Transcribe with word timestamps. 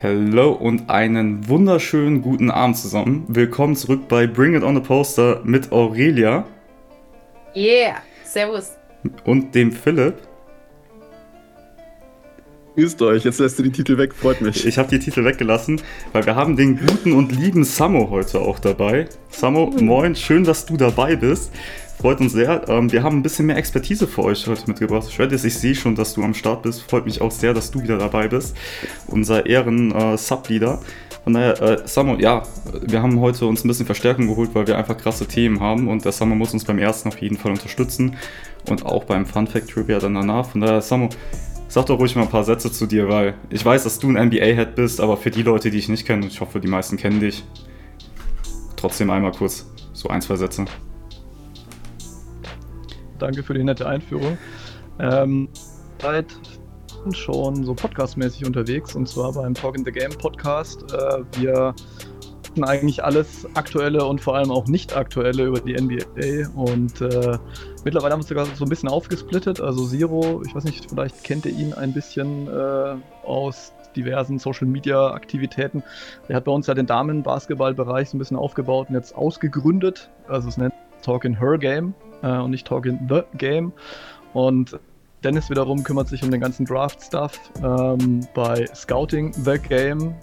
Hallo 0.00 0.52
und 0.52 0.90
einen 0.90 1.48
wunderschönen 1.48 2.22
guten 2.22 2.52
Abend 2.52 2.76
zusammen. 2.78 3.24
Willkommen 3.26 3.74
zurück 3.74 4.06
bei 4.06 4.28
Bring 4.28 4.54
It 4.54 4.62
On 4.62 4.76
the 4.76 4.80
Poster 4.80 5.40
mit 5.42 5.72
Aurelia. 5.72 6.46
Yeah, 7.56 7.96
servus. 8.22 8.76
Und 9.24 9.52
dem 9.56 9.72
Philipp. 9.72 10.14
Grüßt 12.76 13.02
euch, 13.02 13.24
jetzt 13.24 13.40
lässt 13.40 13.58
du 13.58 13.64
die 13.64 13.72
Titel 13.72 13.98
weg, 13.98 14.14
freut 14.14 14.40
mich. 14.40 14.64
Ich 14.64 14.78
habe 14.78 14.88
die 14.88 15.00
Titel 15.00 15.24
weggelassen, 15.24 15.80
weil 16.12 16.24
wir 16.26 16.36
haben 16.36 16.56
den 16.56 16.78
guten 16.78 17.12
und 17.12 17.32
lieben 17.32 17.64
Samo 17.64 18.08
heute 18.08 18.38
auch 18.38 18.60
dabei. 18.60 19.08
Samo, 19.30 19.66
mhm. 19.66 19.84
moin, 19.84 20.14
schön, 20.14 20.44
dass 20.44 20.64
du 20.64 20.76
dabei 20.76 21.16
bist. 21.16 21.50
Freut 22.00 22.20
uns 22.20 22.32
sehr. 22.32 22.68
Ähm, 22.68 22.92
wir 22.92 23.02
haben 23.02 23.16
ein 23.16 23.22
bisschen 23.24 23.46
mehr 23.46 23.56
Expertise 23.56 24.06
für 24.06 24.22
euch 24.22 24.46
heute 24.46 24.68
mitgebracht. 24.68 25.12
Shreddis, 25.12 25.42
ich 25.42 25.56
sehe 25.56 25.74
schon, 25.74 25.96
dass 25.96 26.14
du 26.14 26.22
am 26.22 26.32
Start 26.32 26.62
bist. 26.62 26.82
Freut 26.82 27.04
mich 27.04 27.20
auch 27.20 27.32
sehr, 27.32 27.54
dass 27.54 27.72
du 27.72 27.82
wieder 27.82 27.98
dabei 27.98 28.28
bist. 28.28 28.56
Unser 29.08 29.46
Ehren-Subleader. 29.46 30.74
Äh, 30.80 31.22
Von 31.24 31.34
daher, 31.34 31.60
äh, 31.60 31.88
Samo, 31.88 32.14
ja, 32.14 32.44
wir 32.86 33.02
haben 33.02 33.18
heute 33.18 33.46
uns 33.46 33.64
ein 33.64 33.68
bisschen 33.68 33.86
Verstärkung 33.86 34.28
geholt, 34.28 34.50
weil 34.52 34.68
wir 34.68 34.78
einfach 34.78 34.96
krasse 34.96 35.26
Themen 35.26 35.58
haben 35.58 35.88
und 35.88 36.04
der 36.04 36.12
Samo 36.12 36.36
muss 36.36 36.52
uns 36.52 36.64
beim 36.64 36.78
ersten 36.78 37.08
auf 37.08 37.20
jeden 37.20 37.36
Fall 37.36 37.50
unterstützen 37.50 38.16
und 38.70 38.86
auch 38.86 39.02
beim 39.02 39.26
Fun 39.26 39.48
Fact 39.48 39.68
Trivia 39.68 39.98
dann 39.98 40.14
danach. 40.14 40.50
Von 40.50 40.60
daher, 40.60 40.80
Samo, 40.80 41.08
sag 41.66 41.86
doch 41.86 41.98
ruhig 41.98 42.14
mal 42.14 42.22
ein 42.22 42.30
paar 42.30 42.44
Sätze 42.44 42.70
zu 42.70 42.86
dir, 42.86 43.08
weil 43.08 43.34
ich 43.50 43.64
weiß, 43.64 43.82
dass 43.82 43.98
du 43.98 44.08
ein 44.08 44.28
NBA-Head 44.28 44.76
bist, 44.76 45.00
aber 45.00 45.16
für 45.16 45.32
die 45.32 45.42
Leute, 45.42 45.72
die 45.72 45.78
ich 45.78 45.88
nicht 45.88 46.06
kenne, 46.06 46.26
ich 46.26 46.40
hoffe, 46.40 46.60
die 46.60 46.68
meisten 46.68 46.96
kennen 46.96 47.18
dich, 47.18 47.42
trotzdem 48.76 49.10
einmal 49.10 49.32
kurz 49.32 49.66
so 49.92 50.08
ein, 50.08 50.22
zwei 50.22 50.36
Sätze. 50.36 50.64
Danke 53.18 53.42
für 53.42 53.54
die 53.54 53.64
nette 53.64 53.86
Einführung. 53.86 54.38
Ähm, 54.98 55.48
seit 56.00 56.26
schon 57.12 57.64
so 57.64 57.74
podcastmäßig 57.74 58.44
unterwegs 58.44 58.94
und 58.94 59.08
zwar 59.08 59.32
beim 59.32 59.54
Talk 59.54 59.76
in 59.76 59.84
the 59.84 59.92
Game 59.92 60.10
Podcast. 60.10 60.92
Äh, 60.92 61.22
wir 61.40 61.74
hatten 62.48 62.64
eigentlich 62.64 63.04
alles 63.04 63.46
Aktuelle 63.54 64.04
und 64.04 64.20
vor 64.20 64.36
allem 64.36 64.50
auch 64.50 64.66
nicht 64.66 64.96
Aktuelle 64.96 65.44
über 65.44 65.60
die 65.60 65.74
NBA 65.74 66.50
und 66.54 67.00
äh, 67.00 67.38
mittlerweile 67.84 68.12
haben 68.12 68.20
wir 68.20 68.24
uns 68.24 68.28
sogar 68.28 68.46
so 68.46 68.64
ein 68.64 68.68
bisschen 68.68 68.88
aufgesplittet. 68.88 69.60
Also 69.60 69.86
Zero, 69.86 70.42
ich 70.46 70.54
weiß 70.54 70.64
nicht, 70.64 70.90
vielleicht 70.90 71.22
kennt 71.24 71.46
ihr 71.46 71.52
ihn 71.52 71.72
ein 71.72 71.92
bisschen 71.92 72.48
äh, 72.48 72.96
aus 73.24 73.72
diversen 73.96 74.38
Social 74.38 74.66
Media 74.66 75.12
Aktivitäten. 75.12 75.82
Er 76.28 76.36
hat 76.36 76.44
bei 76.44 76.52
uns 76.52 76.66
ja 76.66 76.74
den 76.74 76.86
Damen-Basketball-Bereich 76.86 78.10
so 78.10 78.16
ein 78.16 78.18
bisschen 78.18 78.36
aufgebaut 78.36 78.88
und 78.88 78.94
jetzt 78.94 79.14
ausgegründet. 79.14 80.10
Also 80.28 80.48
es 80.48 80.56
nennt 80.56 80.74
Talk 81.02 81.24
in 81.24 81.38
Her 81.38 81.58
Game 81.58 81.94
äh, 82.22 82.38
und 82.38 82.50
nicht 82.50 82.66
Talk 82.66 82.86
in 82.86 82.98
the 83.08 83.22
Game. 83.36 83.72
Und 84.32 84.78
Dennis 85.24 85.50
wiederum 85.50 85.82
kümmert 85.82 86.08
sich 86.08 86.22
um 86.22 86.30
den 86.30 86.40
ganzen 86.40 86.64
Draft-Stuff 86.64 87.38
ähm, 87.62 88.26
bei 88.34 88.66
Scouting 88.74 89.32
the 89.32 89.58
Game. 89.58 90.14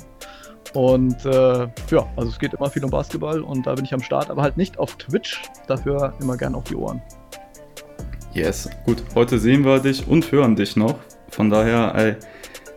Und 0.74 1.26
äh, 1.26 1.68
ja, 1.90 2.08
also 2.16 2.30
es 2.30 2.40
geht 2.40 2.54
immer 2.54 2.70
viel 2.70 2.84
um 2.84 2.90
Basketball 2.90 3.42
und 3.42 3.66
da 3.66 3.76
bin 3.76 3.86
ich 3.86 3.94
am 3.94 4.02
Start, 4.02 4.30
aber 4.30 4.42
halt 4.42 4.58
nicht 4.58 4.78
auf 4.78 4.96
Twitch, 4.98 5.42
dafür 5.68 6.14
immer 6.20 6.36
gern 6.36 6.56
auf 6.56 6.66
die 6.66 6.76
Ohren. 6.76 7.02
Yes, 8.34 8.70
gut. 8.86 9.02
Heute 9.16 9.40
sehen 9.40 9.64
wir 9.64 9.80
dich 9.80 10.06
und 10.08 10.30
hören 10.32 10.58
dich 10.58 10.76
noch. 10.76 10.96
Von 11.30 11.50
daher, 11.50 11.94
ey, 11.96 12.16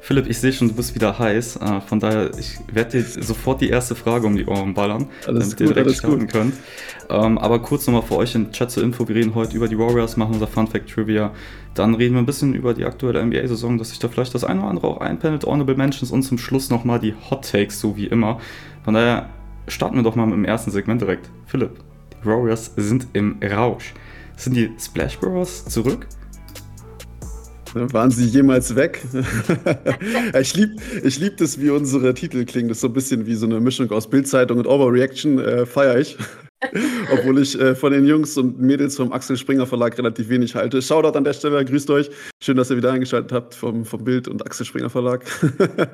Philipp, 0.09 0.27
ich 0.27 0.39
sehe 0.39 0.55
schon, 0.55 0.69
du 0.69 0.75
bist 0.75 0.95
wieder 0.95 1.19
heiß. 1.19 1.57
Äh, 1.57 1.83
von 1.83 2.01
daher, 2.01 2.31
ich 2.39 2.59
werde 2.73 2.93
dir 2.93 3.03
sofort 3.03 3.61
die 3.61 3.69
erste 3.69 3.95
Frage 3.95 4.27
um 4.27 4.37
die 4.37 4.47
Ohren 4.47 4.73
ballern, 4.73 5.09
alles 5.27 5.51
damit 5.51 5.59
gut, 5.59 5.69
ihr 5.69 5.75
direkt 5.75 5.99
starten 5.99 6.21
gut. 6.21 6.33
könnt. 6.33 6.55
Ähm, 7.11 7.37
aber 7.37 7.61
kurz 7.61 7.87
nochmal 7.87 8.01
für 8.01 8.17
euch 8.17 8.35
in 8.35 8.51
Chat 8.51 8.71
zur 8.71 8.85
Info, 8.85 9.07
wir 9.07 9.15
reden 9.15 9.35
heute 9.35 9.55
über 9.55 9.69
die 9.69 9.79
Warriors, 9.79 10.17
machen 10.17 10.33
unser 10.33 10.47
Fun 10.47 10.67
Fact 10.67 10.89
Trivia. 10.89 11.31
Dann 11.75 11.95
reden 11.95 12.15
wir 12.15 12.23
ein 12.23 12.25
bisschen 12.25 12.55
über 12.55 12.73
die 12.73 12.87
aktuelle 12.87 13.23
NBA-Saison, 13.23 13.77
dass 13.77 13.91
sich 13.91 13.99
da 13.99 14.09
vielleicht 14.09 14.35
das 14.35 14.45
eine 14.45 14.61
oder 14.61 14.71
andere 14.71 14.87
auch 14.87 15.01
einpendelt, 15.03 15.45
Honorable 15.45 15.77
Mentions 15.77 16.11
und 16.11 16.23
zum 16.23 16.39
Schluss 16.39 16.71
nochmal 16.71 16.99
die 16.99 17.13
Hot 17.29 17.47
Takes, 17.53 17.79
so 17.79 17.95
wie 17.99 18.07
immer. 18.07 18.41
Von 18.85 18.95
daher 18.95 19.29
starten 19.67 19.97
wir 19.97 20.05
doch 20.05 20.17
mal 20.17 20.25
mit 20.25 20.37
dem 20.37 20.47
ersten 20.47 20.71
Segment 20.71 21.03
direkt. 21.03 21.29
Philipp, 21.45 21.73
die 22.23 22.27
Warriors 22.27 22.73
sind 22.77 23.09
im 23.13 23.37
Rausch. 23.45 23.93
Sind 24.37 24.57
die 24.57 24.71
Splash 24.81 25.19
Bros 25.19 25.67
zurück? 25.67 26.07
Waren 27.93 28.11
sie 28.11 28.27
jemals 28.27 28.75
weg? 28.75 29.01
ich 30.41 30.55
liebe 30.55 30.77
ich 31.03 31.19
lieb 31.19 31.37
das, 31.37 31.61
wie 31.61 31.71
unsere 31.71 32.15
Titel 32.15 32.45
klingen. 32.45 32.69
Das 32.69 32.79
ist 32.79 32.83
so 32.83 32.89
ein 32.89 32.93
bisschen 32.93 33.27
wie 33.27 33.35
so 33.35 33.47
eine 33.47 33.61
Mischung 33.61 33.91
aus 33.91 34.09
Bildzeitung 34.09 34.59
und 34.59 34.67
Overreaction. 34.67 35.39
Äh, 35.39 35.67
Feiere 35.67 35.99
ich. 35.99 36.17
Obwohl 37.13 37.41
ich 37.41 37.59
äh, 37.59 37.75
von 37.75 37.93
den 37.93 38.05
Jungs 38.07 38.37
und 38.37 38.59
Mädels 38.59 38.97
vom 38.97 39.13
Axel 39.13 39.37
Springer 39.37 39.67
Verlag 39.67 39.97
relativ 39.97 40.29
wenig 40.29 40.55
halte. 40.55 40.83
Shoutout 40.83 41.17
an 41.17 41.23
der 41.23 41.33
Stelle, 41.33 41.65
grüßt 41.65 41.89
euch. 41.91 42.11
Schön, 42.43 42.57
dass 42.57 42.71
ihr 42.71 42.77
wieder 42.77 42.93
eingeschaltet 42.93 43.31
habt 43.33 43.55
vom, 43.55 43.85
vom 43.85 44.03
Bild 44.03 44.27
und 44.27 44.45
Axel 44.45 44.67
Springer 44.67 44.91
Verlag. 44.91 45.25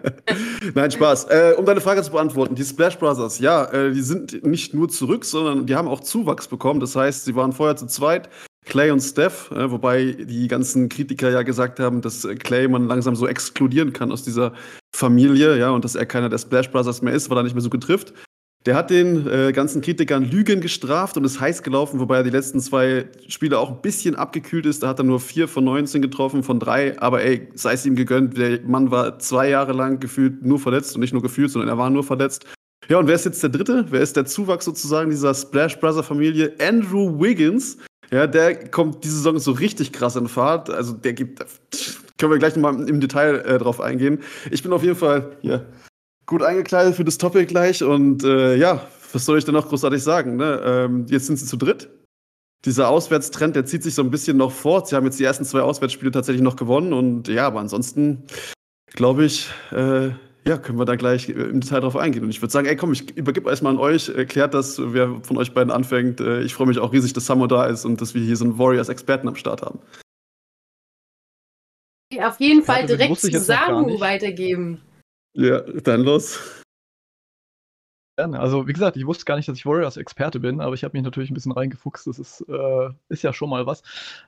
Nein, 0.75 0.91
Spaß. 0.91 1.25
Äh, 1.25 1.55
um 1.59 1.66
deine 1.66 1.83
Frage 1.83 2.03
zu 2.03 2.12
beantworten, 2.12 2.55
die 2.55 2.65
Splash 2.65 2.99
Brothers, 2.99 3.39
ja, 3.41 3.65
äh, 3.72 3.93
die 3.93 4.01
sind 4.01 4.45
nicht 4.45 4.72
nur 4.72 4.89
zurück, 4.89 5.27
sondern 5.27 5.66
die 5.66 5.75
haben 5.75 5.89
auch 5.89 6.01
Zuwachs 6.01 6.49
bekommen. 6.49 6.81
Das 6.81 6.97
heißt, 6.97 7.27
sie 7.27 7.34
waren 7.34 7.53
vorher 7.53 7.77
zu 7.77 7.87
zweit, 7.87 8.31
Clay 8.64 8.91
und 8.91 9.00
Steph, 9.00 9.50
äh, 9.50 9.70
wobei 9.70 10.12
die 10.12 10.48
ganzen 10.48 10.88
Kritiker 10.88 11.30
ja 11.30 11.42
gesagt 11.42 11.80
haben, 11.80 12.00
dass 12.00 12.26
Clay 12.41 12.66
man 12.69 12.86
langsam 12.86 13.14
so 13.14 13.26
exkludieren 13.26 13.92
kann 13.92 14.10
aus 14.10 14.22
dieser 14.22 14.52
Familie, 14.94 15.58
ja, 15.58 15.70
und 15.70 15.84
dass 15.84 15.94
er 15.94 16.06
keiner 16.06 16.28
der 16.28 16.38
Splash 16.38 16.70
Brothers 16.70 17.03
mehr 17.03 17.12
ist, 17.12 17.28
weil 17.28 17.38
er 17.38 17.42
nicht 17.42 17.54
mehr 17.54 17.62
so 17.62 17.70
gut 17.70 17.82
trifft. 17.82 18.14
Der 18.66 18.76
hat 18.76 18.88
den 18.88 19.26
äh, 19.26 19.53
ganzen 19.53 19.82
Kritikern 19.82 20.24
Lügen 20.24 20.62
gestraft 20.62 21.19
und 21.19 21.24
ist 21.24 21.38
heiß 21.38 21.62
gelaufen, 21.62 22.00
wobei 22.00 22.19
er 22.19 22.22
die 22.22 22.30
letzten 22.30 22.60
zwei 22.60 23.06
Spiele 23.28 23.58
auch 23.58 23.70
ein 23.70 23.82
bisschen 23.82 24.14
abgekühlt 24.14 24.64
ist. 24.64 24.82
Da 24.82 24.88
hat 24.88 24.98
er 24.98 25.04
nur 25.04 25.20
vier 25.20 25.48
von 25.48 25.64
19 25.64 26.00
getroffen, 26.00 26.42
von 26.42 26.58
drei. 26.58 26.98
Aber 26.98 27.22
ey, 27.22 27.48
sei 27.54 27.74
es 27.74 27.84
ihm 27.84 27.94
gegönnt, 27.94 28.38
der 28.38 28.62
Mann 28.62 28.91
war 28.91 29.19
zwei 29.19 29.50
Jahre 29.50 29.74
lang 29.74 30.00
gefühlt 30.00 30.42
nur 30.42 30.58
verletzt 30.58 30.94
und 30.94 31.03
nicht 31.03 31.12
nur 31.12 31.20
gefühlt, 31.20 31.50
sondern 31.50 31.69
er 31.69 31.76
war 31.76 31.91
nur 31.91 32.04
verletzt. 32.04 32.47
Ja, 32.88 32.98
und 32.98 33.06
wer 33.06 33.14
ist 33.14 33.26
jetzt 33.26 33.42
der 33.42 33.50
Dritte? 33.50 33.84
Wer 33.91 34.00
ist 34.00 34.16
der 34.16 34.24
Zuwachs 34.24 34.64
sozusagen 34.64 35.10
dieser 35.10 35.34
Splash 35.34 35.78
Brother 35.78 36.03
Familie? 36.03 36.54
Andrew 36.58 37.20
Wiggins 37.20 37.76
ja, 38.10 38.26
der 38.26 38.69
kommt 38.70 39.04
diese 39.04 39.16
Saison 39.16 39.38
so 39.38 39.53
richtig 39.53 39.92
krass 39.92 40.16
in 40.16 40.28
Fahrt. 40.28 40.70
Also 40.70 40.92
der 40.92 41.12
gibt, 41.12 41.44
können 42.19 42.32
wir 42.32 42.38
gleich 42.38 42.56
nochmal 42.56 42.88
im 42.88 43.00
Detail 43.00 43.37
äh, 43.41 43.59
drauf 43.59 43.81
eingehen. 43.81 44.20
Ich 44.50 44.62
bin 44.62 44.72
auf 44.72 44.82
jeden 44.82 44.97
Fall 44.97 45.37
hier 45.41 45.66
gut 46.26 46.42
eingekleidet 46.42 46.94
für 46.94 47.04
das 47.04 47.19
Topic 47.19 47.47
gleich 47.47 47.82
und 47.82 48.25
äh, 48.25 48.56
ja, 48.56 48.87
was 49.12 49.25
soll 49.25 49.38
ich 49.38 49.44
denn 49.44 49.54
noch 49.54 49.69
großartig 49.69 50.03
sagen? 50.03 50.37
Ne? 50.37 50.60
Ähm, 50.65 51.06
jetzt 51.09 51.26
sind 51.26 51.37
sie 51.37 51.47
zu 51.47 51.56
dritt. 51.56 51.91
Dieser 52.65 52.88
Auswärtstrend, 52.88 53.56
der 53.56 53.66
zieht 53.66 53.82
sich 53.82 53.94
so 53.94 54.03
ein 54.03 54.10
bisschen 54.10 54.38
noch 54.38 54.50
fort. 54.50 54.88
Sie 54.88 54.97
haben 54.97 55.04
jetzt 55.04 55.21
die 55.21 55.25
ersten 55.25 55.44
zwei 55.44 55.60
Auswärtsspiele 55.60 56.10
tatsächlich 56.10 56.42
noch 56.42 56.56
gewonnen 56.56 56.92
und 56.92 57.28
ja, 57.28 57.47
aber 57.47 57.60
ansonsten 57.60 58.25
glaube 58.94 59.26
ich, 59.26 59.50
äh, 59.71 60.10
ja, 60.47 60.59
können 60.59 60.78
wir 60.78 60.84
da 60.84 60.97
gleich 60.97 61.28
im 61.28 61.60
Detail 61.60 61.81
drauf 61.81 61.97
eingehen. 61.97 62.25
Und 62.25 62.31
ich 62.31 62.43
würde 62.43 62.53
sagen, 62.53 62.66
ey, 62.66 62.77
komm, 62.77 62.93
ich 62.93 63.16
übergebe 63.16 63.49
erstmal 63.49 63.72
an 63.72 63.78
euch, 63.78 64.10
erklärt 64.10 64.53
das, 64.53 64.78
wer 64.78 65.21
von 65.22 65.38
euch 65.38 65.55
beiden 65.55 65.71
anfängt. 65.71 66.21
Äh, 66.21 66.43
ich 66.43 66.55
freue 66.55 66.66
mich 66.66 66.78
auch 66.78 66.93
riesig, 66.93 67.12
dass 67.15 67.27
Samo 67.27 67.47
da 67.47 67.66
ist 67.66 67.84
und 67.84 68.00
dass 68.00 68.15
wir 68.15 68.22
hier 68.22 68.37
so 68.37 68.44
einen 68.44 68.59
Warriors-Experten 68.59 69.28
am 69.28 69.37
Start 69.37 69.62
haben. 69.62 69.81
Auf 72.21 72.38
jeden 72.38 72.62
Fall 72.62 72.83
ja, 72.83 72.87
direkt 72.87 73.19
zu 73.19 73.38
Samu 73.38 73.99
weitergeben. 73.99 74.81
Ja, 75.34 75.60
dann 75.60 76.03
los. 76.03 76.63
Gerne. 78.16 78.38
Also, 78.38 78.69
wie 78.69 78.72
gesagt, 78.72 78.97
ich 78.97 79.06
wusste 79.06 79.25
gar 79.25 79.34
nicht, 79.34 79.48
dass 79.48 79.58
ich 79.58 79.66
Warriors-Experte 79.66 80.38
bin, 80.38 80.60
aber 80.60 80.75
ich 80.75 80.84
habe 80.84 80.97
mich 80.97 81.02
natürlich 81.02 81.32
ein 81.32 81.34
bisschen 81.34 81.50
reingefuchst. 81.50 82.06
Das 82.06 82.20
ist, 82.20 82.42
äh, 82.48 82.91
ist 83.08 83.25
ja 83.25 83.32
schon 83.32 83.50
mal 83.50 83.66
was. 83.66 83.82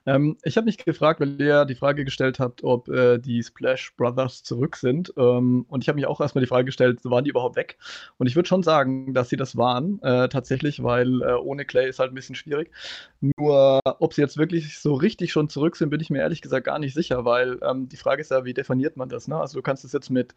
Ähm, 0.06 0.36
ich 0.42 0.56
habe 0.56 0.64
mich 0.64 0.78
gefragt, 0.78 1.20
weil 1.20 1.40
ihr 1.40 1.64
die 1.66 1.76
Frage 1.76 2.04
gestellt 2.04 2.40
habt, 2.40 2.64
ob 2.64 2.88
äh, 2.88 3.18
die 3.18 3.44
Splash 3.44 3.94
Brothers 3.96 4.42
zurück 4.42 4.74
sind. 4.74 5.14
Ähm, 5.16 5.66
und 5.68 5.84
ich 5.84 5.88
habe 5.88 5.94
mich 5.96 6.06
auch 6.08 6.20
erstmal 6.20 6.42
die 6.42 6.48
Frage 6.48 6.64
gestellt, 6.64 6.98
waren 7.04 7.22
die 7.22 7.30
überhaupt 7.30 7.54
weg? 7.54 7.78
Und 8.18 8.26
ich 8.26 8.34
würde 8.34 8.48
schon 8.48 8.64
sagen, 8.64 9.14
dass 9.14 9.28
sie 9.28 9.36
das 9.36 9.56
waren, 9.56 10.02
äh, 10.02 10.28
tatsächlich, 10.28 10.82
weil 10.82 11.22
äh, 11.22 11.34
ohne 11.34 11.64
Clay 11.64 11.88
ist 11.88 12.00
halt 12.00 12.10
ein 12.10 12.16
bisschen 12.16 12.34
schwierig. 12.34 12.72
Nur, 13.20 13.78
ob 13.84 14.14
sie 14.14 14.20
jetzt 14.20 14.36
wirklich 14.36 14.80
so 14.80 14.94
richtig 14.94 15.30
schon 15.30 15.48
zurück 15.48 15.76
sind, 15.76 15.90
bin 15.90 16.00
ich 16.00 16.10
mir 16.10 16.18
ehrlich 16.18 16.42
gesagt 16.42 16.66
gar 16.66 16.80
nicht 16.80 16.94
sicher, 16.94 17.24
weil 17.24 17.60
ähm, 17.62 17.88
die 17.88 17.96
Frage 17.96 18.20
ist 18.20 18.32
ja, 18.32 18.44
wie 18.44 18.54
definiert 18.54 18.96
man 18.96 19.08
das? 19.08 19.28
Ne? 19.28 19.36
Also, 19.38 19.56
du 19.58 19.62
kannst 19.62 19.84
es 19.84 19.92
jetzt 19.92 20.10
mit 20.10 20.34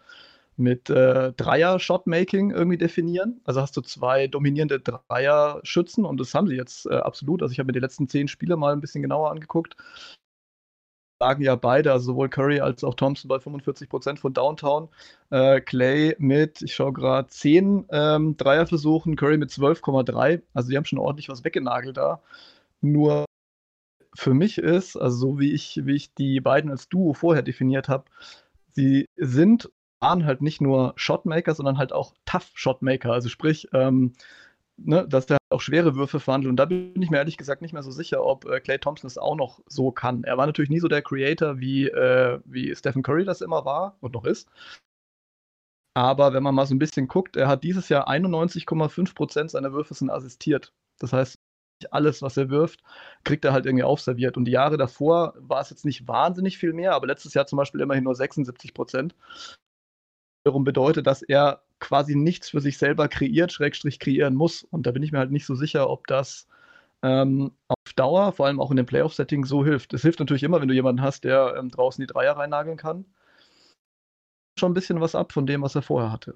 mit 0.59 0.89
äh, 0.89 1.33
Dreier-Shotmaking 1.33 2.51
irgendwie 2.51 2.77
definieren. 2.77 3.41
Also 3.45 3.61
hast 3.61 3.75
du 3.77 3.81
zwei 3.81 4.27
dominierende 4.27 4.79
Dreier-Schützen 4.79 6.05
und 6.05 6.19
das 6.19 6.33
haben 6.33 6.47
sie 6.47 6.55
jetzt 6.55 6.85
äh, 6.85 6.95
absolut. 6.95 7.41
Also 7.41 7.51
ich 7.51 7.59
habe 7.59 7.67
mir 7.67 7.73
die 7.73 7.79
letzten 7.79 8.07
zehn 8.07 8.27
Spiele 8.27 8.57
mal 8.57 8.73
ein 8.73 8.81
bisschen 8.81 9.01
genauer 9.01 9.31
angeguckt. 9.31 9.75
Sagen 11.21 11.43
ja 11.43 11.55
beide, 11.55 11.91
also 11.91 12.13
sowohl 12.13 12.29
Curry 12.29 12.61
als 12.61 12.83
auch 12.83 12.95
Thompson 12.95 13.27
bei 13.27 13.37
45% 13.37 14.19
von 14.19 14.33
Downtown. 14.33 14.89
Äh, 15.31 15.61
Clay 15.61 16.15
mit, 16.17 16.61
ich 16.61 16.75
schaue 16.75 16.93
gerade, 16.93 17.27
10 17.27 17.87
ähm, 17.91 18.37
Dreierversuchen, 18.37 19.15
Curry 19.15 19.37
mit 19.37 19.49
12,3. 19.49 20.41
Also 20.53 20.69
die 20.69 20.77
haben 20.77 20.85
schon 20.85 20.99
ordentlich 20.99 21.29
was 21.29 21.43
weggenagelt 21.43 21.97
da. 21.97 22.21
Nur 22.81 23.25
für 24.15 24.33
mich 24.33 24.57
ist, 24.57 24.95
also 24.95 25.17
so 25.17 25.39
wie 25.39 25.53
ich, 25.53 25.81
wie 25.85 25.95
ich 25.95 26.13
die 26.13 26.41
beiden 26.41 26.71
als 26.71 26.89
Duo 26.89 27.13
vorher 27.13 27.43
definiert 27.43 27.89
habe, 27.89 28.05
sie 28.73 29.05
sind 29.17 29.69
waren 30.01 30.25
halt 30.25 30.41
nicht 30.41 30.61
nur 30.61 30.93
Shotmaker, 30.95 31.53
sondern 31.55 31.77
halt 31.77 31.93
auch 31.93 32.13
Tough 32.25 32.51
Shotmaker. 32.53 33.11
Also 33.11 33.29
sprich, 33.29 33.67
ähm, 33.73 34.13
ne, 34.77 35.07
dass 35.07 35.25
der 35.25 35.37
auch 35.49 35.61
schwere 35.61 35.95
Würfe 35.95 36.19
verhandelt. 36.19 36.49
Und 36.49 36.57
da 36.57 36.65
bin 36.65 37.01
ich 37.01 37.09
mir 37.09 37.17
ehrlich 37.17 37.37
gesagt 37.37 37.61
nicht 37.61 37.73
mehr 37.73 37.83
so 37.83 37.91
sicher, 37.91 38.23
ob 38.23 38.45
äh, 38.45 38.59
Clay 38.59 38.79
Thompson 38.79 39.07
es 39.07 39.17
auch 39.17 39.35
noch 39.35 39.59
so 39.67 39.91
kann. 39.91 40.23
Er 40.23 40.37
war 40.37 40.45
natürlich 40.45 40.69
nie 40.69 40.79
so 40.79 40.87
der 40.87 41.01
Creator, 41.01 41.59
wie, 41.59 41.87
äh, 41.87 42.39
wie 42.45 42.75
Stephen 42.75 43.03
Curry 43.03 43.25
das 43.25 43.41
immer 43.41 43.65
war 43.65 43.97
und 44.01 44.13
noch 44.13 44.25
ist. 44.25 44.49
Aber 45.95 46.33
wenn 46.33 46.43
man 46.43 46.55
mal 46.55 46.65
so 46.65 46.75
ein 46.75 46.79
bisschen 46.79 47.07
guckt, 47.07 47.35
er 47.35 47.47
hat 47.47 47.63
dieses 47.63 47.89
Jahr 47.89 48.07
91,5% 48.07 49.49
seiner 49.49 49.73
Würfe 49.73 49.93
sind 49.93 50.09
assistiert. 50.09 50.71
Das 50.99 51.13
heißt, 51.13 51.35
alles, 51.91 52.21
was 52.21 52.37
er 52.37 52.49
wirft, 52.49 52.81
kriegt 53.23 53.45
er 53.45 53.53
halt 53.53 53.65
irgendwie 53.65 53.83
aufserviert. 53.83 54.37
Und 54.37 54.45
die 54.45 54.51
Jahre 54.51 54.77
davor 54.77 55.33
war 55.37 55.61
es 55.61 55.69
jetzt 55.69 55.85
nicht 55.85 56.07
wahnsinnig 56.07 56.57
viel 56.57 56.73
mehr, 56.73 56.93
aber 56.93 57.07
letztes 57.07 57.33
Jahr 57.33 57.47
zum 57.47 57.57
Beispiel 57.57 57.81
immerhin 57.81 58.03
nur 58.03 58.15
76 58.15 58.73
Prozent. 58.73 59.15
Darum 60.49 60.63
bedeutet, 60.63 61.05
dass 61.05 61.21
er 61.21 61.61
quasi 61.79 62.15
nichts 62.15 62.49
für 62.49 62.59
sich 62.59 62.79
selber 62.79 63.07
kreiert, 63.07 63.51
Schrägstrich 63.51 63.99
kreieren 63.99 64.33
muss. 64.33 64.63
Und 64.63 64.87
da 64.87 64.91
bin 64.91 65.03
ich 65.03 65.11
mir 65.11 65.19
halt 65.19 65.29
nicht 65.29 65.45
so 65.45 65.53
sicher, 65.53 65.91
ob 65.91 66.07
das 66.07 66.47
ähm, 67.03 67.51
auf 67.67 67.93
Dauer, 67.95 68.31
vor 68.31 68.47
allem 68.47 68.59
auch 68.59 68.71
in 68.71 68.77
dem 68.77 68.87
Playoff-Setting, 68.87 69.45
so 69.45 69.63
hilft. 69.63 69.93
Es 69.93 70.01
hilft 70.01 70.19
natürlich 70.19 70.41
immer, 70.41 70.59
wenn 70.59 70.67
du 70.67 70.73
jemanden 70.73 71.03
hast, 71.03 71.23
der 71.23 71.53
ähm, 71.55 71.69
draußen 71.69 72.01
die 72.01 72.11
Dreier 72.11 72.35
reinnageln 72.35 72.77
kann. 72.77 73.05
Schon 74.59 74.71
ein 74.71 74.73
bisschen 74.73 74.99
was 75.01 75.13
ab 75.13 75.33
von 75.33 75.45
dem, 75.45 75.61
was 75.61 75.75
er 75.75 75.83
vorher 75.83 76.11
hatte. 76.11 76.33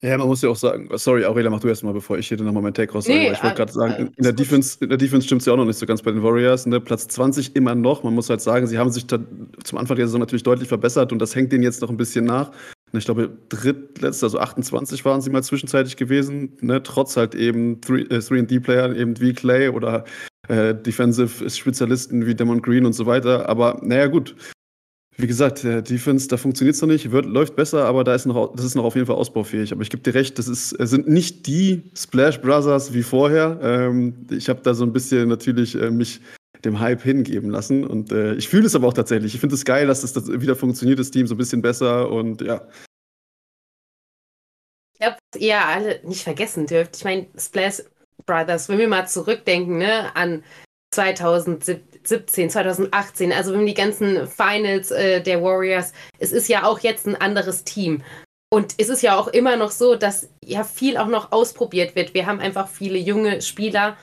Ja, 0.00 0.16
man 0.16 0.28
muss 0.28 0.42
ja 0.42 0.48
auch 0.48 0.56
sagen, 0.56 0.88
sorry, 0.94 1.24
Aurelia, 1.24 1.50
mach 1.50 1.58
du 1.58 1.66
erst 1.66 1.82
mal, 1.82 1.92
bevor 1.92 2.18
ich 2.18 2.28
hier 2.28 2.40
nochmal 2.40 2.62
meinen 2.62 2.74
Take 2.74 2.92
raussage. 2.92 3.18
Nee, 3.18 3.32
ich 3.32 3.42
wollte 3.42 3.56
gerade 3.56 3.72
sagen, 3.72 4.12
in 4.16 4.22
der, 4.22 4.32
Defense, 4.32 4.78
in 4.80 4.90
der 4.90 4.98
Defense 4.98 5.26
stimmt 5.26 5.40
es 5.40 5.46
ja 5.46 5.52
auch 5.52 5.56
noch 5.56 5.64
nicht 5.64 5.78
so 5.78 5.86
ganz 5.86 6.02
bei 6.02 6.12
den 6.12 6.22
Warriors. 6.22 6.66
Ne? 6.66 6.80
Platz 6.80 7.08
20 7.08 7.56
immer 7.56 7.74
noch. 7.74 8.04
Man 8.04 8.14
muss 8.14 8.30
halt 8.30 8.40
sagen, 8.40 8.68
sie 8.68 8.78
haben 8.78 8.90
sich 8.90 9.08
zum 9.08 9.78
Anfang 9.78 9.96
der 9.96 10.06
Saison 10.06 10.20
natürlich 10.20 10.44
deutlich 10.44 10.68
verbessert 10.68 11.10
und 11.10 11.18
das 11.18 11.34
hängt 11.34 11.50
denen 11.50 11.64
jetzt 11.64 11.82
noch 11.82 11.90
ein 11.90 11.96
bisschen 11.96 12.24
nach. 12.26 12.52
Ich 12.92 13.04
glaube, 13.06 13.36
drittletzter, 13.48 14.26
also 14.26 14.38
28 14.38 15.04
waren 15.04 15.20
sie 15.20 15.30
mal 15.30 15.42
zwischenzeitlich 15.42 15.96
gewesen, 15.96 16.56
ne? 16.60 16.82
trotz 16.82 17.16
halt 17.16 17.34
eben 17.34 17.80
3D-Player, 17.80 18.94
äh, 18.94 19.00
eben 19.00 19.20
wie 19.20 19.32
Clay 19.32 19.68
oder 19.68 20.04
äh, 20.48 20.74
Defensive-Spezialisten 20.74 22.24
wie 22.24 22.34
Demon 22.34 22.62
Green 22.62 22.86
und 22.86 22.94
so 22.94 23.04
weiter. 23.04 23.48
Aber 23.48 23.80
naja, 23.82 24.06
gut, 24.06 24.36
wie 25.20 25.26
gesagt, 25.26 25.64
der 25.64 25.82
Defense, 25.82 26.28
da 26.28 26.36
funktioniert 26.36 26.76
es 26.76 26.80
noch 26.80 26.88
nicht, 26.88 27.10
wird, 27.10 27.26
läuft 27.26 27.56
besser, 27.56 27.86
aber 27.86 28.04
da 28.04 28.14
ist 28.14 28.24
noch, 28.24 28.54
das 28.54 28.64
ist 28.64 28.76
noch 28.76 28.84
auf 28.84 28.94
jeden 28.94 29.08
Fall 29.08 29.16
ausbaufähig. 29.16 29.72
Aber 29.72 29.82
ich 29.82 29.90
gebe 29.90 30.02
dir 30.02 30.14
recht, 30.14 30.38
das 30.38 30.46
ist, 30.46 30.70
sind 30.70 31.08
nicht 31.08 31.48
die 31.48 31.82
Splash 31.96 32.40
Brothers 32.40 32.94
wie 32.94 33.02
vorher. 33.02 33.58
Ähm, 33.60 34.26
ich 34.30 34.48
habe 34.48 34.60
da 34.62 34.74
so 34.74 34.84
ein 34.84 34.92
bisschen 34.92 35.28
natürlich 35.28 35.74
äh, 35.74 35.90
mich 35.90 36.20
dem 36.64 36.78
Hype 36.78 37.02
hingeben 37.02 37.50
lassen 37.50 37.84
und 37.84 38.12
äh, 38.12 38.34
ich 38.34 38.48
fühle 38.48 38.66
es 38.66 38.76
aber 38.76 38.86
auch 38.86 38.92
tatsächlich. 38.94 39.34
Ich 39.34 39.40
finde 39.40 39.56
es 39.56 39.64
geil, 39.64 39.88
dass 39.88 40.02
das, 40.02 40.12
das 40.12 40.28
wieder 40.28 40.54
funktioniert, 40.54 41.00
das 41.00 41.10
Team 41.10 41.26
so 41.26 41.34
ein 41.34 41.38
bisschen 41.38 41.62
besser 41.62 42.10
und 42.10 42.40
ja. 42.40 42.68
Ich 44.92 45.00
glaube, 45.00 45.16
ihr 45.36 45.64
alle 45.64 46.00
nicht 46.04 46.22
vergessen 46.22 46.66
dürft. 46.66 46.96
Ich 46.96 47.04
meine, 47.04 47.26
Splash 47.36 47.82
Brothers, 48.24 48.68
wenn 48.68 48.78
wir 48.78 48.88
mal 48.88 49.08
zurückdenken, 49.08 49.78
ne, 49.78 50.14
an 50.14 50.44
2017, 52.08 52.50
2018, 52.50 53.32
also 53.32 53.52
wenn 53.52 53.66
die 53.66 53.74
ganzen 53.74 54.26
Finals 54.26 54.90
äh, 54.90 55.20
der 55.20 55.42
Warriors, 55.42 55.92
es 56.18 56.32
ist 56.32 56.48
ja 56.48 56.64
auch 56.64 56.80
jetzt 56.80 57.06
ein 57.06 57.16
anderes 57.16 57.64
Team. 57.64 58.02
Und 58.50 58.74
es 58.78 58.88
ist 58.88 59.02
ja 59.02 59.16
auch 59.16 59.28
immer 59.28 59.56
noch 59.56 59.70
so, 59.70 59.94
dass 59.94 60.28
ja 60.42 60.64
viel 60.64 60.96
auch 60.96 61.06
noch 61.06 61.32
ausprobiert 61.32 61.94
wird. 61.94 62.14
Wir 62.14 62.26
haben 62.26 62.40
einfach 62.40 62.68
viele 62.68 62.98
junge 62.98 63.42
Spieler. 63.42 63.96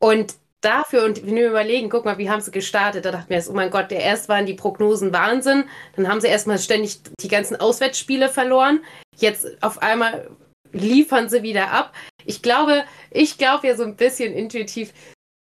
Und 0.00 0.34
dafür, 0.60 1.04
und 1.04 1.26
wenn 1.26 1.34
wir 1.34 1.48
überlegen, 1.48 1.90
guck 1.90 2.04
mal, 2.04 2.18
wie 2.18 2.30
haben 2.30 2.40
sie 2.40 2.52
gestartet, 2.52 3.04
da 3.04 3.10
dachten 3.10 3.30
wir 3.30 3.36
jetzt, 3.36 3.50
oh 3.50 3.54
mein 3.54 3.70
Gott, 3.70 3.90
der 3.90 4.00
erst 4.00 4.28
waren 4.28 4.46
die 4.46 4.54
Prognosen 4.54 5.12
Wahnsinn. 5.12 5.64
Dann 5.96 6.08
haben 6.08 6.20
sie 6.20 6.28
erstmal 6.28 6.60
ständig 6.60 7.00
die 7.20 7.28
ganzen 7.28 7.56
Auswärtsspiele 7.56 8.28
verloren. 8.28 8.80
Jetzt 9.16 9.60
auf 9.60 9.82
einmal 9.82 10.30
liefern 10.72 11.28
sie 11.28 11.42
wieder 11.42 11.72
ab. 11.72 11.92
Ich 12.24 12.42
glaube, 12.42 12.84
ich 13.10 13.38
glaube 13.38 13.66
ja 13.66 13.76
so 13.76 13.82
ein 13.82 13.96
bisschen 13.96 14.32
intuitiv, 14.34 14.92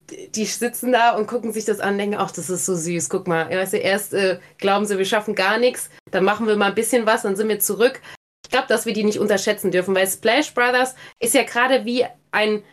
die 0.09 0.45
sitzen 0.45 0.91
da 0.91 1.15
und 1.15 1.27
gucken 1.27 1.51
sich 1.51 1.65
das 1.65 1.79
an 1.79 1.93
und 1.93 1.97
denken, 1.97 2.17
ach, 2.17 2.31
das 2.31 2.49
ist 2.49 2.65
so 2.65 2.75
süß, 2.75 3.09
guck 3.09 3.27
mal. 3.27 3.49
Weißt 3.49 3.73
du, 3.73 3.77
erst 3.77 4.13
äh, 4.13 4.39
glauben 4.57 4.85
sie, 4.85 4.97
wir 4.97 5.05
schaffen 5.05 5.35
gar 5.35 5.57
nichts, 5.57 5.89
dann 6.11 6.23
machen 6.23 6.47
wir 6.47 6.55
mal 6.55 6.69
ein 6.69 6.75
bisschen 6.75 7.05
was, 7.05 7.23
dann 7.23 7.35
sind 7.35 7.49
wir 7.49 7.59
zurück. 7.59 8.01
Ich 8.43 8.51
glaube, 8.51 8.67
dass 8.67 8.85
wir 8.85 8.93
die 8.93 9.03
nicht 9.03 9.19
unterschätzen 9.19 9.71
dürfen, 9.71 9.93
weil 9.95 10.07
Splash 10.07 10.53
Brothers 10.53 10.95
ist 11.19 11.33
ja 11.33 11.43
gerade 11.43 11.83
wie 11.83 12.05
ein, 12.31 12.63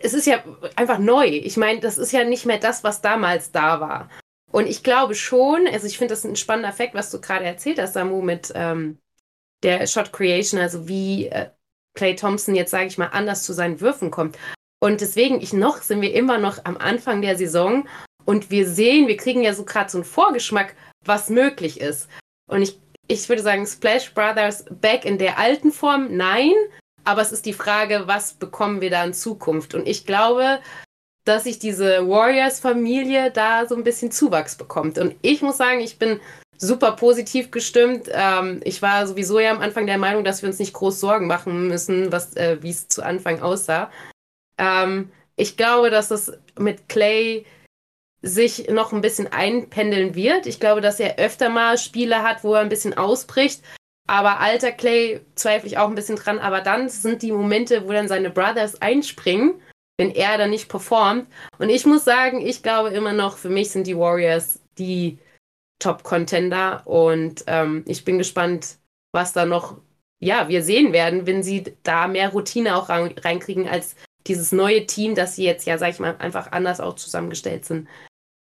es 0.00 0.14
ist 0.14 0.26
ja 0.26 0.42
einfach 0.76 0.98
neu. 0.98 1.26
Ich 1.26 1.58
meine, 1.58 1.80
das 1.80 1.98
ist 1.98 2.12
ja 2.12 2.24
nicht 2.24 2.46
mehr 2.46 2.58
das, 2.58 2.82
was 2.82 3.02
damals 3.02 3.52
da 3.52 3.80
war. 3.80 4.08
Und 4.50 4.66
ich 4.66 4.82
glaube 4.82 5.14
schon, 5.14 5.66
also 5.66 5.86
ich 5.86 5.98
finde 5.98 6.14
das 6.14 6.24
ein 6.24 6.36
spannender 6.36 6.70
Effekt, 6.70 6.94
was 6.94 7.10
du 7.10 7.20
gerade 7.20 7.44
erzählt 7.44 7.78
hast, 7.78 7.92
Samu, 7.92 8.22
mit 8.22 8.50
ähm, 8.54 8.98
der 9.62 9.86
Shot 9.86 10.12
Creation, 10.12 10.58
also 10.58 10.88
wie 10.88 11.26
äh, 11.26 11.50
Clay 11.94 12.16
Thompson 12.16 12.54
jetzt, 12.54 12.70
sage 12.70 12.86
ich 12.86 12.98
mal, 12.98 13.08
anders 13.08 13.42
zu 13.44 13.52
seinen 13.52 13.80
Würfen 13.80 14.10
kommt. 14.10 14.38
Und 14.82 15.00
deswegen, 15.00 15.40
ich 15.40 15.52
noch, 15.52 15.82
sind 15.82 16.00
wir 16.00 16.14
immer 16.14 16.38
noch 16.38 16.64
am 16.64 16.76
Anfang 16.78 17.20
der 17.22 17.36
Saison 17.36 17.86
und 18.24 18.50
wir 18.50 18.66
sehen, 18.66 19.08
wir 19.08 19.16
kriegen 19.16 19.42
ja 19.42 19.54
so 19.54 19.64
gerade 19.64 19.90
so 19.90 19.98
einen 19.98 20.04
Vorgeschmack, 20.04 20.74
was 21.04 21.30
möglich 21.30 21.80
ist. 21.80 22.08
Und 22.50 22.62
ich, 22.62 22.78
ich 23.06 23.28
würde 23.28 23.42
sagen, 23.42 23.66
Splash 23.66 24.12
Brothers 24.14 24.64
back 24.70 25.04
in 25.04 25.18
der 25.18 25.38
alten 25.38 25.70
Form, 25.70 26.16
nein. 26.16 26.52
Aber 27.04 27.22
es 27.22 27.32
ist 27.32 27.46
die 27.46 27.52
Frage, 27.52 28.02
was 28.06 28.34
bekommen 28.34 28.80
wir 28.80 28.90
da 28.90 29.04
in 29.04 29.14
Zukunft? 29.14 29.74
Und 29.74 29.86
ich 29.86 30.06
glaube, 30.06 30.60
dass 31.24 31.44
sich 31.44 31.58
diese 31.58 32.08
Warriors-Familie 32.08 33.30
da 33.30 33.66
so 33.66 33.74
ein 33.74 33.84
bisschen 33.84 34.10
Zuwachs 34.10 34.56
bekommt. 34.56 34.98
Und 34.98 35.14
ich 35.22 35.42
muss 35.42 35.58
sagen, 35.58 35.80
ich 35.80 35.98
bin 35.98 36.20
super 36.56 36.92
positiv 36.92 37.50
gestimmt. 37.50 38.08
Ähm, 38.12 38.60
ich 38.64 38.82
war 38.82 39.06
sowieso 39.06 39.38
ja 39.40 39.50
am 39.50 39.60
Anfang 39.60 39.86
der 39.86 39.98
Meinung, 39.98 40.24
dass 40.24 40.42
wir 40.42 40.48
uns 40.48 40.58
nicht 40.58 40.72
groß 40.72 41.00
Sorgen 41.00 41.26
machen 41.26 41.68
müssen, 41.68 42.12
was, 42.12 42.36
äh, 42.36 42.58
wie 42.62 42.70
es 42.70 42.88
zu 42.88 43.02
Anfang 43.02 43.40
aussah. 43.42 43.90
Ähm, 44.60 45.10
ich 45.36 45.56
glaube, 45.56 45.90
dass 45.90 46.10
es 46.10 46.32
mit 46.58 46.88
Clay 46.88 47.46
sich 48.22 48.68
noch 48.68 48.92
ein 48.92 49.00
bisschen 49.00 49.32
einpendeln 49.32 50.14
wird. 50.14 50.46
Ich 50.46 50.60
glaube, 50.60 50.82
dass 50.82 51.00
er 51.00 51.18
öfter 51.18 51.48
mal 51.48 51.78
Spiele 51.78 52.22
hat, 52.22 52.44
wo 52.44 52.54
er 52.54 52.60
ein 52.60 52.68
bisschen 52.68 52.96
ausbricht. 52.96 53.62
Aber 54.06 54.40
alter 54.40 54.72
Clay 54.72 55.20
zweifle 55.34 55.68
ich 55.68 55.78
auch 55.78 55.88
ein 55.88 55.94
bisschen 55.94 56.16
dran. 56.16 56.38
Aber 56.38 56.60
dann 56.60 56.90
sind 56.90 57.22
die 57.22 57.32
Momente, 57.32 57.88
wo 57.88 57.92
dann 57.92 58.08
seine 58.08 58.28
Brothers 58.28 58.82
einspringen, 58.82 59.54
wenn 59.98 60.10
er 60.10 60.36
dann 60.36 60.50
nicht 60.50 60.68
performt. 60.68 61.26
Und 61.58 61.70
ich 61.70 61.86
muss 61.86 62.04
sagen, 62.04 62.44
ich 62.44 62.62
glaube 62.62 62.90
immer 62.90 63.14
noch, 63.14 63.38
für 63.38 63.48
mich 63.48 63.70
sind 63.70 63.86
die 63.86 63.96
Warriors 63.96 64.60
die 64.76 65.18
Top-Contender. 65.78 66.86
Und 66.86 67.44
ähm, 67.46 67.84
ich 67.86 68.04
bin 68.04 68.18
gespannt, 68.18 68.76
was 69.12 69.32
da 69.32 69.46
noch, 69.46 69.78
ja, 70.18 70.48
wir 70.48 70.62
sehen 70.62 70.92
werden, 70.92 71.26
wenn 71.26 71.42
sie 71.42 71.64
da 71.82 72.06
mehr 72.08 72.28
Routine 72.28 72.76
auch 72.76 72.90
reinkriegen 72.90 73.66
als 73.66 73.96
dieses 74.26 74.52
neue 74.52 74.86
Team, 74.86 75.14
das 75.14 75.36
sie 75.36 75.44
jetzt 75.44 75.66
ja, 75.66 75.78
sag 75.78 75.90
ich 75.90 76.00
mal, 76.00 76.16
einfach 76.18 76.52
anders 76.52 76.80
auch 76.80 76.94
zusammengestellt 76.94 77.64
sind, 77.64 77.88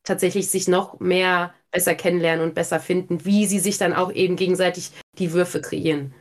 tatsächlich 0.04 0.50
sich 0.50 0.68
noch 0.68 1.00
mehr 1.00 1.54
besser 1.70 1.94
kennenlernen 1.94 2.46
und 2.46 2.54
besser 2.54 2.80
finden, 2.80 3.24
wie 3.24 3.46
sie 3.46 3.58
sich 3.60 3.78
dann 3.78 3.92
auch 3.94 4.12
eben 4.12 4.36
gegenseitig 4.36 4.92
die 5.18 5.32
Würfe 5.32 5.60
kreieren. 5.60 6.14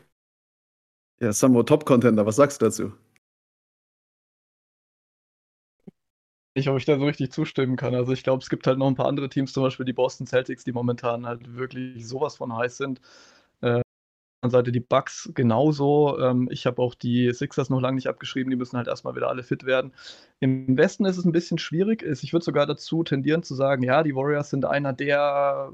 Ja, 1.19 1.31
Samo 1.31 1.61
Top-Contender, 1.63 2.25
was 2.25 2.37
sagst 2.37 2.59
du 2.61 2.65
dazu? 2.65 2.91
Ich, 6.55 6.67
ob 6.69 6.77
ich 6.77 6.85
da 6.85 6.97
so 6.97 7.05
richtig 7.05 7.31
zustimmen 7.31 7.75
kann. 7.77 7.93
Also 7.93 8.13
ich 8.13 8.23
glaube, 8.23 8.41
es 8.41 8.49
gibt 8.49 8.65
halt 8.65 8.79
noch 8.79 8.87
ein 8.87 8.95
paar 8.95 9.05
andere 9.07 9.29
Teams, 9.29 9.53
zum 9.53 9.63
Beispiel 9.63 9.85
die 9.85 9.93
Boston 9.93 10.25
Celtics, 10.25 10.63
die 10.63 10.71
momentan 10.71 11.25
halt 11.27 11.55
wirklich 11.55 12.05
sowas 12.07 12.35
von 12.37 12.55
heiß 12.55 12.77
sind. 12.77 12.99
Seite 14.43 14.71
die 14.71 14.79
Bucks 14.79 15.29
genauso. 15.33 16.19
Ähm, 16.19 16.47
ich 16.51 16.65
habe 16.65 16.81
auch 16.81 16.93
die 16.93 17.33
Sixers 17.33 17.69
noch 17.69 17.81
lange 17.81 17.95
nicht 17.95 18.07
abgeschrieben, 18.07 18.49
die 18.49 18.55
müssen 18.55 18.77
halt 18.77 18.87
erstmal 18.87 19.15
wieder 19.15 19.29
alle 19.29 19.43
fit 19.43 19.65
werden. 19.65 19.93
Im 20.39 20.77
Westen 20.77 21.05
ist 21.05 21.17
es 21.17 21.25
ein 21.25 21.31
bisschen 21.31 21.57
schwierig. 21.57 22.03
Ich 22.03 22.33
würde 22.33 22.45
sogar 22.45 22.65
dazu 22.65 23.03
tendieren 23.03 23.43
zu 23.43 23.55
sagen, 23.55 23.83
ja, 23.83 24.03
die 24.03 24.15
Warriors 24.15 24.49
sind 24.49 24.65
einer 24.65 24.93
der, 24.93 25.71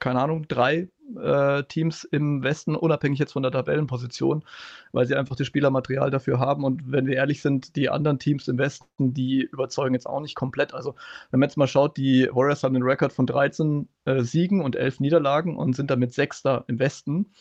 keine 0.00 0.20
Ahnung, 0.20 0.46
drei 0.48 0.88
äh, 1.16 1.62
Teams 1.64 2.04
im 2.04 2.42
Westen, 2.42 2.74
unabhängig 2.76 3.18
jetzt 3.18 3.32
von 3.32 3.42
der 3.42 3.52
Tabellenposition, 3.52 4.44
weil 4.92 5.06
sie 5.06 5.14
einfach 5.14 5.36
das 5.36 5.46
Spielermaterial 5.46 6.10
dafür 6.10 6.38
haben. 6.38 6.64
Und 6.64 6.90
wenn 6.90 7.06
wir 7.06 7.16
ehrlich 7.16 7.42
sind, 7.42 7.76
die 7.76 7.88
anderen 7.88 8.18
Teams 8.18 8.48
im 8.48 8.58
Westen, 8.58 9.14
die 9.14 9.42
überzeugen 9.42 9.94
jetzt 9.94 10.06
auch 10.06 10.20
nicht 10.20 10.34
komplett. 10.34 10.74
Also, 10.74 10.94
wenn 11.30 11.40
man 11.40 11.48
jetzt 11.48 11.56
mal 11.56 11.68
schaut, 11.68 11.96
die 11.96 12.28
Warriors 12.32 12.62
haben 12.64 12.74
einen 12.74 12.84
Rekord 12.84 13.12
von 13.12 13.26
13 13.26 13.88
äh, 14.04 14.22
Siegen 14.22 14.60
und 14.60 14.76
11 14.76 15.00
Niederlagen 15.00 15.56
und 15.56 15.76
sind 15.76 15.90
damit 15.90 16.12
Sechster 16.12 16.64
im 16.68 16.78
Westen. 16.78 17.32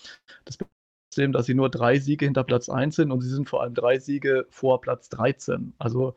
Das 0.45 0.57
bedeutet, 0.57 1.35
dass 1.35 1.45
sie 1.45 1.53
nur 1.53 1.69
drei 1.69 1.99
Siege 1.99 2.25
hinter 2.25 2.43
Platz 2.43 2.69
1 2.69 2.95
sind 2.95 3.11
und 3.11 3.21
sie 3.21 3.29
sind 3.29 3.49
vor 3.49 3.61
allem 3.61 3.73
drei 3.73 3.99
Siege 3.99 4.45
vor 4.49 4.81
Platz 4.81 5.09
13. 5.09 5.73
Also, 5.77 6.15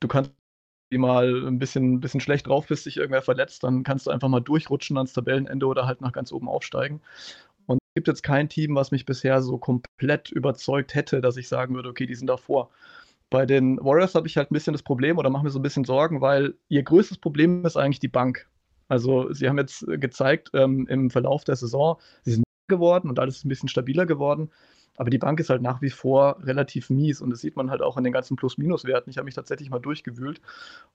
du 0.00 0.08
kannst 0.08 0.32
mal 0.90 1.46
ein 1.46 1.58
bisschen, 1.58 1.94
ein 1.94 2.00
bisschen 2.00 2.20
schlecht 2.20 2.46
drauf 2.46 2.66
bist, 2.66 2.86
dich 2.86 2.96
irgendwer 2.96 3.22
verletzt, 3.22 3.64
dann 3.64 3.82
kannst 3.82 4.06
du 4.06 4.10
einfach 4.10 4.28
mal 4.28 4.40
durchrutschen 4.40 4.96
ans 4.96 5.12
Tabellenende 5.12 5.66
oder 5.66 5.86
halt 5.86 6.00
nach 6.00 6.12
ganz 6.12 6.32
oben 6.32 6.48
aufsteigen. 6.48 7.00
Und 7.66 7.78
es 7.78 7.94
gibt 7.94 8.08
jetzt 8.08 8.22
kein 8.22 8.48
Team, 8.48 8.74
was 8.74 8.90
mich 8.90 9.06
bisher 9.06 9.42
so 9.42 9.58
komplett 9.58 10.30
überzeugt 10.30 10.94
hätte, 10.94 11.20
dass 11.20 11.36
ich 11.36 11.48
sagen 11.48 11.74
würde, 11.74 11.88
okay, 11.88 12.06
die 12.06 12.14
sind 12.14 12.28
davor. 12.28 12.70
Bei 13.30 13.46
den 13.46 13.78
Warriors 13.78 14.14
habe 14.14 14.26
ich 14.28 14.36
halt 14.36 14.50
ein 14.50 14.54
bisschen 14.54 14.74
das 14.74 14.82
Problem 14.82 15.18
oder 15.18 15.30
mache 15.30 15.44
mir 15.44 15.50
so 15.50 15.58
ein 15.58 15.62
bisschen 15.62 15.84
Sorgen, 15.84 16.20
weil 16.20 16.54
ihr 16.68 16.82
größtes 16.82 17.18
Problem 17.18 17.64
ist 17.64 17.76
eigentlich 17.76 18.00
die 18.00 18.08
Bank. 18.08 18.48
Also 18.88 19.32
sie 19.32 19.48
haben 19.48 19.58
jetzt 19.58 19.84
gezeigt 19.86 20.50
ähm, 20.54 20.86
im 20.88 21.10
Verlauf 21.10 21.44
der 21.44 21.56
Saison, 21.56 21.98
sie 22.22 22.32
sind 22.32 22.44
geworden 22.68 23.08
und 23.08 23.18
alles 23.18 23.38
ist 23.38 23.44
ein 23.44 23.48
bisschen 23.48 23.68
stabiler 23.68 24.06
geworden. 24.06 24.50
Aber 24.96 25.10
die 25.10 25.18
Bank 25.18 25.40
ist 25.40 25.50
halt 25.50 25.62
nach 25.62 25.82
wie 25.82 25.90
vor 25.90 26.38
relativ 26.42 26.90
mies 26.90 27.20
und 27.20 27.30
das 27.30 27.40
sieht 27.40 27.56
man 27.56 27.70
halt 27.70 27.82
auch 27.82 27.96
in 27.96 28.04
den 28.04 28.12
ganzen 28.12 28.36
Plus-Minus-Werten. 28.36 29.10
Ich 29.10 29.18
habe 29.18 29.24
mich 29.24 29.34
tatsächlich 29.34 29.70
mal 29.70 29.80
durchgewühlt. 29.80 30.40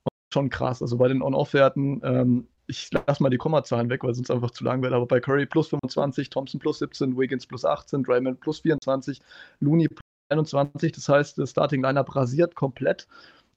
Und 0.03 0.33
schon 0.33 0.49
krass. 0.49 0.81
Also 0.81 0.97
bei 0.97 1.07
den 1.07 1.21
On-Off-Werten, 1.21 2.01
ähm, 2.03 2.47
ich 2.67 2.89
lasse 2.91 3.23
mal 3.23 3.29
die 3.29 3.37
Kommazahlen 3.37 3.89
weg, 3.89 4.03
weil 4.03 4.13
sonst 4.13 4.31
einfach 4.31 4.51
zu 4.51 4.63
lang 4.63 4.81
wird, 4.81 4.93
aber 4.93 5.05
bei 5.05 5.19
Curry 5.19 5.45
plus 5.45 5.69
25, 5.69 6.29
Thompson 6.29 6.59
plus 6.59 6.79
17, 6.79 7.17
Wiggins 7.17 7.45
plus 7.47 7.65
18, 7.65 8.03
Draymond 8.03 8.39
plus 8.39 8.59
24, 8.59 9.19
Looney 9.59 9.87
plus 9.87 10.01
21. 10.29 10.91
Das 10.93 11.09
heißt, 11.09 11.37
das 11.37 11.49
Starting 11.51 11.81
Lineup 11.81 12.15
rasiert 12.15 12.55
komplett. 12.55 13.07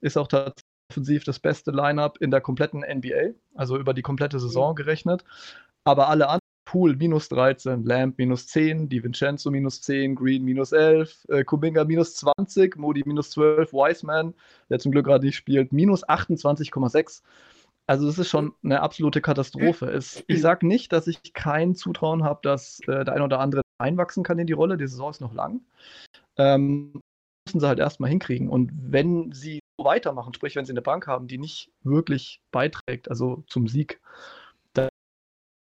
Ist 0.01 0.17
auch 0.17 0.29
tatsächlich 0.29 0.63
offensiv 0.93 1.25
das 1.25 1.39
beste 1.39 1.71
Lineup 1.71 2.19
in 2.21 2.31
der 2.31 2.41
kompletten 2.41 2.81
NBA, 2.81 3.35
also 3.55 3.79
über 3.79 3.95
die 3.95 4.03
komplette 4.03 4.39
Saison 4.39 4.75
gerechnet. 4.75 5.25
Aber 5.85 6.09
alle 6.09 6.27
anderen, 6.27 6.42
Pool 6.73 6.97
minus 6.97 7.29
13, 7.29 7.85
Lamb 7.85 8.17
minus 8.17 8.47
10, 8.47 8.89
Di 8.89 9.05
Vincenzo 9.05 9.51
minus 9.51 9.83
10, 9.83 10.15
Green 10.15 10.43
minus 10.43 10.73
11, 10.73 11.27
äh, 11.29 11.45
Kuminga 11.45 11.85
minus 11.85 12.17
20, 12.17 12.79
Moody 12.79 13.03
minus 13.05 13.29
12, 13.33 13.75
Wiseman, 13.75 14.33
der 14.71 14.79
zum 14.79 14.91
Glück 14.91 15.05
gerade 15.05 15.27
nicht 15.27 15.37
spielt, 15.37 15.71
minus 15.71 16.03
28,6. 16.09 17.23
Also 17.87 18.07
das 18.07 18.19
ist 18.19 18.31
schon 18.31 18.55
eine 18.65 18.81
absolute 18.81 19.21
Katastrophe. 19.21 19.85
Es, 19.91 20.25
ich 20.29 20.41
sage 20.41 20.67
nicht, 20.67 20.95
dass 20.95 21.07
ich 21.09 21.35
kein 21.35 21.75
Zutrauen 21.75 22.25
habe, 22.25 22.41
dass 22.43 22.81
äh, 22.87 23.05
der 23.05 23.13
ein 23.13 23.21
oder 23.21 23.41
andere 23.41 23.61
einwachsen 23.77 24.25
kann 24.25 24.39
in 24.39 24.47
die 24.47 24.55
Rolle. 24.55 24.79
Die 24.79 24.87
Saison 24.87 25.11
ist 25.11 25.21
noch 25.21 25.35
lang. 25.35 25.61
Ähm, 26.39 27.03
müssen 27.47 27.61
sie 27.61 27.69
halt 27.69 27.81
erstmal 27.81 28.09
hinkriegen. 28.09 28.49
Und 28.49 28.73
wenn 28.73 29.31
sie 29.33 29.61
so 29.77 29.85
weitermachen, 29.85 30.33
sprich, 30.33 30.57
wenn 30.57 30.65
sie 30.65 30.73
eine 30.73 30.81
Bank 30.81 31.07
haben, 31.07 31.29
die 31.29 31.37
nicht 31.37 31.71
wirklich 31.83 32.41
beiträgt, 32.51 33.11
also 33.11 33.45
zum 33.47 33.69
Sieg, 33.69 34.01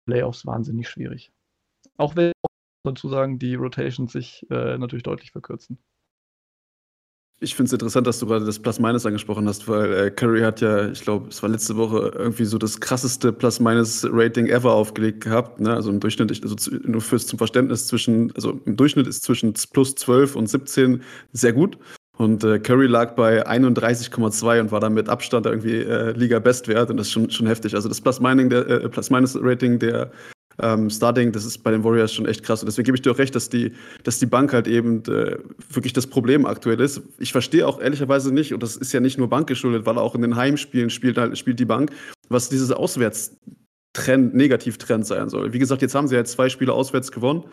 Playoffs 0.06 0.46
wahnsinnig 0.46 0.88
schwierig. 0.88 1.32
Auch 1.96 2.16
wenn 2.16 2.32
dazu 2.84 3.08
sagen, 3.08 3.38
die 3.38 3.54
Rotations 3.54 4.12
sich 4.12 4.46
äh, 4.50 4.76
natürlich 4.78 5.02
deutlich 5.02 5.32
verkürzen. 5.32 5.78
Ich 7.40 7.56
finde 7.56 7.66
es 7.66 7.72
interessant, 7.72 8.06
dass 8.06 8.20
du 8.20 8.26
gerade 8.26 8.46
das 8.46 8.60
Plus-Minus 8.60 9.04
angesprochen 9.06 9.48
hast, 9.48 9.66
weil 9.66 9.92
äh, 9.92 10.10
Curry 10.10 10.40
hat 10.42 10.60
ja, 10.60 10.88
ich 10.90 11.00
glaube, 11.00 11.28
es 11.28 11.42
war 11.42 11.50
letzte 11.50 11.76
Woche 11.76 12.12
irgendwie 12.14 12.44
so 12.44 12.58
das 12.58 12.80
krasseste 12.80 13.32
Plus-Minus-Rating 13.32 14.46
ever 14.46 14.72
aufgelegt 14.72 15.24
gehabt. 15.24 15.60
Ne? 15.60 15.74
Also 15.74 15.90
im 15.90 15.98
Durchschnitt, 15.98 16.30
also 16.42 16.54
zu, 16.54 16.74
nur 16.76 17.00
fürs 17.00 17.26
zum 17.26 17.38
Verständnis 17.38 17.88
zwischen, 17.88 18.32
also 18.36 18.60
im 18.64 18.76
Durchschnitt 18.76 19.08
ist 19.08 19.24
zwischen 19.24 19.52
plus 19.72 19.94
12 19.96 20.36
und 20.36 20.46
17 20.46 21.02
sehr 21.32 21.52
gut. 21.52 21.76
Und 22.16 22.44
äh, 22.44 22.60
Curry 22.60 22.86
lag 22.86 23.14
bei 23.14 23.46
31,2 23.46 24.60
und 24.60 24.72
war 24.72 24.80
dann 24.80 24.94
mit 24.94 25.08
Abstand 25.08 25.46
irgendwie 25.46 25.78
äh, 25.78 26.12
Liga-Bestwert 26.12 26.90
und 26.90 26.96
das 26.96 27.08
ist 27.08 27.12
schon, 27.12 27.30
schon 27.30 27.46
heftig. 27.46 27.74
Also 27.74 27.88
das 27.88 28.00
Plus-Minus-Rating 28.00 28.48
der, 28.50 28.68
äh, 28.68 28.88
Plus 28.88 29.08
der 29.80 30.10
ähm, 30.62 30.90
Starting, 30.90 31.32
das 31.32 31.44
ist 31.44 31.58
bei 31.58 31.70
den 31.70 31.82
Warriors 31.82 32.12
schon 32.12 32.26
echt 32.26 32.44
krass. 32.44 32.62
Und 32.62 32.66
deswegen 32.66 32.84
gebe 32.84 32.96
ich 32.96 33.02
dir 33.02 33.10
auch 33.10 33.18
recht, 33.18 33.34
dass 33.34 33.48
die, 33.48 33.72
dass 34.04 34.18
die 34.18 34.26
Bank 34.26 34.52
halt 34.52 34.68
eben 34.68 35.02
äh, 35.06 35.36
wirklich 35.70 35.92
das 35.92 36.06
Problem 36.06 36.46
aktuell 36.46 36.80
ist. 36.80 37.02
Ich 37.18 37.32
verstehe 37.32 37.66
auch 37.66 37.80
ehrlicherweise 37.80 38.32
nicht, 38.32 38.54
und 38.54 38.62
das 38.62 38.76
ist 38.76 38.92
ja 38.92 39.00
nicht 39.00 39.18
nur 39.18 39.28
Bank 39.28 39.48
geschuldet, 39.48 39.86
weil 39.86 39.98
auch 39.98 40.14
in 40.14 40.22
den 40.22 40.36
Heimspielen 40.36 40.90
spielt, 40.90 41.18
halt, 41.18 41.36
spielt 41.36 41.58
die 41.58 41.64
Bank, 41.64 41.90
was 42.28 42.48
dieses 42.48 42.70
Auswärtstrend, 42.70 44.34
Negativtrend 44.34 45.06
sein 45.06 45.28
soll. 45.28 45.52
Wie 45.52 45.58
gesagt, 45.58 45.82
jetzt 45.82 45.94
haben 45.94 46.08
sie 46.08 46.14
ja 46.14 46.24
zwei 46.24 46.48
Spiele 46.48 46.72
auswärts 46.72 47.10
gewonnen. 47.10 47.44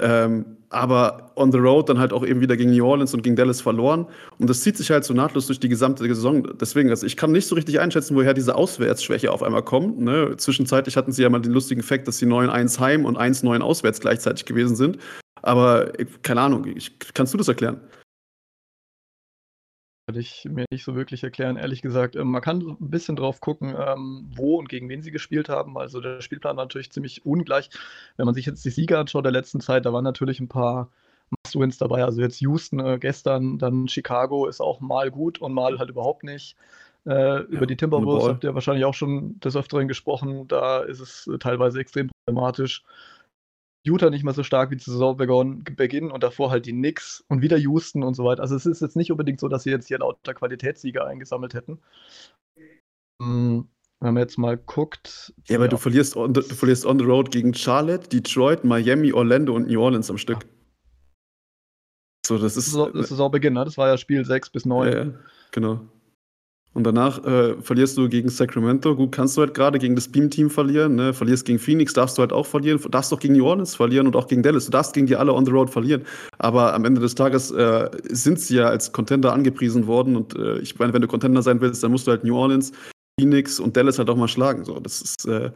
Ähm, 0.00 0.58
aber 0.70 1.32
on 1.36 1.50
the 1.50 1.58
road 1.58 1.88
dann 1.88 1.98
halt 1.98 2.12
auch 2.12 2.26
eben 2.26 2.40
wieder 2.40 2.56
gegen 2.56 2.70
New 2.70 2.84
Orleans 2.84 3.14
und 3.14 3.22
gegen 3.22 3.36
Dallas 3.36 3.60
verloren. 3.60 4.06
Und 4.38 4.50
das 4.50 4.60
zieht 4.60 4.76
sich 4.76 4.90
halt 4.90 5.04
so 5.04 5.14
nahtlos 5.14 5.46
durch 5.46 5.60
die 5.60 5.68
gesamte 5.68 6.04
Saison. 6.06 6.46
Deswegen, 6.60 6.90
also 6.90 7.06
ich 7.06 7.16
kann 7.16 7.32
nicht 7.32 7.46
so 7.46 7.54
richtig 7.54 7.80
einschätzen, 7.80 8.14
woher 8.16 8.34
diese 8.34 8.54
Auswärtsschwäche 8.54 9.32
auf 9.32 9.42
einmal 9.42 9.62
kommt. 9.62 9.98
Ne? 9.98 10.36
Zwischenzeitlich 10.36 10.96
hatten 10.96 11.12
sie 11.12 11.22
ja 11.22 11.30
mal 11.30 11.40
den 11.40 11.52
lustigen 11.52 11.82
Fakt, 11.82 12.06
dass 12.06 12.18
sie 12.18 12.26
9-1 12.26 12.78
heim 12.80 13.04
und 13.06 13.18
1-9 13.18 13.60
auswärts 13.60 14.00
gleichzeitig 14.00 14.44
gewesen 14.44 14.76
sind. 14.76 14.98
Aber 15.40 15.92
keine 16.22 16.42
Ahnung, 16.42 16.66
ich, 16.66 16.98
kannst 17.14 17.32
du 17.32 17.38
das 17.38 17.48
erklären? 17.48 17.80
Kann 20.08 20.18
ich 20.18 20.48
mir 20.50 20.64
nicht 20.70 20.84
so 20.84 20.94
wirklich 20.94 21.22
erklären, 21.22 21.58
ehrlich 21.58 21.82
gesagt. 21.82 22.16
Ähm, 22.16 22.30
man 22.30 22.40
kann 22.40 22.62
ein 22.62 22.90
bisschen 22.90 23.14
drauf 23.14 23.42
gucken, 23.42 23.76
ähm, 23.78 24.30
wo 24.34 24.58
und 24.58 24.70
gegen 24.70 24.88
wen 24.88 25.02
sie 25.02 25.10
gespielt 25.10 25.50
haben. 25.50 25.76
Also 25.76 26.00
der 26.00 26.22
Spielplan 26.22 26.56
war 26.56 26.64
natürlich 26.64 26.90
ziemlich 26.90 27.26
ungleich. 27.26 27.68
Wenn 28.16 28.24
man 28.24 28.34
sich 28.34 28.46
jetzt 28.46 28.64
die 28.64 28.70
Sieger 28.70 29.00
anschaut 29.00 29.26
der 29.26 29.32
letzten 29.32 29.60
Zeit, 29.60 29.84
da 29.84 29.92
waren 29.92 30.04
natürlich 30.04 30.40
ein 30.40 30.48
paar 30.48 30.88
Must-Wins 31.28 31.76
dabei. 31.76 32.04
Also 32.04 32.22
jetzt 32.22 32.40
Houston 32.40 32.80
äh, 32.80 32.98
gestern, 32.98 33.58
dann 33.58 33.86
Chicago 33.86 34.46
ist 34.46 34.62
auch 34.62 34.80
mal 34.80 35.10
gut 35.10 35.42
und 35.42 35.52
mal 35.52 35.78
halt 35.78 35.90
überhaupt 35.90 36.24
nicht. 36.24 36.56
Äh, 37.04 37.42
über 37.42 37.66
die 37.66 37.76
Timberwolves 37.76 38.28
habt 38.28 38.44
ihr 38.44 38.54
wahrscheinlich 38.54 38.86
auch 38.86 38.94
schon 38.94 39.38
des 39.40 39.56
Öfteren 39.56 39.88
gesprochen. 39.88 40.48
Da 40.48 40.84
ist 40.84 41.00
es 41.00 41.26
äh, 41.26 41.36
teilweise 41.36 41.80
extrem 41.80 42.08
problematisch. 42.24 42.82
Utah 43.84 44.10
nicht 44.10 44.24
mal 44.24 44.34
so 44.34 44.42
stark 44.42 44.70
wie 44.70 44.76
die 44.76 44.84
Saison 44.84 45.16
beginnen 45.16 46.10
und 46.10 46.22
davor 46.22 46.50
halt 46.50 46.66
die 46.66 46.72
Knicks 46.72 47.24
und 47.28 47.42
wieder 47.42 47.56
Houston 47.56 48.02
und 48.02 48.14
so 48.14 48.24
weiter. 48.24 48.42
Also 48.42 48.56
es 48.56 48.66
ist 48.66 48.82
jetzt 48.82 48.96
nicht 48.96 49.10
unbedingt 49.10 49.40
so, 49.40 49.48
dass 49.48 49.62
sie 49.62 49.70
jetzt 49.70 49.88
hier 49.88 49.98
lauter 49.98 50.34
Qualitätssieger 50.34 51.06
eingesammelt 51.06 51.54
hätten. 51.54 51.78
Hm, 53.20 53.68
wenn 54.00 54.14
man 54.14 54.22
jetzt 54.22 54.38
mal 54.38 54.56
guckt. 54.56 55.32
Ja, 55.48 55.56
aber 55.56 55.64
ja. 55.64 55.70
Du, 55.70 55.76
verlierst 55.76 56.16
on 56.16 56.34
the, 56.34 56.40
du 56.40 56.54
verlierst 56.54 56.86
on 56.86 56.98
the 56.98 57.04
road 57.04 57.30
gegen 57.30 57.54
Charlotte, 57.54 58.08
Detroit, 58.08 58.64
Miami, 58.64 59.12
Orlando 59.12 59.54
und 59.54 59.68
New 59.68 59.80
Orleans 59.80 60.10
am 60.10 60.18
Stück. 60.18 60.46
So, 62.26 62.38
das 62.38 62.56
ist. 62.56 62.74
Das 62.74 62.94
ist 62.94 63.08
Saisonbeginn, 63.08 63.54
ne? 63.54 63.64
Das 63.64 63.78
war 63.78 63.88
ja 63.88 63.96
Spiel 63.96 64.24
6 64.24 64.50
bis 64.50 64.66
9. 64.66 64.92
Ja, 64.92 65.04
ja, 65.04 65.14
genau. 65.50 65.80
Und 66.78 66.84
danach 66.84 67.24
äh, 67.24 67.60
verlierst 67.60 67.98
du 67.98 68.08
gegen 68.08 68.28
Sacramento. 68.28 68.94
Gut, 68.94 69.10
kannst 69.10 69.36
du 69.36 69.40
halt 69.40 69.52
gerade 69.52 69.80
gegen 69.80 69.96
das 69.96 70.06
Beam-Team 70.06 70.48
verlieren. 70.48 70.94
Ne? 70.94 71.12
Verlierst 71.12 71.44
gegen 71.44 71.58
Phoenix, 71.58 71.92
darfst 71.92 72.16
du 72.16 72.20
halt 72.20 72.32
auch 72.32 72.46
verlieren. 72.46 72.80
Darfst 72.92 73.10
doch 73.10 73.18
gegen 73.18 73.34
New 73.34 73.44
Orleans 73.44 73.74
verlieren 73.74 74.06
und 74.06 74.14
auch 74.14 74.28
gegen 74.28 74.44
Dallas. 74.44 74.66
Du 74.66 74.70
darfst 74.70 74.94
gegen 74.94 75.08
die 75.08 75.16
alle 75.16 75.34
on 75.34 75.44
the 75.44 75.50
road 75.50 75.70
verlieren. 75.70 76.04
Aber 76.38 76.72
am 76.72 76.84
Ende 76.84 77.00
des 77.00 77.16
Tages 77.16 77.50
äh, 77.50 77.90
sind 78.10 78.38
sie 78.38 78.58
ja 78.58 78.68
als 78.68 78.92
Contender 78.92 79.32
angepriesen 79.32 79.88
worden. 79.88 80.14
Und 80.14 80.36
äh, 80.36 80.60
ich 80.60 80.78
meine, 80.78 80.92
wenn 80.92 81.02
du 81.02 81.08
Contender 81.08 81.42
sein 81.42 81.60
willst, 81.60 81.82
dann 81.82 81.90
musst 81.90 82.06
du 82.06 82.12
halt 82.12 82.22
New 82.22 82.36
Orleans, 82.36 82.70
Phoenix 83.18 83.58
und 83.58 83.76
Dallas 83.76 83.98
halt 83.98 84.08
auch 84.08 84.16
mal 84.16 84.28
schlagen. 84.28 84.64
So, 84.64 84.78
das 84.78 85.02
ist. 85.02 85.26
Äh, 85.26 85.50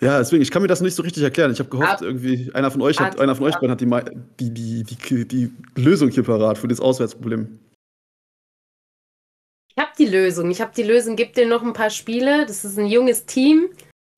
ja, 0.00 0.16
deswegen, 0.16 0.40
ich 0.40 0.50
kann 0.50 0.62
mir 0.62 0.68
das 0.68 0.80
nicht 0.80 0.94
so 0.94 1.02
richtig 1.02 1.22
erklären. 1.22 1.52
Ich 1.52 1.58
habe 1.58 1.68
gehofft, 1.68 1.90
Ab 1.90 2.00
irgendwie, 2.00 2.50
einer 2.54 2.70
von 2.70 2.80
euch 2.80 2.98
hat, 2.98 3.20
einer 3.20 3.36
von 3.36 3.44
euch 3.44 3.54
hat 3.54 3.80
die, 3.82 3.90
die, 4.40 4.84
die, 4.84 4.84
die, 4.84 5.28
die 5.28 5.52
Lösung 5.74 6.08
hier 6.08 6.22
parat 6.22 6.56
für 6.56 6.68
das 6.68 6.80
Auswärtsproblem. 6.80 7.58
Ich 9.76 9.82
habe 9.82 9.92
die 9.98 10.06
Lösung. 10.06 10.50
Ich 10.50 10.60
habe 10.60 10.72
die 10.74 10.82
Lösung. 10.82 11.16
Gib 11.16 11.34
dir 11.34 11.46
noch 11.46 11.62
ein 11.62 11.74
paar 11.74 11.90
Spiele. 11.90 12.46
Das 12.46 12.64
ist 12.64 12.78
ein 12.78 12.86
junges 12.86 13.26
Team 13.26 13.68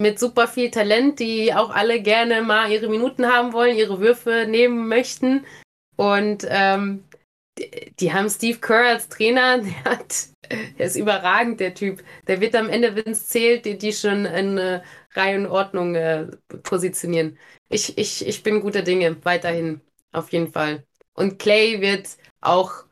mit 0.00 0.20
super 0.20 0.46
viel 0.46 0.70
Talent, 0.70 1.18
die 1.18 1.52
auch 1.52 1.70
alle 1.70 2.00
gerne 2.00 2.42
mal 2.42 2.70
ihre 2.70 2.88
Minuten 2.88 3.26
haben 3.26 3.52
wollen, 3.52 3.76
ihre 3.76 3.98
Würfe 3.98 4.46
nehmen 4.48 4.86
möchten. 4.86 5.44
Und 5.96 6.46
ähm, 6.48 7.02
die, 7.58 7.92
die, 7.98 8.12
haben 8.12 8.30
Steve 8.30 8.60
Kerr 8.60 8.90
als 8.90 9.08
Trainer. 9.08 9.58
Der, 9.62 9.84
hat, 9.84 10.28
der 10.78 10.86
ist 10.86 10.96
überragend, 10.96 11.60
der 11.60 11.74
Typ. 11.74 12.02
Der 12.28 12.40
wird 12.40 12.54
am 12.54 12.70
Ende, 12.70 12.94
wenn 12.94 13.12
es 13.12 13.26
zählt, 13.26 13.64
die, 13.64 13.76
die 13.76 13.92
schon 13.92 14.24
in 14.24 14.56
äh, 14.56 14.80
Reihe 15.14 15.36
und 15.36 15.46
Ordnung 15.46 15.94
äh, 15.96 16.28
positionieren. 16.62 17.36
Ich, 17.68 17.98
ich, 17.98 18.26
ich 18.26 18.42
bin 18.42 18.60
guter 18.60 18.82
Dinge, 18.82 19.16
weiterhin, 19.24 19.80
auf 20.12 20.32
jeden 20.32 20.52
Fall. 20.52 20.84
Und 21.12 21.38
Clay 21.38 21.80
wird 21.80 22.08
auch 22.40 22.84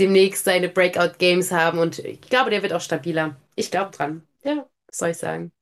demnächst 0.00 0.44
seine 0.44 0.68
Breakout-Games 0.68 1.52
haben 1.52 1.78
und 1.78 2.00
ich 2.00 2.20
glaube, 2.22 2.50
der 2.50 2.62
wird 2.62 2.72
auch 2.72 2.80
stabiler. 2.80 3.36
Ich 3.56 3.70
glaube 3.70 3.92
dran. 3.92 4.26
Ja, 4.44 4.66
was 4.88 4.98
soll 4.98 5.10
ich 5.10 5.18
sagen? 5.18 5.52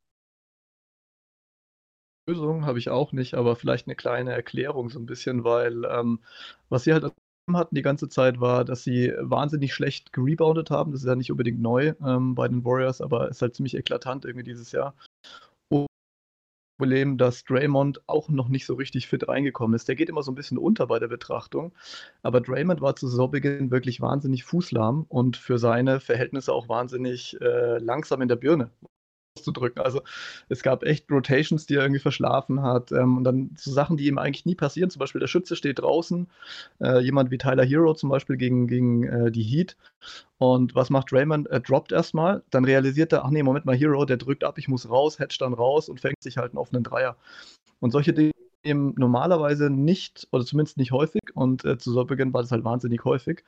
Lösung 2.27 2.67
habe 2.67 2.79
ich 2.79 2.91
auch 2.91 3.13
nicht, 3.13 3.35
aber 3.35 3.57
vielleicht 3.57 3.87
eine 3.87 3.97
kleine 3.97 4.33
Erklärung 4.33 4.91
so 4.91 4.99
ein 4.99 5.07
bisschen, 5.07 5.45
weil 5.45 5.85
ähm, 5.87 6.21
was 6.69 6.85
sie 6.85 6.93
halt 6.93 7.13
hatten 7.51 7.75
die 7.75 7.83
ganze 7.83 8.11
Zeit 8.11 8.41
war, 8.41 8.65
dass 8.67 8.85
sie 8.85 9.13
wahnsinnig 9.21 9.73
schlecht 9.73 10.13
gereboundet 10.13 10.71
haben. 10.71 10.93
Das 10.93 11.01
ist 11.01 11.07
ja 11.09 11.17
nicht 11.17 11.31
unbedingt 11.31 11.61
neu 11.61 11.95
ähm, 12.05 12.35
bei 12.35 12.47
den 12.47 12.63
Warriors, 12.65 13.01
aber 13.01 13.31
ist 13.31 13.41
halt 13.41 13.55
ziemlich 13.57 13.75
eklatant 13.75 14.27
irgendwie 14.27 14.45
dieses 14.45 14.71
Jahr. 14.73 14.95
Problem, 16.79 17.19
dass 17.19 17.45
Draymond 17.45 18.03
auch 18.07 18.29
noch 18.29 18.49
nicht 18.49 18.65
so 18.65 18.75
richtig 18.75 19.09
fit 19.09 19.29
reingekommen 19.29 19.75
ist. 19.75 19.89
Der 19.89 19.97
geht 19.97 20.09
immer 20.09 20.23
so 20.23 20.31
ein 20.33 20.37
bisschen 20.37 20.59
unter 20.59 20.87
bei 20.87 20.99
der 20.99 21.09
Betrachtung. 21.09 21.73
Aber 22.23 22.41
Draymond 22.41 22.81
war 22.81 22.97
zu 22.97 23.09
Saisonbeginn 23.09 23.71
wirklich 23.71 24.01
wahnsinnig 24.01 24.45
fußlahm 24.45 25.05
und 25.09 25.37
für 25.37 25.59
seine 25.59 26.01
Verhältnisse 26.01 26.53
auch 26.53 26.69
wahnsinnig 26.69 27.37
äh, 27.41 27.79
langsam 27.79 28.23
in 28.23 28.29
der 28.29 28.37
Birne 28.37 28.71
zu 29.43 29.53
drücken. 29.53 29.81
Also 29.81 30.03
es 30.49 30.63
gab 30.63 30.83
echt 30.85 31.11
Rotations, 31.11 31.67
die 31.67 31.75
er 31.75 31.83
irgendwie 31.83 32.01
verschlafen 32.01 32.63
hat. 32.63 32.93
Ähm, 32.93 33.19
und 33.19 33.25
dann 33.25 33.51
so 33.57 33.71
Sachen, 33.71 33.97
die 33.97 34.07
ihm 34.07 34.19
eigentlich 34.19 34.47
nie 34.47 34.55
passieren. 34.55 34.91
Zum 34.91 35.01
Beispiel 35.01 35.21
der 35.21 35.29
Schütze 35.29 35.57
steht 35.57 35.81
draußen, 35.81 36.29
äh, 36.81 37.01
jemand 37.01 37.31
wie 37.31 37.39
Tyler 37.39 37.65
Hero 37.65 37.95
zum 37.95 38.11
Beispiel 38.11 38.37
gegen, 38.37 38.67
gegen 38.67 39.05
äh, 39.05 39.31
die 39.31 39.43
Heat. 39.43 39.77
Und 40.39 40.75
was 40.75 40.91
macht 40.91 41.13
Raymond? 41.13 41.49
Er 41.49 41.61
droppt 41.61 41.93
erstmal, 41.93 42.43
dann 42.51 42.65
realisiert 42.65 43.13
er, 43.13 43.25
ach 43.25 43.31
nee, 43.31 43.43
Moment 43.43 43.65
mal, 43.65 43.77
Hero, 43.77 44.05
der 44.05 44.17
drückt 44.17 44.45
ab, 44.45 44.59
ich 44.59 44.69
muss 44.69 44.89
raus, 44.89 45.19
hatcht 45.19 45.41
dann 45.41 45.53
raus 45.53 45.89
und 45.89 46.01
fängt 46.01 46.23
sich 46.23 46.37
halt 46.37 46.53
einen 46.53 46.59
offenen 46.59 46.85
Dreier. 46.85 47.17
Und 47.81 47.91
solche 47.91 48.13
Dinge 48.13 48.33
eben 48.63 48.95
normalerweise 48.97 49.71
nicht, 49.71 50.29
oder 50.33 50.45
zumindest 50.45 50.77
nicht 50.77 50.93
häufig, 50.93 51.23
und 51.35 51.65
äh, 51.65 51.79
zu 51.79 51.95
Beginn 52.07 52.33
war 52.33 52.43
das 52.43 52.53
halt 52.53 52.65
wahnsinnig 52.65 53.05
häufig. 53.05 53.45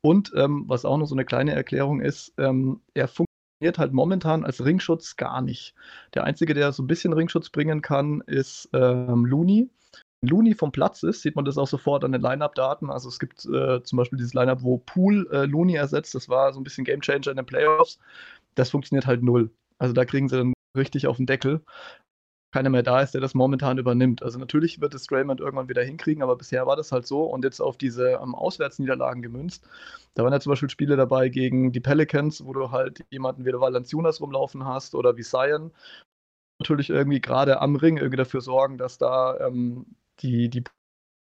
Und 0.00 0.32
ähm, 0.36 0.64
was 0.66 0.84
auch 0.84 0.98
noch 0.98 1.06
so 1.06 1.14
eine 1.14 1.24
kleine 1.24 1.52
Erklärung 1.52 2.00
ist, 2.00 2.32
ähm, 2.38 2.80
er 2.94 3.08
funktioniert 3.08 3.33
funktioniert 3.64 3.78
halt 3.78 3.92
momentan 3.94 4.44
als 4.44 4.62
Ringschutz 4.62 5.16
gar 5.16 5.40
nicht. 5.40 5.74
Der 6.12 6.24
Einzige, 6.24 6.52
der 6.52 6.72
so 6.72 6.82
ein 6.82 6.86
bisschen 6.86 7.14
Ringschutz 7.14 7.48
bringen 7.48 7.80
kann, 7.80 8.22
ist 8.26 8.68
ähm, 8.74 9.24
Looney. 9.24 9.70
Looney 10.20 10.54
vom 10.54 10.70
Platz 10.70 11.02
ist, 11.02 11.22
sieht 11.22 11.34
man 11.34 11.46
das 11.46 11.56
auch 11.56 11.66
sofort 11.66 12.04
an 12.04 12.12
den 12.12 12.20
Line-Up-Daten. 12.20 12.90
Also 12.90 13.08
es 13.08 13.18
gibt 13.18 13.46
äh, 13.46 13.82
zum 13.82 13.96
Beispiel 13.96 14.18
dieses 14.18 14.34
Line-Up, 14.34 14.62
wo 14.62 14.78
Pool 14.78 15.26
äh, 15.32 15.46
Looney 15.46 15.76
ersetzt. 15.76 16.14
Das 16.14 16.28
war 16.28 16.52
so 16.52 16.60
ein 16.60 16.64
bisschen 16.64 16.84
Game 16.84 17.00
Changer 17.00 17.30
in 17.30 17.36
den 17.36 17.46
Playoffs. 17.46 17.98
Das 18.54 18.70
funktioniert 18.70 19.06
halt 19.06 19.22
null. 19.22 19.50
Also 19.78 19.94
da 19.94 20.04
kriegen 20.04 20.28
sie 20.28 20.36
dann 20.36 20.52
richtig 20.76 21.06
auf 21.06 21.16
den 21.16 21.26
Deckel. 21.26 21.62
Keiner 22.54 22.70
mehr 22.70 22.84
da 22.84 23.00
ist, 23.00 23.14
der 23.14 23.20
das 23.20 23.34
momentan 23.34 23.78
übernimmt. 23.78 24.22
Also 24.22 24.38
natürlich 24.38 24.80
wird 24.80 24.94
es 24.94 25.08
Draymond 25.08 25.40
irgendwann 25.40 25.68
wieder 25.68 25.82
hinkriegen, 25.82 26.22
aber 26.22 26.36
bisher 26.36 26.68
war 26.68 26.76
das 26.76 26.92
halt 26.92 27.04
so. 27.04 27.24
Und 27.24 27.42
jetzt 27.44 27.60
auf 27.60 27.76
diese 27.76 28.10
ähm, 28.22 28.36
Auswärtsniederlagen 28.36 29.22
gemünzt. 29.22 29.68
Da 30.14 30.22
waren 30.22 30.32
ja 30.32 30.38
zum 30.38 30.50
Beispiel 30.50 30.70
Spiele 30.70 30.94
dabei 30.94 31.30
gegen 31.30 31.72
die 31.72 31.80
Pelicans, 31.80 32.44
wo 32.44 32.52
du 32.52 32.70
halt 32.70 33.04
jemanden 33.10 33.44
wie 33.44 33.52
Valanciunas 33.52 34.20
rumlaufen 34.20 34.64
hast 34.64 34.94
oder 34.94 35.16
wie 35.16 35.24
Zion. 35.24 35.72
Natürlich 36.60 36.90
irgendwie 36.90 37.20
gerade 37.20 37.60
am 37.60 37.74
Ring 37.74 37.96
irgendwie 37.96 38.18
dafür 38.18 38.40
sorgen, 38.40 38.78
dass 38.78 38.98
da 38.98 39.36
ähm, 39.40 39.86
die, 40.20 40.48
die 40.48 40.62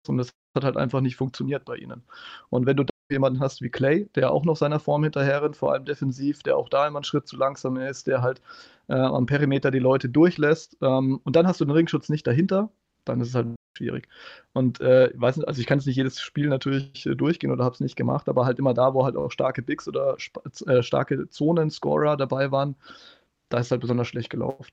und 0.07 0.19
das 0.19 0.31
hat 0.57 0.65
halt 0.65 0.77
einfach 0.77 1.01
nicht 1.01 1.17
funktioniert 1.17 1.65
bei 1.65 1.77
ihnen. 1.77 2.03
Und 2.51 2.67
wenn 2.67 2.77
du 2.77 2.85
jemanden 3.11 3.41
hast 3.41 3.63
wie 3.63 3.71
Clay, 3.71 4.09
der 4.15 4.33
auch 4.33 4.45
noch 4.45 4.57
seiner 4.57 4.81
Form 4.81 5.05
hinterher 5.05 5.43
rennt, 5.43 5.57
vor 5.57 5.73
allem 5.73 5.85
defensiv, 5.85 6.43
der 6.43 6.57
auch 6.57 6.69
da 6.69 6.87
immer 6.87 6.99
einen 6.99 7.05
Schritt 7.05 7.29
zu 7.29 7.37
langsam 7.37 7.77
ist, 7.77 8.07
der 8.07 8.23
halt 8.23 8.41
äh, 8.89 8.95
am 8.95 9.27
Perimeter 9.27 9.71
die 9.71 9.79
Leute 9.79 10.09
durchlässt. 10.09 10.77
Ähm, 10.83 11.21
und 11.25 11.37
dann 11.37 11.47
hast 11.47 11.61
du 11.61 11.65
den 11.65 11.73
Ringschutz 11.73 12.09
nicht 12.09 12.27
dahinter, 12.27 12.71
dann 13.05 13.21
ist 13.21 13.29
es 13.29 13.35
halt 13.35 13.49
schwierig. 13.77 14.09
Und 14.53 14.81
äh, 14.81 15.09
ich 15.11 15.21
weiß 15.21 15.37
nicht, 15.37 15.49
also 15.49 15.61
ich 15.61 15.67
kann 15.67 15.79
es 15.79 15.87
nicht 15.87 15.97
jedes 15.97 16.21
Spiel 16.21 16.49
natürlich 16.49 17.07
äh, 17.07 17.15
durchgehen 17.15 17.51
oder 17.53 17.65
habe 17.65 17.75
es 17.75 17.81
nicht 17.81 17.97
gemacht, 17.97 18.29
aber 18.29 18.47
halt 18.47 18.59
immer 18.59 18.75
da, 18.75 18.95
wo 18.95 19.05
halt 19.05 19.17
auch 19.17 19.31
starke 19.31 19.63
Bigs 19.63 19.87
oder 19.89 20.17
äh, 20.67 20.83
starke 20.83 21.29
Zonen-Scorer 21.29 22.17
dabei 22.17 22.51
waren, 22.51 22.77
da 23.49 23.59
ist 23.59 23.71
halt 23.71 23.81
besonders 23.81 24.09
schlecht 24.09 24.31
gelaufen. 24.31 24.67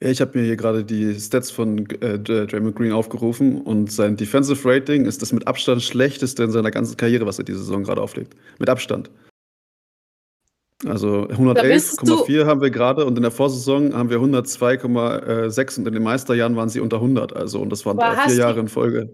Ja, 0.00 0.10
ich 0.10 0.20
habe 0.20 0.38
mir 0.38 0.44
hier 0.44 0.56
gerade 0.56 0.84
die 0.84 1.18
Stats 1.18 1.50
von 1.50 1.90
äh, 2.00 2.18
Draymond 2.20 2.76
Green 2.76 2.92
aufgerufen 2.92 3.60
und 3.62 3.90
sein 3.90 4.16
Defensive 4.16 4.68
Rating 4.68 5.06
ist 5.06 5.22
das 5.22 5.32
mit 5.32 5.48
Abstand 5.48 5.82
schlechteste 5.82 6.44
in 6.44 6.52
seiner 6.52 6.70
ganzen 6.70 6.96
Karriere, 6.96 7.26
was 7.26 7.38
er 7.38 7.44
diese 7.44 7.58
Saison 7.58 7.82
gerade 7.82 8.00
auflegt. 8.00 8.36
Mit 8.58 8.68
Abstand. 8.68 9.10
Also 10.86 11.26
111,4 11.26 12.46
haben 12.46 12.60
wir 12.60 12.70
gerade 12.70 13.04
und 13.04 13.16
in 13.16 13.22
der 13.22 13.32
Vorsaison 13.32 13.92
haben 13.92 14.10
wir 14.10 14.18
102,6 14.18 15.78
und 15.80 15.88
in 15.88 15.94
den 15.94 16.02
Meisterjahren 16.04 16.54
waren 16.54 16.68
sie 16.68 16.78
unter 16.78 16.98
100. 16.98 17.34
Also 17.34 17.60
und 17.60 17.70
das 17.70 17.84
waren 17.84 17.96
drei, 17.96 18.28
vier 18.28 18.36
Jahre 18.36 18.60
in 18.60 18.68
Folge. 18.68 19.10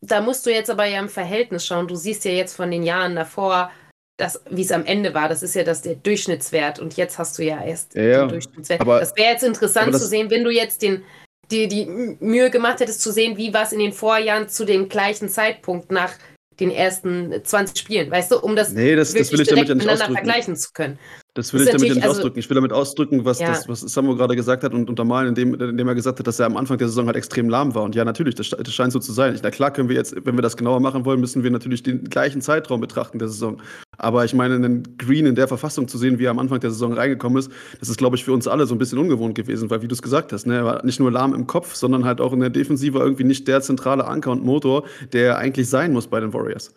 Da 0.00 0.20
musst 0.20 0.44
du 0.46 0.50
jetzt 0.50 0.70
aber 0.70 0.86
ja 0.86 0.98
im 0.98 1.08
Verhältnis 1.08 1.64
schauen. 1.64 1.86
Du 1.86 1.94
siehst 1.94 2.24
ja 2.24 2.32
jetzt 2.32 2.56
von 2.56 2.72
den 2.72 2.82
Jahren 2.82 3.14
davor, 3.14 3.70
das, 4.18 4.42
wie 4.50 4.62
es 4.62 4.72
am 4.72 4.84
Ende 4.84 5.14
war, 5.14 5.28
das 5.28 5.42
ist 5.42 5.54
ja 5.54 5.62
das 5.62 5.80
der 5.80 5.94
Durchschnittswert 5.94 6.80
und 6.80 6.96
jetzt 6.96 7.18
hast 7.18 7.38
du 7.38 7.44
ja 7.44 7.64
erst 7.64 7.94
ja, 7.94 8.22
den 8.24 8.28
Durchschnittswert. 8.28 8.80
Aber, 8.80 8.98
das 8.98 9.16
wäre 9.16 9.32
jetzt 9.32 9.44
interessant 9.44 9.96
zu 9.96 10.06
sehen, 10.06 10.28
wenn 10.28 10.44
du 10.44 10.50
jetzt 10.50 10.82
den, 10.82 11.04
die, 11.50 11.68
die 11.68 11.86
Mühe 11.86 12.50
gemacht 12.50 12.80
hättest 12.80 13.00
zu 13.00 13.12
sehen, 13.12 13.36
wie 13.36 13.54
war 13.54 13.62
es 13.62 13.72
in 13.72 13.78
den 13.78 13.92
Vorjahren 13.92 14.48
zu 14.48 14.64
dem 14.64 14.88
gleichen 14.88 15.28
Zeitpunkt 15.28 15.92
nach 15.92 16.12
den 16.58 16.72
ersten 16.72 17.32
20 17.44 17.78
Spielen, 17.78 18.10
weißt 18.10 18.32
du, 18.32 18.40
um 18.40 18.56
das, 18.56 18.72
nee, 18.72 18.96
das, 18.96 19.14
das 19.14 19.30
will 19.30 19.40
ich 19.40 19.46
damit 19.46 19.68
ja 19.68 19.74
nicht 19.74 19.86
miteinander 19.86 20.12
vergleichen 20.12 20.56
zu 20.56 20.72
können. 20.72 20.98
Das 21.38 21.52
will 21.52 21.60
das 21.60 21.68
ich 21.68 21.72
damit 21.74 21.94
nicht 21.94 22.02
also, 22.02 22.16
ausdrücken. 22.16 22.38
Ich 22.40 22.50
will 22.50 22.56
damit 22.56 22.72
ausdrücken, 22.72 23.24
was, 23.24 23.38
ja. 23.38 23.50
das, 23.50 23.68
was 23.68 23.80
Samu 23.82 24.16
gerade 24.16 24.34
gesagt 24.34 24.64
hat 24.64 24.74
und 24.74 24.90
untermalen, 24.90 25.28
indem, 25.28 25.54
indem 25.54 25.86
er 25.86 25.94
gesagt 25.94 26.18
hat, 26.18 26.26
dass 26.26 26.40
er 26.40 26.46
am 26.46 26.56
Anfang 26.56 26.78
der 26.78 26.88
Saison 26.88 27.06
halt 27.06 27.16
extrem 27.16 27.48
lahm 27.48 27.76
war. 27.76 27.84
Und 27.84 27.94
ja, 27.94 28.04
natürlich, 28.04 28.34
das, 28.34 28.50
das 28.50 28.74
scheint 28.74 28.92
so 28.92 28.98
zu 28.98 29.12
sein. 29.12 29.38
Na 29.40 29.50
klar 29.52 29.70
können 29.70 29.88
wir 29.88 29.94
jetzt, 29.94 30.16
wenn 30.24 30.36
wir 30.36 30.42
das 30.42 30.56
genauer 30.56 30.80
machen 30.80 31.04
wollen, 31.04 31.20
müssen 31.20 31.44
wir 31.44 31.52
natürlich 31.52 31.84
den 31.84 32.02
gleichen 32.02 32.40
Zeitraum 32.40 32.80
betrachten 32.80 33.20
der 33.20 33.28
Saison. 33.28 33.62
Aber 33.98 34.24
ich 34.24 34.34
meine, 34.34 34.56
einen 34.56 34.98
Green 34.98 35.26
in 35.26 35.36
der 35.36 35.46
Verfassung 35.46 35.86
zu 35.86 35.96
sehen, 35.96 36.18
wie 36.18 36.24
er 36.24 36.32
am 36.32 36.40
Anfang 36.40 36.58
der 36.58 36.72
Saison 36.72 36.92
reingekommen 36.92 37.38
ist, 37.38 37.52
das 37.78 37.88
ist, 37.88 37.98
glaube 37.98 38.16
ich, 38.16 38.24
für 38.24 38.32
uns 38.32 38.48
alle 38.48 38.66
so 38.66 38.74
ein 38.74 38.78
bisschen 38.78 38.98
ungewohnt 38.98 39.36
gewesen, 39.36 39.70
weil, 39.70 39.80
wie 39.82 39.88
du 39.88 39.94
es 39.94 40.02
gesagt 40.02 40.32
hast, 40.32 40.44
ne, 40.44 40.56
er 40.56 40.64
war 40.64 40.84
nicht 40.84 40.98
nur 40.98 41.12
lahm 41.12 41.34
im 41.34 41.46
Kopf, 41.46 41.76
sondern 41.76 42.04
halt 42.04 42.20
auch 42.20 42.32
in 42.32 42.40
der 42.40 42.50
Defensive 42.50 42.98
irgendwie 42.98 43.24
nicht 43.24 43.46
der 43.46 43.60
zentrale 43.60 44.08
Anker 44.08 44.32
und 44.32 44.44
Motor, 44.44 44.82
der 45.12 45.38
eigentlich 45.38 45.68
sein 45.68 45.92
muss 45.92 46.08
bei 46.08 46.18
den 46.18 46.34
Warriors. 46.34 46.74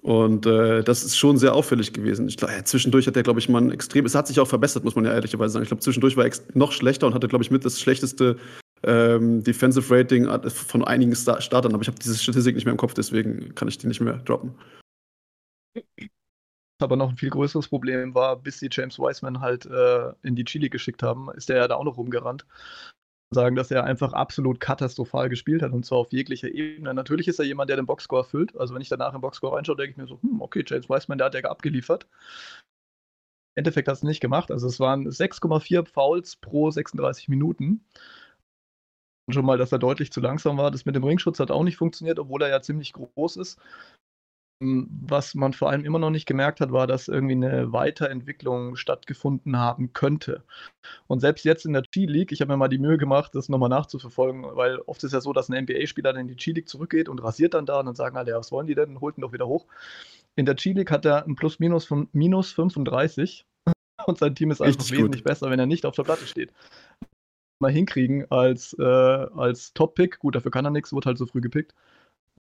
Und 0.00 0.46
äh, 0.46 0.84
das 0.84 1.02
ist 1.02 1.16
schon 1.16 1.38
sehr 1.38 1.54
auffällig 1.54 1.92
gewesen. 1.92 2.28
Ich 2.28 2.36
glaube, 2.36 2.54
ja, 2.54 2.64
zwischendurch 2.64 3.06
hat 3.06 3.16
er, 3.16 3.24
glaube 3.24 3.40
ich, 3.40 3.48
mal 3.48 3.60
ein 3.60 3.72
extrem. 3.72 4.06
Es 4.06 4.14
hat 4.14 4.28
sich 4.28 4.38
auch 4.38 4.46
verbessert, 4.46 4.84
muss 4.84 4.94
man 4.94 5.04
ja 5.04 5.12
ehrlicherweise 5.12 5.52
sagen. 5.52 5.64
Ich 5.64 5.68
glaube, 5.68 5.82
zwischendurch 5.82 6.16
war 6.16 6.24
er 6.24 6.32
noch 6.54 6.72
schlechter 6.72 7.06
und 7.06 7.14
hatte, 7.14 7.28
glaube 7.28 7.42
ich, 7.42 7.50
mit 7.50 7.64
das 7.64 7.80
schlechteste 7.80 8.36
ähm, 8.84 9.42
Defensive 9.42 9.92
Rating 9.92 10.28
von 10.48 10.84
einigen 10.84 11.14
Star 11.16 11.40
Startern. 11.40 11.74
Aber 11.74 11.82
ich 11.82 11.88
habe 11.88 11.98
diese 11.98 12.16
Statistik 12.16 12.54
nicht 12.54 12.64
mehr 12.64 12.72
im 12.72 12.78
Kopf, 12.78 12.94
deswegen 12.94 13.54
kann 13.56 13.66
ich 13.66 13.78
die 13.78 13.88
nicht 13.88 14.00
mehr 14.00 14.18
droppen. 14.18 14.54
Aber 16.80 16.94
noch 16.94 17.10
ein 17.10 17.16
viel 17.16 17.30
größeres 17.30 17.66
Problem 17.66 18.14
war, 18.14 18.36
bis 18.36 18.60
sie 18.60 18.68
James 18.70 19.00
Wiseman 19.00 19.40
halt 19.40 19.66
äh, 19.66 20.12
in 20.22 20.36
die 20.36 20.44
Chili 20.44 20.68
geschickt 20.68 21.02
haben, 21.02 21.28
ist 21.34 21.48
der 21.48 21.56
ja 21.56 21.66
da 21.66 21.74
auch 21.74 21.84
noch 21.84 21.96
rumgerannt 21.96 22.46
sagen, 23.30 23.56
dass 23.56 23.70
er 23.70 23.84
einfach 23.84 24.12
absolut 24.12 24.60
katastrophal 24.60 25.28
gespielt 25.28 25.62
hat 25.62 25.72
und 25.72 25.84
zwar 25.84 25.98
auf 25.98 26.12
jeglicher 26.12 26.48
Ebene. 26.48 26.94
Natürlich 26.94 27.28
ist 27.28 27.38
er 27.38 27.44
jemand, 27.44 27.68
der 27.68 27.76
den 27.76 27.86
Boxscore 27.86 28.24
füllt. 28.24 28.56
Also 28.56 28.74
wenn 28.74 28.82
ich 28.82 28.88
danach 28.88 29.14
im 29.14 29.20
Boxscore 29.20 29.56
reinschaue, 29.56 29.76
denke 29.76 29.90
ich 29.92 29.96
mir 29.96 30.06
so, 30.06 30.20
hm, 30.22 30.40
okay, 30.40 30.64
James 30.66 30.88
Wiseman, 30.88 31.18
der 31.18 31.26
hat 31.26 31.34
ja 31.34 31.42
abgeliefert. 31.42 32.06
Im 33.54 33.60
Endeffekt 33.60 33.88
hat 33.88 33.96
es 33.96 34.02
nicht 34.02 34.20
gemacht. 34.20 34.50
Also 34.50 34.66
es 34.66 34.80
waren 34.80 35.08
6,4 35.08 35.86
Fouls 35.86 36.36
pro 36.36 36.70
36 36.70 37.28
Minuten. 37.28 37.84
Schon 39.30 39.44
mal, 39.44 39.58
dass 39.58 39.72
er 39.72 39.78
deutlich 39.78 40.10
zu 40.10 40.20
langsam 40.20 40.56
war. 40.56 40.70
Das 40.70 40.86
mit 40.86 40.94
dem 40.94 41.04
Ringschutz 41.04 41.38
hat 41.38 41.50
auch 41.50 41.64
nicht 41.64 41.76
funktioniert, 41.76 42.18
obwohl 42.18 42.42
er 42.42 42.48
ja 42.48 42.62
ziemlich 42.62 42.94
groß 42.94 43.36
ist. 43.36 43.60
Ähm, 44.60 44.88
was 44.90 45.34
man 45.34 45.52
vor 45.52 45.70
allem 45.70 45.84
immer 45.84 45.98
noch 45.98 46.10
nicht 46.10 46.26
gemerkt 46.26 46.60
hat, 46.60 46.72
war, 46.72 46.86
dass 46.86 47.08
irgendwie 47.08 47.34
eine 47.34 47.72
Weiterentwicklung 47.72 48.76
stattgefunden 48.76 49.56
haben 49.56 49.92
könnte. 49.92 50.44
Und 51.06 51.20
selbst 51.20 51.44
jetzt 51.44 51.64
in 51.64 51.72
der 51.72 51.82
G-League, 51.82 52.32
ich 52.32 52.40
habe 52.40 52.52
mir 52.52 52.56
mal 52.56 52.68
die 52.68 52.78
Mühe 52.78 52.98
gemacht, 52.98 53.34
das 53.34 53.48
nochmal 53.48 53.68
nachzuverfolgen, 53.68 54.44
weil 54.56 54.78
oft 54.80 55.02
ist 55.04 55.12
ja 55.12 55.20
so, 55.20 55.32
dass 55.32 55.48
ein 55.48 55.64
NBA-Spieler 55.64 56.12
dann 56.12 56.22
in 56.22 56.28
die 56.28 56.36
G-League 56.36 56.68
zurückgeht 56.68 57.08
und 57.08 57.22
rasiert 57.22 57.54
dann 57.54 57.66
da 57.66 57.80
und 57.80 57.86
dann 57.86 57.94
sagen 57.94 58.16
alle, 58.16 58.30
ja, 58.30 58.38
was 58.38 58.52
wollen 58.52 58.66
die 58.66 58.74
denn? 58.74 59.00
Holt 59.00 59.18
ihn 59.18 59.22
doch 59.22 59.32
wieder 59.32 59.46
hoch. 59.46 59.66
In 60.36 60.46
der 60.46 60.54
G-League 60.54 60.90
hat 60.90 61.04
er 61.04 61.24
ein 61.26 61.36
Plus-Minus 61.36 61.84
von 61.84 62.08
minus 62.12 62.52
35 62.52 63.46
und 64.06 64.18
sein 64.18 64.34
Team 64.34 64.50
ist 64.50 64.60
einfach 64.60 64.80
Richtig 64.80 64.98
wesentlich 64.98 65.22
gut. 65.22 65.30
besser, 65.30 65.50
wenn 65.50 65.58
er 65.58 65.66
nicht 65.66 65.86
auf 65.86 65.94
der 65.94 66.04
Platte 66.04 66.26
steht. 66.26 66.52
Mal 67.60 67.72
hinkriegen 67.72 68.30
als, 68.30 68.72
äh, 68.78 68.82
als 68.82 69.72
Top-Pick, 69.74 70.18
gut, 70.20 70.36
dafür 70.36 70.50
kann 70.50 70.64
er 70.64 70.70
nichts, 70.70 70.92
wurde 70.92 71.06
halt 71.06 71.18
so 71.18 71.26
früh 71.26 71.40
gepickt. 71.40 71.74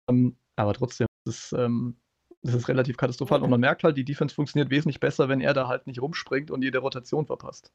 Ähm, 0.09 0.35
aber 0.55 0.73
trotzdem, 0.73 1.07
ist, 1.25 1.53
ähm, 1.53 1.95
das 2.43 2.55
ist 2.55 2.67
relativ 2.67 2.97
katastrophal. 2.97 3.41
Und 3.43 3.49
man 3.49 3.59
merkt 3.59 3.83
halt, 3.83 3.97
die 3.97 4.05
Defense 4.05 4.33
funktioniert 4.33 4.69
wesentlich 4.69 4.99
besser, 4.99 5.29
wenn 5.29 5.41
er 5.41 5.53
da 5.53 5.67
halt 5.67 5.87
nicht 5.87 6.01
rumspringt 6.01 6.51
und 6.51 6.63
jede 6.63 6.79
Rotation 6.79 7.25
verpasst. 7.25 7.71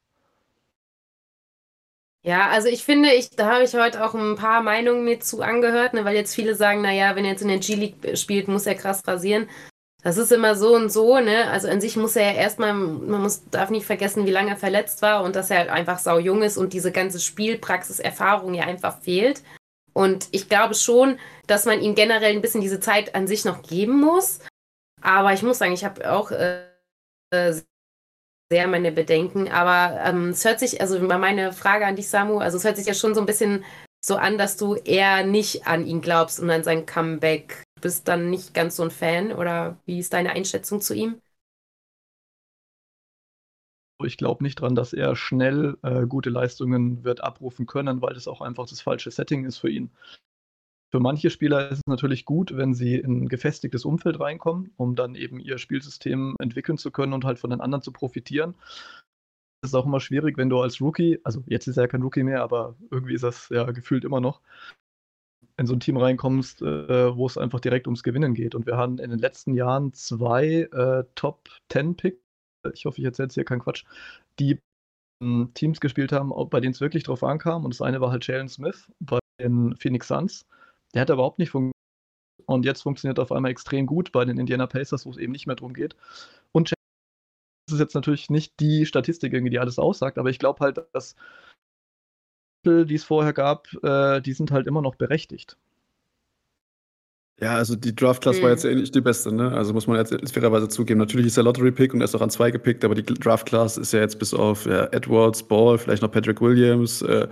Ja, 2.23 2.49
also 2.49 2.67
ich 2.67 2.83
finde, 2.83 3.13
ich, 3.13 3.29
da 3.29 3.53
habe 3.53 3.63
ich 3.63 3.73
heute 3.73 4.03
auch 4.03 4.13
ein 4.13 4.35
paar 4.35 4.61
Meinungen 4.61 5.05
mir 5.05 5.19
zu 5.21 5.41
angehört, 5.41 5.93
ne, 5.93 6.03
weil 6.03 6.15
jetzt 6.15 6.35
viele 6.35 6.55
sagen, 6.55 6.81
naja, 6.81 7.15
wenn 7.15 7.23
er 7.23 7.31
jetzt 7.31 7.41
in 7.41 7.47
der 7.47 7.59
G-League 7.59 8.17
spielt, 8.17 8.49
muss 8.49 8.65
er 8.65 8.75
krass 8.75 9.07
rasieren. 9.07 9.47
Das 10.03 10.17
ist 10.17 10.31
immer 10.31 10.55
so 10.55 10.75
und 10.75 10.91
so, 10.91 11.19
ne? 11.19 11.49
Also 11.49 11.69
an 11.69 11.81
sich 11.81 11.95
muss 11.97 12.15
er 12.15 12.31
ja 12.33 12.37
erstmal, 12.37 12.73
man 12.73 13.21
muss, 13.21 13.49
darf 13.49 13.69
nicht 13.69 13.85
vergessen, 13.85 14.25
wie 14.25 14.31
lange 14.31 14.51
er 14.51 14.57
verletzt 14.57 15.01
war 15.01 15.23
und 15.23 15.35
dass 15.35 15.49
er 15.49 15.59
halt 15.59 15.69
einfach 15.69 15.99
sau 15.99 16.19
jung 16.19 16.43
ist 16.43 16.57
und 16.57 16.73
diese 16.73 16.91
ganze 16.91 17.19
Spielpraxiserfahrung 17.19 18.53
ja 18.53 18.65
einfach 18.65 18.99
fehlt. 19.01 19.41
Und 19.97 20.27
ich 20.29 20.47
glaube 20.47 20.75
schon, 20.75 21.17
dass 21.47 21.65
man 21.65 21.81
ihm 21.81 21.95
generell 21.95 22.35
ein 22.35 22.41
bisschen 22.41 22.61
diese 22.61 22.79
Zeit 22.79 23.15
an 23.15 23.25
sich 23.25 23.45
noch 23.45 23.63
geben 23.63 23.99
muss. 23.99 24.37
Aber 25.01 25.33
ich 25.33 25.41
muss 25.41 25.57
sagen, 25.57 25.73
ich 25.73 25.83
habe 25.83 26.11
auch 26.13 26.29
äh, 26.29 26.65
sehr 28.51 28.67
meine 28.67 28.91
Bedenken. 28.91 29.47
Aber 29.47 29.99
ähm, 30.01 30.29
es 30.29 30.45
hört 30.45 30.59
sich, 30.59 30.81
also 30.81 30.99
meine 30.99 31.51
Frage 31.51 31.87
an 31.87 31.95
dich, 31.95 32.09
Samu, 32.09 32.37
also 32.37 32.59
es 32.59 32.63
hört 32.63 32.77
sich 32.77 32.85
ja 32.85 32.93
schon 32.93 33.15
so 33.15 33.21
ein 33.21 33.25
bisschen 33.25 33.65
so 34.05 34.17
an, 34.17 34.37
dass 34.37 34.55
du 34.55 34.75
eher 34.75 35.25
nicht 35.25 35.65
an 35.65 35.83
ihn 35.83 36.01
glaubst 36.01 36.39
und 36.39 36.51
an 36.51 36.63
sein 36.63 36.85
Comeback. 36.85 37.63
Du 37.77 37.81
bist 37.81 38.07
dann 38.07 38.29
nicht 38.29 38.53
ganz 38.53 38.75
so 38.75 38.83
ein 38.83 38.91
Fan 38.91 39.31
oder 39.31 39.77
wie 39.87 39.97
ist 39.97 40.13
deine 40.13 40.29
Einschätzung 40.29 40.79
zu 40.79 40.93
ihm? 40.93 41.19
Ich 44.03 44.17
glaube 44.17 44.43
nicht 44.43 44.61
dran, 44.61 44.75
dass 44.75 44.93
er 44.93 45.15
schnell 45.15 45.77
äh, 45.81 46.05
gute 46.05 46.29
Leistungen 46.29 47.03
wird 47.03 47.23
abrufen 47.23 47.65
können, 47.65 48.01
weil 48.01 48.13
das 48.13 48.27
auch 48.27 48.41
einfach 48.41 48.67
das 48.67 48.81
falsche 48.81 49.09
Setting 49.09 49.45
ist 49.45 49.57
für 49.57 49.69
ihn. 49.69 49.89
Für 50.89 50.99
manche 50.99 51.29
Spieler 51.29 51.69
ist 51.69 51.79
es 51.79 51.87
natürlich 51.87 52.23
gut, 52.23 52.55
wenn 52.55 52.73
sie 52.73 52.95
in 52.95 53.23
ein 53.23 53.27
gefestigtes 53.27 53.83
Umfeld 53.83 54.19
reinkommen, 54.19 54.71
um 54.77 54.95
dann 54.95 55.15
eben 55.15 55.39
ihr 55.39 55.57
Spielsystem 55.57 56.35
entwickeln 56.39 56.77
zu 56.77 56.91
können 56.91 57.13
und 57.13 57.25
halt 57.25 57.39
von 57.39 57.49
den 57.49 57.59
anderen 57.59 57.81
zu 57.81 57.91
profitieren. 57.91 58.55
Es 59.61 59.71
ist 59.71 59.75
auch 59.75 59.85
immer 59.85 59.99
schwierig, 59.99 60.37
wenn 60.37 60.49
du 60.49 60.61
als 60.61 60.79
Rookie, 60.79 61.19
also 61.23 61.43
jetzt 61.47 61.67
ist 61.67 61.77
er 61.77 61.83
ja 61.83 61.87
kein 61.87 62.03
Rookie 62.03 62.23
mehr, 62.23 62.41
aber 62.41 62.75
irgendwie 62.91 63.15
ist 63.15 63.23
das 63.23 63.49
ja 63.49 63.69
gefühlt 63.71 64.05
immer 64.05 64.21
noch, 64.21 64.41
in 65.57 65.65
so 65.65 65.73
ein 65.73 65.79
Team 65.79 65.97
reinkommst, 65.97 66.61
äh, 66.61 67.15
wo 67.15 67.25
es 67.25 67.37
einfach 67.37 67.59
direkt 67.59 67.87
ums 67.87 68.03
Gewinnen 68.03 68.35
geht. 68.35 68.55
Und 68.55 68.65
wir 68.67 68.77
haben 68.77 68.99
in 68.99 69.09
den 69.09 69.19
letzten 69.19 69.55
Jahren 69.55 69.91
zwei 69.93 70.69
äh, 70.71 71.03
Top 71.15 71.49
10 71.69 71.95
Picks 71.95 72.26
ich 72.73 72.85
hoffe, 72.85 72.99
ich 72.99 73.05
erzähle 73.05 73.25
jetzt 73.27 73.35
hier 73.35 73.45
keinen 73.45 73.61
Quatsch, 73.61 73.85
die 74.39 74.59
ähm, 75.21 75.51
Teams 75.53 75.79
gespielt 75.79 76.11
haben, 76.11 76.31
bei 76.49 76.59
denen 76.59 76.73
es 76.73 76.81
wirklich 76.81 77.03
drauf 77.03 77.23
ankam. 77.23 77.65
Und 77.65 77.73
das 77.73 77.81
eine 77.81 78.01
war 78.01 78.11
halt 78.11 78.25
Jalen 78.27 78.49
Smith 78.49 78.91
bei 78.99 79.19
den 79.41 79.75
Phoenix 79.75 80.07
Suns. 80.07 80.45
Der 80.93 81.01
hat 81.01 81.09
überhaupt 81.09 81.39
nicht 81.39 81.49
funktioniert. 81.49 81.73
Und 82.45 82.65
jetzt 82.65 82.81
funktioniert 82.81 83.19
er 83.19 83.23
auf 83.23 83.31
einmal 83.31 83.51
extrem 83.51 83.85
gut 83.85 84.11
bei 84.11 84.23
den 84.23 84.37
Indiana 84.37 84.67
Pacers, 84.67 85.05
wo 85.05 85.09
es 85.09 85.17
eben 85.17 85.33
nicht 85.33 85.47
mehr 85.47 85.57
drum 85.57 85.73
geht. 85.73 85.95
Und 86.53 86.71
das 86.71 87.73
ist 87.73 87.79
jetzt 87.79 87.95
natürlich 87.95 88.29
nicht 88.29 88.53
die 88.61 88.85
Statistik, 88.85 89.33
irgendwie, 89.33 89.49
die 89.49 89.59
alles 89.59 89.79
aussagt, 89.79 90.17
aber 90.17 90.29
ich 90.29 90.39
glaube 90.39 90.63
halt, 90.63 90.85
dass 90.93 91.15
die 92.65 92.95
es 92.95 93.03
vorher 93.03 93.33
gab, 93.33 93.67
äh, 93.83 94.21
die 94.21 94.33
sind 94.33 94.51
halt 94.51 94.67
immer 94.67 94.81
noch 94.81 94.95
berechtigt. 94.95 95.57
Ja, 97.39 97.53
also 97.55 97.75
die 97.75 97.95
Draft-Class 97.95 98.37
war 98.41 98.45
Mhm. 98.49 98.53
jetzt 98.55 98.63
ja 98.63 98.73
nicht 98.73 98.95
die 98.95 99.01
beste, 99.01 99.31
ne? 99.31 99.51
Also 99.51 99.71
muss 99.73 99.85
man 99.85 99.97
jetzt 99.97 100.31
fairerweise 100.33 100.67
zugeben. 100.69 100.99
Natürlich 100.99 101.27
ist 101.27 101.37
er 101.37 101.43
Lottery-Pick 101.43 101.93
und 101.93 102.01
er 102.01 102.05
ist 102.05 102.15
auch 102.15 102.21
an 102.21 102.31
zwei 102.31 102.49
gepickt, 102.49 102.83
aber 102.83 102.95
die 102.95 103.03
Draft-Class 103.03 103.77
ist 103.77 103.93
ja 103.93 103.99
jetzt 103.99 104.17
bis 104.17 104.33
auf 104.33 104.65
ja, 104.65 104.85
Edwards, 104.91 105.43
Ball, 105.43 105.77
vielleicht 105.77 106.01
noch 106.01 106.11
Patrick 106.11 106.41
Williams, 106.41 107.03
äh, 107.03 107.27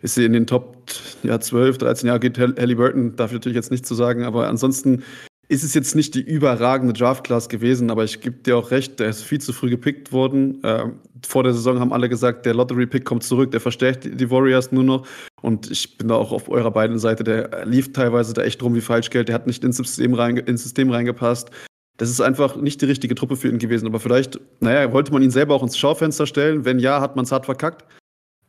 ist 0.00 0.14
sie 0.14 0.24
in 0.24 0.32
den 0.32 0.46
Top 0.46 0.78
ja, 1.22 1.38
12, 1.38 1.76
13 1.76 2.06
Jahre 2.06 2.20
geht 2.20 2.38
Hall- 2.38 2.54
Halliburton, 2.58 3.16
darf 3.16 3.30
ich 3.32 3.34
natürlich 3.34 3.56
jetzt 3.56 3.70
nicht 3.70 3.84
zu 3.84 3.94
sagen, 3.94 4.24
aber 4.24 4.48
ansonsten 4.48 5.02
ist 5.50 5.64
es 5.64 5.74
jetzt 5.74 5.96
nicht 5.96 6.14
die 6.14 6.20
überragende 6.22 6.92
Draft-Class 6.92 7.48
gewesen, 7.48 7.90
aber 7.90 8.04
ich 8.04 8.20
gebe 8.20 8.36
dir 8.36 8.56
auch 8.56 8.70
recht, 8.70 9.00
der 9.00 9.08
ist 9.08 9.22
viel 9.22 9.40
zu 9.40 9.52
früh 9.52 9.68
gepickt 9.68 10.12
worden. 10.12 10.60
Ähm, 10.62 11.00
vor 11.26 11.42
der 11.42 11.52
Saison 11.52 11.80
haben 11.80 11.92
alle 11.92 12.08
gesagt, 12.08 12.46
der 12.46 12.54
Lottery-Pick 12.54 13.04
kommt 13.04 13.24
zurück, 13.24 13.50
der 13.50 13.60
verstärkt 13.60 14.04
die- 14.04 14.30
Warriors 14.30 14.70
nur 14.70 14.84
noch. 14.84 15.06
Und 15.42 15.68
ich 15.68 15.98
bin 15.98 16.06
da 16.06 16.14
auch 16.14 16.30
auf 16.30 16.48
eurer 16.48 16.70
beiden 16.70 17.00
Seite, 17.00 17.24
der 17.24 17.66
lief 17.66 17.92
teilweise 17.92 18.32
da 18.32 18.42
echt 18.42 18.62
rum 18.62 18.76
wie 18.76 18.80
Falschgeld, 18.80 19.26
der 19.26 19.34
hat 19.34 19.48
nicht 19.48 19.64
ins 19.64 19.78
System, 19.78 20.14
reinge 20.14 20.40
ins 20.42 20.62
System 20.62 20.88
reingepasst. 20.90 21.50
Das 21.96 22.10
ist 22.10 22.20
einfach 22.20 22.54
nicht 22.54 22.80
die 22.80 22.86
richtige 22.86 23.16
Truppe 23.16 23.34
für 23.34 23.48
ihn 23.48 23.58
gewesen. 23.58 23.86
Aber 23.86 23.98
vielleicht, 23.98 24.38
naja, 24.60 24.92
wollte 24.92 25.12
man 25.12 25.22
ihn 25.22 25.32
selber 25.32 25.54
auch 25.56 25.64
ins 25.64 25.76
Schaufenster 25.76 26.26
stellen. 26.28 26.64
Wenn 26.64 26.78
ja, 26.78 27.00
hat 27.00 27.16
man 27.16 27.24
es 27.24 27.32
hart 27.32 27.44
verkackt. 27.44 27.84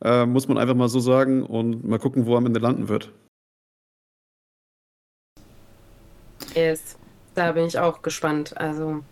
Äh, 0.04 0.24
muss 0.24 0.46
man 0.46 0.56
einfach 0.56 0.76
mal 0.76 0.88
so 0.88 1.00
sagen 1.00 1.42
und 1.42 1.84
mal 1.84 1.98
gucken, 1.98 2.26
wo 2.26 2.34
er 2.34 2.38
am 2.38 2.46
Ende 2.46 2.60
landen 2.60 2.88
wird. 2.88 3.12
Yes. 6.54 6.96
Da 7.34 7.52
bin 7.52 7.66
ich 7.66 7.78
auch 7.78 8.02
gespannt. 8.02 8.56
Also, 8.56 9.02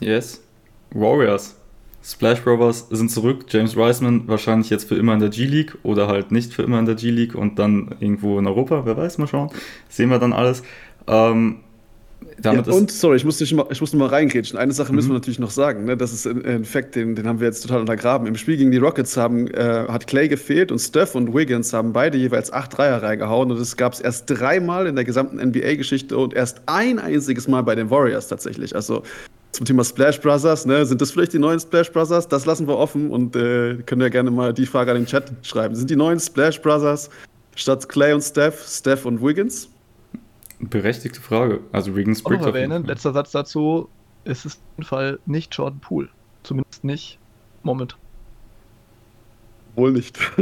Yes. 0.00 0.42
Warriors. 0.90 1.56
Splash 2.02 2.42
Brothers 2.42 2.86
sind 2.90 3.10
zurück. 3.10 3.46
James 3.48 3.76
Wiseman 3.76 4.28
wahrscheinlich 4.28 4.70
jetzt 4.70 4.86
für 4.88 4.94
immer 4.94 5.14
in 5.14 5.20
der 5.20 5.28
G-League 5.28 5.76
oder 5.82 6.06
halt 6.06 6.30
nicht 6.30 6.52
für 6.54 6.62
immer 6.62 6.78
in 6.78 6.86
der 6.86 6.94
G-League 6.94 7.34
und 7.34 7.58
dann 7.58 7.96
irgendwo 7.98 8.38
in 8.38 8.46
Europa. 8.46 8.82
Wer 8.84 8.96
weiß, 8.96 9.18
mal 9.18 9.26
schauen. 9.26 9.50
Sehen 9.88 10.10
wir 10.10 10.20
dann 10.20 10.32
alles. 10.32 10.62
Ähm, 11.08 11.60
ja, 12.42 12.52
und, 12.52 12.90
sorry, 12.90 13.16
ich 13.16 13.24
muss, 13.24 13.38
dich 13.38 13.52
mal, 13.54 13.66
ich 13.70 13.80
muss 13.80 13.92
noch 13.92 14.00
mal 14.00 14.08
reingrätschen. 14.08 14.58
Eine 14.58 14.72
Sache 14.72 14.92
müssen 14.92 15.08
Mhm. 15.08 15.12
wir 15.12 15.14
natürlich 15.14 15.38
noch 15.38 15.50
sagen. 15.50 15.84
Ne? 15.84 15.96
Das 15.96 16.12
ist 16.12 16.26
ein 16.26 16.64
Fakt, 16.64 16.94
den, 16.94 17.14
den 17.14 17.26
haben 17.26 17.40
wir 17.40 17.46
jetzt 17.46 17.62
total 17.62 17.80
untergraben. 17.80 18.26
Im 18.26 18.36
Spiel 18.36 18.56
gegen 18.56 18.70
die 18.70 18.78
Rockets 18.78 19.16
haben, 19.16 19.48
äh, 19.48 19.86
hat 19.88 20.06
Clay 20.06 20.28
gefehlt 20.28 20.70
und 20.70 20.78
Steph 20.78 21.14
und 21.14 21.34
Wiggins 21.34 21.72
haben 21.72 21.92
beide 21.92 22.18
jeweils 22.18 22.52
acht 22.52 22.76
Dreier 22.76 23.02
reingehauen. 23.02 23.50
Und 23.50 23.58
das 23.58 23.76
gab 23.76 23.92
es 23.94 24.00
erst 24.00 24.24
dreimal 24.28 24.86
in 24.86 24.94
der 24.96 25.04
gesamten 25.04 25.38
NBA-Geschichte 25.38 26.16
und 26.16 26.34
erst 26.34 26.60
ein 26.66 26.98
einziges 26.98 27.48
Mal 27.48 27.62
bei 27.62 27.74
den 27.74 27.90
Warriors 27.90 28.28
tatsächlich. 28.28 28.74
Also 28.74 29.02
zum 29.52 29.64
Thema 29.64 29.84
Splash 29.84 30.20
Brothers, 30.20 30.66
ne? 30.66 30.84
sind 30.84 31.00
das 31.00 31.12
vielleicht 31.12 31.32
die 31.32 31.38
neuen 31.38 31.58
Splash 31.58 31.90
Brothers? 31.90 32.28
Das 32.28 32.44
lassen 32.44 32.68
wir 32.68 32.76
offen 32.76 33.10
und 33.10 33.34
äh, 33.36 33.76
können 33.86 34.02
ja 34.02 34.10
gerne 34.10 34.30
mal 34.30 34.52
die 34.52 34.66
Frage 34.66 34.90
an 34.90 34.98
den 34.98 35.06
Chat 35.06 35.32
schreiben. 35.42 35.74
Sind 35.74 35.88
die 35.88 35.96
neuen 35.96 36.20
Splash 36.20 36.60
Brothers 36.60 37.08
statt 37.54 37.88
Clay 37.88 38.12
und 38.12 38.20
Steph, 38.22 38.66
Steph 38.68 39.06
und 39.06 39.22
Wiggins? 39.22 39.70
Berechtigte 40.60 41.20
Frage. 41.20 41.60
Also 41.72 41.90
Auch 41.90 41.94
bricht 41.94 42.24
auf 42.24 42.30
jeden 42.30 42.70
erwähnen, 42.70 42.84
letzter 42.84 43.12
Satz 43.12 43.32
dazu, 43.32 43.88
es 44.24 44.44
ist 44.44 44.56
auf 44.56 44.76
jeden 44.76 44.88
Fall 44.88 45.18
nicht 45.26 45.54
Jordan 45.54 45.80
Poole. 45.80 46.08
Zumindest 46.42 46.84
nicht 46.84 47.18
momentan. 47.62 47.98
Wohl 49.74 49.92
nicht. 49.92 50.18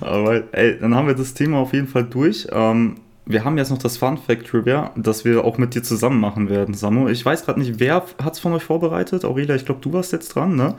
Aber 0.00 0.42
ey, 0.52 0.78
dann 0.78 0.94
haben 0.94 1.06
wir 1.06 1.14
das 1.14 1.34
Thema 1.34 1.58
auf 1.58 1.72
jeden 1.72 1.88
Fall 1.88 2.04
durch. 2.04 2.46
Ähm, 2.50 2.96
wir 3.24 3.44
haben 3.44 3.56
jetzt 3.56 3.70
noch 3.70 3.78
das 3.78 3.96
Fun 3.96 4.18
Fact 4.18 4.46
Trivia, 4.48 4.90
das 4.96 5.24
wir 5.24 5.44
auch 5.44 5.56
mit 5.56 5.74
dir 5.74 5.82
zusammen 5.82 6.20
machen 6.20 6.48
werden, 6.48 6.74
Samu. 6.74 7.08
Ich 7.08 7.24
weiß 7.24 7.44
gerade 7.44 7.60
nicht, 7.60 7.78
wer 7.78 8.04
hat 8.22 8.32
es 8.32 8.40
von 8.40 8.52
euch 8.52 8.64
vorbereitet? 8.64 9.24
Aurelia, 9.24 9.54
ich 9.54 9.64
glaube, 9.64 9.80
du 9.80 9.92
warst 9.92 10.12
jetzt 10.12 10.34
dran, 10.34 10.56
ne? 10.56 10.74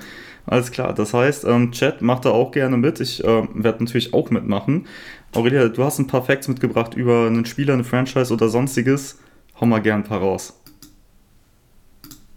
Alles 0.46 0.72
klar. 0.72 0.94
Das 0.94 1.14
heißt, 1.14 1.46
ähm, 1.46 1.72
Chat 1.72 2.02
macht 2.02 2.26
da 2.26 2.32
auch 2.32 2.52
gerne 2.52 2.78
mit. 2.78 3.00
Ich 3.00 3.24
ähm, 3.24 3.50
werde 3.54 3.84
natürlich 3.84 4.14
auch 4.14 4.30
mitmachen. 4.30 4.88
Aurelia, 5.34 5.68
du 5.70 5.84
hast 5.84 6.00
ein 6.00 6.08
paar 6.08 6.24
Facts 6.24 6.48
mitgebracht 6.48 6.94
über 6.96 7.28
einen 7.28 7.46
Spieler, 7.46 7.74
eine 7.74 7.84
Franchise 7.84 8.34
oder 8.34 8.50
sonstiges. 8.50 9.20
Hau 9.60 9.66
mal 9.66 9.82
gern 9.82 10.02
ein 10.02 10.04
paar 10.04 10.20
raus. 10.20 10.60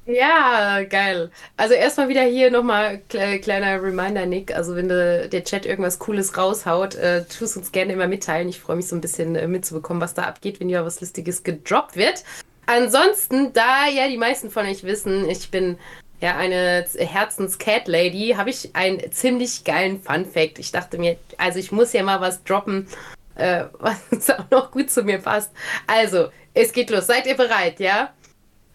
ja, 0.06 0.84
geil. 0.84 1.30
Also 1.56 1.74
erstmal 1.74 2.08
wieder 2.08 2.22
hier 2.22 2.50
nochmal 2.52 3.00
kle 3.08 3.40
kleiner 3.40 3.82
Reminder, 3.82 4.24
Nick. 4.24 4.54
Also 4.54 4.76
wenn 4.76 4.88
de, 4.88 5.28
der 5.28 5.42
Chat 5.42 5.66
irgendwas 5.66 5.98
Cooles 5.98 6.36
raushaut, 6.38 6.94
äh, 6.94 7.24
tu 7.24 7.44
es 7.44 7.56
uns 7.56 7.72
gerne 7.72 7.92
immer 7.92 8.06
mitteilen. 8.06 8.48
Ich 8.48 8.60
freue 8.60 8.76
mich 8.76 8.86
so 8.86 8.94
ein 8.94 9.00
bisschen 9.00 9.34
äh, 9.34 9.48
mitzubekommen, 9.48 10.00
was 10.00 10.14
da 10.14 10.22
abgeht, 10.22 10.60
wenn 10.60 10.68
ja 10.68 10.84
was 10.84 11.00
Lustiges 11.00 11.42
gedroppt 11.42 11.96
wird. 11.96 12.22
Ansonsten, 12.66 13.52
da 13.52 13.88
ja 13.88 14.08
die 14.08 14.16
meisten 14.16 14.50
von 14.50 14.66
euch 14.66 14.84
wissen, 14.84 15.28
ich 15.28 15.50
bin 15.50 15.78
ja 16.20 16.36
eine 16.36 16.86
Herzens-Cat-Lady, 16.96 18.34
habe 18.36 18.50
ich 18.50 18.74
einen 18.74 19.12
ziemlich 19.12 19.64
geilen 19.64 20.00
Fun-Fact. 20.00 20.58
Ich 20.58 20.72
dachte 20.72 20.98
mir, 20.98 21.16
also 21.38 21.58
ich 21.58 21.72
muss 21.72 21.92
ja 21.92 22.02
mal 22.02 22.20
was 22.20 22.42
droppen, 22.44 22.88
äh, 23.34 23.64
was 23.78 24.30
auch 24.30 24.50
noch 24.50 24.70
gut 24.70 24.90
zu 24.90 25.02
mir 25.02 25.18
passt. 25.18 25.52
Also, 25.86 26.28
es 26.54 26.72
geht 26.72 26.90
los. 26.90 27.06
Seid 27.06 27.26
ihr 27.26 27.36
bereit, 27.36 27.80
ja? 27.80 28.12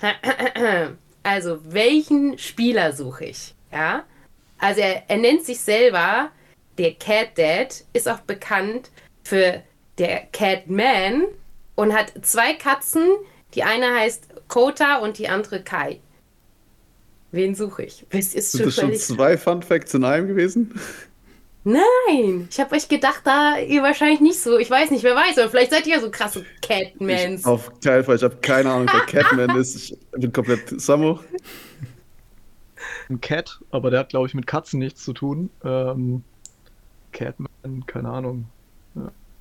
Also, 1.23 1.59
welchen 1.71 2.39
Spieler 2.39 2.93
suche 2.93 3.25
ich? 3.25 3.53
Ja? 3.71 4.05
Also, 4.57 4.81
er, 4.81 5.03
er 5.07 5.17
nennt 5.17 5.45
sich 5.45 5.59
selber 5.59 6.31
der 6.79 6.95
Cat 6.95 7.37
Dad, 7.37 7.83
ist 7.93 8.09
auch 8.09 8.21
bekannt 8.21 8.89
für 9.23 9.61
der 9.99 10.21
Cat 10.31 10.67
Man 10.67 11.25
und 11.75 11.93
hat 11.93 12.11
zwei 12.23 12.53
Katzen. 12.53 13.07
Die 13.53 13.61
eine 13.61 13.93
heißt 13.93 14.47
Kota 14.47 14.97
und 14.97 15.19
die 15.19 15.29
andere 15.29 15.61
Kai. 15.61 15.99
Wen 17.31 17.55
suche 17.55 17.83
ich? 17.83 18.05
Ihr 18.11 18.19
es 18.19 18.51
Sind 18.51 18.65
das 18.65 18.75
schon 18.75 18.93
zwei 18.95 19.37
Fun 19.37 19.61
Facts 19.63 19.93
in 19.93 20.03
einem 20.03 20.27
gewesen? 20.27 20.79
Nein, 21.63 22.47
ich 22.49 22.59
habe 22.59 22.75
euch 22.75 22.87
gedacht, 22.87 23.21
da 23.23 23.59
ihr 23.59 23.83
wahrscheinlich 23.83 24.19
nicht 24.19 24.39
so. 24.39 24.57
Ich 24.57 24.69
weiß 24.69 24.89
nicht, 24.89 25.03
wer 25.03 25.15
weiß, 25.15 25.37
aber 25.37 25.49
vielleicht 25.49 25.71
seid 25.71 25.85
ihr 25.85 25.95
ja 25.95 26.01
so 26.01 26.09
krasse 26.09 26.43
Catmans. 26.61 27.41
Ich, 27.41 27.45
auf 27.45 27.71
keinen 27.81 28.03
Fall. 28.03 28.15
Ich 28.15 28.23
habe 28.23 28.37
keine 28.37 28.71
Ahnung, 28.71 28.89
wer 28.91 29.01
Catman 29.01 29.55
ist. 29.57 29.91
Ich 29.91 29.97
bin 30.11 30.33
komplett 30.33 30.81
Samo. 30.81 31.19
Ein 33.09 33.21
Cat, 33.21 33.59
aber 33.69 33.91
der 33.91 33.99
hat, 34.01 34.09
glaube 34.09 34.27
ich, 34.27 34.33
mit 34.33 34.47
Katzen 34.47 34.79
nichts 34.79 35.03
zu 35.03 35.13
tun. 35.13 35.51
Ähm, 35.63 36.23
Catman, 37.11 37.85
keine 37.85 38.09
Ahnung. 38.09 38.45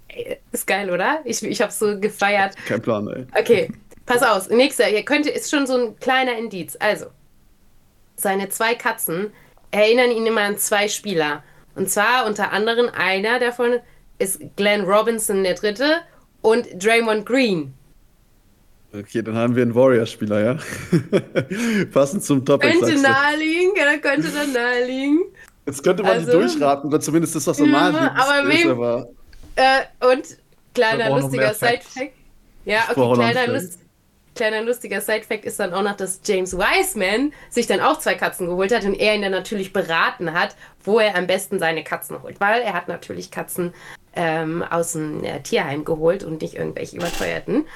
Ey, 0.09 0.39
Ist 0.53 0.67
geil, 0.67 0.91
oder? 0.91 1.21
Ich, 1.25 1.43
ich 1.43 1.63
habe 1.63 1.73
so 1.73 1.99
gefeiert. 1.99 2.55
Kein 2.67 2.83
Plan, 2.83 3.09
ey. 3.09 3.27
Okay, 3.39 3.73
pass 4.05 4.23
auf. 4.23 4.51
Nächster, 4.51 4.85
hier 4.85 5.05
könnte, 5.05 5.31
ist 5.31 5.51
schon 5.51 5.67
so 5.67 5.75
ein 5.75 5.97
kleiner 6.01 6.37
Indiz. 6.37 6.77
Also, 6.81 7.07
seine 8.21 8.49
zwei 8.49 8.75
Katzen 8.75 9.33
erinnern 9.71 10.11
ihn 10.11 10.27
immer 10.27 10.43
an 10.43 10.59
zwei 10.59 10.89
Spieler. 10.89 11.43
Und 11.75 11.89
zwar 11.91 12.27
unter 12.27 12.53
anderem 12.53 12.89
einer 12.93 13.39
davon 13.39 13.79
ist 14.19 14.41
Glenn 14.57 14.83
Robinson, 14.83 15.45
der 15.45 15.55
dritte, 15.55 15.99
und 16.43 16.67
Draymond 16.83 17.25
Green. 17.27 17.73
Okay, 18.93 19.23
dann 19.23 19.37
haben 19.37 19.55
wir 19.55 19.63
einen 19.63 19.75
Warrior-Spieler, 19.75 20.41
ja? 20.45 20.59
Passend 21.93 22.25
zum 22.25 22.45
Topic. 22.45 22.71
Könnte 22.73 23.01
naheliegen, 23.01 23.73
ja, 23.77 23.97
könnte 23.99 24.29
dann 24.31 24.53
naheliegen. 24.53 25.21
Jetzt 25.67 25.83
könnte 25.85 26.03
man 26.03 26.13
Also- 26.13 26.27
die 26.27 26.33
durchraten, 26.33 26.89
oder 26.89 27.01
zumindest 27.01 27.37
ist 27.37 27.47
das 27.47 27.57
so 27.59 27.67
naheliegend. 27.67 28.11
aber 28.19 28.53
ist, 28.53 28.59
wem- 28.65 28.71
aber 28.71 29.09
Äh, 29.57 30.13
und 30.13 30.25
kleiner 30.75 31.21
lustiger. 31.21 31.55
Side-Fact. 31.55 32.11
Ja, 32.65 32.81
okay, 32.91 33.15
kleiner, 33.15 33.61
Fact. 33.61 33.79
Kleiner 34.35 34.63
lustiger 34.63 35.01
Side-Fact 35.01 35.45
ist 35.45 35.59
dann 35.59 35.75
auch 35.75 35.83
noch, 35.83 35.97
dass 35.97 36.21
James 36.25 36.57
Wiseman 36.57 37.33
sich 37.51 37.67
dann 37.67 37.81
auch 37.81 37.99
zwei 37.99 38.15
Katzen 38.15 38.47
geholt 38.47 38.73
hat 38.73 38.85
und 38.85 38.95
er 38.95 39.15
ihn 39.15 39.23
dann 39.23 39.33
natürlich 39.33 39.73
beraten 39.73 40.33
hat, 40.33 40.57
wo 40.85 40.99
er 40.99 41.17
am 41.17 41.27
besten 41.27 41.59
seine 41.59 41.83
Katzen 41.83 42.23
holt. 42.23 42.41
Weil 42.41 42.63
er 42.63 42.73
hat 42.73 42.89
natürlich 42.89 43.31
Katzen 43.31 43.75
ähm, 44.15 44.63
aus 44.63 44.93
dem 44.93 45.25
äh, 45.25 45.41
Tierheim 45.43 45.85
geholt 45.85 46.25
und 46.25 46.43
nicht 46.43 46.55
irgendwelche 46.55 46.97
überteuerten. 46.97 47.67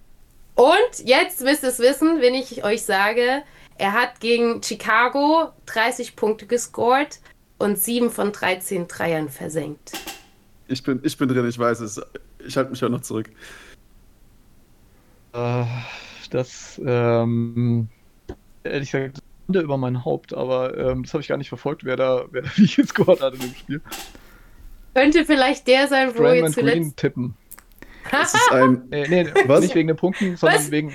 Und 0.54 1.04
jetzt 1.04 1.40
müsst 1.42 1.64
ihr 1.64 1.70
es 1.70 1.80
wissen, 1.80 2.20
wenn 2.20 2.34
ich 2.34 2.64
euch 2.64 2.84
sage, 2.84 3.42
er 3.76 3.92
hat 3.92 4.20
gegen 4.20 4.62
Chicago 4.62 5.50
30 5.66 6.14
Punkte 6.14 6.46
gescored 6.46 7.18
und 7.58 7.78
7 7.78 8.10
von 8.10 8.30
13 8.30 8.86
Dreiern 8.86 9.28
versenkt. 9.28 9.92
ich 10.68 10.82
bin, 10.82 11.00
ich 11.02 11.16
bin 11.18 11.28
drin, 11.28 11.48
ich 11.48 11.58
weiß 11.58 11.80
es. 11.80 12.00
Ich 12.46 12.56
halte 12.56 12.70
mich 12.70 12.84
auch 12.84 12.88
noch 12.88 13.00
zurück. 13.00 13.30
Äh, 15.32 15.64
das, 16.34 16.80
ähm, 16.84 17.88
ehrlich 18.64 18.90
gesagt, 18.90 19.20
über 19.48 19.76
mein 19.76 20.04
Haupt, 20.04 20.34
aber 20.34 20.76
ähm, 20.76 21.02
das 21.04 21.12
habe 21.14 21.22
ich 21.22 21.28
gar 21.28 21.36
nicht 21.38 21.48
verfolgt, 21.48 21.84
wer 21.84 21.96
da, 21.96 22.24
wer 22.30 22.42
da 22.42 22.48
wie 22.56 22.66
gescored 22.66 23.20
hat 23.20 23.34
in 23.34 23.40
dem 23.40 23.54
Spiel. 23.54 23.80
Könnte 24.94 25.24
vielleicht 25.24 25.66
der 25.68 25.86
sein, 25.88 26.08
wo 26.14 26.22
ihr 26.22 26.28
Draymond 26.28 26.54
zuletzt. 26.54 26.76
Green 26.76 26.96
tippen. 26.96 27.34
Es 28.10 28.34
ist 28.34 28.52
ein. 28.52 28.82
Nee, 28.90 29.06
nee, 29.08 29.26
Was? 29.46 29.60
nicht 29.60 29.74
wegen 29.74 29.88
den 29.88 29.96
Punkten, 29.96 30.36
sondern 30.36 30.58
Was? 30.58 30.70
wegen. 30.70 30.92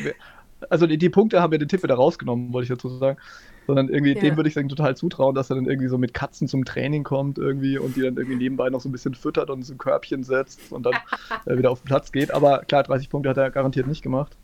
Also 0.70 0.88
die, 0.88 0.98
die 0.98 1.10
Punkte 1.10 1.42
haben 1.42 1.54
ja 1.54 1.58
den 1.58 1.70
Tipp 1.70 1.84
wieder 1.84 1.96
rausgenommen, 1.96 2.52
wollte 2.52 2.64
ich 2.66 2.70
dazu 2.70 2.90
sagen. 2.90 3.18
Sondern 3.66 3.88
irgendwie, 3.88 4.14
Ja. 4.14 4.22
dem 4.22 4.36
würde 4.36 4.50
ich 4.50 4.56
sagen, 4.56 4.68
total 4.68 4.98
zutrauen, 4.98 5.36
dass 5.36 5.50
er 5.50 5.56
dann 5.56 5.66
irgendwie 5.66 5.88
so 5.88 5.98
mit 5.98 6.14
Katzen 6.14 6.48
zum 6.48 6.66
Training 6.66 7.04
kommt 7.04 7.38
irgendwie 7.38 7.78
und 7.78 7.96
die 7.96 8.02
dann 8.02 8.18
irgendwie 8.18 8.36
nebenbei 8.36 8.70
noch 8.70 8.82
so 8.82 8.90
ein 8.90 8.92
bisschen 8.92 9.14
füttert 9.14 9.50
und 9.50 9.62
so 9.64 9.74
ein 9.74 9.78
Körbchen 9.78 10.24
setzt 10.24 10.72
und 10.72 10.84
dann 10.86 10.96
äh, 11.46 11.58
wieder 11.58 11.72
auf 11.72 11.82
den 11.82 11.86
Platz 11.86 12.12
geht. 12.12 12.32
Aber 12.32 12.60
klar, 12.64 12.84
30 12.84 13.10
Punkte 13.10 13.30
hat 13.30 13.38
er 13.38 13.52
garantiert 13.52 13.88
nicht 13.88 14.02
gemacht. 14.02 14.36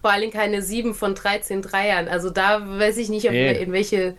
Vor 0.00 0.10
allem 0.10 0.30
keine 0.30 0.62
7 0.62 0.94
von 0.94 1.14
13 1.14 1.62
Dreiern. 1.62 2.08
Also 2.08 2.30
da 2.30 2.60
weiß 2.78 2.96
ich 2.98 3.08
nicht, 3.08 3.26
ob 3.26 3.32
Nee. 3.32 3.44
wir 3.54 3.60
in 3.60 3.72
welche. 3.72 4.14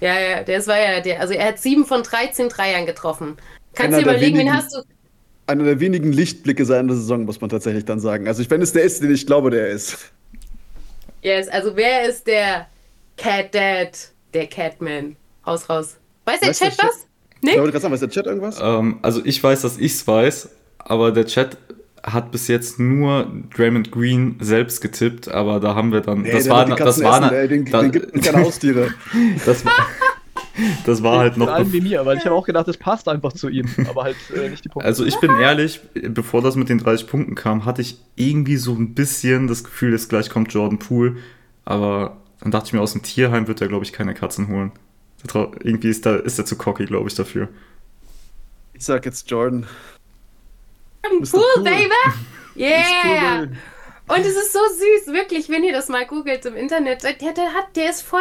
Ja, 0.00 0.18
ja, 0.18 0.42
das 0.42 0.66
war 0.66 0.78
ja 0.78 1.00
der. 1.00 1.20
Also 1.20 1.34
er 1.34 1.46
hat 1.48 1.58
7 1.58 1.84
von 1.86 2.02
13 2.02 2.48
Dreiern 2.48 2.86
getroffen. 2.86 3.36
Kannst 3.74 3.98
du 3.98 4.02
der 4.04 4.12
überlegen, 4.12 4.34
wen 4.38 4.46
wenigen- 4.46 4.56
hast 4.56 4.74
du. 4.74 4.82
einer 5.46 5.64
der 5.64 5.80
wenigen 5.80 6.12
Lichtblicke 6.12 6.64
seiner 6.64 6.94
Saison, 6.94 7.24
muss 7.24 7.40
man 7.40 7.48
tatsächlich 7.50 7.84
dann 7.84 8.00
sagen. 8.00 8.26
Also, 8.28 8.48
wenn 8.50 8.60
es 8.62 8.72
der 8.72 8.82
ist, 8.82 9.02
den 9.02 9.14
ich 9.14 9.26
glaube, 9.26 9.50
der 9.50 9.68
ist. 9.68 10.10
Yes, 11.22 11.48
also 11.48 11.74
wer 11.74 12.08
ist 12.08 12.26
der 12.26 12.66
Cat 13.16 13.54
Dad, 13.54 14.10
der 14.34 14.46
Catman? 14.46 15.16
Raus, 15.46 15.68
raus. 15.68 15.96
Weiß 16.24 16.40
der 16.40 16.50
Weiß 16.50 16.58
der 16.58 16.68
Chat 16.68 16.78
Chat- 16.78 16.86
was? 16.88 17.06
Ich 17.40 17.42
Nick? 17.42 17.56
wollte 17.58 17.70
gerade 17.72 17.82
sagen, 17.82 17.94
weiß 17.94 18.00
der 18.00 18.10
Chat 18.10 18.26
irgendwas? 18.26 18.58
Ähm, 18.60 18.98
also 19.02 19.20
ich 19.24 19.42
weiß, 19.42 19.62
dass 19.62 19.78
ich 19.78 19.92
es 19.92 20.06
weiß, 20.06 20.50
aber 20.78 21.12
der 21.12 21.26
Chat 21.26 21.56
hat 22.12 22.32
bis 22.32 22.48
jetzt 22.48 22.78
nur 22.78 23.26
Draymond 23.56 23.90
Green 23.90 24.36
selbst 24.40 24.80
getippt, 24.80 25.28
aber 25.28 25.60
da 25.60 25.74
haben 25.74 25.92
wir 25.92 26.00
dann. 26.00 26.22
Nee, 26.22 26.32
das, 26.32 26.48
war, 26.48 26.64
das 26.64 27.02
war, 27.02 27.22
essen, 27.22 27.34
ey, 27.34 27.48
den, 27.48 27.64
da- 27.64 27.82
den 27.82 27.92
gibt 27.92 28.22
keine 28.22 28.44
Haustiere. 28.44 28.88
das 29.46 29.64
war, 29.64 29.72
das 30.86 31.02
war 31.02 31.18
halt 31.18 31.34
Vor 31.34 31.46
noch. 31.46 31.52
allem 31.52 31.72
wie 31.72 31.80
mir, 31.80 32.04
weil 32.04 32.16
ich 32.18 32.24
habe 32.24 32.34
auch 32.34 32.46
gedacht, 32.46 32.66
das 32.68 32.76
passt 32.76 33.08
einfach 33.08 33.32
zu 33.32 33.48
ihm, 33.48 33.68
aber 33.88 34.04
halt 34.04 34.16
äh, 34.34 34.48
nicht 34.48 34.64
die 34.64 34.68
Punkte. 34.68 34.86
Also 34.86 35.04
ich 35.04 35.18
bin 35.20 35.30
ehrlich, 35.40 35.80
bevor 35.94 36.42
das 36.42 36.56
mit 36.56 36.68
den 36.68 36.78
30 36.78 37.06
Punkten 37.06 37.34
kam, 37.34 37.64
hatte 37.64 37.82
ich 37.82 37.98
irgendwie 38.16 38.56
so 38.56 38.74
ein 38.74 38.94
bisschen 38.94 39.46
das 39.46 39.64
Gefühl, 39.64 39.92
jetzt 39.92 40.08
gleich 40.08 40.30
kommt 40.30 40.52
Jordan 40.52 40.78
Poole, 40.78 41.16
aber 41.64 42.16
dann 42.40 42.50
dachte 42.50 42.66
ich 42.68 42.72
mir, 42.72 42.80
aus 42.80 42.92
dem 42.92 43.02
Tierheim 43.02 43.48
wird 43.48 43.60
er, 43.60 43.68
glaube 43.68 43.84
ich, 43.84 43.92
keine 43.92 44.14
Katzen 44.14 44.48
holen. 44.48 44.72
Irgendwie 45.34 45.88
ist, 45.88 46.06
da, 46.06 46.16
ist 46.16 46.38
er 46.38 46.44
zu 46.44 46.56
cocky, 46.56 46.86
glaube 46.86 47.08
ich, 47.08 47.14
dafür. 47.14 47.48
Ich 48.72 48.84
sag 48.84 49.04
jetzt 49.04 49.28
Jordan. 49.30 49.66
Cool, 51.06 51.20
Mr. 51.20 51.38
Cool. 51.56 51.64
Baby! 51.64 51.90
Yeah! 52.56 53.42
Cool, 53.42 53.50
Und 54.08 54.20
es 54.20 54.36
ist 54.36 54.52
so 54.52 54.58
süß, 54.58 55.14
wirklich, 55.14 55.48
wenn 55.48 55.64
ihr 55.64 55.72
das 55.72 55.88
mal 55.88 56.06
googelt 56.06 56.44
im 56.46 56.56
Internet. 56.56 57.02
Der, 57.02 57.12
der, 57.32 57.54
hat, 57.54 57.76
der 57.76 57.90
ist 57.90 58.02
voll, 58.02 58.20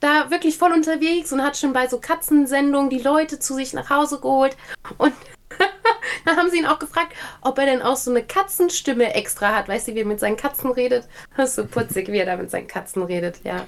da 0.00 0.30
wirklich 0.30 0.56
voll 0.58 0.72
unterwegs 0.72 1.32
und 1.32 1.42
hat 1.42 1.56
schon 1.56 1.72
bei 1.72 1.86
so 1.86 1.98
Katzensendungen 2.00 2.90
die 2.90 3.00
Leute 3.00 3.38
zu 3.38 3.54
sich 3.54 3.72
nach 3.72 3.90
Hause 3.90 4.20
geholt. 4.20 4.56
Und 4.98 5.12
dann 6.24 6.36
haben 6.36 6.50
sie 6.50 6.58
ihn 6.58 6.66
auch 6.66 6.78
gefragt, 6.78 7.12
ob 7.42 7.58
er 7.58 7.66
denn 7.66 7.82
auch 7.82 7.96
so 7.96 8.10
eine 8.10 8.22
Katzenstimme 8.24 9.14
extra 9.14 9.54
hat. 9.54 9.68
Weißt 9.68 9.88
du, 9.88 9.94
wie 9.94 10.00
er 10.00 10.06
mit 10.06 10.20
seinen 10.20 10.36
Katzen 10.36 10.70
redet? 10.70 11.08
Das 11.36 11.50
ist 11.50 11.56
so 11.56 11.66
putzig, 11.66 12.08
wie 12.08 12.18
er 12.18 12.26
da 12.26 12.36
mit 12.36 12.50
seinen 12.50 12.66
Katzen 12.66 13.02
redet, 13.02 13.40
ja. 13.44 13.66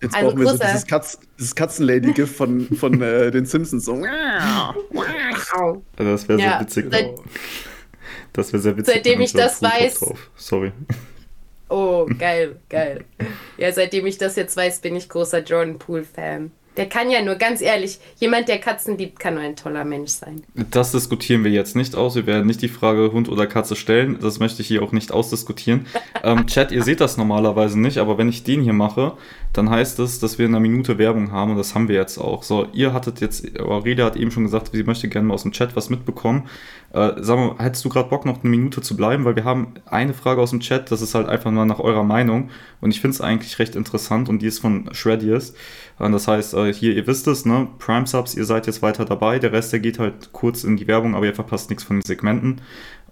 Jetzt 0.00 0.14
Also 0.16 0.28
brauchen 0.30 0.40
wir 0.40 0.48
so 0.48 0.58
dieses, 0.58 0.86
Katz, 0.86 1.18
dieses 1.38 1.54
Katzenlady-Gift 1.54 2.34
von, 2.34 2.66
von 2.76 3.00
äh, 3.00 3.30
den 3.30 3.46
Simpsons. 3.46 3.84
So. 3.84 4.02
Also 4.04 5.82
das 5.96 6.28
wäre 6.28 6.40
Ja, 6.40 6.50
sehr 6.50 6.60
witzig. 6.60 6.86
seit- 6.90 7.14
Das 8.32 8.52
wäre 8.52 8.62
sehr 8.62 8.76
witzig. 8.76 8.94
seitdem 8.94 9.20
ich 9.20 9.32
das 9.32 9.62
weiß- 9.62 9.98
drauf. 9.98 10.30
Sorry. 10.36 10.72
Oh, 11.68 12.06
geil, 12.18 12.56
geil. 12.68 13.04
Ja, 13.56 13.72
seitdem 13.72 14.06
ich 14.06 14.18
das 14.18 14.36
jetzt 14.36 14.56
weiß, 14.56 14.80
bin 14.80 14.94
ich 14.96 15.08
großer 15.08 15.42
Jordan 15.42 15.78
Poole-Fan. 15.78 16.50
Der 16.78 16.88
kann 16.88 17.10
ja 17.10 17.22
nur, 17.22 17.34
ganz 17.34 17.60
ehrlich, 17.60 17.98
jemand, 18.18 18.48
der 18.48 18.58
Katzen 18.58 18.96
liebt, 18.96 19.18
kann 19.18 19.34
nur 19.34 19.42
ein 19.42 19.56
toller 19.56 19.84
Mensch 19.84 20.10
sein. 20.12 20.42
Das 20.70 20.90
diskutieren 20.92 21.44
wir 21.44 21.50
jetzt 21.50 21.76
nicht 21.76 21.94
aus. 21.94 22.14
Wir 22.14 22.24
werden 22.26 22.46
nicht 22.46 22.62
die 22.62 22.68
Frage 22.68 23.12
Hund 23.12 23.28
oder 23.28 23.46
Katze 23.46 23.76
stellen. 23.76 24.18
Das 24.22 24.38
möchte 24.38 24.62
ich 24.62 24.68
hier 24.68 24.82
auch 24.82 24.92
nicht 24.92 25.12
ausdiskutieren. 25.12 25.84
ähm, 26.24 26.46
Chat, 26.46 26.72
ihr 26.72 26.82
seht 26.82 27.02
das 27.02 27.18
normalerweise 27.18 27.78
nicht, 27.78 27.98
aber 27.98 28.16
wenn 28.16 28.30
ich 28.30 28.42
den 28.44 28.62
hier 28.62 28.72
mache, 28.72 29.18
dann 29.52 29.68
heißt 29.68 29.98
es, 29.98 30.18
dass 30.18 30.38
wir 30.38 30.46
in 30.46 30.52
einer 30.52 30.60
Minute 30.60 30.96
Werbung 30.96 31.30
haben 31.30 31.50
und 31.50 31.58
das 31.58 31.74
haben 31.74 31.88
wir 31.88 31.96
jetzt 31.96 32.16
auch. 32.16 32.42
So, 32.42 32.66
ihr 32.72 32.94
hattet 32.94 33.20
jetzt, 33.20 33.60
Aurelia 33.60 34.06
hat 34.06 34.16
eben 34.16 34.30
schon 34.30 34.44
gesagt, 34.44 34.70
sie 34.72 34.82
möchte 34.82 35.08
gerne 35.10 35.28
mal 35.28 35.34
aus 35.34 35.42
dem 35.42 35.52
Chat 35.52 35.76
was 35.76 35.90
mitbekommen. 35.90 36.48
Äh, 36.92 37.12
sag 37.22 37.38
mal, 37.38 37.54
hättest 37.58 37.84
du 37.84 37.88
gerade 37.88 38.08
Bock, 38.10 38.26
noch 38.26 38.42
eine 38.42 38.50
Minute 38.50 38.82
zu 38.82 38.96
bleiben? 38.96 39.24
Weil 39.24 39.36
wir 39.36 39.44
haben 39.44 39.74
eine 39.86 40.12
Frage 40.12 40.40
aus 40.40 40.50
dem 40.50 40.60
Chat, 40.60 40.90
das 40.90 41.00
ist 41.00 41.14
halt 41.14 41.28
einfach 41.28 41.50
mal 41.50 41.64
nach 41.64 41.78
eurer 41.80 42.04
Meinung 42.04 42.50
und 42.80 42.90
ich 42.90 43.00
finde 43.00 43.14
es 43.14 43.20
eigentlich 43.20 43.58
recht 43.58 43.76
interessant 43.76 44.28
und 44.28 44.42
die 44.42 44.46
ist 44.46 44.58
von 44.58 44.88
Shreddiers. 44.92 45.54
Und 45.98 46.12
das 46.12 46.28
heißt, 46.28 46.54
äh, 46.54 46.72
hier, 46.72 46.94
ihr 46.94 47.06
wisst 47.06 47.26
es, 47.28 47.46
ne? 47.46 47.68
Prime 47.78 48.06
Subs, 48.06 48.34
ihr 48.34 48.44
seid 48.44 48.66
jetzt 48.66 48.82
weiter 48.82 49.04
dabei. 49.04 49.38
Der 49.38 49.52
Rest, 49.52 49.72
der 49.72 49.80
geht 49.80 49.98
halt 49.98 50.32
kurz 50.32 50.64
in 50.64 50.76
die 50.76 50.86
Werbung, 50.86 51.14
aber 51.14 51.26
ihr 51.26 51.34
verpasst 51.34 51.70
nichts 51.70 51.84
von 51.84 51.96
den 51.96 52.02
Segmenten. 52.02 52.60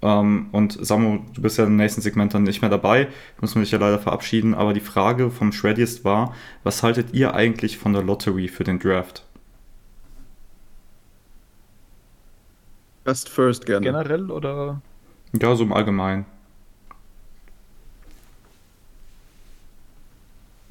Ähm, 0.02 0.48
und 0.52 0.84
Samu, 0.84 1.20
du 1.34 1.42
bist 1.42 1.58
ja 1.58 1.64
im 1.64 1.76
nächsten 1.76 2.00
Segment 2.00 2.34
dann 2.34 2.42
nicht 2.42 2.62
mehr 2.62 2.70
dabei. 2.70 3.08
Müssen 3.40 3.56
wir 3.56 3.62
dich 3.62 3.72
ja 3.72 3.78
leider 3.78 3.98
verabschieden. 3.98 4.54
Aber 4.54 4.72
die 4.74 4.80
Frage 4.80 5.30
vom 5.30 5.52
Shreddiest 5.52 6.04
war, 6.04 6.34
was 6.64 6.82
haltet 6.82 7.14
ihr 7.14 7.34
eigentlich 7.34 7.78
von 7.78 7.92
der 7.92 8.02
Lottery 8.02 8.48
für 8.48 8.64
den 8.64 8.78
Draft? 8.78 9.29
First 13.04 13.28
first 13.28 13.66
gerne. 13.66 13.86
Generell 13.86 14.30
oder? 14.30 14.80
Ja, 15.32 15.54
so 15.54 15.64
im 15.64 15.72
Allgemeinen. 15.72 16.26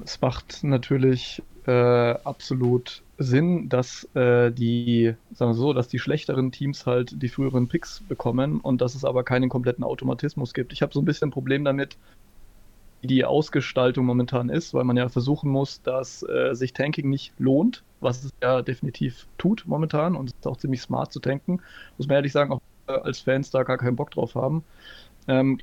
Es 0.04 0.20
macht 0.20 0.62
natürlich 0.62 1.42
äh, 1.66 1.70
absolut 1.70 3.02
Sinn, 3.18 3.68
dass 3.68 4.04
äh, 4.14 4.50
die, 4.50 5.14
sagen 5.34 5.50
wir 5.50 5.54
so, 5.54 5.72
dass 5.72 5.88
die 5.88 5.98
schlechteren 5.98 6.52
Teams 6.52 6.86
halt 6.86 7.22
die 7.22 7.28
früheren 7.28 7.68
Picks 7.68 8.00
bekommen 8.08 8.60
und 8.60 8.80
dass 8.80 8.94
es 8.94 9.04
aber 9.04 9.24
keinen 9.24 9.50
kompletten 9.50 9.84
Automatismus 9.84 10.54
gibt. 10.54 10.72
Ich 10.72 10.80
habe 10.82 10.92
so 10.92 11.00
ein 11.00 11.04
bisschen 11.04 11.28
ein 11.28 11.32
Problem 11.32 11.64
damit, 11.64 11.96
wie 13.02 13.08
die 13.08 13.24
Ausgestaltung 13.24 14.06
momentan 14.06 14.48
ist, 14.48 14.72
weil 14.72 14.84
man 14.84 14.96
ja 14.96 15.08
versuchen 15.08 15.50
muss, 15.50 15.82
dass 15.82 16.22
äh, 16.22 16.54
sich 16.54 16.72
Tanking 16.72 17.10
nicht 17.10 17.32
lohnt, 17.38 17.82
was 18.00 18.24
es 18.24 18.30
ja 18.42 18.62
definitiv 18.62 19.26
tut 19.38 19.64
momentan 19.66 20.16
und 20.16 20.30
es 20.30 20.34
ist 20.34 20.46
auch 20.46 20.56
ziemlich 20.56 20.80
smart 20.80 21.12
zu 21.12 21.20
tanken. 21.20 21.60
Muss 21.98 22.06
man 22.06 22.16
ehrlich 22.16 22.32
sagen, 22.32 22.52
auch 22.52 22.60
als 22.86 23.20
Fans 23.20 23.50
da 23.50 23.62
gar 23.62 23.78
keinen 23.78 23.96
Bock 23.96 24.10
drauf 24.10 24.34
haben. 24.34 24.64
Ähm, 25.28 25.60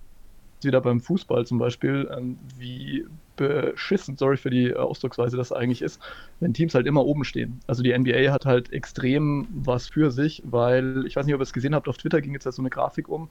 wieder 0.62 0.82
beim 0.82 1.02
Fußball 1.02 1.46
zum 1.46 1.60
Beispiel, 1.60 2.10
ähm, 2.16 2.38
wie 2.58 3.06
beschissen, 3.36 4.18
sorry 4.18 4.38
für 4.38 4.50
die 4.50 4.74
Ausdrucksweise, 4.74 5.38
das 5.38 5.52
eigentlich 5.52 5.82
ist, 5.82 6.02
wenn 6.40 6.54
Teams 6.54 6.74
halt 6.74 6.88
immer 6.88 7.06
oben 7.06 7.24
stehen. 7.24 7.60
Also 7.68 7.84
die 7.84 7.98
NBA 7.98 8.32
hat 8.32 8.46
halt 8.46 8.74
extrem 8.74 9.48
was 9.52 9.88
für 9.88 10.12
sich, 10.12 10.42
weil, 10.46 11.06
ich 11.06 11.16
weiß 11.16 11.26
nicht, 11.26 11.36
ob 11.36 11.42
ihr 11.42 11.44
es 11.44 11.54
gesehen 11.54 11.76
habt, 11.76 11.88
auf 11.88 11.98
Twitter 11.98 12.22
ging 12.22 12.34
jetzt 12.34 12.46
ja 12.46 12.52
so 12.52 12.62
eine 12.62 12.72
Grafik 12.72 13.08
um 13.08 13.30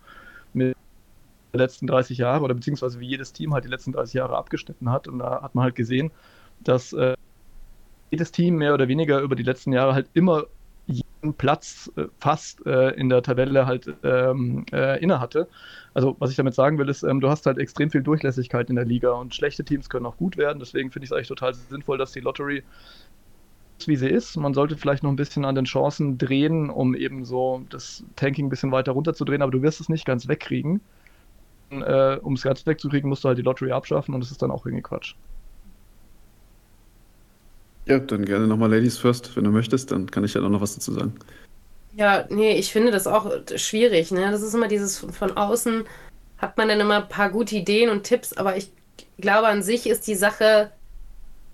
mit 0.53 0.77
den 1.53 1.59
letzten 1.59 1.89
30 1.89 2.19
Jahre 2.19 2.45
oder 2.45 2.55
beziehungsweise 2.55 3.01
wie 3.01 3.09
jedes 3.09 3.33
Team 3.33 3.55
halt 3.55 3.65
die 3.65 3.69
letzten 3.69 3.93
30 3.93 4.15
Jahre 4.15 4.37
abgeschnitten 4.37 4.91
hat 4.91 5.09
und 5.09 5.19
da 5.19 5.43
hat 5.43 5.55
man 5.57 5.65
halt 5.65 5.75
gesehen, 5.75 6.13
dass 6.61 6.93
äh, 6.93 7.16
jedes 8.11 8.33
Team 8.33 8.57
mehr 8.57 8.75
oder 8.75 8.89
weniger 8.89 9.21
über 9.21 9.37
die 9.37 9.43
letzten 9.43 9.73
Jahre 9.73 9.95
halt 9.95 10.09
immer 10.15 10.45
jeden 10.87 11.35
Platz 11.35 11.91
äh, 11.97 12.05
fast 12.19 12.65
äh, 12.67 12.91
in 12.91 13.09
der 13.09 13.23
Tabelle 13.23 13.67
halt 13.67 13.93
ähm, 14.05 14.65
äh, 14.73 15.03
inne 15.03 15.21
hatte. 15.21 15.49
Also 15.95 16.17
was 16.21 16.31
ich 16.31 16.37
damit 16.37 16.55
sagen 16.55 16.79
will, 16.79 16.89
ist, 16.89 17.03
ähm, 17.03 17.21
du 17.21 17.29
hast 17.29 17.47
halt 17.47 17.59
extrem 17.59 17.91
viel 17.91 18.03
Durchlässigkeit 18.03 18.71
in 18.71 18.77
der 18.77 18.85
Liga 18.85 19.11
und 19.11 19.35
schlechte 19.35 19.65
Teams 19.65 19.89
können 19.89 20.07
auch 20.07 20.17
gut 20.17 20.37
werden. 20.37 20.59
Deswegen 20.61 20.91
finde 20.91 21.05
ich 21.05 21.11
es 21.11 21.17
eigentlich 21.17 21.29
total 21.29 21.55
sinnvoll, 21.55 21.99
dass 21.99 22.13
die 22.13 22.21
Lottery 22.21 22.63
ist, 23.79 23.89
wie 23.89 23.97
sie 23.97 24.09
ist. 24.09 24.37
Man 24.37 24.55
sollte 24.55 24.77
vielleicht 24.77 25.03
noch 25.03 25.11
ein 25.11 25.17
bisschen 25.17 25.45
an 25.45 25.55
den 25.55 25.65
Chancen 25.65 26.19
drehen, 26.19 26.71
um 26.71 26.95
eben 26.95 27.25
so 27.25 27.65
das 27.71 28.05
Tanking 28.15 28.47
ein 28.47 28.51
bisschen 28.51 28.73
weiter 28.73 28.93
runterzudrehen, 28.93 29.43
aber 29.43 29.53
du 29.53 29.63
wirst 29.63 29.81
es 29.81 29.89
nicht 29.89 30.05
ganz 30.05 30.29
wegkriegen. 30.29 30.81
Äh, 31.71 32.17
um 32.19 32.35
es 32.35 32.43
ganz 32.43 32.65
wegzukriegen, 32.65 33.09
musst 33.09 33.25
du 33.25 33.29
halt 33.29 33.39
die 33.39 33.43
Lottery 33.43 33.73
abschaffen 33.73 34.15
und 34.15 34.21
das 34.21 34.31
ist 34.31 34.41
dann 34.41 34.53
auch 34.53 34.67
irgendwie 34.67 34.83
Quatsch. 34.83 35.17
Ja, 37.87 37.99
dann 38.01 38.25
gerne 38.25 38.47
nochmal 38.47 38.71
Ladies 38.71 38.99
First, 38.99 39.35
wenn 39.37 39.45
du 39.45 39.51
möchtest, 39.51 39.91
dann 39.91 40.11
kann 40.11 40.25
ich 40.25 40.35
ja 40.35 40.43
auch 40.43 40.49
noch 40.49 40.61
was 40.61 40.75
dazu 40.75 40.93
sagen. 40.93 41.15
Ja, 41.93 42.27
nee, 42.29 42.57
ich 42.59 42.73
finde 42.73 42.91
das 42.93 43.07
auch 43.07 43.31
schwierig, 43.57 44.11
ne? 44.11 44.31
Das 44.31 44.43
ist 44.43 44.55
immer 44.55 44.69
dieses 44.69 44.99
von- 44.99 45.13
von 45.13 45.37
außen 45.37 45.85
hat 46.39 46.59
man 46.59 46.69
dann 46.69 46.81
immer 46.81 46.97
ein 47.03 47.09
paar 47.09 47.31
gute 47.31 47.57
Ideen 47.57 47.91
und 47.91 48.05
Tipps, 48.05 48.33
aber 48.35 48.57
ich 48.57 48.73
glaube 49.19 49.49
an 49.49 49.63
sich 49.63 49.87
ist 49.89 50.07
die 50.07 50.15
Sache 50.17 50.73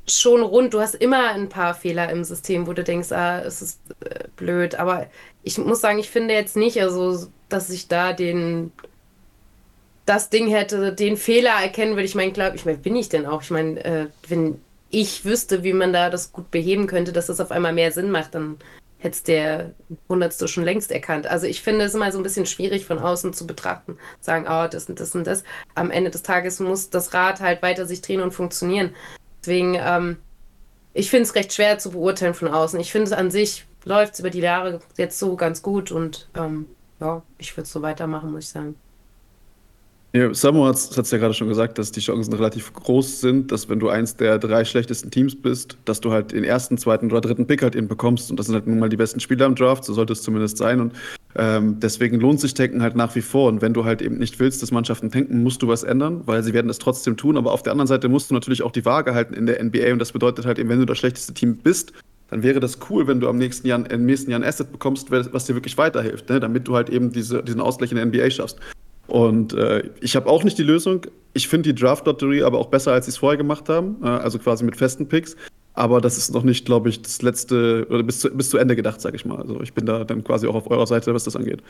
schon 0.08 0.42
rund. 0.42 0.74
Du 0.74 0.80
hast 0.80 0.94
immer 0.96 1.30
ein 1.32 1.48
paar 1.50 1.74
Fehler 1.74 2.10
im 2.10 2.24
System, 2.24 2.66
wo 2.66 2.72
du 2.74 2.84
denkst, 2.84 3.12
ah, 3.12 3.40
es 3.40 3.62
ist 3.62 3.80
äh, 4.00 4.28
blöd, 4.36 4.76
aber 4.76 5.08
ich 5.44 5.58
muss 5.58 5.80
sagen, 5.80 5.98
ich 6.00 6.10
finde 6.10 6.34
jetzt 6.34 6.56
nicht, 6.56 6.80
also, 6.82 7.28
dass 7.48 7.70
ich 7.70 7.88
da 7.88 8.12
den 8.14 8.72
das 10.04 10.30
Ding 10.30 10.48
hätte, 10.48 10.92
den 10.92 11.16
Fehler 11.16 11.52
erkennen 11.62 11.92
würde. 11.92 12.04
Ich 12.04 12.14
meine, 12.14 12.32
glaube 12.32 12.56
ich, 12.56 12.64
mein, 12.64 12.80
bin 12.82 12.96
ich 12.96 13.08
denn 13.08 13.26
auch? 13.26 13.42
Ich 13.42 13.50
meine, 13.50 13.84
äh, 13.84 14.06
wenn 14.28 14.60
ich 14.92 15.24
wüsste, 15.24 15.64
wie 15.64 15.72
man 15.72 15.92
da 15.92 16.10
das 16.10 16.32
gut 16.32 16.50
beheben 16.50 16.86
könnte, 16.86 17.12
dass 17.12 17.26
das 17.26 17.40
auf 17.40 17.50
einmal 17.50 17.72
mehr 17.72 17.90
Sinn 17.90 18.10
macht, 18.10 18.34
dann 18.34 18.58
hätte 18.98 19.16
es 19.16 19.22
der 19.24 19.74
Hundertste 20.08 20.46
schon 20.46 20.62
längst 20.62 20.92
erkannt. 20.92 21.26
Also 21.26 21.46
ich 21.46 21.60
finde 21.62 21.84
es 21.86 21.94
immer 21.94 22.12
so 22.12 22.18
ein 22.18 22.22
bisschen 22.22 22.46
schwierig 22.46 22.84
von 22.84 23.00
außen 23.00 23.32
zu 23.32 23.46
betrachten. 23.46 23.98
Sagen, 24.20 24.46
oh, 24.48 24.68
das 24.68 24.88
und 24.88 25.00
das 25.00 25.14
und 25.16 25.26
das. 25.26 25.42
Am 25.74 25.90
Ende 25.90 26.10
des 26.10 26.22
Tages 26.22 26.60
muss 26.60 26.90
das 26.90 27.12
Rad 27.12 27.40
halt 27.40 27.62
weiter 27.62 27.86
sich 27.86 28.00
drehen 28.02 28.20
und 28.20 28.30
funktionieren. 28.32 28.94
Deswegen, 29.40 29.74
ähm, 29.74 30.18
ich 30.94 31.10
finde 31.10 31.24
es 31.24 31.34
recht 31.34 31.52
schwer 31.52 31.78
zu 31.78 31.90
beurteilen 31.90 32.34
von 32.34 32.48
außen. 32.48 32.78
Ich 32.78 32.92
finde 32.92 33.06
es 33.06 33.12
an 33.12 33.32
sich 33.32 33.66
läuft 33.84 34.14
es 34.14 34.20
über 34.20 34.30
die 34.30 34.40
Jahre 34.40 34.80
jetzt 34.96 35.18
so 35.18 35.36
ganz 35.36 35.62
gut 35.62 35.90
und 35.90 36.28
ähm, 36.36 36.66
ja, 37.00 37.22
ich 37.38 37.56
würde 37.56 37.64
es 37.64 37.72
so 37.72 37.82
weitermachen, 37.82 38.30
muss 38.30 38.44
ich 38.44 38.50
sagen. 38.50 38.76
Ja, 40.14 40.34
Samu 40.34 40.66
hat 40.66 40.76
es 40.76 41.10
ja 41.10 41.16
gerade 41.16 41.32
schon 41.32 41.48
gesagt, 41.48 41.78
dass 41.78 41.90
die 41.90 42.00
Chancen 42.00 42.34
relativ 42.34 42.70
groß 42.74 43.22
sind, 43.22 43.50
dass 43.50 43.70
wenn 43.70 43.80
du 43.80 43.88
eins 43.88 44.14
der 44.14 44.38
drei 44.38 44.62
schlechtesten 44.62 45.10
Teams 45.10 45.34
bist, 45.34 45.78
dass 45.86 46.02
du 46.02 46.12
halt 46.12 46.32
den 46.32 46.44
ersten, 46.44 46.76
zweiten 46.76 47.10
oder 47.10 47.22
dritten 47.22 47.46
Pick 47.46 47.62
halt 47.62 47.74
eben 47.74 47.88
bekommst. 47.88 48.30
Und 48.30 48.38
das 48.38 48.44
sind 48.44 48.54
halt 48.54 48.66
nun 48.66 48.78
mal 48.78 48.90
die 48.90 48.98
besten 48.98 49.20
Spieler 49.20 49.46
im 49.46 49.54
Draft, 49.54 49.84
so 49.84 49.94
sollte 49.94 50.12
es 50.12 50.20
zumindest 50.20 50.58
sein. 50.58 50.82
Und 50.82 50.92
ähm, 51.34 51.80
deswegen 51.80 52.20
lohnt 52.20 52.40
sich 52.40 52.52
Tanken 52.52 52.82
halt 52.82 52.94
nach 52.94 53.14
wie 53.14 53.22
vor. 53.22 53.48
Und 53.48 53.62
wenn 53.62 53.72
du 53.72 53.86
halt 53.86 54.02
eben 54.02 54.18
nicht 54.18 54.38
willst, 54.38 54.62
dass 54.62 54.70
Mannschaften 54.70 55.10
tanken, 55.10 55.42
musst 55.42 55.62
du 55.62 55.68
was 55.68 55.82
ändern, 55.82 56.20
weil 56.26 56.42
sie 56.42 56.52
werden 56.52 56.68
es 56.68 56.78
trotzdem 56.78 57.16
tun. 57.16 57.38
Aber 57.38 57.52
auf 57.52 57.62
der 57.62 57.72
anderen 57.72 57.88
Seite 57.88 58.10
musst 58.10 58.28
du 58.28 58.34
natürlich 58.34 58.62
auch 58.62 58.72
die 58.72 58.84
Waage 58.84 59.14
halten 59.14 59.32
in 59.32 59.46
der 59.46 59.64
NBA. 59.64 59.94
Und 59.94 59.98
das 59.98 60.12
bedeutet 60.12 60.44
halt 60.44 60.58
eben, 60.58 60.68
wenn 60.68 60.80
du 60.80 60.84
das 60.84 60.98
schlechteste 60.98 61.32
Team 61.32 61.56
bist, 61.56 61.94
dann 62.28 62.42
wäre 62.42 62.60
das 62.60 62.78
cool, 62.90 63.06
wenn 63.06 63.20
du 63.20 63.30
am 63.30 63.38
nächsten 63.38 63.66
Jahr, 63.66 63.90
im 63.90 64.04
nächsten 64.04 64.30
Jahr 64.30 64.40
ein 64.40 64.46
Asset 64.46 64.72
bekommst, 64.72 65.10
was 65.10 65.46
dir 65.46 65.54
wirklich 65.54 65.78
weiterhilft, 65.78 66.28
ne? 66.28 66.38
damit 66.38 66.68
du 66.68 66.74
halt 66.74 66.90
eben 66.90 67.12
diese, 67.12 67.42
diesen 67.42 67.62
Ausgleich 67.62 67.92
in 67.92 67.96
der 67.96 68.04
NBA 68.04 68.28
schaffst. 68.28 68.58
Und 69.12 69.52
äh, 69.52 69.90
ich 70.00 70.16
habe 70.16 70.26
auch 70.26 70.42
nicht 70.42 70.56
die 70.56 70.62
Lösung. 70.62 71.02
Ich 71.34 71.46
finde 71.46 71.74
die 71.74 71.78
Draft-Lotterie 71.78 72.44
aber 72.44 72.58
auch 72.58 72.68
besser, 72.68 72.94
als 72.94 73.04
sie 73.04 73.10
es 73.10 73.18
vorher 73.18 73.36
gemacht 73.36 73.68
haben, 73.68 73.98
äh, 74.02 74.06
also 74.06 74.38
quasi 74.38 74.64
mit 74.64 74.74
festen 74.74 75.06
Picks. 75.06 75.36
Aber 75.74 76.00
das 76.00 76.16
ist 76.16 76.32
noch 76.32 76.44
nicht, 76.44 76.64
glaube 76.64 76.88
ich, 76.88 77.02
das 77.02 77.20
letzte 77.20 77.86
oder 77.90 78.02
bis 78.04 78.20
zu, 78.20 78.30
bis 78.30 78.48
zu 78.48 78.56
Ende 78.56 78.74
gedacht, 78.74 79.02
sage 79.02 79.16
ich 79.16 79.26
mal. 79.26 79.36
Also 79.36 79.60
ich 79.60 79.74
bin 79.74 79.84
da 79.84 80.04
dann 80.04 80.24
quasi 80.24 80.46
auch 80.46 80.54
auf 80.54 80.70
eurer 80.70 80.86
Seite, 80.86 81.12
was 81.12 81.24
das 81.24 81.36
angeht. 81.36 81.62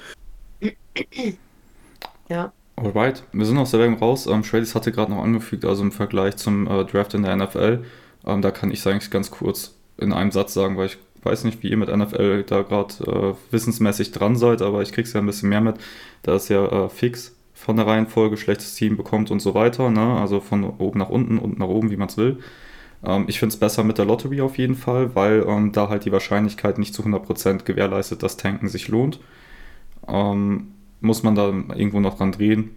Ja. 2.28 2.52
Alright, 2.76 3.24
wir 3.32 3.44
sind 3.44 3.58
aus 3.58 3.72
der 3.72 3.80
Werbung 3.80 3.98
raus. 3.98 4.28
Ähm, 4.28 4.44
Shreddies 4.44 4.76
hatte 4.76 4.92
gerade 4.92 5.10
noch 5.10 5.24
angefügt, 5.24 5.64
also 5.64 5.82
im 5.82 5.90
Vergleich 5.90 6.36
zum 6.36 6.68
äh, 6.68 6.84
Draft 6.84 7.14
in 7.14 7.24
der 7.24 7.34
NFL. 7.34 7.82
Ähm, 8.24 8.40
da 8.40 8.52
kann 8.52 8.70
ich 8.70 8.78
es 8.78 8.86
eigentlich 8.86 9.10
ganz 9.10 9.32
kurz 9.32 9.74
in 9.98 10.12
einem 10.12 10.30
Satz 10.30 10.54
sagen, 10.54 10.76
weil 10.76 10.86
ich 10.86 10.98
weiß 11.24 11.44
nicht, 11.44 11.62
wie 11.62 11.68
ihr 11.68 11.76
mit 11.76 11.94
NFL 11.94 12.44
da 12.44 12.62
gerade 12.62 12.94
äh, 13.04 13.52
wissensmäßig 13.52 14.12
dran 14.12 14.36
seid, 14.36 14.62
aber 14.62 14.82
ich 14.82 14.92
krieg's 14.92 15.12
ja 15.12 15.20
ein 15.20 15.26
bisschen 15.26 15.48
mehr 15.48 15.60
mit. 15.60 15.76
Da 16.22 16.34
ist 16.36 16.48
ja 16.48 16.86
äh, 16.86 16.88
fix 16.88 17.36
von 17.54 17.76
der 17.76 17.86
Reihenfolge 17.86 18.36
schlechtes 18.36 18.74
Team 18.74 18.96
bekommt 18.96 19.30
und 19.30 19.40
so 19.40 19.54
weiter. 19.54 19.90
Ne? 19.90 20.18
Also 20.20 20.40
von 20.40 20.64
oben 20.64 20.98
nach 20.98 21.10
unten 21.10 21.38
und 21.38 21.58
nach 21.58 21.68
oben, 21.68 21.90
wie 21.90 21.96
man 21.96 22.08
es 22.08 22.16
will. 22.16 22.38
Ähm, 23.04 23.24
ich 23.28 23.38
finde 23.38 23.52
es 23.54 23.60
besser 23.60 23.84
mit 23.84 23.98
der 23.98 24.04
Lottery 24.04 24.40
auf 24.40 24.58
jeden 24.58 24.74
Fall, 24.74 25.14
weil 25.14 25.44
ähm, 25.46 25.72
da 25.72 25.88
halt 25.88 26.04
die 26.04 26.12
Wahrscheinlichkeit 26.12 26.78
nicht 26.78 26.94
zu 26.94 27.02
100% 27.02 27.64
gewährleistet, 27.64 28.22
dass 28.22 28.36
Tanken 28.36 28.68
sich 28.68 28.88
lohnt. 28.88 29.20
Ähm, 30.08 30.72
muss 31.00 31.22
man 31.22 31.34
da 31.34 31.48
irgendwo 31.48 32.00
noch 32.00 32.16
dran 32.16 32.32
drehen. 32.32 32.70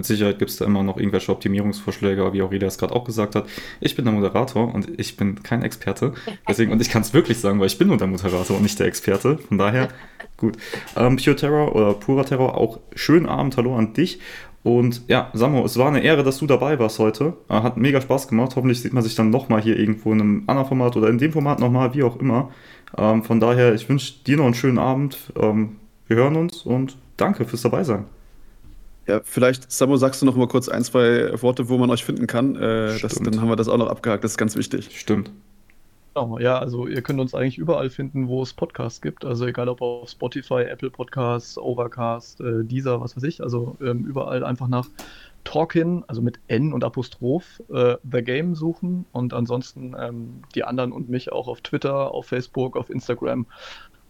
Mit 0.00 0.06
Sicherheit 0.06 0.38
gibt 0.38 0.50
es 0.50 0.56
da 0.56 0.64
immer 0.64 0.82
noch 0.82 0.96
irgendwelche 0.96 1.30
Optimierungsvorschläge, 1.30 2.32
wie 2.32 2.40
Aurelia 2.40 2.68
es 2.68 2.78
gerade 2.78 2.96
auch 2.96 3.04
gesagt 3.04 3.34
hat. 3.34 3.46
Ich 3.80 3.96
bin 3.96 4.06
der 4.06 4.14
Moderator 4.14 4.74
und 4.74 4.98
ich 4.98 5.18
bin 5.18 5.42
kein 5.42 5.60
Experte. 5.60 6.14
Deswegen, 6.48 6.72
und 6.72 6.80
ich 6.80 6.88
kann 6.88 7.02
es 7.02 7.12
wirklich 7.12 7.36
sagen, 7.36 7.60
weil 7.60 7.66
ich 7.66 7.76
bin 7.76 7.88
nur 7.88 7.98
der 7.98 8.06
Moderator 8.06 8.56
und 8.56 8.62
nicht 8.62 8.80
der 8.80 8.86
Experte. 8.86 9.36
Von 9.36 9.58
daher, 9.58 9.88
gut. 10.38 10.56
Ähm, 10.96 11.16
Pure 11.16 11.36
Terror 11.36 11.76
oder 11.76 11.92
Purer 11.92 12.24
Terror, 12.24 12.56
auch 12.56 12.80
schönen 12.94 13.26
Abend, 13.26 13.58
hallo 13.58 13.76
an 13.76 13.92
dich. 13.92 14.20
Und 14.62 15.02
ja, 15.06 15.28
Samo, 15.34 15.66
es 15.66 15.76
war 15.76 15.88
eine 15.88 16.00
Ehre, 16.00 16.24
dass 16.24 16.38
du 16.38 16.46
dabei 16.46 16.78
warst 16.78 16.98
heute. 16.98 17.34
Äh, 17.50 17.60
hat 17.60 17.76
mega 17.76 18.00
Spaß 18.00 18.26
gemacht. 18.28 18.56
Hoffentlich 18.56 18.80
sieht 18.80 18.94
man 18.94 19.02
sich 19.02 19.16
dann 19.16 19.28
nochmal 19.28 19.60
hier 19.60 19.78
irgendwo 19.78 20.14
in 20.14 20.20
einem 20.22 20.44
anderen 20.46 20.66
Format 20.66 20.96
oder 20.96 21.10
in 21.10 21.18
dem 21.18 21.32
Format 21.32 21.60
nochmal, 21.60 21.92
wie 21.92 22.04
auch 22.04 22.16
immer. 22.16 22.50
Ähm, 22.96 23.22
von 23.22 23.38
daher, 23.38 23.74
ich 23.74 23.86
wünsche 23.86 24.14
dir 24.26 24.38
noch 24.38 24.46
einen 24.46 24.54
schönen 24.54 24.78
Abend. 24.78 25.30
Ähm, 25.38 25.76
wir 26.06 26.16
hören 26.16 26.36
uns 26.36 26.62
und 26.62 26.96
danke 27.18 27.44
fürs 27.44 27.60
Dabeisein. 27.60 28.06
Ja, 29.10 29.20
vielleicht, 29.24 29.72
Samo, 29.72 29.96
sagst 29.96 30.22
du 30.22 30.26
noch 30.26 30.36
mal 30.36 30.46
kurz 30.46 30.68
ein, 30.68 30.84
zwei 30.84 31.42
Worte, 31.42 31.68
wo 31.68 31.78
man 31.78 31.90
euch 31.90 32.04
finden 32.04 32.28
kann. 32.28 32.54
Äh, 32.54 32.96
das, 33.00 33.16
dann 33.16 33.40
haben 33.40 33.48
wir 33.48 33.56
das 33.56 33.68
auch 33.68 33.76
noch 33.76 33.88
abgehakt. 33.88 34.22
Das 34.22 34.32
ist 34.32 34.38
ganz 34.38 34.54
wichtig. 34.54 35.00
Stimmt. 35.00 35.32
Genau, 36.14 36.38
ja, 36.38 36.60
also 36.60 36.86
ihr 36.86 37.02
könnt 37.02 37.18
uns 37.18 37.34
eigentlich 37.34 37.58
überall 37.58 37.90
finden, 37.90 38.28
wo 38.28 38.40
es 38.40 38.52
Podcasts 38.52 39.00
gibt. 39.00 39.24
Also 39.24 39.46
egal 39.46 39.68
ob 39.68 39.82
auf 39.82 40.08
Spotify, 40.08 40.62
Apple 40.62 40.90
Podcasts, 40.90 41.58
Overcast, 41.58 42.40
äh, 42.40 42.62
Deezer, 42.62 43.00
was 43.00 43.16
weiß 43.16 43.24
ich. 43.24 43.42
Also 43.42 43.76
ähm, 43.80 44.04
überall 44.04 44.44
einfach 44.44 44.68
nach 44.68 44.86
Talkin, 45.42 46.04
also 46.06 46.22
mit 46.22 46.38
N 46.46 46.72
und 46.72 46.84
Apostroph, 46.84 47.60
äh, 47.72 47.96
The 48.08 48.22
Game 48.22 48.54
suchen 48.54 49.06
und 49.10 49.34
ansonsten 49.34 49.96
ähm, 49.98 50.42
die 50.54 50.62
anderen 50.62 50.92
und 50.92 51.08
mich 51.08 51.32
auch 51.32 51.48
auf 51.48 51.62
Twitter, 51.62 52.14
auf 52.14 52.26
Facebook, 52.26 52.76
auf 52.76 52.90
Instagram 52.90 53.46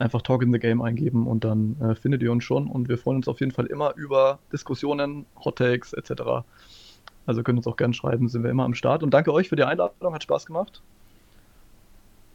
einfach 0.01 0.23
Talk 0.23 0.43
in 0.43 0.53
the 0.53 0.59
Game 0.59 0.83
eingeben 0.83 1.27
und 1.27 1.45
dann 1.45 1.77
äh, 1.81 1.95
findet 1.95 2.23
ihr 2.23 2.33
uns 2.33 2.45
schon 2.45 2.69
und 2.69 2.89
wir 2.89 2.99
freuen 2.99 3.19
uns 3.19 3.29
auf 3.29 3.41
jeden 3.41 3.53
Fall 3.53 3.67
immer 3.67 3.95
über 3.97 4.39
Diskussionen, 4.53 5.27
Hot 5.45 5.57
Takes 5.57 5.93
etc. 5.93 6.45
Also 7.27 7.43
könnt 7.43 7.59
uns 7.59 7.67
auch 7.67 7.77
gerne 7.77 7.95
schreiben, 7.95 8.29
sind 8.29 8.43
wir 8.43 8.51
immer 8.51 8.65
am 8.65 8.75
Start 8.75 9.03
und 9.03 9.13
danke 9.13 9.33
euch 9.33 9.49
für 9.49 9.57
die 9.57 9.65
Einladung, 9.65 10.15
hat 10.15 10.23
Spaß 10.23 10.47
gemacht. 10.47 10.83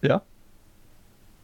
Ja. 0.01 0.21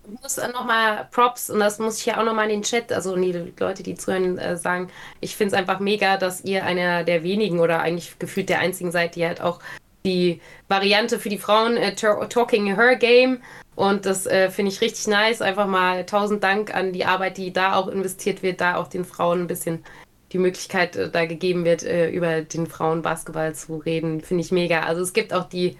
Ich 0.04 0.22
muss 0.22 0.38
nochmal 0.38 1.08
Props, 1.12 1.50
und 1.50 1.60
das 1.60 1.78
muss 1.78 2.00
ich 2.00 2.08
ja 2.08 2.20
auch 2.20 2.26
nochmal 2.26 2.46
in 2.46 2.58
den 2.58 2.64
Chat, 2.64 2.92
also 2.92 3.16
die 3.16 3.54
Leute, 3.60 3.84
die 3.84 3.96
zuhören, 3.96 4.38
äh, 4.38 4.58
sagen, 4.58 4.90
ich 5.20 5.36
finde 5.36 5.54
es 5.54 5.60
einfach 5.60 5.80
mega, 5.80 6.18
dass 6.18 6.44
ihr 6.44 6.66
einer 6.66 7.04
der 7.04 7.24
wenigen 7.24 7.60
oder 7.60 7.82
eigentlich 7.82 8.18
gefühlt 8.18 8.50
der 8.50 8.60
einzigen 8.60 8.92
seid, 8.92 9.16
die 9.16 9.26
halt 9.26 9.42
auch 9.42 9.60
die 10.04 10.42
Variante 10.68 11.20
für 11.20 11.30
die 11.30 11.38
Frauen 11.38 11.78
äh, 11.78 11.94
Talking 11.94 12.76
Her 12.76 12.96
Game 12.96 13.40
und 13.82 14.06
das 14.06 14.28
äh, 14.28 14.52
finde 14.52 14.72
ich 14.72 14.80
richtig 14.80 15.08
nice. 15.08 15.41
Einfach 15.41 15.65
mal 15.65 16.06
tausend 16.06 16.44
Dank 16.44 16.72
an 16.72 16.94
die 16.94 17.04
Arbeit, 17.04 17.38
die 17.38 17.52
da 17.52 17.74
auch 17.74 17.88
investiert 17.88 18.44
wird, 18.44 18.62
da 18.62 18.76
auch 18.76 18.88
den 18.88 19.06
Frauen 19.06 19.39
ein 19.39 19.48
bisschen 19.48 19.84
die 20.32 20.38
Möglichkeit 20.38 20.96
äh, 20.96 21.10
da 21.10 21.26
gegeben 21.26 21.65
wird, 21.65 21.82
äh, 21.82 22.12
über 22.12 22.41
den 22.41 22.67
Frauenbasketball 22.67 23.56
zu 23.56 23.78
reden. 23.78 24.22
Finde 24.22 24.44
ich 24.44 24.52
mega. 24.52 24.82
Also 24.82 25.02
es 25.02 25.13
gibt 25.13 25.34
auch 25.34 25.50
die 25.50 25.78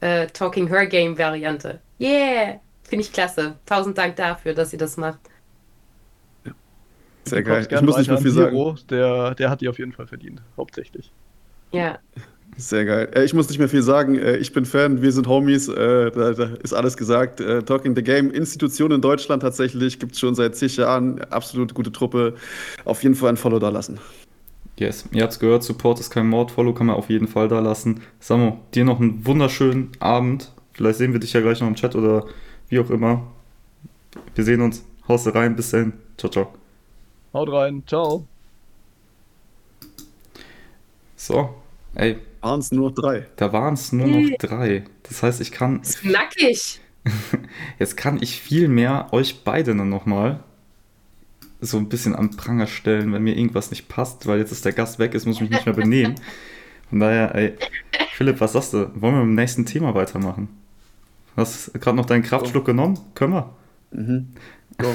äh, 0.00 0.26
Talking 0.28 0.68
Her 0.68 0.86
Game 0.86 1.18
Variante. 1.18 1.80
Yeah! 2.00 2.60
Finde 2.82 3.04
ich 3.04 3.12
klasse. 3.12 3.56
Tausend 3.66 3.98
Dank 3.98 4.16
dafür, 4.16 4.54
dass 4.54 4.72
ihr 4.72 4.78
das 4.78 4.96
macht. 4.96 5.20
Sehr 7.26 7.42
geil. 7.42 7.68
Ich 7.70 7.80
muss 7.82 7.98
nicht 7.98 8.08
mehr 8.08 8.22
viel 8.22 8.30
sagen. 8.30 8.78
Der, 8.88 9.34
der 9.34 9.50
hat 9.50 9.60
die 9.60 9.68
auf 9.68 9.78
jeden 9.78 9.92
Fall 9.92 10.06
verdient, 10.06 10.40
hauptsächlich. 10.56 11.12
Ja. 11.72 11.98
Sehr 12.56 12.84
geil. 12.84 13.08
Äh, 13.14 13.24
ich 13.24 13.34
muss 13.34 13.48
nicht 13.48 13.58
mehr 13.58 13.68
viel 13.68 13.82
sagen. 13.82 14.16
Äh, 14.16 14.36
ich 14.36 14.52
bin 14.52 14.64
Fan, 14.64 15.02
wir 15.02 15.12
sind 15.12 15.26
Homies. 15.26 15.68
Äh, 15.68 16.10
da, 16.10 16.32
da 16.32 16.44
ist 16.62 16.72
alles 16.72 16.96
gesagt. 16.96 17.42
Talking 17.66 17.96
the 17.96 18.02
Game, 18.02 18.30
Institution 18.30 18.92
in 18.92 19.00
Deutschland 19.00 19.42
tatsächlich, 19.42 19.98
gibt 19.98 20.12
es 20.12 20.20
schon 20.20 20.34
seit 20.34 20.56
zig 20.56 20.76
Jahren. 20.76 21.20
Absolut 21.30 21.74
gute 21.74 21.90
Truppe. 21.90 22.34
Auf 22.84 23.02
jeden 23.02 23.14
Fall 23.14 23.30
ein 23.30 23.36
Follow 23.36 23.58
da 23.58 23.70
lassen. 23.70 23.98
Yes, 24.76 25.04
ihr 25.12 25.22
habt 25.22 25.34
es 25.34 25.38
gehört, 25.38 25.62
Support 25.62 26.00
ist 26.00 26.10
kein 26.10 26.26
Mord, 26.26 26.50
Follow 26.50 26.74
kann 26.74 26.88
man 26.88 26.96
auf 26.96 27.08
jeden 27.08 27.28
Fall 27.28 27.46
da 27.46 27.60
lassen. 27.60 28.00
Samo, 28.18 28.60
dir 28.74 28.84
noch 28.84 29.00
einen 29.00 29.24
wunderschönen 29.24 29.92
Abend. 30.00 30.50
Vielleicht 30.72 30.98
sehen 30.98 31.12
wir 31.12 31.20
dich 31.20 31.32
ja 31.32 31.40
gleich 31.40 31.60
noch 31.60 31.68
im 31.68 31.76
Chat 31.76 31.94
oder 31.94 32.26
wie 32.68 32.80
auch 32.80 32.90
immer. 32.90 33.22
Wir 34.34 34.42
sehen 34.44 34.60
uns. 34.60 34.84
Haust 35.06 35.32
rein, 35.32 35.54
bis 35.54 35.70
dann. 35.70 35.92
Ciao, 36.16 36.30
ciao. 36.30 36.54
Haut 37.32 37.52
rein, 37.52 37.82
ciao. 37.86 38.26
So, 41.16 41.54
ey, 41.94 42.18
waren 42.44 42.60
es 42.60 42.70
nur 42.70 42.90
noch 42.90 42.94
drei. 42.94 43.26
Da 43.36 43.52
waren 43.52 43.74
es 43.74 43.92
nur 43.92 44.06
noch 44.06 44.36
drei. 44.38 44.84
Das 45.02 45.22
heißt, 45.22 45.40
ich 45.40 45.50
kann. 45.50 45.82
Knackig! 45.82 46.80
Jetzt 47.78 47.96
kann 47.96 48.22
ich 48.22 48.40
viel 48.40 48.68
mehr 48.68 49.08
euch 49.12 49.42
beide 49.44 49.74
dann 49.74 49.88
nochmal 49.88 50.40
so 51.60 51.78
ein 51.78 51.88
bisschen 51.88 52.14
am 52.14 52.30
Pranger 52.30 52.66
stellen, 52.66 53.12
wenn 53.12 53.22
mir 53.22 53.36
irgendwas 53.36 53.70
nicht 53.70 53.88
passt, 53.88 54.26
weil 54.26 54.38
jetzt 54.38 54.52
ist 54.52 54.66
der 54.66 54.72
Gast 54.72 54.98
weg 54.98 55.14
ist, 55.14 55.24
muss 55.24 55.36
ich 55.36 55.42
mich 55.42 55.50
nicht 55.50 55.64
mehr 55.64 55.74
benehmen. 55.74 56.14
Von 56.90 57.00
daher, 57.00 57.34
ey, 57.34 57.54
Philipp, 58.12 58.40
was 58.40 58.52
sagst 58.52 58.74
du? 58.74 58.90
Wollen 59.00 59.14
wir 59.14 59.24
mit 59.24 59.30
dem 59.30 59.34
nächsten 59.34 59.64
Thema 59.64 59.94
weitermachen? 59.94 60.48
Hast 61.36 61.74
du 61.74 61.78
gerade 61.78 61.96
noch 61.96 62.04
deinen 62.04 62.22
Kraftschluck 62.22 62.66
genommen? 62.66 62.98
Können 63.14 63.32
wir? 63.32 63.54
Mhm. 63.92 64.28
So. 64.78 64.94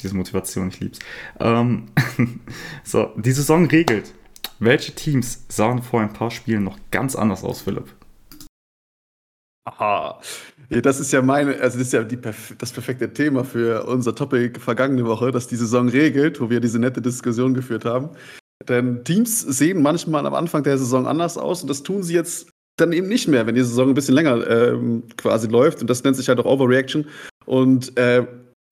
Diese 0.00 0.16
Motivation, 0.16 0.68
ich 0.68 0.80
lieb's. 0.80 0.98
Ähm, 1.38 1.88
so, 2.82 3.12
die 3.16 3.32
Saison 3.32 3.66
regelt. 3.66 4.14
Welche 4.58 4.92
Teams 4.92 5.44
sahen 5.48 5.82
vor 5.82 6.00
ein 6.00 6.12
paar 6.12 6.30
Spielen 6.30 6.64
noch 6.64 6.78
ganz 6.90 7.16
anders 7.16 7.44
aus, 7.44 7.62
Philipp? 7.62 7.94
Aha. 9.66 10.20
Ja, 10.68 10.80
das 10.80 11.00
ist 11.00 11.12
ja 11.12 11.22
meine, 11.22 11.58
also 11.60 11.78
das 11.78 11.88
ist 11.88 11.92
ja 11.92 12.04
die, 12.04 12.18
das 12.20 12.72
perfekte 12.72 13.12
Thema 13.12 13.44
für 13.44 13.84
unser 13.86 14.14
Topic 14.14 14.60
vergangene 14.60 15.04
Woche, 15.06 15.32
dass 15.32 15.46
die 15.46 15.56
Saison 15.56 15.88
regelt, 15.88 16.40
wo 16.40 16.50
wir 16.50 16.60
diese 16.60 16.78
nette 16.78 17.00
Diskussion 17.00 17.54
geführt 17.54 17.84
haben. 17.84 18.10
Denn 18.68 19.04
Teams 19.04 19.40
sehen 19.40 19.82
manchmal 19.82 20.26
am 20.26 20.34
Anfang 20.34 20.62
der 20.62 20.78
Saison 20.78 21.06
anders 21.06 21.36
aus 21.36 21.62
und 21.62 21.68
das 21.68 21.82
tun 21.82 22.02
sie 22.02 22.14
jetzt 22.14 22.50
dann 22.76 22.92
eben 22.92 23.08
nicht 23.08 23.28
mehr, 23.28 23.46
wenn 23.46 23.54
die 23.54 23.62
Saison 23.62 23.88
ein 23.88 23.94
bisschen 23.94 24.14
länger 24.14 24.46
ähm, 24.48 25.04
quasi 25.16 25.48
läuft. 25.48 25.80
Und 25.80 25.88
das 25.88 26.02
nennt 26.02 26.16
sich 26.16 26.28
halt 26.28 26.40
auch 26.40 26.46
Overreaction. 26.46 27.06
Und 27.46 27.96
äh, 27.98 28.26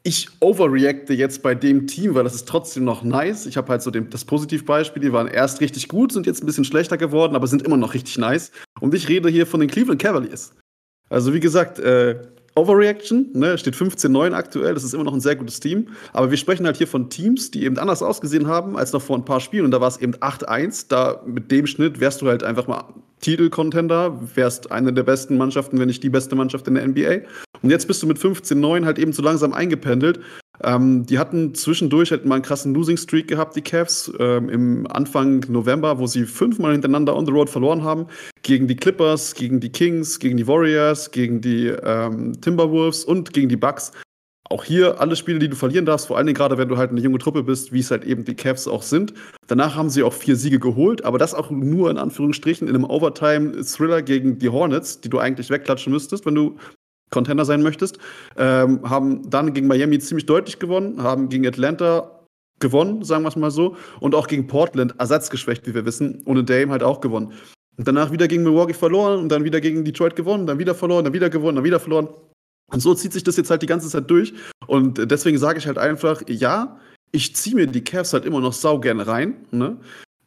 ich 0.04 0.28
overreacte 0.40 1.14
jetzt 1.14 1.42
bei 1.42 1.54
dem 1.54 1.86
Team, 1.86 2.14
weil 2.14 2.24
das 2.24 2.34
ist 2.34 2.48
trotzdem 2.48 2.84
noch 2.84 3.04
nice. 3.04 3.46
Ich 3.46 3.56
habe 3.56 3.68
halt 3.68 3.82
so 3.82 3.90
dem, 3.90 4.10
das 4.10 4.24
Positivbeispiel, 4.24 5.00
die 5.00 5.12
waren 5.12 5.28
erst 5.28 5.60
richtig 5.60 5.88
gut, 5.88 6.12
sind 6.12 6.26
jetzt 6.26 6.42
ein 6.42 6.46
bisschen 6.46 6.64
schlechter 6.64 6.96
geworden, 6.96 7.36
aber 7.36 7.46
sind 7.46 7.62
immer 7.62 7.76
noch 7.76 7.94
richtig 7.94 8.18
nice. 8.18 8.50
Und 8.80 8.94
ich 8.94 9.08
rede 9.08 9.28
hier 9.28 9.46
von 9.46 9.60
den 9.60 9.70
Cleveland 9.70 10.02
Cavaliers. 10.02 10.54
Also 11.08 11.32
wie 11.34 11.40
gesagt, 11.40 11.78
äh, 11.78 12.20
Overreaction, 12.54 13.30
ne, 13.32 13.56
steht 13.56 13.74
15-9 13.74 14.32
aktuell, 14.32 14.74
das 14.74 14.84
ist 14.84 14.92
immer 14.92 15.04
noch 15.04 15.14
ein 15.14 15.20
sehr 15.20 15.36
gutes 15.36 15.60
Team. 15.60 15.88
Aber 16.12 16.30
wir 16.30 16.36
sprechen 16.36 16.66
halt 16.66 16.76
hier 16.76 16.88
von 16.88 17.08
Teams, 17.08 17.50
die 17.50 17.64
eben 17.64 17.78
anders 17.78 18.02
ausgesehen 18.02 18.46
haben 18.46 18.76
als 18.76 18.92
noch 18.92 19.00
vor 19.00 19.16
ein 19.16 19.24
paar 19.24 19.40
Spielen. 19.40 19.64
Und 19.64 19.70
da 19.70 19.80
war 19.80 19.88
es 19.88 19.98
eben 19.98 20.14
8-1. 20.16 20.86
Da 20.88 21.22
mit 21.24 21.50
dem 21.50 21.66
Schnitt 21.66 22.00
wärst 22.00 22.20
du 22.20 22.28
halt 22.28 22.42
einfach 22.42 22.66
mal 22.66 22.84
Titelcontender, 23.20 24.18
wärst 24.34 24.70
eine 24.70 24.92
der 24.92 25.04
besten 25.04 25.38
Mannschaften, 25.38 25.78
wenn 25.78 25.86
nicht 25.86 26.02
die 26.02 26.10
beste 26.10 26.34
Mannschaft 26.34 26.66
in 26.68 26.74
der 26.74 26.86
NBA. 26.86 27.20
Und 27.62 27.70
jetzt 27.70 27.86
bist 27.86 28.02
du 28.02 28.06
mit 28.06 28.18
15-9 28.18 28.84
halt 28.84 28.98
eben 28.98 29.12
so 29.12 29.22
langsam 29.22 29.52
eingependelt. 29.52 30.20
Ähm, 30.64 31.06
die 31.06 31.18
hatten 31.18 31.54
zwischendurch 31.54 32.10
halt 32.10 32.24
mal 32.24 32.36
einen 32.36 32.44
krassen 32.44 32.74
Losing 32.74 32.96
Streak 32.96 33.28
gehabt, 33.28 33.56
die 33.56 33.62
Cavs, 33.62 34.12
ähm, 34.18 34.48
im 34.48 34.86
Anfang 34.86 35.44
November, 35.48 35.98
wo 35.98 36.06
sie 36.06 36.24
fünfmal 36.24 36.72
hintereinander 36.72 37.16
on 37.16 37.26
the 37.26 37.32
road 37.32 37.50
verloren 37.50 37.82
haben. 37.82 38.06
Gegen 38.42 38.68
die 38.68 38.76
Clippers, 38.76 39.34
gegen 39.34 39.60
die 39.60 39.70
Kings, 39.70 40.18
gegen 40.18 40.36
die 40.36 40.46
Warriors, 40.46 41.10
gegen 41.10 41.40
die 41.40 41.68
ähm, 41.68 42.40
Timberwolves 42.40 43.04
und 43.04 43.32
gegen 43.32 43.48
die 43.48 43.56
Bucks. 43.56 43.92
Auch 44.50 44.64
hier 44.64 45.00
alle 45.00 45.16
Spiele, 45.16 45.38
die 45.38 45.48
du 45.48 45.56
verlieren 45.56 45.86
darfst, 45.86 46.08
vor 46.08 46.18
allen 46.18 46.26
Dingen 46.26 46.36
gerade, 46.36 46.58
wenn 46.58 46.68
du 46.68 46.76
halt 46.76 46.90
eine 46.90 47.00
junge 47.00 47.18
Truppe 47.18 47.42
bist, 47.42 47.72
wie 47.72 47.78
es 47.78 47.90
halt 47.90 48.04
eben 48.04 48.24
die 48.24 48.34
Cavs 48.34 48.68
auch 48.68 48.82
sind. 48.82 49.14
Danach 49.46 49.74
haben 49.76 49.88
sie 49.88 50.02
auch 50.02 50.12
vier 50.12 50.36
Siege 50.36 50.58
geholt, 50.58 51.04
aber 51.04 51.16
das 51.16 51.32
auch 51.32 51.50
nur 51.50 51.90
in 51.90 51.96
Anführungsstrichen 51.96 52.68
in 52.68 52.74
einem 52.74 52.84
Overtime-Thriller 52.84 54.02
gegen 54.02 54.38
die 54.38 54.50
Hornets, 54.50 55.00
die 55.00 55.08
du 55.08 55.18
eigentlich 55.18 55.48
wegklatschen 55.48 55.92
müsstest, 55.92 56.26
wenn 56.26 56.34
du 56.34 56.56
Contender 57.12 57.44
sein 57.44 57.62
möchtest. 57.62 57.98
Ähm, 58.36 58.88
haben 58.88 59.30
dann 59.30 59.54
gegen 59.54 59.68
Miami 59.68 60.00
ziemlich 60.00 60.26
deutlich 60.26 60.58
gewonnen, 60.58 61.00
haben 61.02 61.28
gegen 61.28 61.46
Atlanta 61.46 62.22
gewonnen, 62.58 63.04
sagen 63.04 63.22
wir 63.22 63.28
es 63.28 63.36
mal 63.36 63.50
so, 63.50 63.76
und 64.00 64.14
auch 64.14 64.26
gegen 64.26 64.46
Portland 64.48 64.94
ersatzgeschwächt, 64.98 65.66
wie 65.66 65.74
wir 65.74 65.84
wissen, 65.84 66.22
ohne 66.24 66.42
Dame 66.42 66.72
halt 66.72 66.82
auch 66.82 67.00
gewonnen. 67.00 67.32
Und 67.76 67.86
danach 67.86 68.10
wieder 68.10 68.28
gegen 68.28 68.42
Milwaukee 68.42 68.74
verloren 68.74 69.20
und 69.20 69.28
dann 69.28 69.44
wieder 69.44 69.60
gegen 69.60 69.84
Detroit 69.84 70.16
gewonnen, 70.16 70.46
dann 70.46 70.58
wieder 70.58 70.74
verloren, 70.74 71.04
dann 71.04 71.12
wieder 71.12 71.30
gewonnen, 71.30 71.56
dann 71.56 71.64
wieder 71.64 71.80
verloren. 71.80 72.08
Und 72.72 72.80
so 72.80 72.94
zieht 72.94 73.12
sich 73.12 73.24
das 73.24 73.36
jetzt 73.36 73.50
halt 73.50 73.62
die 73.62 73.66
ganze 73.66 73.88
Zeit 73.88 74.10
durch. 74.10 74.32
Und 74.66 75.10
deswegen 75.10 75.38
sage 75.38 75.58
ich 75.58 75.66
halt 75.66 75.78
einfach, 75.78 76.22
ja, 76.26 76.78
ich 77.12 77.36
ziehe 77.36 77.54
mir 77.54 77.66
die 77.66 77.84
Cavs 77.84 78.12
halt 78.12 78.24
immer 78.24 78.40
noch 78.40 78.54
sau 78.54 78.78
gerne 78.80 79.06
rein. 79.06 79.46
Ne? 79.50 79.76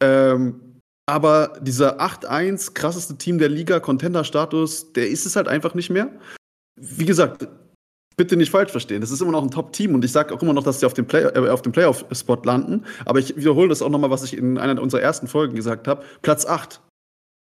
Ähm, 0.00 0.60
aber 1.08 1.58
dieser 1.60 2.00
8-1 2.00 2.74
krasseste 2.74 3.16
Team 3.16 3.38
der 3.38 3.48
Liga, 3.48 3.80
Contender-Status, 3.80 4.92
der 4.92 5.08
ist 5.08 5.24
es 5.26 5.36
halt 5.36 5.48
einfach 5.48 5.74
nicht 5.74 5.90
mehr. 5.90 6.10
Wie 6.76 7.04
gesagt, 7.04 7.48
bitte 8.16 8.36
nicht 8.36 8.50
falsch 8.50 8.70
verstehen. 8.70 9.00
Das 9.00 9.10
ist 9.10 9.20
immer 9.20 9.32
noch 9.32 9.42
ein 9.42 9.50
Top-Team 9.50 9.94
und 9.94 10.04
ich 10.04 10.12
sage 10.12 10.34
auch 10.34 10.42
immer 10.42 10.52
noch, 10.52 10.64
dass 10.64 10.80
sie 10.80 10.86
auf 10.86 10.94
dem, 10.94 11.06
Play 11.06 11.22
äh, 11.22 11.48
auf 11.48 11.62
dem 11.62 11.72
Playoff-Spot 11.72 12.40
landen. 12.44 12.84
Aber 13.04 13.18
ich 13.18 13.36
wiederhole 13.36 13.68
das 13.68 13.82
auch 13.82 13.90
nochmal, 13.90 14.10
was 14.10 14.24
ich 14.24 14.36
in 14.36 14.58
einer 14.58 14.80
unserer 14.80 15.02
ersten 15.02 15.26
Folgen 15.26 15.54
gesagt 15.54 15.86
habe. 15.86 16.02
Platz 16.22 16.46
8. 16.46 16.80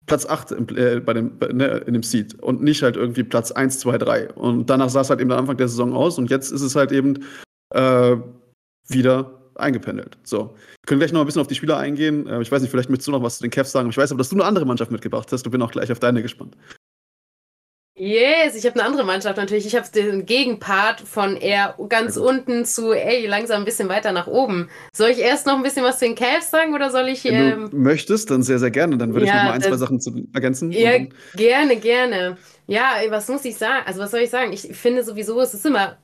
Platz 0.05 0.25
8 0.25 0.51
im, 0.51 0.67
äh, 0.77 0.99
bei 0.99 1.13
dem, 1.13 1.37
ne, 1.53 1.83
in 1.87 1.93
dem 1.93 2.03
Seed 2.03 2.35
und 2.41 2.61
nicht 2.61 2.83
halt 2.83 2.95
irgendwie 2.95 3.23
Platz 3.23 3.51
1, 3.51 3.79
2, 3.79 3.97
3. 3.97 4.33
Und 4.33 4.69
danach 4.69 4.89
sah 4.89 5.01
es 5.01 5.09
halt 5.09 5.21
eben 5.21 5.31
am 5.31 5.39
Anfang 5.39 5.57
der 5.57 5.67
Saison 5.67 5.93
aus 5.93 6.17
und 6.17 6.29
jetzt 6.29 6.51
ist 6.51 6.61
es 6.61 6.75
halt 6.75 6.91
eben 6.91 7.23
äh, 7.73 8.17
wieder 8.87 9.31
eingependelt. 9.55 10.17
So. 10.23 10.53
Wir 10.55 10.87
können 10.87 10.99
gleich 10.99 11.13
noch 11.13 11.21
ein 11.21 11.25
bisschen 11.25 11.41
auf 11.41 11.47
die 11.47 11.55
Spieler 11.55 11.77
eingehen. 11.77 12.27
Äh, 12.27 12.41
ich 12.41 12.51
weiß 12.51 12.61
nicht, 12.61 12.69
vielleicht 12.69 12.89
möchtest 12.89 13.07
du 13.07 13.11
noch 13.11 13.23
was 13.23 13.37
zu 13.37 13.43
den 13.43 13.51
Cavs 13.51 13.71
sagen. 13.71 13.89
Ich 13.89 13.97
weiß 13.97 14.11
aber, 14.11 14.19
dass 14.19 14.29
du 14.29 14.35
eine 14.35 14.45
andere 14.45 14.65
Mannschaft 14.65 14.91
mitgebracht 14.91 15.31
hast. 15.31 15.43
Du 15.43 15.49
bin 15.49 15.61
auch 15.61 15.71
gleich 15.71 15.91
auf 15.91 15.99
deine 15.99 16.21
gespannt. 16.21 16.55
Yes, 17.97 18.55
ich 18.55 18.65
habe 18.65 18.77
eine 18.77 18.89
andere 18.89 19.05
Mannschaft 19.05 19.37
natürlich. 19.37 19.65
Ich 19.65 19.75
habe 19.75 19.87
den 19.89 20.25
Gegenpart 20.25 20.99
von 20.99 21.37
eher 21.37 21.75
ganz 21.87 22.17
unten 22.17 22.65
zu, 22.65 22.91
ey, 22.91 23.25
langsam 23.25 23.61
ein 23.61 23.65
bisschen 23.65 23.87
weiter 23.87 24.11
nach 24.11 24.27
oben. 24.27 24.69
Soll 24.93 25.11
ich 25.11 25.19
erst 25.19 25.47
noch 25.47 25.55
ein 25.55 25.63
bisschen 25.63 25.85
was 25.85 25.99
zu 25.99 26.05
den 26.05 26.15
Cavs 26.15 26.51
sagen 26.51 26.73
oder 26.73 26.91
soll 26.91 27.07
ich. 27.07 27.23
Wenn 27.23 27.37
du 27.37 27.65
ähm, 27.65 27.69
möchtest, 27.71 28.29
dann 28.31 28.43
sehr, 28.43 28.59
sehr 28.59 28.71
gerne. 28.71 28.97
Dann 28.97 29.13
würde 29.13 29.27
ja, 29.27 29.31
ich 29.31 29.37
noch 29.37 29.43
mal 29.45 29.53
ein, 29.53 29.61
zwei 29.61 29.77
Sachen 29.77 30.01
zu 30.01 30.27
ergänzen. 30.33 30.73
Ja, 30.73 30.97
gerne, 31.35 31.77
gerne. 31.77 32.37
Ja, 32.67 32.95
was 33.09 33.29
muss 33.29 33.45
ich 33.45 33.55
sagen? 33.55 33.85
Also, 33.85 34.01
was 34.01 34.11
soll 34.11 34.21
ich 34.21 34.29
sagen? 34.29 34.51
Ich 34.51 34.63
finde 34.75 35.01
sowieso, 35.01 35.39
es 35.39 35.53
ist 35.53 35.65
immer, 35.65 35.97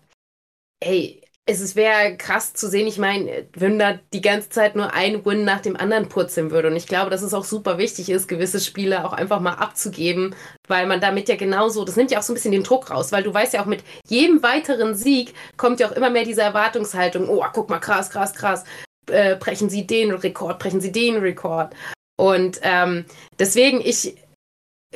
ey, 0.79 1.21
es 1.45 1.75
wäre 1.75 2.15
krass 2.17 2.53
zu 2.53 2.69
sehen, 2.69 2.87
ich 2.87 2.97
meine, 2.97 3.47
wenn 3.53 3.79
da 3.79 3.99
die 4.13 4.21
ganze 4.21 4.49
Zeit 4.49 4.75
nur 4.75 4.93
ein 4.93 5.25
Win 5.25 5.43
nach 5.43 5.59
dem 5.61 5.75
anderen 5.75 6.07
purzeln 6.07 6.51
würde. 6.51 6.67
Und 6.67 6.75
ich 6.75 6.87
glaube, 6.87 7.09
dass 7.09 7.23
es 7.23 7.33
auch 7.33 7.43
super 7.43 7.77
wichtig 7.77 8.09
ist, 8.09 8.27
gewisse 8.27 8.59
Spiele 8.59 9.05
auch 9.05 9.13
einfach 9.13 9.39
mal 9.39 9.55
abzugeben, 9.55 10.35
weil 10.67 10.85
man 10.85 11.01
damit 11.01 11.29
ja 11.29 11.35
genauso, 11.35 11.83
das 11.83 11.95
nimmt 11.95 12.11
ja 12.11 12.19
auch 12.19 12.23
so 12.23 12.31
ein 12.31 12.35
bisschen 12.35 12.51
den 12.51 12.63
Druck 12.63 12.91
raus, 12.91 13.11
weil 13.11 13.23
du 13.23 13.33
weißt 13.33 13.53
ja 13.53 13.61
auch 13.61 13.65
mit 13.65 13.83
jedem 14.07 14.43
weiteren 14.43 14.95
Sieg 14.95 15.33
kommt 15.57 15.79
ja 15.79 15.89
auch 15.89 15.93
immer 15.93 16.09
mehr 16.11 16.25
diese 16.25 16.41
Erwartungshaltung, 16.41 17.27
oh, 17.27 17.43
guck 17.53 17.69
mal, 17.69 17.79
krass, 17.79 18.09
krass, 18.11 18.33
krass, 18.33 18.63
äh, 19.09 19.35
brechen 19.35 19.69
sie 19.69 19.87
den 19.87 20.11
Rekord, 20.11 20.59
brechen 20.59 20.81
sie 20.81 20.91
den 20.91 21.17
Rekord. 21.17 21.73
Und 22.17 22.59
ähm, 22.61 23.05
deswegen, 23.39 23.81
ich, 23.81 24.15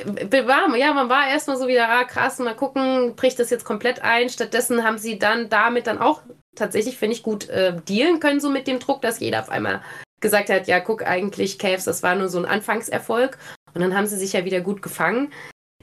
war, 0.04 0.76
ja, 0.76 0.92
man 0.92 1.08
war 1.08 1.28
erstmal 1.28 1.56
so 1.56 1.68
wieder, 1.68 1.88
ah, 1.88 2.04
krass, 2.04 2.38
mal 2.38 2.54
gucken, 2.54 3.14
bricht 3.16 3.38
das 3.38 3.50
jetzt 3.50 3.64
komplett 3.64 4.02
ein. 4.02 4.28
Stattdessen 4.28 4.84
haben 4.84 4.98
sie 4.98 5.18
dann 5.18 5.48
damit 5.48 5.86
dann 5.86 5.98
auch 5.98 6.22
tatsächlich, 6.54 6.96
finde 6.96 7.16
ich, 7.16 7.22
gut 7.22 7.48
äh, 7.48 7.74
dealen 7.88 8.20
können, 8.20 8.40
so 8.40 8.50
mit 8.50 8.66
dem 8.66 8.78
Druck, 8.78 9.02
dass 9.02 9.20
jeder 9.20 9.40
auf 9.40 9.48
einmal 9.48 9.82
gesagt 10.20 10.48
hat, 10.50 10.66
ja, 10.66 10.80
guck, 10.80 11.06
eigentlich, 11.06 11.58
Cavs, 11.58 11.84
das 11.84 12.02
war 12.02 12.14
nur 12.14 12.28
so 12.28 12.38
ein 12.38 12.46
Anfangserfolg. 12.46 13.38
Und 13.74 13.80
dann 13.80 13.94
haben 13.94 14.06
sie 14.06 14.16
sich 14.16 14.32
ja 14.32 14.44
wieder 14.44 14.60
gut 14.60 14.82
gefangen. 14.82 15.32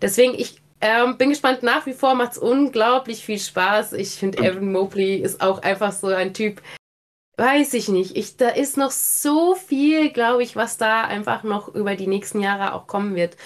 Deswegen, 0.02 0.34
ich 0.34 0.62
ähm, 0.82 1.18
bin 1.18 1.30
gespannt, 1.30 1.64
nach 1.64 1.86
wie 1.86 1.94
vor 1.94 2.16
macht 2.16 2.34
es 2.34 2.38
unglaublich 2.38 3.24
viel 3.24 3.40
Spaß. 3.40 3.94
Ich 3.94 4.16
finde, 4.16 4.40
Evan 4.40 4.72
Mobley 4.72 5.16
ist 5.16 5.42
auch 5.42 5.62
einfach 5.62 5.94
so 5.94 6.08
ein 6.08 6.34
Typ, 6.34 6.62
weiß 7.38 7.74
ich 7.76 7.88
nicht. 7.88 8.18
Ich, 8.18 8.36
da 8.36 8.50
ist 8.50 8.78
noch 8.78 8.92
so 8.92 9.56
viel, 9.56 10.12
glaube 10.12 10.44
ich, 10.44 10.56
was 10.56 10.78
da 10.78 11.04
einfach 11.04 11.44
noch 11.44 11.74
über 11.74 11.96
die 11.96 12.08
nächsten 12.08 12.42
Jahre 12.42 12.74
auch 12.74 12.88
kommen 12.88 13.16
wird. 13.16 13.38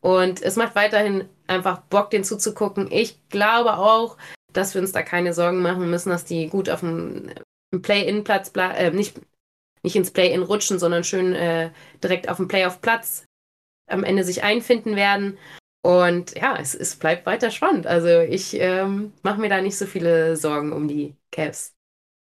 Und 0.00 0.42
es 0.42 0.56
macht 0.56 0.74
weiterhin 0.74 1.28
einfach 1.46 1.80
Bock, 1.82 2.10
den 2.10 2.24
zuzugucken. 2.24 2.90
Ich 2.90 3.18
glaube 3.28 3.76
auch, 3.76 4.16
dass 4.52 4.74
wir 4.74 4.80
uns 4.80 4.92
da 4.92 5.02
keine 5.02 5.34
Sorgen 5.34 5.60
machen 5.60 5.90
müssen, 5.90 6.10
dass 6.10 6.24
die 6.24 6.48
gut 6.48 6.70
auf 6.70 6.80
dem 6.80 7.30
Play-In-Platz, 7.82 8.52
äh, 8.56 8.90
nicht, 8.90 9.20
nicht 9.82 9.96
ins 9.96 10.10
Play-In 10.10 10.42
rutschen, 10.42 10.78
sondern 10.78 11.04
schön 11.04 11.34
äh, 11.34 11.70
direkt 12.02 12.28
auf 12.28 12.38
dem 12.38 12.48
Play-Off-Platz 12.48 13.24
am 13.88 14.04
Ende 14.04 14.24
sich 14.24 14.42
einfinden 14.42 14.96
werden. 14.96 15.38
Und 15.82 16.34
ja, 16.36 16.56
es, 16.56 16.74
es 16.74 16.96
bleibt 16.96 17.26
weiter 17.26 17.50
spannend. 17.50 17.86
Also 17.86 18.20
ich 18.20 18.54
ähm, 18.54 19.12
mache 19.22 19.40
mir 19.40 19.48
da 19.48 19.60
nicht 19.60 19.76
so 19.76 19.86
viele 19.86 20.36
Sorgen 20.36 20.72
um 20.72 20.88
die 20.88 21.14
Cavs. 21.30 21.74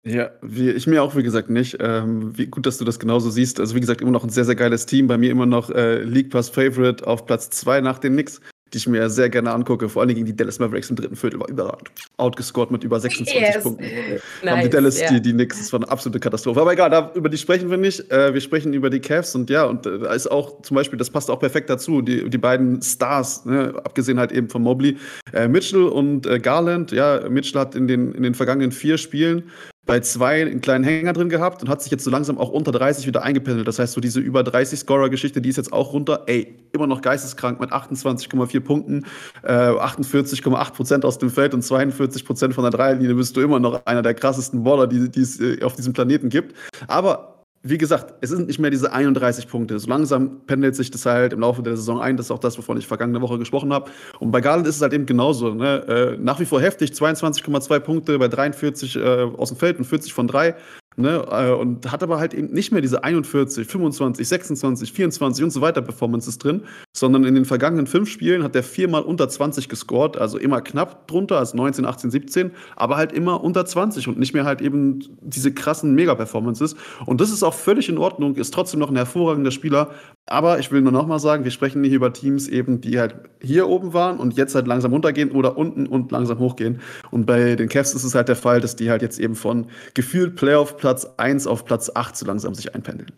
Ja, 0.05 0.31
wie, 0.43 0.71
ich 0.71 0.87
mir 0.87 1.03
auch, 1.03 1.17
wie 1.17 1.23
gesagt, 1.23 1.51
nicht. 1.51 1.77
Ähm, 1.81 2.37
wie 2.39 2.47
gut, 2.47 2.67
dass 2.67 2.79
du 2.79 2.85
das 2.85 2.99
genauso 2.99 3.31
siehst. 3.31 3.61
Also, 3.61 3.75
wie 3.75 3.81
gesagt, 3.81 4.01
immer 4.01 4.11
noch 4.11 4.25
ein 4.25 4.31
sehr, 4.31 4.45
sehr 4.45 4.55
geiles 4.55 4.87
Team. 4.87 5.07
Bei 5.07 5.19
mir 5.19 5.31
immer 5.31 5.47
noch 5.47 5.71
äh, 5.71 6.03
League 6.03 6.31
Pass 6.31 6.49
Favorite 6.49 7.07
auf 7.07 7.27
Platz 7.27 7.51
2 7.51 7.81
nach 7.81 7.99
den 7.99 8.13
Knicks 8.13 8.41
die 8.73 8.79
ich 8.79 8.87
mir 8.87 9.09
sehr 9.09 9.29
gerne 9.29 9.53
angucke. 9.53 9.89
Vor 9.89 10.03
allem 10.03 10.15
gegen 10.15 10.27
die 10.27 10.37
Dallas 10.37 10.59
Mavericks 10.59 10.91
im 10.91 10.97
dritten 10.97 11.17
Viertel 11.17 11.41
war 11.41 11.49
überragend. 11.49 11.91
Outgescored 12.17 12.71
mit 12.71 12.85
über 12.85 13.01
26 13.01 13.41
yes. 13.41 13.63
Punkten. 13.63 13.85
Nice, 13.85 14.53
haben 14.53 14.63
die 14.63 14.69
Dallas, 14.69 15.01
yeah. 15.01 15.13
die, 15.13 15.23
die 15.23 15.33
Knicks, 15.33 15.59
das 15.59 15.73
war 15.73 15.81
eine 15.81 15.91
absolute 15.91 16.21
Katastrophe. 16.21 16.61
Aber 16.61 16.73
egal, 16.73 16.91
da, 16.91 17.11
über 17.15 17.29
die 17.29 17.39
sprechen 17.39 17.71
wir 17.71 17.77
nicht. 17.77 18.11
Äh, 18.11 18.35
wir 18.35 18.41
sprechen 18.41 18.73
über 18.75 18.91
die 18.91 19.01
Cavs 19.01 19.35
und 19.35 19.51
ja, 19.51 19.65
und 19.65 19.87
äh, 19.87 19.99
da 20.01 20.13
ist 20.13 20.31
auch 20.31 20.63
zum 20.63 20.75
Beispiel, 20.75 20.99
das 20.99 21.11
passt 21.11 21.31
auch 21.31 21.41
perfekt 21.41 21.71
dazu, 21.71 22.03
die, 22.03 22.29
die 22.29 22.39
beiden 22.39 22.83
Stars, 22.83 23.45
ne, 23.45 23.75
abgesehen 23.85 24.19
halt 24.19 24.33
eben 24.33 24.49
von 24.49 24.63
Mobley, 24.63 24.97
äh, 25.33 25.49
Mitchell 25.49 25.85
und 25.85 26.27
äh, 26.27 26.39
Garland. 26.39 26.93
Ja, 26.93 27.29
Mitchell 27.29 27.61
hat 27.61 27.75
in 27.75 27.89
den, 27.89 28.13
in 28.13 28.23
den 28.23 28.35
vergangenen 28.35 28.73
vier 28.73 28.99
Spielen 28.99 29.45
bei 29.89 30.01
zwei 30.01 30.43
einen 30.43 30.61
kleinen 30.61 30.85
Hänger 30.85 31.15
drin 31.15 31.31
gehabt 31.31 31.63
und 31.63 31.71
hat 31.71 31.81
sich 31.81 31.91
jetzt 31.91 32.05
so 32.05 32.11
langsam 32.11 32.37
auch 32.37 32.51
unter 32.51 32.73
30 32.73 33.07
wieder 33.07 33.23
eingependelt. 33.23 33.67
Das 33.67 33.79
heißt, 33.79 33.95
so 33.95 34.03
diese 34.03 34.21
über 34.21 34.45
30 34.45 34.81
Scorer-Geschichte, 34.81 35.41
die 35.41 35.49
ist 35.49 35.57
jetzt 35.57 35.73
auch 35.73 35.95
runter. 35.95 36.25
Ey, 36.27 36.55
immer 36.73 36.87
noch 36.87 37.01
geisteskrank 37.01 37.59
mit 37.59 37.73
28,4 37.73 38.61
Punkten, 38.61 39.07
äh, 39.43 39.51
48,8 39.51 40.75
Prozent 40.75 41.05
aus 41.07 41.17
dem 41.17 41.31
Feld 41.31 41.55
und 41.55 41.63
42 41.63 42.27
Prozent 42.27 42.55
von 42.55 42.65
der 42.65 42.71
Dreierlinie 42.71 43.15
bist 43.15 43.35
du 43.35 43.41
immer 43.41 43.61
noch 43.61 43.87
einer 43.87 44.03
der 44.03 44.13
krassesten 44.13 44.63
Baller, 44.63 44.87
die, 44.87 45.09
es 45.19 45.41
äh, 45.41 45.63
auf 45.63 45.75
diesem 45.75 45.95
Planeten 45.95 46.29
gibt. 46.29 46.55
Aber 46.87 47.38
wie 47.63 47.79
gesagt, 47.79 48.15
es 48.21 48.31
sind 48.31 48.47
nicht 48.47 48.59
mehr 48.59 48.71
diese 48.71 48.93
31 48.93 49.49
Punkte. 49.49 49.79
So 49.79 49.89
langsam 49.89 50.41
pendelt 50.47 50.77
sich 50.77 50.91
das 50.91 51.05
halt 51.07 51.33
im 51.33 51.41
Laufe 51.41 51.63
der 51.63 51.77
Saison 51.77 52.01
ein. 52.01 52.17
Das 52.17 52.27
ist 52.27 52.31
auch 52.31 52.39
das, 52.39 52.57
wovon 52.57 52.79
ich 52.79 52.87
vergangene 52.87 53.21
Woche 53.21 53.39
gesprochen 53.39 53.73
habe. 53.73 53.91
Und 54.21 54.31
bei 54.31 54.41
Garland 54.41 54.67
ist 54.67 54.77
es 54.77 54.83
halt 54.83 54.93
eben 54.93 55.07
genauso. 55.07 55.53
Ne? 55.55 55.85
Äh, 55.89 56.17
nach 56.23 56.39
wie 56.39 56.45
vor 56.45 56.61
heftig, 56.61 56.93
22,2 56.93 57.81
Punkte 57.81 58.19
bei 58.19 58.29
43 58.29 58.97
äh, 58.97 59.01
aus 59.01 59.49
dem 59.49 59.59
Feld 59.59 59.79
und 59.79 59.85
40 59.85 60.15
von 60.15 60.29
3. 60.29 60.55
Ne? 60.99 61.25
Äh, 61.31 61.53
und 61.53 61.93
hat 61.93 62.03
aber 62.03 62.19
halt 62.19 62.35
eben 62.35 62.49
nicht 62.49 62.73
mehr 62.73 62.81
diese 62.81 63.05
41, 63.05 63.69
25, 63.69 64.27
26, 64.27 64.93
24 64.93 65.45
und 65.45 65.51
so 65.51 65.61
weiter 65.61 65.81
Performances 65.81 66.39
drin, 66.39 66.63
sondern 66.93 67.23
in 67.25 67.37
den 67.37 67.45
vergangenen 67.45 67.87
fünf 67.87 68.11
Spielen 68.11 68.43
hat 68.43 68.57
er 68.57 68.65
viermal 68.65 69.03
unter 69.03 69.29
20 69.29 69.69
gescored, 69.69 70.17
also 70.17 70.39
immer 70.39 70.61
knapp 70.61 71.07
drunter 71.07 71.39
als 71.39 71.55
19, 71.55 71.85
18, 71.85 72.11
17, 72.11 72.51
aber 72.75 72.97
halt 72.97 73.13
immer 73.13 73.45
unter 73.45 73.65
20 73.65 74.09
und 74.09 74.19
nicht 74.19 74.35
mehr 74.35 74.45
halt 74.45 74.61
eben 74.61 74.99
diese 75.21 75.55
krassen 75.55 75.95
Mega-Performances. 75.95 76.75
Und 77.07 77.21
das 77.21 77.31
ist 77.31 77.45
auch 77.45 77.55
völlig 77.55 77.89
in 77.89 77.99
Ordnung, 77.99 78.35
ist 78.35 78.53
trotzdem 78.53 78.81
noch 78.81 78.91
ein 78.91 78.97
hervorragender 78.97 79.53
Spieler, 79.53 79.91
aber 80.31 80.59
ich 80.59 80.71
will 80.71 80.81
nur 80.81 80.93
nochmal 80.93 81.19
sagen, 81.19 81.45
wir 81.45 81.51
sprechen 81.51 81.83
hier 81.83 81.97
über 81.97 82.13
Teams 82.13 82.49
eben, 82.49 82.81
die 82.81 82.99
halt 82.99 83.17
hier 83.41 83.69
oben 83.69 83.93
waren 83.93 84.19
und 84.19 84.37
jetzt 84.37 84.55
halt 84.55 84.67
langsam 84.67 84.93
runtergehen 84.93 85.31
oder 85.33 85.57
unten 85.57 85.87
und 85.87 86.13
langsam 86.13 86.39
hochgehen. 86.39 86.81
Und 87.11 87.27
bei 87.27 87.57
den 87.57 87.69
Cavs 87.69 87.95
ist 87.95 88.05
es 88.05 88.15
halt 88.15 88.29
der 88.29 88.37
Fall, 88.37 88.61
dass 88.61 88.77
die 88.77 88.91
halt 88.91 89.03
jetzt 89.03 89.19
eben 89.19 89.35
von 89.35 89.71
gefühlt 89.95 90.37
Playoff 90.37 90.77
Platz 90.77 91.07
1 91.17 91.47
auf 91.47 91.65
Platz 91.65 91.91
8 91.95 92.17
so 92.17 92.27
langsam 92.27 92.55
sich 92.55 92.75
einpendeln. 92.75 93.13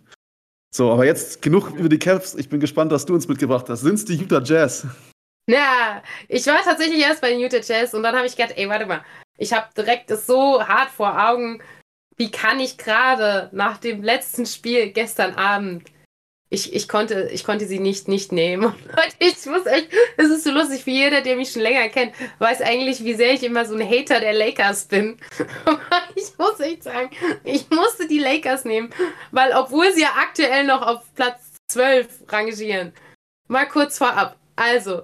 So, 0.72 0.92
aber 0.92 1.04
jetzt 1.04 1.42
genug 1.42 1.72
über 1.76 1.88
die 1.88 1.98
Cavs. 1.98 2.36
Ich 2.36 2.48
bin 2.48 2.60
gespannt, 2.60 2.92
was 2.92 3.06
du 3.06 3.14
uns 3.14 3.26
mitgebracht 3.26 3.68
hast. 3.68 3.80
Sind 3.80 3.94
es 3.94 4.04
die 4.04 4.14
Utah 4.14 4.42
Jazz? 4.42 4.86
Ja, 5.48 6.02
ich 6.28 6.46
war 6.46 6.62
tatsächlich 6.62 7.00
erst 7.00 7.20
bei 7.20 7.30
den 7.30 7.40
Utah 7.40 7.60
Jazz 7.60 7.92
und 7.92 8.04
dann 8.04 8.14
habe 8.14 8.26
ich 8.26 8.36
gedacht, 8.36 8.54
ey, 8.56 8.68
warte 8.68 8.86
mal, 8.86 9.04
ich 9.36 9.52
habe 9.52 9.66
direkt 9.76 10.10
das 10.10 10.26
so 10.26 10.62
hart 10.62 10.90
vor 10.90 11.28
Augen. 11.28 11.60
Wie 12.16 12.30
kann 12.30 12.60
ich 12.60 12.78
gerade 12.78 13.48
nach 13.52 13.78
dem 13.78 14.02
letzten 14.04 14.46
Spiel 14.46 14.92
gestern 14.92 15.34
Abend 15.34 15.90
ich, 16.52 16.74
ich, 16.74 16.88
konnte, 16.88 17.30
ich 17.32 17.44
konnte 17.44 17.66
sie 17.66 17.78
nicht 17.78 18.08
nicht 18.08 18.32
nehmen. 18.32 18.64
Und 18.66 19.14
ich 19.20 19.46
muss 19.46 19.66
echt, 19.66 19.88
es 20.16 20.28
ist 20.28 20.44
so 20.44 20.50
lustig, 20.50 20.84
wie 20.84 20.98
jeder, 20.98 21.20
der 21.20 21.36
mich 21.36 21.52
schon 21.52 21.62
länger 21.62 21.88
kennt, 21.88 22.12
weiß 22.40 22.60
eigentlich, 22.60 23.04
wie 23.04 23.14
sehr 23.14 23.32
ich 23.34 23.44
immer 23.44 23.64
so 23.64 23.76
ein 23.76 23.88
Hater 23.88 24.18
der 24.18 24.32
Lakers 24.32 24.86
bin. 24.86 25.16
Aber 25.64 25.80
ich 26.16 26.36
muss 26.36 26.58
echt 26.58 26.82
sagen, 26.82 27.10
ich 27.44 27.70
musste 27.70 28.08
die 28.08 28.18
Lakers 28.18 28.64
nehmen, 28.64 28.90
weil 29.30 29.52
obwohl 29.52 29.92
sie 29.92 30.02
ja 30.02 30.10
aktuell 30.18 30.64
noch 30.64 30.82
auf 30.82 31.14
Platz 31.14 31.52
12 31.70 32.24
rangieren, 32.28 32.92
mal 33.46 33.68
kurz 33.68 33.98
vorab. 33.98 34.36
Also, 34.56 35.02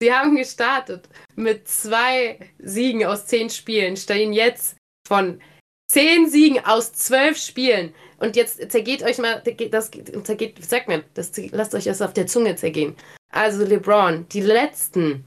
sie 0.00 0.12
haben 0.12 0.34
gestartet 0.34 1.08
mit 1.34 1.68
zwei 1.68 2.38
Siegen 2.58 3.04
aus 3.04 3.26
zehn 3.26 3.50
Spielen, 3.50 3.98
stehen 3.98 4.32
jetzt 4.32 4.76
von 5.06 5.42
zehn 5.92 6.28
Siegen 6.30 6.64
aus 6.64 6.94
zwölf 6.94 7.36
Spielen 7.36 7.94
und 8.18 8.36
jetzt 8.36 8.70
zergeht 8.70 9.02
euch 9.02 9.18
mal, 9.18 9.42
das 9.70 9.90
zergeht, 10.24 10.64
sag 10.64 10.88
mir, 10.88 11.04
das 11.14 11.32
lasst 11.50 11.74
euch 11.74 11.84
das 11.84 12.02
auf 12.02 12.12
der 12.12 12.26
Zunge 12.26 12.56
zergehen. 12.56 12.96
Also 13.32 13.64
LeBron, 13.64 14.26
die 14.30 14.40
letzten 14.40 15.24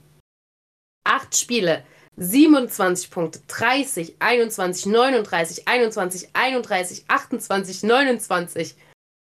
acht 1.04 1.36
Spiele 1.36 1.84
27 2.18 3.12
Punkte, 3.12 3.40
30, 3.48 4.16
21, 4.20 4.86
39, 4.88 5.68
21, 5.68 6.30
31, 6.34 7.06
28, 7.08 7.84
29. 7.84 8.76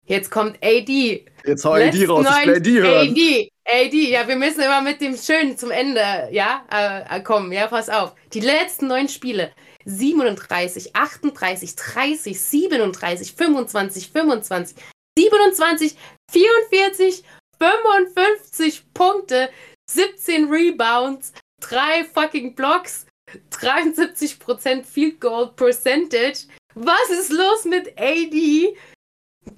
Jetzt 0.07 0.30
kommt 0.30 0.57
AD. 0.62 1.24
Jetzt 1.44 1.64
hau 1.64 1.72
AD 1.72 2.07
raus, 2.07 2.26
ich 2.26 2.46
will 2.46 2.57
AD 2.57 2.70
hören. 2.70 3.11
AD, 3.11 3.53
AD, 3.66 4.11
ja, 4.11 4.26
wir 4.26 4.36
müssen 4.36 4.61
immer 4.61 4.80
mit 4.80 5.01
dem 5.01 5.16
Schönen 5.16 5.57
zum 5.57 5.70
Ende, 5.70 6.28
ja, 6.32 6.64
äh 6.70 7.20
kommen, 7.22 7.53
ja, 7.53 7.66
pass 7.66 7.88
auf. 7.88 8.14
Die 8.32 8.40
letzten 8.40 8.88
neun 8.88 9.09
Spiele, 9.09 9.53
37, 9.85 10.95
38, 10.95 11.76
30, 11.76 12.41
37, 12.41 13.33
25, 13.33 14.11
25, 14.11 14.76
27, 15.18 15.97
44, 16.31 17.24
55 17.59 18.93
Punkte, 18.95 19.51
17 19.91 20.51
Rebounds, 20.51 21.33
3 21.61 22.05
fucking 22.05 22.55
Blocks, 22.55 23.07
73% 23.51 24.85
Field 24.85 25.20
Goal 25.20 25.53
Percentage. 25.55 26.47
Was 26.74 27.11
ist 27.11 27.31
los 27.31 27.64
mit 27.64 27.99
AD 27.99 28.76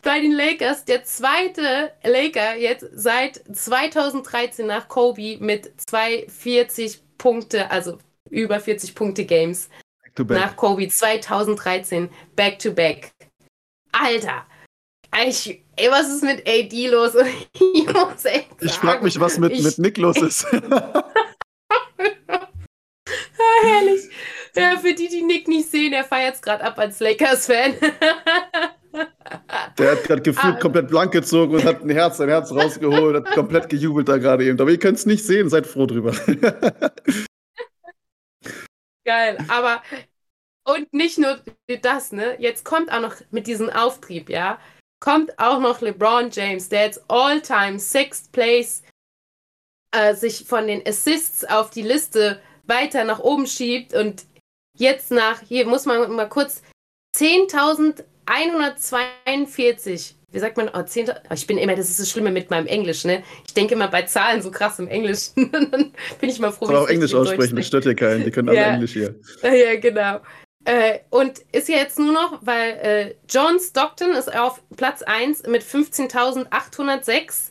bei 0.02 0.20
den 0.20 0.32
Lakers? 0.32 0.84
Der 0.84 1.04
zweite 1.04 1.92
Laker 2.02 2.56
jetzt 2.56 2.86
seit 2.94 3.42
2013 3.52 4.66
nach 4.66 4.88
Kobe 4.88 5.38
mit 5.38 5.72
240 5.80 7.00
Punkte, 7.18 7.70
also 7.70 7.98
über 8.30 8.60
40 8.60 8.94
Punkte 8.94 9.24
Games. 9.24 9.68
To 10.14 10.24
back. 10.24 10.38
Nach 10.38 10.56
Kobe 10.56 10.88
2013 10.88 12.10
back 12.36 12.58
to 12.58 12.72
back. 12.72 13.12
Alter, 13.92 14.46
ich, 15.26 15.64
ey, 15.76 15.90
was 15.90 16.08
ist 16.08 16.22
mit 16.22 16.46
AD 16.46 16.88
los? 16.88 17.12
ich 17.74 17.86
muss 17.92 18.24
echt 18.24 18.48
Ich 18.60 18.72
frag 18.72 19.02
mich, 19.02 19.18
was 19.20 19.38
mit, 19.38 19.52
ich, 19.52 19.62
mit 19.62 19.78
Nick 19.78 19.98
los 19.98 20.16
ist. 20.20 20.46
ah, 20.70 21.02
herrlich. 23.62 24.08
Ja, 24.54 24.78
für 24.78 24.94
die, 24.94 25.08
die 25.08 25.22
Nick 25.22 25.48
nicht 25.48 25.70
sehen, 25.70 25.92
er 25.92 26.04
feiert 26.04 26.34
es 26.34 26.42
gerade 26.42 26.62
ab 26.62 26.78
als 26.78 27.00
Lakers-Fan. 27.00 27.74
Der 29.78 29.92
hat 29.92 30.04
gerade 30.04 30.20
gefühlt 30.20 30.56
ah. 30.56 30.58
komplett 30.58 30.88
blank 30.88 31.12
gezogen 31.12 31.54
und 31.54 31.64
hat 31.64 31.82
ein 31.82 31.88
Herz, 31.88 32.20
ein 32.20 32.28
Herz 32.28 32.52
rausgeholt, 32.52 33.16
hat 33.16 33.34
komplett 33.34 33.70
gejubelt 33.70 34.08
da 34.08 34.18
gerade 34.18 34.44
eben. 34.44 34.60
Aber 34.60 34.70
ihr 34.70 34.78
könnt 34.78 34.98
es 34.98 35.06
nicht 35.06 35.24
sehen, 35.24 35.48
seid 35.48 35.66
froh 35.66 35.86
drüber. 35.86 36.14
Geil, 39.04 39.38
aber 39.48 39.82
und 40.64 40.92
nicht 40.92 41.18
nur 41.18 41.40
das, 41.82 42.12
ne? 42.12 42.36
Jetzt 42.38 42.64
kommt 42.64 42.92
auch 42.92 43.00
noch 43.00 43.16
mit 43.30 43.46
diesem 43.46 43.70
Auftrieb, 43.70 44.30
ja 44.30 44.58
kommt 45.02 45.38
auch 45.40 45.58
noch 45.58 45.80
LeBron 45.80 46.30
James, 46.30 46.68
der 46.68 46.84
jetzt 46.84 47.02
all-time 47.08 47.80
Sixth 47.80 48.30
Place 48.30 48.84
äh, 49.90 50.14
sich 50.14 50.44
von 50.46 50.68
den 50.68 50.86
Assists 50.86 51.44
auf 51.44 51.70
die 51.70 51.82
Liste 51.82 52.40
weiter 52.62 53.02
nach 53.02 53.18
oben 53.18 53.48
schiebt 53.48 53.94
und 53.94 54.26
jetzt 54.78 55.10
nach, 55.10 55.40
hier 55.40 55.66
muss 55.66 55.86
man 55.86 56.08
mal 56.12 56.28
kurz, 56.28 56.62
10.142, 57.16 60.14
wie 60.32 60.38
sagt 60.38 60.56
man, 60.56 60.70
oh, 60.74 60.82
10, 60.82 61.10
ich 61.34 61.46
bin 61.46 61.58
immer, 61.58 61.76
das 61.76 61.90
ist 61.90 62.00
das 62.00 62.10
Schlimme 62.10 62.30
mit 62.30 62.50
meinem 62.50 62.66
Englisch, 62.66 63.04
ne? 63.04 63.22
Ich 63.46 63.54
denke 63.54 63.74
immer 63.74 63.88
bei 63.88 64.02
Zahlen 64.02 64.42
so 64.42 64.50
krass 64.50 64.78
im 64.78 64.88
Englisch, 64.88 65.30
dann 65.36 65.92
bin 66.20 66.28
ich 66.28 66.38
mal 66.38 66.50
froh, 66.50 66.66
Kann 66.66 66.76
auch 66.76 66.88
Englisch 66.88 67.14
aussprechen, 67.14 67.56
das 67.56 67.66
stört 67.66 67.84
ja 67.84 67.94
keinen, 67.94 68.24
die 68.24 68.30
können 68.30 68.48
alle 68.48 68.58
ja. 68.58 68.74
Englisch 68.74 68.92
hier. 68.92 69.14
Ja, 69.42 69.78
genau. 69.78 70.20
Äh, 70.64 71.00
und 71.10 71.40
ist 71.50 71.68
ja 71.68 71.76
jetzt 71.76 71.98
nur 71.98 72.12
noch, 72.12 72.38
weil 72.42 72.70
äh, 72.82 73.14
John 73.28 73.58
Stockton 73.58 74.12
ist 74.12 74.32
auf 74.34 74.62
Platz 74.76 75.02
1 75.02 75.44
mit 75.48 75.62
15.806 75.62 77.50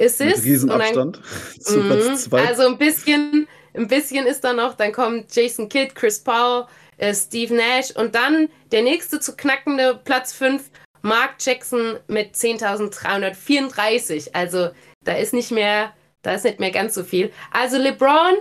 Assists. 0.00 0.20
Mit 0.20 0.44
Riesenabstand 0.44 1.16
dann, 1.16 1.22
zu 1.60 1.80
Platz 1.82 2.24
2. 2.24 2.40
Mhm. 2.40 2.48
Also 2.48 2.66
ein 2.66 2.78
bisschen, 2.78 3.48
ein 3.74 3.88
bisschen 3.88 4.26
ist 4.26 4.42
da 4.42 4.52
noch, 4.54 4.74
dann 4.74 4.92
kommt 4.92 5.34
Jason 5.34 5.68
Kidd, 5.68 5.94
Chris 5.94 6.20
Paul, 6.20 6.66
äh, 6.96 7.14
Steve 7.14 7.54
Nash 7.54 7.90
und 7.94 8.14
dann 8.14 8.48
der 8.72 8.82
nächste 8.82 9.20
zu 9.20 9.36
knackende 9.36 10.00
Platz 10.04 10.32
5, 10.32 10.70
Mark 11.02 11.36
Jackson 11.40 11.98
mit 12.08 12.34
10.334. 12.34 14.34
Also 14.34 14.70
da 15.04 15.14
ist 15.14 15.32
nicht 15.32 15.50
mehr, 15.50 15.92
da 16.22 16.32
ist 16.32 16.44
nicht 16.44 16.60
mehr 16.60 16.70
ganz 16.70 16.94
so 16.94 17.04
viel. 17.04 17.32
Also 17.52 17.78
LeBron 17.78 18.36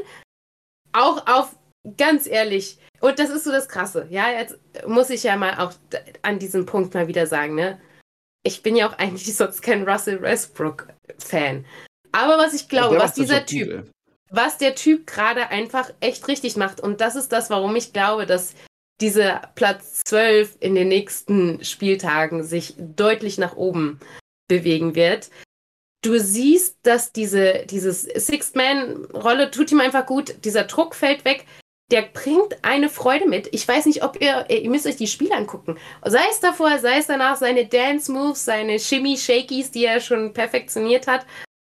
auch 0.93 1.27
auf, 1.27 1.55
ganz 1.97 2.27
ehrlich, 2.27 2.77
und 3.01 3.19
das 3.19 3.29
ist 3.29 3.43
so 3.43 3.51
das 3.51 3.67
Krasse. 3.67 4.07
Ja, 4.09 4.31
jetzt 4.31 4.57
muss 4.87 5.09
ich 5.09 5.23
ja 5.23 5.37
mal 5.37 5.59
auch 5.59 5.73
an 6.21 6.39
diesem 6.39 6.65
Punkt 6.65 6.93
mal 6.93 7.07
wieder 7.07 7.27
sagen, 7.27 7.55
ne? 7.55 7.79
Ich 8.43 8.63
bin 8.63 8.75
ja 8.75 8.89
auch 8.89 8.97
eigentlich 8.97 9.35
sonst 9.35 9.61
kein 9.61 9.87
Russell 9.87 10.21
Westbrook-Fan. 10.21 11.65
Aber 12.11 12.37
was 12.37 12.53
ich 12.53 12.69
glaube, 12.69 12.97
was 12.97 13.13
dieser 13.13 13.45
Typ, 13.45 13.69
gut, 13.69 13.91
was 14.31 14.57
der 14.57 14.75
Typ 14.75 15.05
gerade 15.05 15.49
einfach 15.49 15.91
echt 15.99 16.27
richtig 16.27 16.55
macht, 16.55 16.79
und 16.79 17.01
das 17.01 17.15
ist 17.15 17.31
das, 17.31 17.49
warum 17.49 17.75
ich 17.75 17.93
glaube, 17.93 18.25
dass 18.25 18.55
dieser 19.01 19.51
Platz 19.55 20.01
12 20.05 20.57
in 20.59 20.75
den 20.75 20.87
nächsten 20.87 21.63
Spieltagen 21.63 22.43
sich 22.43 22.75
deutlich 22.77 23.37
nach 23.37 23.55
oben 23.55 23.99
bewegen 24.47 24.95
wird. 24.95 25.29
Du 26.03 26.19
siehst, 26.19 26.77
dass 26.83 27.11
diese 27.11 27.65
dieses 27.69 28.03
Sixth-Man-Rolle 28.03 29.51
tut 29.51 29.71
ihm 29.71 29.79
einfach 29.79 30.05
gut, 30.05 30.45
dieser 30.45 30.63
Druck 30.63 30.95
fällt 30.95 31.25
weg 31.25 31.45
der 31.91 32.01
bringt 32.01 32.63
eine 32.63 32.89
Freude 32.89 33.27
mit. 33.27 33.49
Ich 33.53 33.67
weiß 33.67 33.85
nicht, 33.85 34.03
ob 34.03 34.19
ihr, 34.19 34.49
ihr 34.49 34.69
müsst 34.69 34.87
euch 34.87 34.95
die 34.95 35.07
Spiele 35.07 35.35
angucken. 35.35 35.77
Sei 36.03 36.23
es 36.31 36.39
davor, 36.39 36.79
sei 36.79 36.97
es 36.97 37.07
danach, 37.07 37.35
seine 37.35 37.67
Dance 37.67 38.11
Moves, 38.11 38.45
seine 38.45 38.79
Shimmy 38.79 39.17
Shakies, 39.17 39.71
die 39.71 39.85
er 39.85 39.99
schon 39.99 40.33
perfektioniert 40.33 41.07
hat. 41.07 41.25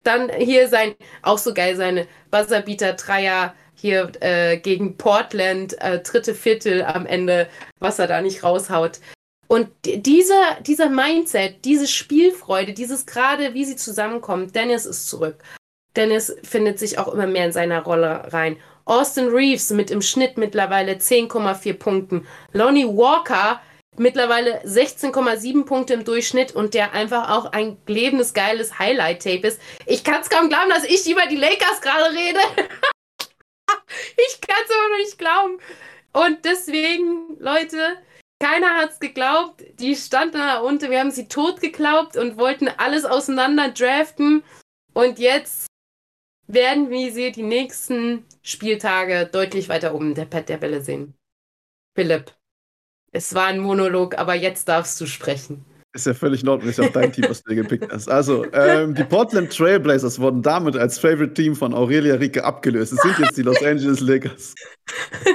Dann 0.04 0.30
hier 0.30 0.68
sein, 0.68 0.96
auch 1.22 1.38
so 1.38 1.54
geil, 1.54 1.76
seine 1.76 2.08
Buzzerbeater 2.30 2.94
Dreier 2.94 3.56
hier 3.84 4.14
äh, 4.22 4.56
gegen 4.58 4.96
Portland, 4.96 5.80
äh, 5.82 6.00
dritte 6.00 6.34
Viertel 6.34 6.84
am 6.84 7.06
Ende, 7.06 7.50
was 7.80 8.00
er 8.00 8.08
da 8.08 8.22
nicht 8.22 8.42
raushaut. 8.42 9.02
Und 9.48 9.68
dieser, 9.84 10.62
dieser 10.62 10.88
Mindset, 10.88 11.66
diese 11.66 11.88
Spielfreude, 11.88 12.72
dieses 12.72 13.06
gerade, 13.06 13.54
wie 13.54 13.66
sie 13.66 13.76
zusammenkommen, 13.76 14.54
Dennis 14.54 14.86
ist 14.86 15.10
zurück. 15.10 15.36
Dennis 15.98 16.34
findet 16.44 16.80
sich 16.80 16.98
auch 16.98 17.14
immer 17.14 17.28
mehr 17.28 17.46
in 17.46 17.52
seiner 17.52 17.82
Rolle 17.84 18.32
rein. 18.32 18.56
Austin 18.86 19.28
Reeves 19.28 19.70
mit 19.72 19.92
im 19.92 20.02
Schnitt 20.02 20.38
mittlerweile 20.38 20.94
10,4 20.94 21.74
Punkten. 21.74 22.26
Lonnie 22.54 22.88
Walker 22.88 23.62
mittlerweile 23.98 24.62
16,7 24.66 25.66
Punkte 25.66 25.94
im 25.94 26.06
Durchschnitt 26.06 26.56
und 26.56 26.74
der 26.74 26.94
einfach 26.94 27.30
auch 27.30 27.52
ein 27.52 27.76
lebendes, 27.86 28.34
geiles 28.34 28.80
Highlight-Tape 28.80 29.46
ist. 29.46 29.60
Ich 29.86 30.06
kann 30.06 30.22
es 30.22 30.30
kaum 30.30 30.48
glauben, 30.48 30.70
dass 30.70 30.86
ich 30.86 31.12
über 31.12 31.28
die 31.30 31.36
Lakers 31.36 31.82
gerade 31.82 32.16
rede. 32.16 32.40
ich 34.28 34.42
kann 34.42 34.64
es 34.64 34.76
aber 34.76 34.90
noch 34.90 34.98
nicht 34.98 35.18
glauben. 35.18 35.60
Und 36.14 36.46
deswegen, 36.46 37.38
Leute, 37.40 37.98
keiner 38.40 38.76
hat 38.76 38.92
es 38.92 39.00
geglaubt. 39.00 39.64
Die 39.80 39.96
standen 39.96 40.38
da 40.38 40.60
unten, 40.60 40.92
wir 40.92 41.00
haben 41.00 41.12
sie 41.12 41.28
tot 41.28 41.62
geglaubt 41.62 42.18
und 42.18 42.38
wollten 42.38 42.68
alles 42.68 43.06
auseinander 43.06 43.70
draften. 43.70 44.44
Und 44.94 45.18
jetzt 45.18 45.68
werden 46.48 46.90
wir 46.90 47.12
sie 47.12 47.32
die 47.32 47.44
nächsten 47.44 48.26
Spieltage 48.42 49.30
deutlich 49.32 49.70
weiter 49.70 49.96
oben 49.96 50.14
der 50.14 50.26
Pet 50.26 50.50
der 50.50 50.58
Bälle 50.58 50.82
sehen. 50.82 51.16
Philipp, 51.96 52.36
es 53.12 53.34
war 53.34 53.48
ein 53.48 53.60
Monolog, 53.60 54.18
aber 54.18 54.34
jetzt 54.34 54.68
darfst 54.68 55.00
du 55.00 55.06
sprechen. 55.06 55.66
Ist 55.94 56.08
ja 56.08 56.16
völlig 56.16 56.42
in 56.42 56.50
Ordnung, 56.50 56.70
ist 56.70 56.80
ja 56.80 56.86
auch 56.86 56.92
dein 56.92 57.12
Team, 57.12 57.26
was 57.30 57.44
du 57.44 57.54
dir 57.54 57.62
gepickt 57.62 57.92
hast. 57.92 58.10
Also, 58.10 58.46
ähm, 58.52 58.96
die 58.96 59.04
Portland 59.04 59.56
Trailblazers 59.56 60.20
wurden 60.20 60.42
damit 60.42 60.76
als 60.76 60.98
Favorite 60.98 61.36
Team 61.36 61.56
von 61.56 61.72
Aurelia 61.74 62.16
Rieke 62.16 62.44
abgelöst. 62.44 62.94
Es 62.94 63.02
sind 63.02 63.20
jetzt 63.20 63.38
die 63.38 63.44
Los 63.44 63.64
Angeles 63.64 64.00
Lakers. 64.00 64.56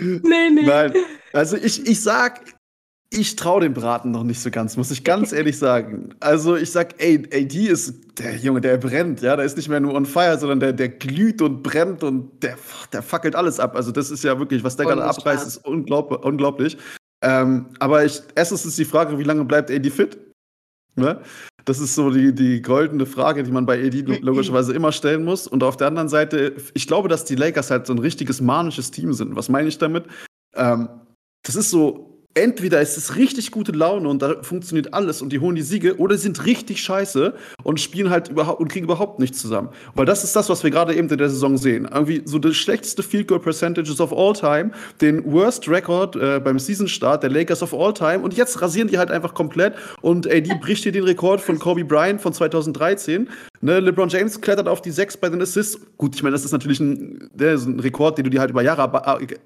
nee. 0.00 0.20
nee, 0.22 0.50
nee. 0.54 0.62
Nein, 0.62 0.94
also 1.34 1.58
ich, 1.58 1.86
ich 1.86 2.00
sag, 2.00 2.40
ich 3.10 3.36
traue 3.36 3.60
dem 3.60 3.74
Braten 3.74 4.10
noch 4.10 4.24
nicht 4.24 4.40
so 4.40 4.50
ganz, 4.50 4.78
muss 4.78 4.90
ich 4.90 5.04
ganz 5.04 5.32
ehrlich 5.34 5.58
sagen. 5.58 6.14
Also 6.20 6.56
ich 6.56 6.70
sag, 6.70 6.94
ey, 7.02 7.28
AD 7.30 7.54
ist 7.66 8.18
der 8.18 8.36
Junge, 8.36 8.62
der 8.62 8.78
brennt, 8.78 9.20
ja, 9.20 9.36
der 9.36 9.44
ist 9.44 9.58
nicht 9.58 9.68
mehr 9.68 9.80
nur 9.80 9.94
on 9.94 10.06
fire, 10.06 10.38
sondern 10.38 10.60
der, 10.60 10.72
der 10.72 10.88
glüht 10.88 11.42
und 11.42 11.62
brennt 11.62 12.02
und 12.02 12.42
der, 12.42 12.56
der 12.92 13.02
fackelt 13.02 13.36
alles 13.36 13.60
ab. 13.60 13.76
Also 13.76 13.92
das 13.92 14.10
ist 14.10 14.24
ja 14.24 14.38
wirklich, 14.38 14.64
was 14.64 14.76
der 14.76 14.86
gerade 14.86 15.04
abreißt, 15.04 15.46
ist 15.46 15.58
unglaublich. 15.58 16.20
unglaublich. 16.22 16.78
Ähm, 17.24 17.66
aber 17.78 18.04
ich, 18.04 18.20
erstens 18.34 18.66
ist 18.66 18.78
die 18.78 18.84
Frage, 18.84 19.18
wie 19.18 19.24
lange 19.24 19.44
bleibt 19.44 19.70
AD 19.70 19.88
fit? 19.90 20.18
Ne? 20.94 21.20
Das 21.64 21.80
ist 21.80 21.94
so 21.94 22.10
die, 22.10 22.34
die 22.34 22.60
goldene 22.60 23.06
Frage, 23.06 23.42
die 23.42 23.50
man 23.50 23.64
bei 23.64 23.82
AD 23.82 24.02
logischerweise 24.20 24.74
immer 24.74 24.92
stellen 24.92 25.24
muss. 25.24 25.46
Und 25.46 25.62
auf 25.62 25.78
der 25.78 25.86
anderen 25.86 26.10
Seite, 26.10 26.54
ich 26.74 26.86
glaube, 26.86 27.08
dass 27.08 27.24
die 27.24 27.34
Lakers 27.34 27.70
halt 27.70 27.86
so 27.86 27.94
ein 27.94 27.98
richtiges 27.98 28.42
manisches 28.42 28.90
Team 28.90 29.14
sind. 29.14 29.34
Was 29.34 29.48
meine 29.48 29.68
ich 29.68 29.78
damit? 29.78 30.04
Ähm, 30.54 30.88
das 31.42 31.56
ist 31.56 31.70
so 31.70 32.13
entweder 32.34 32.80
ist 32.80 32.96
es 32.96 33.16
richtig 33.16 33.50
gute 33.50 33.72
Laune 33.72 34.08
und 34.08 34.20
da 34.20 34.42
funktioniert 34.42 34.92
alles 34.92 35.22
und 35.22 35.32
die 35.32 35.38
holen 35.38 35.54
die 35.54 35.62
Siege, 35.62 35.96
oder 35.98 36.18
sind 36.18 36.44
richtig 36.44 36.82
scheiße 36.82 37.34
und 37.62 37.80
spielen 37.80 38.10
halt 38.10 38.28
überhaupt 38.28 38.60
und 38.60 38.68
kriegen 38.68 38.84
überhaupt 38.84 39.20
nichts 39.20 39.40
zusammen. 39.40 39.68
Weil 39.94 40.04
das 40.04 40.24
ist 40.24 40.34
das, 40.34 40.48
was 40.48 40.64
wir 40.64 40.70
gerade 40.70 40.94
eben 40.94 41.08
in 41.08 41.18
der 41.18 41.30
Saison 41.30 41.56
sehen. 41.56 41.88
Irgendwie 41.92 42.22
so 42.24 42.38
das 42.38 42.56
schlechteste 42.56 43.02
Field 43.02 43.28
Goal 43.28 43.40
Percentages 43.40 44.00
of 44.00 44.12
all 44.12 44.32
time, 44.32 44.72
den 45.00 45.24
Worst 45.32 45.68
Record 45.68 46.16
äh, 46.16 46.40
beim 46.40 46.58
Season 46.58 46.88
Start 46.88 47.22
der 47.22 47.30
Lakers 47.30 47.62
of 47.62 47.72
all 47.72 47.94
time 47.94 48.20
und 48.20 48.34
jetzt 48.34 48.60
rasieren 48.60 48.88
die 48.88 48.98
halt 48.98 49.10
einfach 49.10 49.34
komplett 49.34 49.74
und 50.02 50.26
AD 50.26 50.54
bricht 50.60 50.82
hier 50.82 50.92
den 50.92 51.04
Rekord 51.04 51.40
von 51.40 51.58
Kobe 51.58 51.84
Bryant 51.84 52.20
von 52.20 52.32
2013 52.32 53.28
Ne, 53.64 53.80
LeBron 53.80 54.10
James 54.10 54.38
klettert 54.38 54.68
auf 54.68 54.82
die 54.82 54.90
6 54.90 55.16
bei 55.16 55.30
den 55.30 55.40
Assists. 55.40 55.80
Gut, 55.96 56.14
ich 56.14 56.22
meine, 56.22 56.34
das 56.34 56.44
ist 56.44 56.52
natürlich 56.52 56.80
ein, 56.80 57.30
der 57.32 57.54
ist 57.54 57.64
ein 57.64 57.80
Rekord, 57.80 58.18
den 58.18 58.24
du 58.24 58.30
dir 58.30 58.40
halt 58.40 58.50
über 58.50 58.60
Jahre 58.60 58.82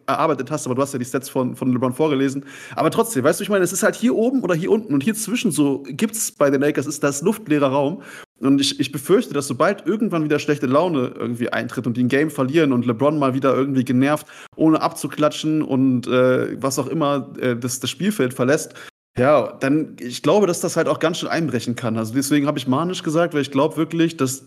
erarbeitet 0.07 0.51
hast, 0.51 0.67
aber 0.67 0.75
du 0.75 0.83
hast 0.83 0.93
ja 0.93 0.99
die 0.99 1.05
Stats 1.05 1.29
von, 1.29 1.55
von 1.55 1.73
LeBron 1.73 1.93
vorgelesen. 1.93 2.45
Aber 2.79 2.91
trotzdem, 2.91 3.25
weißt 3.25 3.41
du, 3.41 3.43
ich 3.43 3.51
meine, 3.51 3.65
es 3.65 3.73
ist 3.73 3.83
halt 3.83 3.97
hier 3.97 4.15
oben 4.15 4.43
oder 4.43 4.55
hier 4.55 4.71
unten 4.71 4.95
und 4.95 5.03
hier 5.03 5.15
zwischen 5.15 5.51
so 5.51 5.83
gibt 5.89 6.15
es 6.15 6.33
bei 6.33 6.49
den 6.49 6.61
Lakers 6.61 6.87
ist 6.87 7.03
das 7.03 7.23
luftleerer 7.23 7.69
Raum. 7.69 8.03
Und 8.41 8.61
ich, 8.61 8.79
ich 8.79 8.93
befürchte, 8.93 9.35
dass 9.35 9.49
sobald 9.49 9.87
irgendwann 9.87 10.23
wieder 10.23 10.39
schlechte 10.39 10.67
Laune 10.67 11.13
irgendwie 11.19 11.53
eintritt 11.53 11.87
und 11.87 11.97
die 11.97 12.05
ein 12.05 12.09
Game 12.09 12.31
verlieren 12.31 12.73
und 12.73 12.87
LeBron 12.87 13.19
mal 13.19 13.35
wieder 13.35 13.55
irgendwie 13.55 13.85
genervt, 13.85 14.27
ohne 14.55 14.81
abzuklatschen 14.81 15.63
und 15.63 16.07
äh, 16.07 16.63
was 16.63 16.79
auch 16.79 16.87
immer 16.87 17.35
äh, 17.41 17.57
das, 17.57 17.81
das 17.81 17.91
Spielfeld 17.91 18.33
verlässt, 18.33 18.75
ja, 19.19 19.57
dann, 19.59 19.97
ich 19.99 20.23
glaube, 20.23 20.47
dass 20.47 20.61
das 20.61 20.77
halt 20.77 20.87
auch 20.87 21.01
ganz 21.01 21.19
schön 21.19 21.29
einbrechen 21.29 21.75
kann. 21.75 21.99
Also 21.99 22.15
deswegen 22.15 22.47
habe 22.47 22.59
ich 22.59 22.69
manisch 22.69 23.03
gesagt, 23.03 23.35
weil 23.35 23.43
ich 23.43 23.51
glaube 23.51 23.77
wirklich, 23.77 24.17
dass 24.17 24.45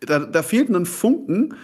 da, 0.00 0.18
da 0.18 0.42
fehlt 0.42 0.68
ein 0.68 0.86
Funken, 0.86 1.54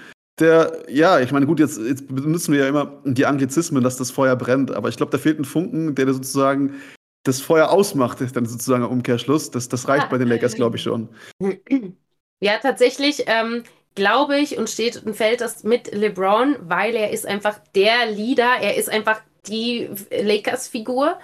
der, 0.41 0.85
ja, 0.89 1.21
ich 1.21 1.31
meine, 1.33 1.47
gut, 1.47 1.61
jetzt, 1.61 1.79
jetzt 1.79 2.09
benutzen 2.09 2.53
wir 2.53 2.61
ja 2.61 2.69
immer 2.69 3.01
die 3.05 3.27
Anglizismen, 3.27 3.83
dass 3.83 3.97
das 3.97 4.11
Feuer 4.11 4.37
brennt, 4.37 4.73
aber 4.73 4.89
ich 4.89 4.97
glaube, 4.97 5.13
da 5.13 5.19
fehlt 5.19 5.39
ein 5.39 5.45
Funken, 5.45 5.95
der 5.95 6.13
sozusagen 6.13 6.81
das 7.25 7.41
Feuer 7.41 7.71
ausmacht, 7.71 8.21
dann 8.21 8.47
sozusagen 8.47 8.85
im 8.85 8.91
Umkehrschluss. 8.91 9.51
Das, 9.51 9.69
das 9.69 9.89
reicht 9.89 10.11
bei 10.11 10.19
den 10.19 10.29
Lakers, 10.29 10.55
glaube 10.55 10.77
ich, 10.77 10.83
schon. 10.83 11.09
Ja, 12.41 12.59
tatsächlich 12.59 13.25
ähm, 13.27 13.63
glaube 13.95 14.39
ich 14.39 14.59
und 14.59 14.69
steht 14.69 15.03
und 15.05 15.15
fällt 15.15 15.41
das 15.41 15.65
mit 15.65 15.93
LeBron, 15.93 16.57
weil 16.61 16.95
er 16.95 17.11
ist 17.11 17.27
einfach 17.27 17.59
der 17.75 18.11
Leader, 18.11 18.57
er 18.61 18.77
ist 18.77 18.91
einfach 18.91 19.23
die 19.47 19.89
Lakers-Figur. 20.11 21.19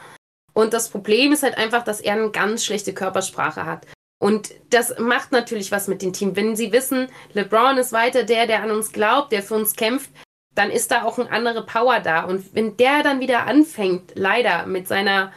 Und 0.55 0.73
das 0.73 0.89
Problem 0.89 1.33
ist 1.33 1.43
halt 1.43 1.59
einfach, 1.59 1.85
dass 1.85 2.01
er 2.01 2.15
eine 2.15 2.31
ganz 2.31 2.65
schlechte 2.65 2.95
Körpersprache 2.95 3.67
hat. 3.67 3.87
Und 4.21 4.51
das 4.69 4.99
macht 4.99 5.33
natürlich 5.33 5.73
was 5.73 5.89
mit 5.89 6.03
dem 6.03 6.13
Team. 6.13 6.37
Wenn 6.37 6.55
sie 6.55 6.73
wissen, 6.73 7.09
LeBron 7.33 7.79
ist 7.79 7.93
weiter 7.93 8.23
der, 8.23 8.47
der 8.47 8.63
an 8.63 8.71
uns 8.71 8.93
glaubt, 8.93 9.33
der 9.33 9.43
für 9.43 9.55
uns 9.55 9.75
kämpft, 9.75 10.11
dann 10.55 10.71
ist 10.71 10.91
da 10.91 11.05
auch 11.05 11.19
eine 11.19 11.31
andere 11.31 11.65
Power 11.65 12.01
da. 12.01 12.25
Und 12.25 12.55
wenn 12.55 12.77
der 12.77 13.03
dann 13.03 13.21
wieder 13.21 13.47
anfängt, 13.47 14.13
leider 14.15 14.67
mit 14.67 14.87
seiner 14.87 15.33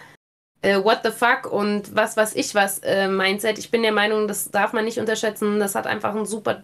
äh, 0.62 0.84
What 0.84 1.00
the 1.04 1.12
fuck 1.12 1.50
und 1.52 1.96
was 1.96 2.18
weiß 2.18 2.36
ich 2.36 2.56
was 2.56 2.80
äh, 2.80 3.08
Mindset, 3.08 3.58
ich 3.58 3.72
bin 3.72 3.84
der 3.84 3.94
Meinung, 3.94 4.28
das 4.28 4.52
darf 4.52 4.74
man 4.74 4.84
nicht 4.84 5.00
unterschätzen. 5.00 5.60
Das 5.60 5.76
hat 5.76 5.88
einfach 5.88 6.14
einen 6.14 6.26
super 6.26 6.62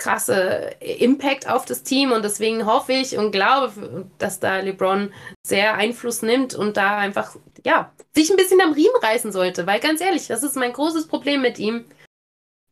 krasse 0.00 0.74
Impact 0.80 1.48
auf 1.48 1.66
das 1.66 1.82
Team 1.82 2.10
und 2.10 2.24
deswegen 2.24 2.64
hoffe 2.66 2.92
ich 2.92 3.16
und 3.18 3.32
glaube, 3.32 4.06
dass 4.18 4.40
da 4.40 4.58
LeBron 4.58 5.12
sehr 5.46 5.74
Einfluss 5.74 6.22
nimmt 6.22 6.54
und 6.54 6.76
da 6.76 6.96
einfach, 6.96 7.36
ja, 7.64 7.92
sich 8.14 8.30
ein 8.30 8.36
bisschen 8.36 8.60
am 8.62 8.72
Riemen 8.72 8.96
reißen 9.02 9.30
sollte, 9.30 9.66
weil 9.66 9.78
ganz 9.78 10.00
ehrlich, 10.00 10.26
das 10.26 10.42
ist 10.42 10.56
mein 10.56 10.72
großes 10.72 11.06
Problem 11.06 11.42
mit 11.42 11.58
ihm. 11.58 11.84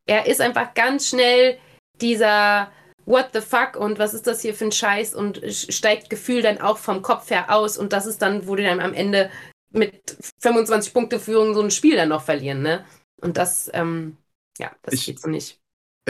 Er 0.06 0.26
ist 0.26 0.40
einfach 0.40 0.72
ganz 0.72 1.08
schnell 1.08 1.58
dieser 2.00 2.72
What 3.04 3.28
the 3.34 3.40
fuck 3.42 3.76
und 3.76 3.98
was 3.98 4.14
ist 4.14 4.26
das 4.26 4.40
hier 4.40 4.54
für 4.54 4.64
ein 4.64 4.72
Scheiß 4.72 5.14
und 5.14 5.40
steigt 5.50 6.10
Gefühl 6.10 6.42
dann 6.42 6.60
auch 6.60 6.78
vom 6.78 7.02
Kopf 7.02 7.30
her 7.30 7.54
aus 7.54 7.76
und 7.76 7.92
das 7.92 8.06
ist 8.06 8.22
dann, 8.22 8.48
wo 8.48 8.56
die 8.56 8.64
dann 8.64 8.80
am 8.80 8.94
Ende 8.94 9.30
mit 9.70 10.16
25 10.40 10.94
Punkte 10.94 11.20
Führung 11.20 11.54
so 11.54 11.60
ein 11.60 11.70
Spiel 11.70 11.96
dann 11.96 12.08
noch 12.08 12.22
verlieren, 12.22 12.62
ne? 12.62 12.86
Und 13.20 13.36
das, 13.36 13.70
ähm, 13.74 14.16
ja, 14.58 14.70
das 14.82 14.94
ich, 14.94 15.06
geht 15.06 15.20
so 15.20 15.28
nicht. 15.28 15.60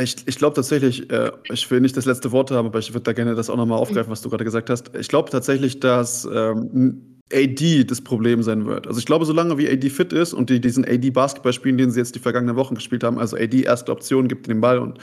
Ich, 0.00 0.16
ich 0.26 0.36
glaube 0.36 0.54
tatsächlich, 0.54 1.10
äh, 1.10 1.32
ich 1.50 1.70
will 1.70 1.80
nicht 1.80 1.96
das 1.96 2.04
letzte 2.04 2.30
Wort 2.30 2.50
haben, 2.50 2.66
aber 2.66 2.78
ich 2.78 2.92
würde 2.92 3.02
da 3.02 3.12
gerne 3.12 3.34
das 3.34 3.50
auch 3.50 3.56
nochmal 3.56 3.78
aufgreifen, 3.78 4.10
was 4.10 4.22
du 4.22 4.30
gerade 4.30 4.44
gesagt 4.44 4.70
hast. 4.70 4.94
Ich 4.96 5.08
glaube 5.08 5.30
tatsächlich, 5.30 5.80
dass 5.80 6.28
ähm, 6.32 7.18
AD 7.32 7.84
das 7.84 8.00
Problem 8.00 8.42
sein 8.42 8.66
wird. 8.66 8.86
Also 8.86 9.00
ich 9.00 9.06
glaube, 9.06 9.24
solange 9.24 9.58
wie 9.58 9.68
AD 9.68 9.90
fit 9.90 10.12
ist 10.12 10.32
und 10.32 10.50
die 10.50 10.60
diesen 10.60 10.84
AD-Basketball 10.84 11.52
spielen, 11.52 11.78
den 11.78 11.90
sie 11.90 11.98
jetzt 11.98 12.14
die 12.14 12.20
vergangenen 12.20 12.56
Wochen 12.56 12.74
gespielt 12.74 13.02
haben, 13.02 13.18
also 13.18 13.36
AD 13.36 13.62
erste 13.62 13.92
Option, 13.92 14.28
gibt 14.28 14.46
den 14.46 14.60
Ball 14.60 14.78
und 14.78 14.98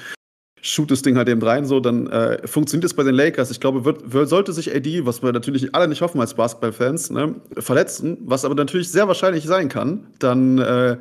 shoot 0.61 0.89
das 0.89 1.03
Ding 1.03 1.17
halt 1.17 1.29
eben 1.29 1.43
rein, 1.43 1.65
so, 1.65 1.79
dann 1.79 2.07
äh, 2.07 2.47
funktioniert 2.47 2.85
es 2.85 2.95
bei 2.95 3.03
den 3.03 3.13
Lakers. 3.13 3.51
Ich 3.51 3.59
glaube, 3.59 3.85
wird, 3.85 4.11
wird, 4.11 4.29
sollte 4.29 4.51
sich 4.51 4.73
AD, 4.73 5.05
was 5.05 5.21
wir 5.21 5.31
natürlich 5.31 5.75
alle 5.75 5.87
nicht 5.87 6.01
hoffen 6.01 6.19
als 6.19 6.33
Basketballfans, 6.33 7.11
ne, 7.11 7.35
verletzen, 7.57 8.17
was 8.21 8.45
aber 8.45 8.55
natürlich 8.55 8.89
sehr 8.89 9.07
wahrscheinlich 9.07 9.43
sein 9.43 9.69
kann, 9.69 10.07
dann 10.17 10.57
äh, 10.57 10.97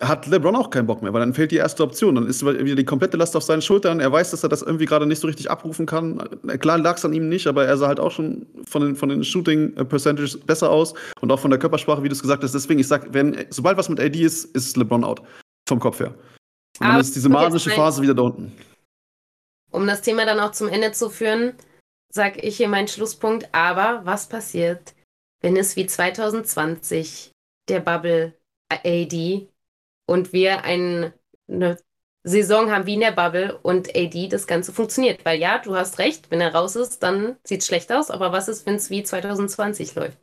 hat 0.00 0.26
LeBron 0.26 0.56
auch 0.56 0.70
keinen 0.70 0.86
Bock 0.86 1.02
mehr, 1.02 1.12
weil 1.12 1.20
dann 1.20 1.34
fehlt 1.34 1.52
die 1.52 1.56
erste 1.56 1.82
Option. 1.82 2.14
Dann 2.16 2.26
ist 2.26 2.44
wieder 2.44 2.74
die 2.74 2.84
komplette 2.84 3.16
Last 3.16 3.36
auf 3.36 3.44
seinen 3.44 3.62
Schultern. 3.62 4.00
Er 4.00 4.10
weiß, 4.10 4.30
dass 4.32 4.42
er 4.42 4.48
das 4.48 4.62
irgendwie 4.62 4.86
gerade 4.86 5.06
nicht 5.06 5.20
so 5.20 5.26
richtig 5.26 5.50
abrufen 5.50 5.86
kann. 5.86 6.18
Klar 6.60 6.78
lag 6.78 6.96
es 6.96 7.04
an 7.04 7.12
ihm 7.12 7.28
nicht, 7.28 7.46
aber 7.46 7.66
er 7.66 7.76
sah 7.76 7.86
halt 7.88 8.00
auch 8.00 8.10
schon 8.10 8.46
von 8.66 8.82
den, 8.82 8.96
von 8.96 9.08
den 9.08 9.22
Shooting-Percentages 9.22 10.40
besser 10.40 10.70
aus 10.70 10.94
und 11.20 11.30
auch 11.30 11.38
von 11.38 11.50
der 11.50 11.60
Körpersprache, 11.60 12.02
wie 12.02 12.08
du 12.08 12.14
es 12.14 12.22
gesagt 12.22 12.42
hast. 12.42 12.54
Deswegen, 12.54 12.80
ich 12.80 12.88
sag, 12.88 13.12
wenn, 13.12 13.46
sobald 13.50 13.78
was 13.78 13.88
mit 13.88 14.00
AD 14.00 14.20
ist, 14.20 14.44
ist 14.56 14.76
LeBron 14.76 15.04
out. 15.04 15.22
Vom 15.68 15.78
Kopf 15.78 16.00
her. 16.00 16.14
Und 16.80 16.88
dann 16.88 17.00
ist 17.00 17.14
diese 17.14 17.28
magische 17.28 17.70
Phase 17.70 18.02
wieder 18.02 18.14
da 18.14 18.22
unten. 18.22 18.52
Um 19.70 19.86
das 19.86 20.02
Thema 20.02 20.26
dann 20.26 20.40
auch 20.40 20.52
zum 20.52 20.68
Ende 20.68 20.92
zu 20.92 21.10
führen, 21.10 21.54
sage 22.12 22.40
ich 22.40 22.56
hier 22.56 22.68
meinen 22.68 22.88
Schlusspunkt. 22.88 23.48
Aber 23.52 24.00
was 24.04 24.28
passiert, 24.28 24.94
wenn 25.42 25.56
es 25.56 25.76
wie 25.76 25.86
2020 25.86 27.30
der 27.68 27.80
Bubble 27.80 28.34
AD 28.68 29.48
und 30.12 30.34
wir 30.34 30.62
ein, 30.64 31.10
eine 31.48 31.78
Saison 32.22 32.70
haben 32.70 32.84
wie 32.84 32.94
in 32.94 33.00
der 33.00 33.12
Bubble 33.12 33.58
und 33.62 33.96
AD 33.96 34.28
das 34.28 34.46
Ganze 34.46 34.70
funktioniert. 34.70 35.24
Weil 35.24 35.40
ja, 35.40 35.58
du 35.58 35.74
hast 35.74 35.98
recht, 35.98 36.30
wenn 36.30 36.42
er 36.42 36.54
raus 36.54 36.76
ist, 36.76 37.02
dann 37.02 37.36
sieht 37.44 37.62
es 37.62 37.66
schlecht 37.66 37.90
aus. 37.90 38.10
Aber 38.10 38.30
was 38.30 38.46
ist, 38.46 38.66
wenn 38.66 38.74
es 38.74 38.90
wie 38.90 39.02
2020 39.02 39.94
läuft? 39.94 40.18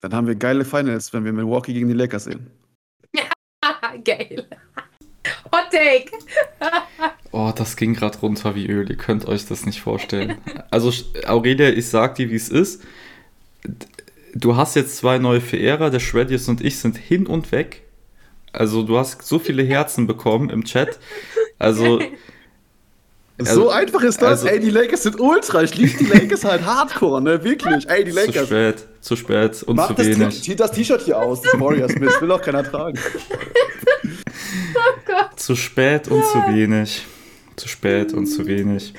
Dann 0.00 0.14
haben 0.14 0.28
wir 0.28 0.36
geile 0.36 0.64
Finals, 0.64 1.12
wenn 1.12 1.24
wir 1.24 1.32
Milwaukee 1.32 1.72
gegen 1.72 1.88
die 1.88 1.94
Lakers 1.94 2.24
sehen. 2.24 2.52
Geil. 4.04 4.46
Hot 5.52 5.70
Take. 5.72 6.12
oh, 7.32 7.52
das 7.54 7.76
ging 7.76 7.94
gerade 7.94 8.18
runter 8.18 8.54
wie 8.54 8.68
Öl. 8.68 8.88
Ihr 8.88 8.96
könnt 8.96 9.26
euch 9.26 9.44
das 9.46 9.66
nicht 9.66 9.80
vorstellen. 9.80 10.38
Also, 10.70 10.90
Aurelia, 11.26 11.68
ich 11.68 11.88
sag 11.88 12.14
dir, 12.14 12.30
wie 12.30 12.36
es 12.36 12.48
ist. 12.48 12.82
Du 14.34 14.56
hast 14.56 14.74
jetzt 14.74 14.96
zwei 14.96 15.18
neue 15.18 15.40
Verehrer. 15.40 15.90
Der 15.90 16.00
Shreddius 16.00 16.48
und 16.48 16.60
ich 16.60 16.78
sind 16.78 16.96
hin 16.96 17.26
und 17.26 17.52
weg. 17.52 17.82
Also 18.52 18.82
du 18.82 18.98
hast 18.98 19.22
so 19.22 19.38
viele 19.38 19.62
Herzen 19.62 20.06
bekommen 20.06 20.50
im 20.50 20.64
Chat. 20.64 20.98
Also. 21.58 22.00
Also, 23.38 23.62
so 23.62 23.70
einfach 23.70 24.02
ist 24.02 24.20
das. 24.20 24.42
Also, 24.42 24.48
Ey, 24.48 24.60
die 24.60 24.70
Lakers 24.70 25.04
sind 25.04 25.18
ultra. 25.18 25.62
Ich 25.62 25.74
liebe 25.76 25.96
die 25.98 26.04
Lakers 26.04 26.44
halt 26.44 26.64
hardcore, 26.64 27.20
ne? 27.20 27.42
Wirklich. 27.42 27.88
Ey, 27.88 28.04
die 28.04 28.10
Lakers. 28.12 28.34
Zu 28.34 28.46
spät, 28.46 28.86
zu 29.00 29.16
spät 29.16 29.62
und 29.64 29.76
Mach 29.76 29.96
zu 29.96 29.98
wenig. 30.04 30.42
Zieh 30.42 30.54
das 30.54 30.70
T-Shirt 30.70 31.00
hier 31.00 31.18
aus, 31.18 31.40
das 31.40 31.58
Warriors 31.58 31.94
mit. 31.94 32.20
Will 32.20 32.30
auch 32.30 32.42
keiner 32.42 32.62
tragen. 32.62 32.98
Oh 34.74 35.00
Gott. 35.06 35.40
Zu 35.40 35.56
spät 35.56 36.08
und 36.08 36.24
zu 36.24 36.38
wenig. 36.48 37.06
Zu 37.56 37.68
spät 37.68 38.12
und 38.12 38.26
zu 38.26 38.46
wenig. 38.46 38.92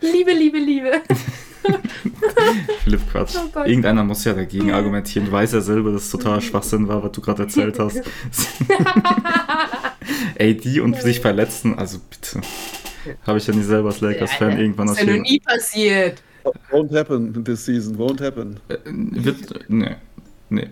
Liebe, 0.00 0.32
Liebe, 0.32 0.58
Liebe. 0.58 1.02
Philipp 2.84 3.10
Quatsch. 3.10 3.36
Oh 3.36 3.58
Irgendeiner 3.60 4.04
muss 4.04 4.24
ja 4.24 4.32
dagegen 4.32 4.72
argumentieren. 4.72 5.26
Du 5.26 5.32
weißt 5.32 5.54
ja 5.54 5.60
selber, 5.60 5.92
dass 5.92 6.04
es 6.04 6.10
total 6.10 6.40
Schwachsinn 6.40 6.88
war, 6.88 7.02
was 7.02 7.12
du 7.12 7.20
gerade 7.20 7.42
erzählt 7.42 7.78
hast. 7.78 8.02
Ey, 10.36 10.56
die 10.56 10.80
und 10.80 11.00
sich 11.00 11.20
verletzen, 11.20 11.78
also 11.78 11.98
bitte. 11.98 12.40
Habe 13.26 13.38
ich 13.38 13.46
ja 13.46 13.54
nie 13.54 13.62
selber 13.62 13.88
als 13.88 14.00
Lakers-Fan 14.00 14.52
ja, 14.52 14.58
irgendwann 14.58 14.88
Das 14.88 15.00
ist 15.00 15.06
ja 15.06 15.16
noch 15.16 15.22
nie 15.22 15.40
passiert. 15.40 16.22
Won't 16.70 16.96
happen 16.96 17.44
this 17.44 17.64
season, 17.64 17.96
won't 17.96 18.22
happen. 18.24 18.60
Äh, 18.68 18.76
wird, 18.84 19.68
nee, 19.68 19.96
nee. 20.48 20.68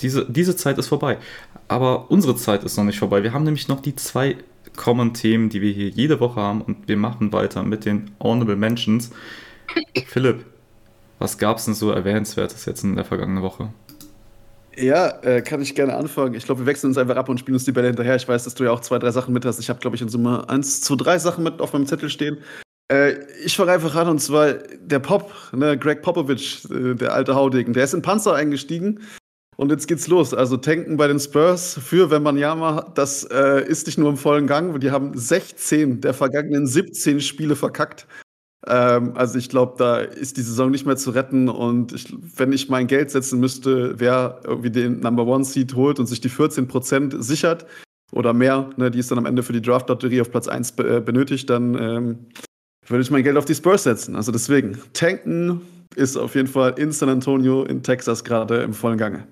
Diese, 0.00 0.26
diese 0.30 0.54
Zeit 0.56 0.78
ist 0.78 0.88
vorbei. 0.88 1.18
Aber 1.66 2.10
unsere 2.10 2.36
Zeit 2.36 2.64
ist 2.64 2.76
noch 2.76 2.84
nicht 2.84 2.98
vorbei. 2.98 3.22
Wir 3.22 3.32
haben 3.32 3.44
nämlich 3.44 3.68
noch 3.68 3.80
die 3.80 3.96
zwei 3.96 4.36
Common 4.76 5.12
Themen, 5.12 5.48
die 5.48 5.60
wir 5.60 5.72
hier 5.72 5.88
jede 5.88 6.20
Woche 6.20 6.40
haben 6.40 6.62
und 6.62 6.88
wir 6.88 6.96
machen 6.96 7.32
weiter 7.32 7.62
mit 7.62 7.84
den 7.84 8.10
Honorable 8.20 8.56
Mentions. 8.56 9.10
Philipp, 10.06 10.44
was 11.18 11.38
gab 11.38 11.58
es 11.58 11.64
denn 11.64 11.74
so 11.74 11.90
Erwähnenswertes 11.90 12.64
jetzt 12.64 12.84
in 12.84 12.96
der 12.96 13.04
vergangenen 13.04 13.42
Woche? 13.42 13.72
Ja, 14.76 15.08
äh, 15.22 15.42
kann 15.42 15.60
ich 15.60 15.74
gerne 15.74 15.96
anfangen. 15.96 16.34
Ich 16.34 16.44
glaube, 16.44 16.60
wir 16.60 16.66
wechseln 16.66 16.90
uns 16.90 16.98
einfach 16.98 17.16
ab 17.16 17.28
und 17.28 17.40
spielen 17.40 17.56
uns 17.56 17.64
die 17.64 17.72
Bälle 17.72 17.88
hinterher. 17.88 18.14
Ich 18.14 18.28
weiß, 18.28 18.44
dass 18.44 18.54
du 18.54 18.64
ja 18.64 18.70
auch 18.70 18.80
zwei, 18.80 19.00
drei 19.00 19.10
Sachen 19.10 19.34
mit 19.34 19.44
hast. 19.44 19.58
Ich 19.58 19.68
habe, 19.68 19.80
glaube 19.80 19.96
ich, 19.96 20.02
in 20.02 20.08
Summe 20.08 20.48
eins, 20.48 20.82
zwei, 20.82 20.94
drei 20.94 21.18
Sachen 21.18 21.42
mit 21.42 21.60
auf 21.60 21.72
meinem 21.72 21.86
Zettel 21.86 22.08
stehen. 22.10 22.38
Äh, 22.90 23.14
ich 23.44 23.56
fange 23.56 23.72
einfach 23.72 23.94
an 23.96 24.08
und 24.08 24.20
zwar 24.20 24.52
der 24.52 25.00
Pop, 25.00 25.32
ne, 25.52 25.76
Greg 25.76 26.02
Popovich, 26.02 26.64
äh, 26.70 26.94
der 26.94 27.12
alte 27.12 27.34
Haudegen, 27.34 27.72
der 27.72 27.84
ist 27.84 27.94
in 27.94 28.02
Panzer 28.02 28.34
eingestiegen 28.34 29.00
und 29.56 29.70
jetzt 29.70 29.88
geht's 29.88 30.06
los. 30.06 30.32
Also 30.32 30.56
tanken 30.56 30.96
bei 30.96 31.08
den 31.08 31.18
Spurs 31.18 31.74
für 31.74 32.10
Wembanyama, 32.10 32.92
das 32.94 33.24
äh, 33.24 33.66
ist 33.66 33.86
nicht 33.86 33.98
nur 33.98 34.08
im 34.08 34.16
vollen 34.16 34.46
Gang. 34.46 34.78
Die 34.80 34.90
haben 34.90 35.16
16 35.18 36.00
der 36.00 36.14
vergangenen 36.14 36.66
17 36.66 37.20
Spiele 37.20 37.56
verkackt. 37.56 38.06
Ähm, 38.66 39.12
also 39.16 39.38
ich 39.38 39.48
glaube, 39.48 39.74
da 39.78 39.98
ist 39.98 40.36
die 40.36 40.42
Saison 40.42 40.70
nicht 40.70 40.86
mehr 40.86 40.96
zu 40.96 41.10
retten. 41.10 41.48
Und 41.48 41.92
ich, 41.92 42.14
wenn 42.36 42.52
ich 42.52 42.68
mein 42.68 42.86
Geld 42.86 43.10
setzen 43.10 43.40
müsste, 43.40 43.98
wer 43.98 44.40
irgendwie 44.44 44.70
den 44.70 45.00
Number 45.00 45.26
One 45.26 45.44
Seed 45.44 45.74
holt 45.74 45.98
und 45.98 46.06
sich 46.06 46.20
die 46.20 46.30
14% 46.30 47.22
sichert 47.22 47.66
oder 48.12 48.32
mehr, 48.32 48.70
ne, 48.76 48.90
die 48.90 48.98
es 48.98 49.08
dann 49.08 49.18
am 49.18 49.26
Ende 49.26 49.42
für 49.42 49.52
die 49.52 49.62
Draft-Lotterie 49.62 50.20
auf 50.20 50.30
Platz 50.30 50.48
1 50.48 50.72
be 50.72 50.96
äh, 50.96 51.00
benötigt, 51.00 51.48
dann 51.50 51.74
ähm, 51.74 52.26
würde 52.86 53.02
ich 53.02 53.10
mein 53.10 53.22
Geld 53.22 53.36
auf 53.36 53.44
die 53.44 53.54
Spurs 53.54 53.84
setzen. 53.84 54.16
Also 54.16 54.32
deswegen, 54.32 54.80
tanken 54.92 55.60
ist 55.94 56.16
auf 56.16 56.34
jeden 56.34 56.48
Fall 56.48 56.74
in 56.78 56.92
San 56.92 57.08
Antonio 57.08 57.64
in 57.64 57.82
Texas 57.82 58.24
gerade 58.24 58.62
im 58.62 58.72
vollen 58.72 58.98
Gange. 58.98 59.26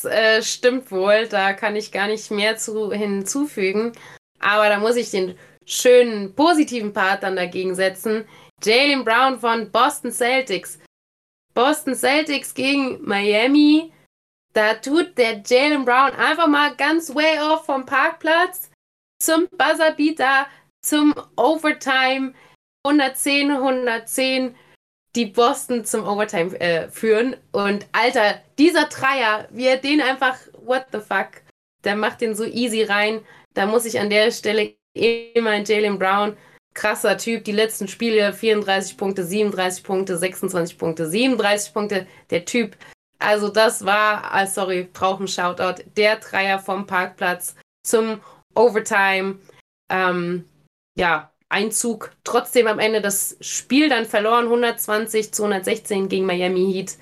Das, 0.00 0.12
äh, 0.12 0.42
stimmt 0.42 0.90
wohl, 0.90 1.26
da 1.28 1.52
kann 1.54 1.76
ich 1.76 1.92
gar 1.92 2.06
nicht 2.06 2.30
mehr 2.30 2.56
zu 2.56 2.92
hinzufügen. 2.92 3.92
Aber 4.38 4.68
da 4.68 4.78
muss 4.78 4.96
ich 4.96 5.10
den 5.10 5.34
schönen 5.68 6.34
positiven 6.34 6.92
Part 6.92 7.22
dann 7.22 7.36
dagegen 7.36 7.74
setzen. 7.74 8.26
Jalen 8.62 9.04
Brown 9.04 9.38
von 9.38 9.70
Boston 9.70 10.10
Celtics. 10.10 10.78
Boston 11.54 11.94
Celtics 11.94 12.54
gegen 12.54 13.02
Miami. 13.02 13.92
Da 14.54 14.74
tut 14.74 15.16
der 15.18 15.42
Jalen 15.46 15.84
Brown 15.84 16.12
einfach 16.12 16.48
mal 16.48 16.74
ganz 16.74 17.14
way 17.14 17.38
off 17.38 17.66
vom 17.66 17.84
Parkplatz 17.84 18.70
zum 19.20 19.48
Buzzerbeater, 19.50 20.46
zum 20.80 21.14
Overtime 21.36 22.32
110, 22.84 23.50
110 23.50 24.54
die 25.14 25.26
Boston 25.26 25.84
zum 25.84 26.06
Overtime 26.06 26.58
äh, 26.60 26.88
führen. 26.88 27.36
Und 27.52 27.86
Alter, 27.92 28.40
dieser 28.58 28.84
Dreier, 28.84 29.48
wie 29.50 29.66
er 29.66 29.76
den 29.76 30.00
einfach, 30.00 30.38
what 30.64 30.86
the 30.92 31.00
fuck, 31.00 31.42
der 31.84 31.96
macht 31.96 32.20
den 32.20 32.34
so 32.34 32.44
easy 32.44 32.82
rein. 32.84 33.20
Da 33.54 33.66
muss 33.66 33.84
ich 33.84 33.98
an 33.98 34.10
der 34.10 34.30
Stelle 34.30 34.77
immer 34.98 35.54
in 35.54 35.64
Jalen 35.64 35.98
Brown, 35.98 36.36
krasser 36.74 37.16
Typ, 37.18 37.44
die 37.44 37.52
letzten 37.52 37.88
Spiele 37.88 38.32
34 38.32 38.96
Punkte, 38.96 39.24
37 39.24 39.82
Punkte, 39.82 40.16
26 40.16 40.78
Punkte, 40.78 41.08
37 41.08 41.74
Punkte, 41.74 42.06
der 42.30 42.44
Typ. 42.44 42.76
Also 43.18 43.48
das 43.48 43.84
war, 43.84 44.32
ah, 44.32 44.46
sorry, 44.46 44.88
brauche 44.92 45.18
einen 45.18 45.28
Shoutout, 45.28 45.82
der 45.96 46.16
Dreier 46.16 46.58
vom 46.58 46.86
Parkplatz 46.86 47.56
zum 47.84 48.20
Overtime. 48.54 49.38
Ähm, 49.90 50.44
ja, 50.96 51.32
Einzug. 51.48 52.12
Trotzdem 52.24 52.66
am 52.66 52.78
Ende 52.78 53.00
das 53.00 53.36
Spiel 53.40 53.88
dann 53.88 54.04
verloren, 54.04 54.44
120 54.44 55.32
zu 55.32 55.44
116 55.44 56.08
gegen 56.08 56.26
Miami 56.26 56.72
Heat. 56.72 56.96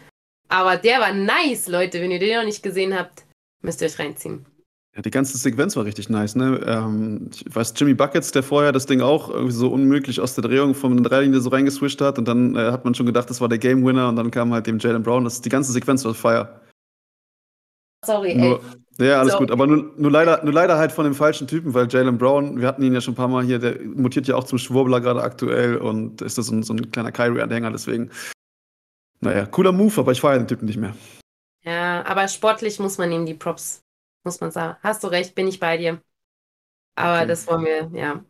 Aber 0.48 0.76
der 0.76 1.00
war 1.00 1.12
nice, 1.12 1.66
Leute. 1.66 2.00
Wenn 2.00 2.12
ihr 2.12 2.18
den 2.18 2.38
noch 2.38 2.44
nicht 2.44 2.62
gesehen 2.62 2.96
habt, 2.96 3.24
müsst 3.62 3.80
ihr 3.80 3.88
euch 3.88 3.98
reinziehen. 3.98 4.46
Ja, 4.96 5.02
die 5.02 5.10
ganze 5.10 5.36
Sequenz 5.36 5.76
war 5.76 5.84
richtig 5.84 6.08
nice, 6.08 6.36
ne? 6.36 6.58
Ähm, 6.66 7.28
ich 7.30 7.54
weiß, 7.54 7.74
Jimmy 7.76 7.92
Buckets, 7.92 8.32
der 8.32 8.42
vorher 8.42 8.72
das 8.72 8.86
Ding 8.86 9.02
auch 9.02 9.28
irgendwie 9.28 9.52
so 9.52 9.68
unmöglich 9.68 10.22
aus 10.22 10.34
der 10.34 10.42
Drehung 10.42 10.74
von 10.74 10.96
der 10.96 11.10
Dreilinie 11.10 11.40
so 11.40 11.50
reingeswischt 11.50 12.00
hat 12.00 12.18
und 12.18 12.26
dann 12.26 12.56
äh, 12.56 12.72
hat 12.72 12.86
man 12.86 12.94
schon 12.94 13.04
gedacht, 13.04 13.28
das 13.28 13.42
war 13.42 13.50
der 13.50 13.58
Game 13.58 13.84
Winner 13.84 14.08
und 14.08 14.16
dann 14.16 14.30
kam 14.30 14.54
halt 14.54 14.66
dem 14.66 14.78
Jalen 14.78 15.02
Brown. 15.02 15.24
Das, 15.24 15.42
die 15.42 15.50
ganze 15.50 15.70
Sequenz 15.72 16.02
war 16.06 16.14
Fire. 16.14 16.60
Sorry, 18.06 18.34
nur, 18.36 18.60
ey. 18.98 19.08
Ja, 19.08 19.20
alles 19.20 19.34
so. 19.34 19.38
gut. 19.40 19.50
Aber 19.50 19.66
nur, 19.66 19.92
nur, 19.98 20.10
leider, 20.10 20.42
nur 20.42 20.54
leider 20.54 20.78
halt 20.78 20.92
von 20.92 21.04
dem 21.04 21.14
falschen 21.14 21.46
Typen, 21.46 21.74
weil 21.74 21.88
Jalen 21.90 22.16
Brown, 22.16 22.58
wir 22.58 22.66
hatten 22.66 22.82
ihn 22.82 22.94
ja 22.94 23.02
schon 23.02 23.12
ein 23.12 23.18
paar 23.18 23.28
Mal 23.28 23.44
hier, 23.44 23.58
der 23.58 23.78
mutiert 23.84 24.26
ja 24.28 24.36
auch 24.36 24.44
zum 24.44 24.56
Schwurbler 24.58 25.02
gerade 25.02 25.22
aktuell 25.22 25.76
und 25.76 26.22
ist 26.22 26.38
das 26.38 26.46
so 26.46 26.54
ein, 26.54 26.62
so 26.62 26.72
ein 26.72 26.90
kleiner 26.90 27.12
Kyrie-Anhänger, 27.12 27.70
deswegen. 27.70 28.10
Naja, 29.20 29.44
cooler 29.44 29.72
Move, 29.72 30.00
aber 30.00 30.12
ich 30.12 30.22
feiere 30.22 30.38
den 30.38 30.48
Typen 30.48 30.64
nicht 30.64 30.78
mehr. 30.78 30.94
Ja, 31.64 32.02
aber 32.06 32.28
sportlich 32.28 32.78
muss 32.78 32.96
man 32.96 33.12
ihm 33.12 33.26
die 33.26 33.34
Props 33.34 33.82
muss 34.26 34.40
man 34.40 34.50
sagen. 34.50 34.76
Hast 34.82 35.02
du 35.02 35.06
recht, 35.06 35.34
bin 35.34 35.48
ich 35.48 35.58
bei 35.58 35.78
dir. 35.78 36.02
Aber 36.96 37.18
okay. 37.18 37.26
das 37.28 37.46
wollen 37.46 37.64
wir, 37.64 37.90
ja, 37.98 38.24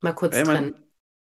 mal 0.00 0.12
kurz 0.12 0.36
Ey, 0.36 0.44
trennen. 0.44 0.74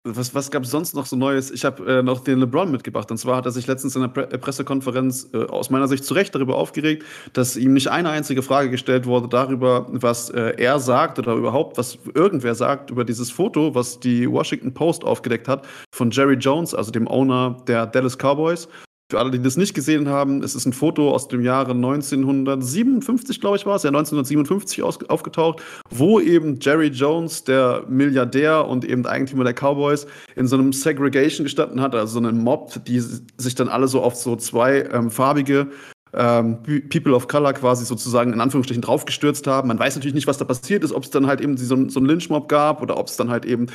Was, 0.10 0.34
was 0.34 0.52
gab 0.52 0.64
es 0.64 0.72
sonst 0.72 0.96
noch 0.96 1.06
so 1.06 1.18
Neues? 1.18 1.52
Ich 1.52 1.66
habe 1.66 2.00
äh, 2.00 2.04
noch 2.04 2.22
den 2.22 2.40
LeBron 2.40 2.72
mitgebracht. 2.72 3.12
Und 3.12 3.18
zwar 3.18 3.36
hat 3.36 3.46
er 3.46 3.52
sich 3.52 3.68
letztens 3.68 3.96
in 3.96 4.04
der 4.04 4.10
Pre 4.10 4.32
äh, 4.32 4.38
Pressekonferenz 4.38 5.30
äh, 5.34 5.46
aus 5.46 5.70
meiner 5.70 5.90
Sicht 5.90 6.06
zu 6.06 6.14
Recht 6.14 6.34
darüber 6.34 6.56
aufgeregt, 6.56 7.04
dass 7.34 7.58
ihm 7.58 7.74
nicht 7.74 7.90
eine 7.90 8.10
einzige 8.10 8.42
Frage 8.42 8.70
gestellt 8.70 9.06
wurde 9.06 9.28
darüber, 9.28 9.88
was 9.90 10.30
äh, 10.30 10.54
er 10.58 10.80
sagt 10.80 11.20
oder 11.20 11.34
überhaupt, 11.34 11.78
was 11.78 12.00
irgendwer 12.14 12.56
sagt 12.56 12.90
über 12.90 13.04
dieses 13.04 13.32
Foto, 13.32 13.76
was 13.76 14.00
die 14.00 14.32
Washington 14.32 14.74
Post 14.74 15.04
aufgedeckt 15.04 15.50
hat 15.50 15.68
von 15.94 16.12
Jerry 16.12 16.36
Jones, 16.36 16.74
also 16.74 16.92
dem 16.92 17.08
Owner 17.08 17.58
der 17.68 17.86
Dallas 17.86 18.18
Cowboys. 18.18 18.70
Für 19.10 19.20
alle, 19.20 19.32
die 19.32 19.42
das 19.42 19.56
nicht 19.56 19.74
gesehen 19.74 20.10
haben, 20.10 20.44
es 20.44 20.54
ist 20.54 20.66
ein 20.66 20.74
Foto 20.74 21.14
aus 21.16 21.30
dem 21.30 21.42
Jahre 21.42 21.72
1957, 21.72 23.40
glaube 23.40 23.56
ich, 23.56 23.66
war 23.66 23.78
es, 23.78 23.84
ja 23.84 23.88
1957 23.88 24.84
aufgetaucht, 24.84 25.64
wo 25.90 26.20
eben 26.20 26.60
Jerry 26.60 26.88
Jones, 26.88 27.46
der 27.46 27.86
Milliardär 27.88 28.68
und 28.68 28.84
eben 28.84 29.06
Eigentümer 29.06 29.46
der 29.46 29.54
Cowboys, 29.54 30.08
in 30.36 30.46
so 30.46 30.58
einem 30.58 30.74
Segregation 30.74 31.46
gestanden 31.46 31.80
hat, 31.80 31.96
also 31.96 32.20
so 32.20 32.28
einem 32.28 32.44
Mob, 32.44 32.84
die 32.84 33.00
sich 33.00 33.56
dann 33.56 33.70
alle 33.70 33.88
so 33.88 34.02
auf 34.02 34.16
so 34.16 34.36
zwei 34.36 34.82
ähm, 34.92 35.10
farbige 35.10 35.68
ähm, 36.14 36.58
People 36.90 37.14
of 37.14 37.30
Color 37.30 37.54
quasi 37.54 37.86
sozusagen 37.86 38.34
in 38.34 38.42
Anführungsstrichen 38.42 38.82
draufgestürzt 38.82 39.48
haben. 39.48 39.70
Man 39.70 39.80
weiß 39.80 39.96
natürlich 39.96 40.16
nicht, 40.16 40.28
was 40.28 40.38
da 40.38 40.44
passiert 40.44 40.84
ist, 40.84 40.92
ob 40.92 41.04
es 41.04 41.12
dann 41.12 41.28
halt 41.28 41.40
eben 41.40 41.56
so, 41.56 41.66
so 41.88 42.00
einen 42.00 42.08
Lynchmob 42.08 42.50
gab 42.50 42.82
oder 42.82 42.98
ob 42.98 43.08
es 43.08 43.16
dann 43.16 43.30
halt 43.30 43.46
eben 43.46 43.68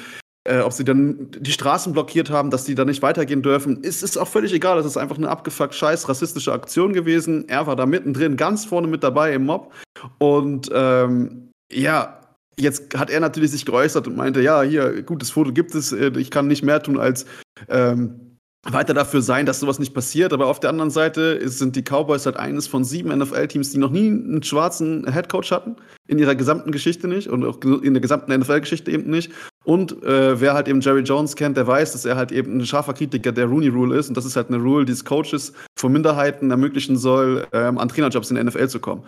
äh, 0.45 0.61
ob 0.61 0.72
sie 0.72 0.84
dann 0.84 1.30
die 1.30 1.53
Straßen 1.53 1.93
blockiert 1.93 2.30
haben, 2.30 2.51
dass 2.51 2.64
die 2.64 2.74
da 2.74 2.84
nicht 2.84 3.03
weitergehen 3.03 3.43
dürfen, 3.43 3.82
ist, 3.82 4.03
ist 4.03 4.16
auch 4.16 4.28
völlig 4.28 4.53
egal. 4.53 4.76
Das 4.76 4.86
ist 4.86 4.97
einfach 4.97 5.16
eine 5.16 5.28
abgefuckt 5.28 5.74
scheiß 5.74 6.09
rassistische 6.09 6.53
Aktion 6.53 6.93
gewesen. 6.93 7.49
Er 7.49 7.66
war 7.66 7.76
da 7.76 7.86
mittendrin, 7.86 8.36
ganz 8.36 8.64
vorne 8.64 8.88
mit 8.88 9.05
dabei 9.05 9.34
im 9.34 9.47
Mob. 9.47 9.72
Und 10.18 10.68
ähm, 10.74 11.51
ja, 11.70 12.20
jetzt 12.59 12.99
hat 12.99 13.11
er 13.11 13.20
natürlich 13.20 13.53
sich 13.53 13.64
geäußert 13.64 14.09
und 14.09 14.16
meinte, 14.16 14.40
ja, 14.40 14.62
hier, 14.62 15.03
gutes 15.03 15.30
Foto 15.30 15.53
gibt 15.53 15.74
es, 15.74 15.93
äh, 15.93 16.11
ich 16.16 16.30
kann 16.30 16.49
nicht 16.49 16.62
mehr 16.62 16.82
tun 16.82 16.99
als 16.99 17.24
ähm, 17.68 18.32
weiter 18.71 18.95
dafür 18.95 19.23
sein, 19.23 19.45
dass 19.45 19.61
sowas 19.61 19.79
nicht 19.79 19.93
passiert. 19.93 20.33
Aber 20.33 20.47
auf 20.47 20.61
der 20.61 20.71
anderen 20.71 20.91
Seite 20.91 21.49
sind 21.49 21.75
die 21.75 21.83
Cowboys 21.83 22.27
halt 22.27 22.37
eines 22.37 22.69
von 22.69 22.85
sieben 22.85 23.17
NFL-Teams, 23.17 23.71
die 23.71 23.79
noch 23.79 23.91
nie 23.91 24.09
einen 24.09 24.43
schwarzen 24.43 25.11
Headcoach 25.11 25.51
hatten. 25.51 25.77
In 26.07 26.19
ihrer 26.19 26.35
gesamten 26.35 26.71
Geschichte 26.71 27.09
nicht 27.09 27.29
und 27.29 27.45
auch 27.45 27.61
in 27.63 27.95
der 27.95 28.01
gesamten 28.01 28.33
NFL-Geschichte 28.33 28.91
eben 28.91 29.11
nicht. 29.11 29.33
Und 29.65 30.03
äh, 30.05 30.41
wer 30.41 30.55
halt 30.55 30.69
eben 30.69 30.81
Jerry 30.81 31.03
Jones 31.03 31.35
kennt, 31.35 31.57
der 31.57 31.67
weiß, 31.67 31.93
dass 31.93 32.05
er 32.05 32.17
halt 32.17 32.33
eben 32.33 32.59
ein 32.59 32.67
scharfer 32.67 32.93
Kritiker 32.95 33.33
der 33.33 33.47
Rooney 33.47 33.69
Rule 33.69 33.97
ist. 33.97 34.09
Und 34.09 34.17
das 34.17 34.25
ist 34.25 34.37
halt 34.37 34.49
eine 34.49 34.59
Rule, 34.59 34.85
die 34.85 34.93
es 34.93 35.05
Coaches 35.05 35.53
von 35.77 35.93
Minderheiten 35.93 36.51
ermöglichen 36.51 36.97
soll, 36.97 37.47
ähm, 37.53 37.79
an 37.79 37.89
Trainerjobs 37.89 38.31
in 38.31 38.37
der 38.37 38.45
NFL 38.45 38.69
zu 38.69 38.81
kommen. 38.81 39.03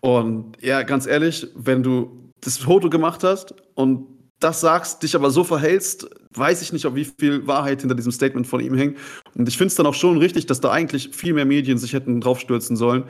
Und 0.00 0.56
ja, 0.62 0.82
ganz 0.82 1.06
ehrlich, 1.06 1.48
wenn 1.56 1.82
du 1.82 2.32
das 2.40 2.58
Foto 2.58 2.90
gemacht 2.90 3.24
hast 3.24 3.54
und 3.74 4.06
das 4.40 4.60
sagst, 4.60 5.02
dich 5.02 5.14
aber 5.14 5.30
so 5.30 5.44
verhältst, 5.44 6.08
weiß 6.34 6.60
ich 6.62 6.72
nicht, 6.72 6.84
ob 6.84 6.94
wie 6.94 7.04
viel 7.04 7.46
Wahrheit 7.46 7.80
hinter 7.80 7.94
diesem 7.94 8.12
Statement 8.12 8.46
von 8.46 8.60
ihm 8.60 8.76
hängt. 8.76 8.98
Und 9.34 9.48
ich 9.48 9.56
finde 9.56 9.68
es 9.68 9.76
dann 9.76 9.86
auch 9.86 9.94
schon 9.94 10.18
richtig, 10.18 10.46
dass 10.46 10.60
da 10.60 10.70
eigentlich 10.70 11.14
viel 11.14 11.32
mehr 11.32 11.46
Medien 11.46 11.78
sich 11.78 11.92
hätten 11.92 12.20
draufstürzen 12.20 12.76
sollen. 12.76 13.04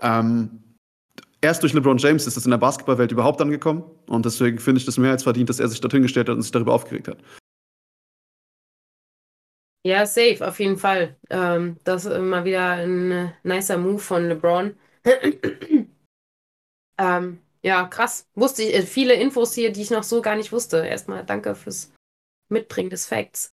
Ähm, 0.00 0.62
erst 1.40 1.62
durch 1.62 1.72
LeBron 1.72 1.98
James 1.98 2.26
ist 2.26 2.36
es 2.36 2.44
in 2.44 2.50
der 2.50 2.58
Basketballwelt 2.58 3.12
überhaupt 3.12 3.40
angekommen. 3.40 3.84
Und 4.08 4.26
deswegen 4.26 4.58
finde 4.58 4.80
ich 4.80 4.86
das 4.86 4.98
mehr 4.98 5.12
als 5.12 5.22
verdient, 5.22 5.48
dass 5.48 5.60
er 5.60 5.68
sich 5.68 5.80
dorthin 5.80 6.02
gestellt 6.02 6.28
hat 6.28 6.34
und 6.34 6.42
sich 6.42 6.52
darüber 6.52 6.74
aufgeregt 6.74 7.08
hat. 7.08 7.18
Ja, 9.84 10.06
safe, 10.06 10.46
auf 10.46 10.60
jeden 10.60 10.78
Fall. 10.78 11.16
Ähm, 11.28 11.76
das 11.84 12.04
ist 12.04 12.20
mal 12.20 12.44
wieder 12.44 12.70
ein 12.70 13.32
nicer 13.42 13.78
Move 13.78 13.98
von 13.98 14.28
LeBron. 14.28 14.76
ähm, 16.98 17.38
ja, 17.62 17.86
krass. 17.86 18.26
Wusste 18.34 18.62
ich, 18.62 18.74
äh, 18.74 18.82
viele 18.82 19.14
Infos 19.14 19.54
hier, 19.54 19.72
die 19.72 19.82
ich 19.82 19.90
noch 19.90 20.02
so 20.02 20.22
gar 20.22 20.36
nicht 20.36 20.52
wusste. 20.52 20.78
Erstmal 20.86 21.24
danke 21.24 21.54
fürs 21.54 21.92
Mitbringen 22.48 22.90
des 22.90 23.06
Facts. 23.06 23.52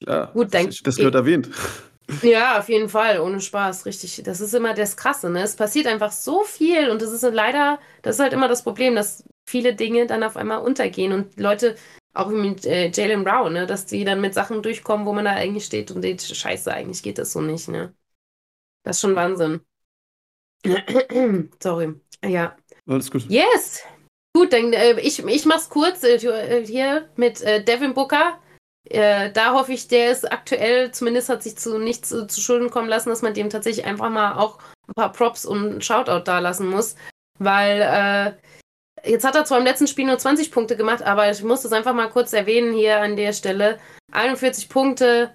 Ja, 0.00 0.26
Gut, 0.32 0.54
das, 0.54 0.82
das 0.82 0.96
gehört 0.96 1.14
erwähnt. 1.14 1.50
Ja, 2.22 2.58
auf 2.58 2.68
jeden 2.68 2.88
Fall, 2.90 3.18
ohne 3.20 3.40
Spaß, 3.40 3.86
richtig. 3.86 4.22
Das 4.24 4.40
ist 4.40 4.52
immer 4.54 4.74
das 4.74 4.96
Krasse, 4.96 5.30
ne? 5.30 5.42
Es 5.42 5.56
passiert 5.56 5.86
einfach 5.86 6.12
so 6.12 6.42
viel 6.44 6.90
und 6.90 7.00
das 7.00 7.12
ist 7.12 7.22
leider, 7.22 7.78
das 8.02 8.16
ist 8.16 8.20
halt 8.20 8.34
immer 8.34 8.48
das 8.48 8.62
Problem, 8.62 8.94
dass 8.94 9.24
viele 9.46 9.74
Dinge 9.74 10.06
dann 10.06 10.22
auf 10.22 10.36
einmal 10.36 10.58
untergehen 10.60 11.12
und 11.12 11.38
Leute, 11.40 11.76
auch 12.12 12.28
mit 12.28 12.66
äh, 12.66 12.90
Jalen 12.90 13.24
Brown, 13.24 13.52
ne, 13.54 13.66
dass 13.66 13.86
die 13.86 14.04
dann 14.04 14.20
mit 14.20 14.34
Sachen 14.34 14.62
durchkommen, 14.62 15.06
wo 15.06 15.12
man 15.12 15.24
da 15.24 15.32
eigentlich 15.32 15.64
steht 15.64 15.90
und 15.92 16.02
denkt, 16.02 16.22
scheiße, 16.22 16.72
eigentlich 16.74 17.02
geht 17.02 17.18
das 17.18 17.32
so 17.32 17.40
nicht, 17.40 17.68
ne? 17.68 17.94
Das 18.84 18.96
ist 18.96 19.02
schon 19.02 19.16
Wahnsinn. 19.16 19.60
Sorry. 21.62 21.94
Ja. 22.24 22.56
Alles 22.90 23.10
gut. 23.10 23.24
Yes! 23.28 23.82
Gut, 24.34 24.52
dann 24.52 24.72
äh, 24.72 25.00
ich, 25.00 25.24
ich 25.24 25.46
mach's 25.46 25.68
kurz 25.68 26.02
äh, 26.02 26.16
äh, 26.16 26.66
hier 26.66 27.08
mit 27.16 27.40
äh, 27.42 27.62
Devin 27.62 27.94
Booker. 27.94 28.38
Äh, 28.88 29.30
da 29.32 29.54
hoffe 29.54 29.72
ich, 29.72 29.88
der 29.88 30.10
ist 30.10 30.30
aktuell, 30.30 30.90
zumindest 30.92 31.28
hat 31.28 31.42
sich 31.42 31.56
zu 31.56 31.78
nichts 31.78 32.08
zu, 32.08 32.26
zu 32.26 32.40
Schulden 32.40 32.70
kommen 32.70 32.88
lassen, 32.88 33.10
dass 33.10 33.22
man 33.22 33.34
dem 33.34 33.50
tatsächlich 33.50 33.86
einfach 33.86 34.10
mal 34.10 34.34
auch 34.34 34.58
ein 34.88 34.94
paar 34.94 35.12
Props 35.12 35.44
und 35.44 35.84
Shoutout 35.84 36.24
da 36.24 36.38
lassen 36.40 36.68
muss. 36.68 36.96
Weil 37.38 38.36
äh, 39.04 39.10
jetzt 39.10 39.24
hat 39.24 39.36
er 39.36 39.44
zwar 39.44 39.58
im 39.58 39.64
letzten 39.64 39.86
Spiel 39.86 40.06
nur 40.06 40.18
20 40.18 40.50
Punkte 40.50 40.76
gemacht, 40.76 41.02
aber 41.02 41.30
ich 41.30 41.42
muss 41.42 41.62
das 41.62 41.72
einfach 41.72 41.94
mal 41.94 42.10
kurz 42.10 42.32
erwähnen 42.32 42.72
hier 42.72 43.00
an 43.00 43.16
der 43.16 43.32
Stelle. 43.32 43.78
41 44.12 44.68
Punkte 44.68 45.32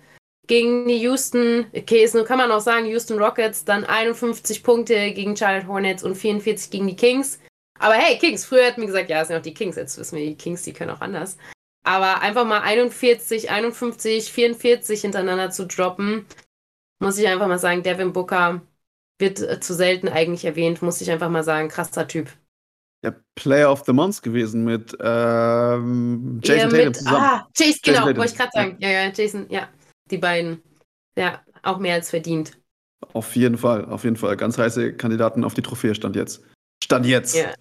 gegen 0.48 0.88
die 0.88 1.00
Houston, 1.00 1.66
okay, 1.76 2.04
ist 2.04 2.16
nur 2.16 2.26
kann 2.26 2.38
man 2.38 2.52
auch 2.52 2.60
sagen, 2.60 2.86
Houston 2.86 3.18
Rockets, 3.18 3.66
dann 3.66 3.84
51 3.84 4.64
Punkte 4.64 5.12
gegen 5.12 5.36
Charlotte 5.36 5.68
Hornets 5.68 6.04
und 6.04 6.16
44 6.16 6.70
gegen 6.70 6.88
die 6.88 6.96
Kings. 6.96 7.40
Aber 7.80 7.94
hey, 7.96 8.18
Kings, 8.18 8.46
früher 8.46 8.68
hat 8.68 8.78
mir 8.78 8.86
gesagt, 8.86 9.10
ja, 9.10 9.22
es 9.22 9.28
sind 9.28 9.38
auch 9.38 9.42
die 9.42 9.54
Kings, 9.54 9.76
jetzt 9.76 9.98
wissen 9.98 10.18
wir, 10.18 10.26
die 10.26 10.38
Kings, 10.38 10.62
die 10.64 10.74
können 10.74 10.92
auch 10.92 11.02
anders. 11.02 11.38
Aber 11.84 12.22
einfach 12.22 12.46
mal 12.46 12.62
41, 12.62 13.50
51, 13.52 14.32
44 14.32 15.02
hintereinander 15.02 15.52
zu 15.52 15.68
droppen, 15.68 16.26
muss 17.00 17.18
ich 17.18 17.28
einfach 17.28 17.48
mal 17.48 17.60
sagen, 17.60 17.84
Devin 17.84 18.14
Booker 18.14 18.62
wird 19.20 19.40
äh, 19.42 19.60
zu 19.60 19.74
selten 19.74 20.08
eigentlich 20.10 20.46
erwähnt, 20.46 20.82
muss 20.82 21.02
ich 21.02 21.12
einfach 21.12 21.30
mal 21.30 21.44
sagen, 21.44 21.70
krasser 21.70 22.08
Typ. 22.08 22.30
Der 23.04 23.22
Player 23.36 23.72
of 23.72 23.84
the 23.86 23.94
Month 23.94 24.24
gewesen 24.24 24.64
mit 24.66 24.98
ähm, 25.00 26.40
Jason 26.44 26.72
Ja, 26.72 26.72
Tatum 26.72 26.86
mit, 26.86 26.96
zusammen. 26.96 27.18
ah, 27.18 27.48
Jason, 27.56 27.80
genau, 27.84 28.00
Tatum. 28.06 28.18
wollte 28.18 28.32
ich 28.32 28.38
gerade 28.38 28.52
sagen. 28.52 28.78
Ja, 28.80 28.90
ja, 28.90 29.12
Jason, 29.14 29.46
ja, 29.50 29.70
die 30.10 30.18
beiden. 30.18 30.64
Ja, 31.18 31.44
auch 31.62 31.78
mehr 31.78 31.94
als 31.96 32.10
verdient. 32.10 32.58
Auf 33.14 33.36
jeden 33.36 33.58
Fall, 33.58 33.86
auf 33.86 34.04
jeden 34.04 34.16
Fall. 34.16 34.36
Ganz 34.38 34.58
heiße 34.58 34.94
Kandidaten 34.98 35.44
auf 35.44 35.54
die 35.54 35.62
Trophäe 35.62 35.94
stand 35.96 36.16
jetzt. 36.16 36.44
Stand 36.84 37.06
jetzt. 37.06 37.36
Ja. 37.36 37.54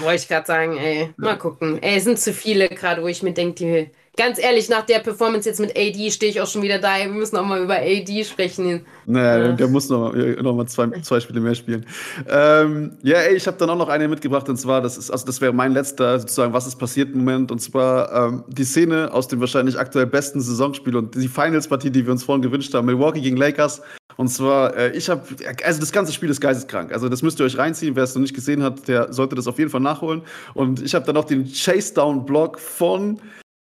Wollte 0.00 0.22
ich 0.22 0.28
gerade 0.28 0.46
sagen, 0.46 0.76
ey, 0.78 1.12
mal 1.16 1.36
gucken. 1.38 1.82
Ey, 1.82 1.96
es 1.96 2.04
sind 2.04 2.18
zu 2.18 2.32
viele 2.32 2.68
gerade, 2.68 3.02
wo 3.02 3.06
ich 3.08 3.22
mir 3.22 3.32
denke, 3.32 3.54
die, 3.54 3.90
ganz 4.16 4.38
ehrlich, 4.38 4.68
nach 4.68 4.82
der 4.86 5.00
Performance 5.00 5.48
jetzt 5.48 5.60
mit 5.60 5.70
AD 5.76 6.10
stehe 6.10 6.30
ich 6.30 6.40
auch 6.40 6.46
schon 6.46 6.62
wieder 6.62 6.78
da. 6.78 6.96
Wir 6.98 7.08
müssen 7.08 7.36
auch 7.36 7.44
mal 7.44 7.62
über 7.62 7.74
AD 7.76 8.24
sprechen. 8.24 8.84
Naja, 9.06 9.46
Ja. 9.46 9.52
der 9.52 9.68
muss 9.68 9.88
noch, 9.88 10.12
mal- 10.12 10.36
noch 10.42 10.54
mal 10.54 10.66
zwei, 10.66 10.88
zwei 11.02 11.20
Spiele 11.20 11.40
mehr 11.40 11.54
spielen. 11.54 11.84
Ähm, 12.28 12.92
ja, 13.02 13.18
ey, 13.18 13.34
ich 13.36 13.46
habe 13.46 13.56
dann 13.58 13.70
auch 13.70 13.76
noch 13.76 13.88
eine 13.88 14.08
mitgebracht 14.08 14.48
und 14.48 14.56
zwar, 14.56 14.80
das 14.80 14.96
ist, 14.96 15.10
also 15.10 15.26
das 15.26 15.40
wäre 15.40 15.52
mein 15.52 15.72
letzter 15.72 16.18
sozusagen, 16.20 16.52
was 16.52 16.66
ist 16.66 16.76
passiert 16.76 17.14
Moment 17.14 17.50
und 17.50 17.58
zwar 17.60 18.12
ähm, 18.28 18.44
die 18.48 18.64
Szene 18.64 19.12
aus 19.12 19.28
dem 19.28 19.40
wahrscheinlich 19.40 19.78
aktuell 19.78 20.06
besten 20.06 20.40
Saisonspiel 20.40 20.96
und 20.96 21.14
die 21.14 21.28
Finals-Partie, 21.28 21.90
die 21.90 22.04
wir 22.06 22.12
uns 22.12 22.24
vorhin 22.24 22.42
gewünscht 22.42 22.72
haben, 22.74 22.86
Milwaukee 22.86 23.20
gegen 23.20 23.36
Lakers. 23.36 23.82
Und 24.16 24.28
zwar, 24.28 24.76
äh, 24.76 24.90
ich 24.96 25.08
habe, 25.08 25.22
also 25.64 25.80
das 25.80 25.90
ganze 25.90 26.12
Spiel 26.12 26.30
ist 26.30 26.40
geisteskrank. 26.40 26.92
Also 26.92 27.08
das 27.08 27.20
müsst 27.22 27.40
ihr 27.40 27.46
euch 27.46 27.58
reinziehen. 27.58 27.96
Wer 27.96 28.04
es 28.04 28.14
noch 28.14 28.22
nicht 28.22 28.34
gesehen 28.34 28.62
hat, 28.62 28.86
der 28.86 29.12
sollte 29.12 29.34
das 29.34 29.48
auf 29.48 29.58
jeden 29.58 29.70
Fall 29.70 29.80
nachholen. 29.80 30.22
Und 30.54 30.80
ich 30.82 30.94
habe 30.94 31.04
dann 31.04 31.16
noch 31.16 31.24
den 31.24 31.44
Chase-Down-Block 31.52 32.60
von 32.60 33.18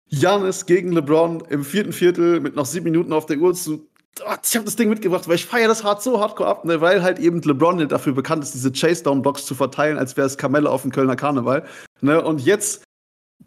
Giannis 0.09 0.65
gegen 0.65 0.91
LeBron 0.91 1.43
im 1.49 1.63
vierten 1.63 1.93
Viertel 1.93 2.39
mit 2.39 2.55
noch 2.55 2.65
sieben 2.65 2.85
Minuten 2.85 3.13
auf 3.13 3.25
der 3.25 3.37
Uhr 3.37 3.53
zu. 3.53 3.87
Ah, 4.25 4.37
Ich 4.43 4.55
habe 4.55 4.65
das 4.65 4.75
Ding 4.75 4.89
mitgebracht, 4.89 5.27
weil 5.27 5.35
ich 5.35 5.45
feiere 5.45 5.67
das 5.67 5.83
hart 5.83 6.03
so 6.03 6.19
hardcore 6.19 6.49
ab, 6.49 6.65
ne, 6.65 6.81
weil 6.81 7.03
halt 7.03 7.19
eben 7.19 7.41
LeBron 7.41 7.87
dafür 7.87 8.13
bekannt 8.13 8.43
ist, 8.43 8.53
diese 8.53 8.71
Chase-Down-Blocks 8.71 9.45
zu 9.45 9.55
verteilen, 9.55 9.97
als 9.97 10.17
wäre 10.17 10.27
es 10.27 10.37
Kamelle 10.37 10.69
auf 10.69 10.81
dem 10.81 10.91
Kölner 10.91 11.15
Karneval. 11.15 11.65
Ne, 12.01 12.21
und 12.21 12.41
jetzt 12.41 12.83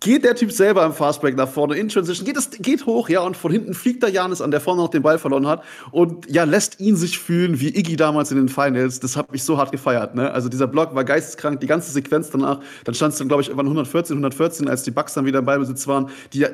geht 0.01 0.25
der 0.25 0.35
Typ 0.35 0.53
selber 0.53 0.85
im 0.85 0.93
Fastbreak 0.93 1.37
nach 1.37 1.49
vorne 1.49 1.77
in 1.77 1.89
Transition, 1.89 2.27
geht, 2.27 2.37
es, 2.37 2.51
geht 2.51 2.87
hoch, 2.87 3.09
ja, 3.09 3.21
und 3.21 3.37
von 3.37 3.53
hinten 3.53 3.75
fliegt 3.75 4.03
der 4.03 4.11
Janis 4.11 4.41
an, 4.41 4.51
der 4.51 4.61
vorne 4.61 4.83
noch 4.83 4.89
den 4.89 5.03
Ball 5.03 5.19
verloren 5.19 5.47
hat 5.47 5.63
und 5.91 6.29
ja, 6.31 6.45
lässt 6.45 6.81
ihn 6.81 6.97
sich 6.97 7.19
fühlen 7.19 7.61
wie 7.61 7.69
Iggy 7.69 7.97
damals 7.97 8.31
in 8.31 8.39
den 8.39 8.49
Finals. 8.49 9.01
Das 9.01 9.17
hat 9.17 9.31
mich 9.31 9.45
so 9.45 9.59
hart 9.59 9.71
gefeiert, 9.71 10.15
ne? 10.15 10.31
Also 10.33 10.49
dieser 10.49 10.67
Block 10.67 10.95
war 10.95 11.05
geisteskrank, 11.05 11.61
die 11.61 11.67
ganze 11.67 11.93
Sequenz 11.93 12.31
danach, 12.31 12.61
dann 12.85 12.95
stand 12.95 13.13
es 13.13 13.19
dann, 13.19 13.29
glaube 13.29 13.43
ich, 13.43 13.49
irgendwann 13.49 13.67
114, 13.67 14.17
114, 14.17 14.69
als 14.69 14.83
die 14.83 14.91
Bucks 14.91 15.15
dann 15.15 15.25
wieder 15.25 15.41
im 15.41 15.45
Ballbesitz 15.45 15.87
waren. 15.87 16.11
Die, 16.33 16.47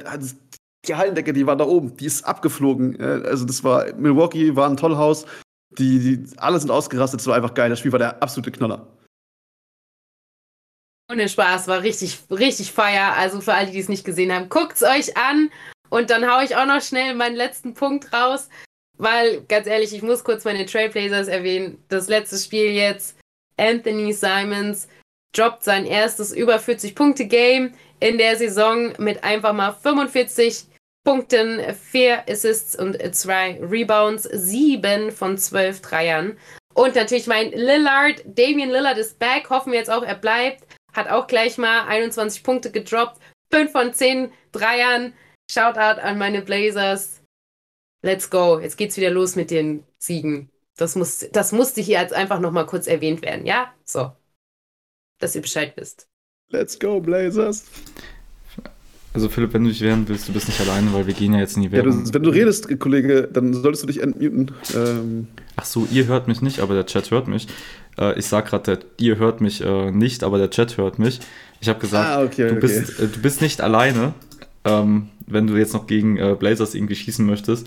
die 0.86 0.94
Hallendecke, 0.94 1.32
die 1.32 1.46
war 1.46 1.56
da 1.56 1.64
oben, 1.64 1.96
die 1.96 2.06
ist 2.06 2.24
abgeflogen. 2.24 2.98
äh, 3.00 3.22
Also 3.26 3.44
das 3.44 3.64
war, 3.64 3.86
Milwaukee 3.96 4.56
war 4.56 4.68
ein 4.68 4.76
Tollhaus. 4.76 5.26
Die, 5.78 5.98
die, 6.00 6.38
alle 6.38 6.58
sind 6.58 6.70
ausgerastet, 6.70 7.20
es 7.20 7.26
war 7.26 7.36
einfach 7.36 7.54
geil. 7.54 7.70
Das 7.70 7.78
Spiel 7.78 7.92
war 7.92 7.98
der 7.98 8.22
absolute 8.22 8.50
Knaller. 8.50 8.86
Ohne 11.10 11.28
Spaß, 11.28 11.68
war 11.68 11.82
richtig, 11.82 12.18
richtig 12.30 12.72
feier. 12.72 13.14
Also 13.16 13.40
für 13.40 13.54
alle, 13.54 13.70
die 13.70 13.78
es 13.78 13.88
nicht 13.88 14.04
gesehen 14.04 14.32
haben, 14.32 14.48
guckt's 14.48 14.82
euch 14.82 15.16
an. 15.16 15.50
Und 15.88 16.10
dann 16.10 16.30
hau 16.30 16.42
ich 16.42 16.54
auch 16.54 16.66
noch 16.66 16.82
schnell 16.82 17.14
meinen 17.14 17.36
letzten 17.36 17.72
Punkt 17.72 18.12
raus. 18.12 18.48
Weil, 18.98 19.42
ganz 19.48 19.66
ehrlich, 19.66 19.94
ich 19.94 20.02
muss 20.02 20.22
kurz 20.22 20.44
meine 20.44 20.66
Trailblazers 20.66 21.28
erwähnen. 21.28 21.82
Das 21.88 22.08
letzte 22.08 22.36
Spiel 22.36 22.72
jetzt. 22.72 23.16
Anthony 23.56 24.12
Simons 24.12 24.88
droppt 25.34 25.64
sein 25.64 25.86
erstes 25.86 26.32
über 26.32 26.56
40-Punkte-Game 26.56 27.72
in 28.00 28.18
der 28.18 28.36
Saison 28.36 28.92
mit 28.98 29.24
einfach 29.24 29.52
mal 29.52 29.72
45 29.72 30.66
Punkten, 31.04 31.74
4 31.74 32.28
Assists 32.28 32.76
und 32.76 32.98
2 33.14 33.60
Rebounds, 33.62 34.24
7 34.24 35.10
von 35.10 35.38
12 35.38 35.80
Dreiern. 35.80 36.36
Und 36.74 36.94
natürlich 36.94 37.26
mein 37.26 37.50
Lillard, 37.50 38.22
Damian 38.26 38.70
Lillard 38.70 38.98
ist 38.98 39.18
back, 39.18 39.48
hoffen 39.48 39.72
wir 39.72 39.78
jetzt 39.78 39.90
auch, 39.90 40.02
er 40.02 40.14
bleibt. 40.14 40.64
Hat 40.98 41.08
auch 41.08 41.28
gleich 41.28 41.58
mal 41.58 41.86
21 41.86 42.42
Punkte 42.42 42.72
gedroppt, 42.72 43.20
5 43.52 43.70
von 43.70 43.94
10 43.94 44.32
Dreiern. 44.50 45.12
Shoutout 45.48 46.00
an 46.00 46.18
meine 46.18 46.42
Blazers. 46.42 47.22
Let's 48.02 48.28
go. 48.30 48.58
Jetzt 48.58 48.76
geht's 48.76 48.96
wieder 48.96 49.10
los 49.10 49.36
mit 49.36 49.52
den 49.52 49.84
Siegen. 49.98 50.50
Das, 50.76 50.96
muss, 50.96 51.24
das 51.32 51.52
musste 51.52 51.80
hier 51.80 52.00
jetzt 52.00 52.12
einfach 52.12 52.40
nochmal 52.40 52.66
kurz 52.66 52.88
erwähnt 52.88 53.22
werden, 53.22 53.46
ja? 53.46 53.72
So. 53.84 54.10
Dass 55.20 55.36
ihr 55.36 55.42
Bescheid 55.42 55.72
wisst. 55.76 56.08
Let's 56.50 56.76
go, 56.80 56.98
Blazers. 57.00 57.66
Also 59.14 59.28
Philipp, 59.28 59.52
wenn 59.52 59.62
du 59.62 59.70
dich 59.70 59.80
wehren 59.80 60.08
willst, 60.08 60.28
du 60.28 60.32
bist 60.32 60.48
nicht 60.48 60.60
alleine, 60.60 60.92
weil 60.92 61.06
wir 61.06 61.14
gehen 61.14 61.32
ja 61.32 61.38
jetzt 61.38 61.56
in 61.56 61.62
die 61.62 61.68
Ja, 61.68 61.84
Werbung. 61.84 62.04
du, 62.06 62.12
wenn 62.14 62.22
du 62.24 62.30
redest, 62.30 62.76
Kollege, 62.80 63.28
dann 63.32 63.54
solltest 63.54 63.84
du 63.84 63.86
dich 63.86 64.02
entmuten. 64.02 64.52
Ähm, 64.74 65.28
Ach 65.60 65.64
so, 65.64 65.86
ihr 65.90 66.06
hört 66.06 66.28
mich 66.28 66.40
nicht, 66.40 66.60
aber 66.60 66.74
der 66.74 66.86
Chat 66.86 67.10
hört 67.10 67.26
mich. 67.26 67.48
Äh, 67.98 68.18
ich 68.18 68.26
sag 68.26 68.46
gerade, 68.46 68.78
ihr 68.98 69.16
hört 69.18 69.40
mich 69.40 69.60
äh, 69.60 69.90
nicht, 69.90 70.22
aber 70.22 70.38
der 70.38 70.50
Chat 70.50 70.76
hört 70.76 70.98
mich. 70.98 71.18
Ich 71.60 71.68
habe 71.68 71.80
gesagt, 71.80 72.08
Ah, 72.08 72.22
okay, 72.22 72.42
du, 72.48 72.52
okay. 72.52 72.60
Bist, 72.60 73.00
äh, 73.00 73.08
du 73.08 73.18
bist 73.20 73.42
nicht 73.42 73.60
alleine, 73.60 74.12
ähm, 74.64 75.08
wenn 75.26 75.46
du 75.48 75.56
jetzt 75.56 75.74
noch 75.74 75.86
gegen 75.88 76.16
äh, 76.16 76.36
Blazers 76.38 76.74
irgendwie 76.74 76.94
schießen 76.94 77.26
möchtest. 77.26 77.66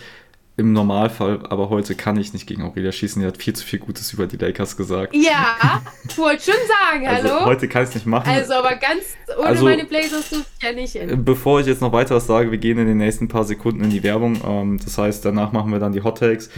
Im 0.57 0.73
Normalfall, 0.73 1.39
aber 1.49 1.69
heute 1.69 1.95
kann 1.95 2.17
ich 2.17 2.33
nicht 2.33 2.45
gegen 2.45 2.61
Aurelia 2.61 2.91
schießen. 2.91 3.21
Die 3.21 3.27
hat 3.27 3.37
viel 3.37 3.53
zu 3.53 3.65
viel 3.65 3.79
Gutes 3.79 4.13
über 4.13 4.27
die 4.27 4.35
Lakers 4.37 4.75
gesagt. 4.77 5.15
Ja, 5.15 5.81
ich 6.07 6.17
wollte 6.17 6.43
schon 6.43 6.53
sagen, 6.67 7.07
Also 7.07 7.29
hallo? 7.29 7.45
heute 7.45 7.67
kann 7.67 7.83
ich 7.83 7.89
es 7.89 7.95
nicht 7.95 8.05
machen. 8.05 8.29
Also, 8.29 8.53
aber 8.53 8.75
ganz 8.75 9.01
ohne 9.37 9.47
Also- 9.47 9.63
meine 9.65 9.85
Blazers 9.85 10.29
durfte 10.29 10.45
ich 10.59 10.63
ja 10.63 10.71
nicht 10.73 10.91
hin. 10.91 11.23
Bevor 11.25 11.61
ich 11.61 11.67
jetzt 11.67 11.81
noch 11.81 11.91
weiter 11.93 12.15
was 12.15 12.27
sage, 12.27 12.51
wir 12.51 12.57
gehen 12.57 12.77
in 12.77 12.85
den 12.87 12.97
nächsten 12.97 13.27
paar 13.27 13.43
Sekunden 13.45 13.83
in 13.83 13.89
die 13.89 14.03
Werbung. 14.03 14.39
Ähm, 14.45 14.77
das 14.83 14.97
heißt, 14.97 15.25
danach 15.25 15.51
machen 15.51 15.71
wir 15.71 15.79
dann 15.79 15.93
die 15.93 16.03
Hot 16.03 16.19
Takes. 16.19 16.49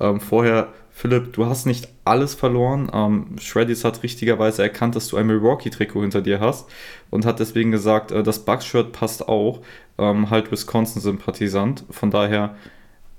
Ähm, 0.00 0.18
vorher, 0.20 0.68
Philipp, 0.94 1.32
du 1.32 1.46
hast 1.46 1.66
nicht 1.66 1.88
alles 2.04 2.34
verloren. 2.34 2.90
Ähm, 2.92 3.36
Shreddies 3.40 3.84
hat 3.84 4.02
richtigerweise 4.02 4.62
erkannt, 4.62 4.94
dass 4.94 5.08
du 5.08 5.16
ein 5.16 5.26
Milwaukee-Trikot 5.26 6.02
hinter 6.02 6.20
dir 6.20 6.38
hast 6.38 6.68
und 7.10 7.24
hat 7.24 7.40
deswegen 7.40 7.70
gesagt, 7.72 8.12
äh, 8.12 8.22
das 8.22 8.40
Bucks-Shirt 8.44 8.92
passt 8.92 9.26
auch. 9.28 9.60
Ähm, 9.98 10.30
halt 10.30 10.52
Wisconsin-Sympathisant. 10.52 11.84
Von 11.90 12.10
daher, 12.10 12.56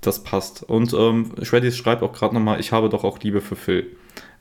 das 0.00 0.22
passt. 0.22 0.62
Und 0.62 0.92
ähm, 0.94 1.32
Shreddies 1.42 1.76
schreibt 1.76 2.02
auch 2.02 2.12
gerade 2.12 2.34
nochmal, 2.34 2.60
ich 2.60 2.72
habe 2.72 2.88
doch 2.88 3.04
auch 3.04 3.18
Liebe 3.20 3.40
für 3.40 3.56
Phil. 3.56 3.96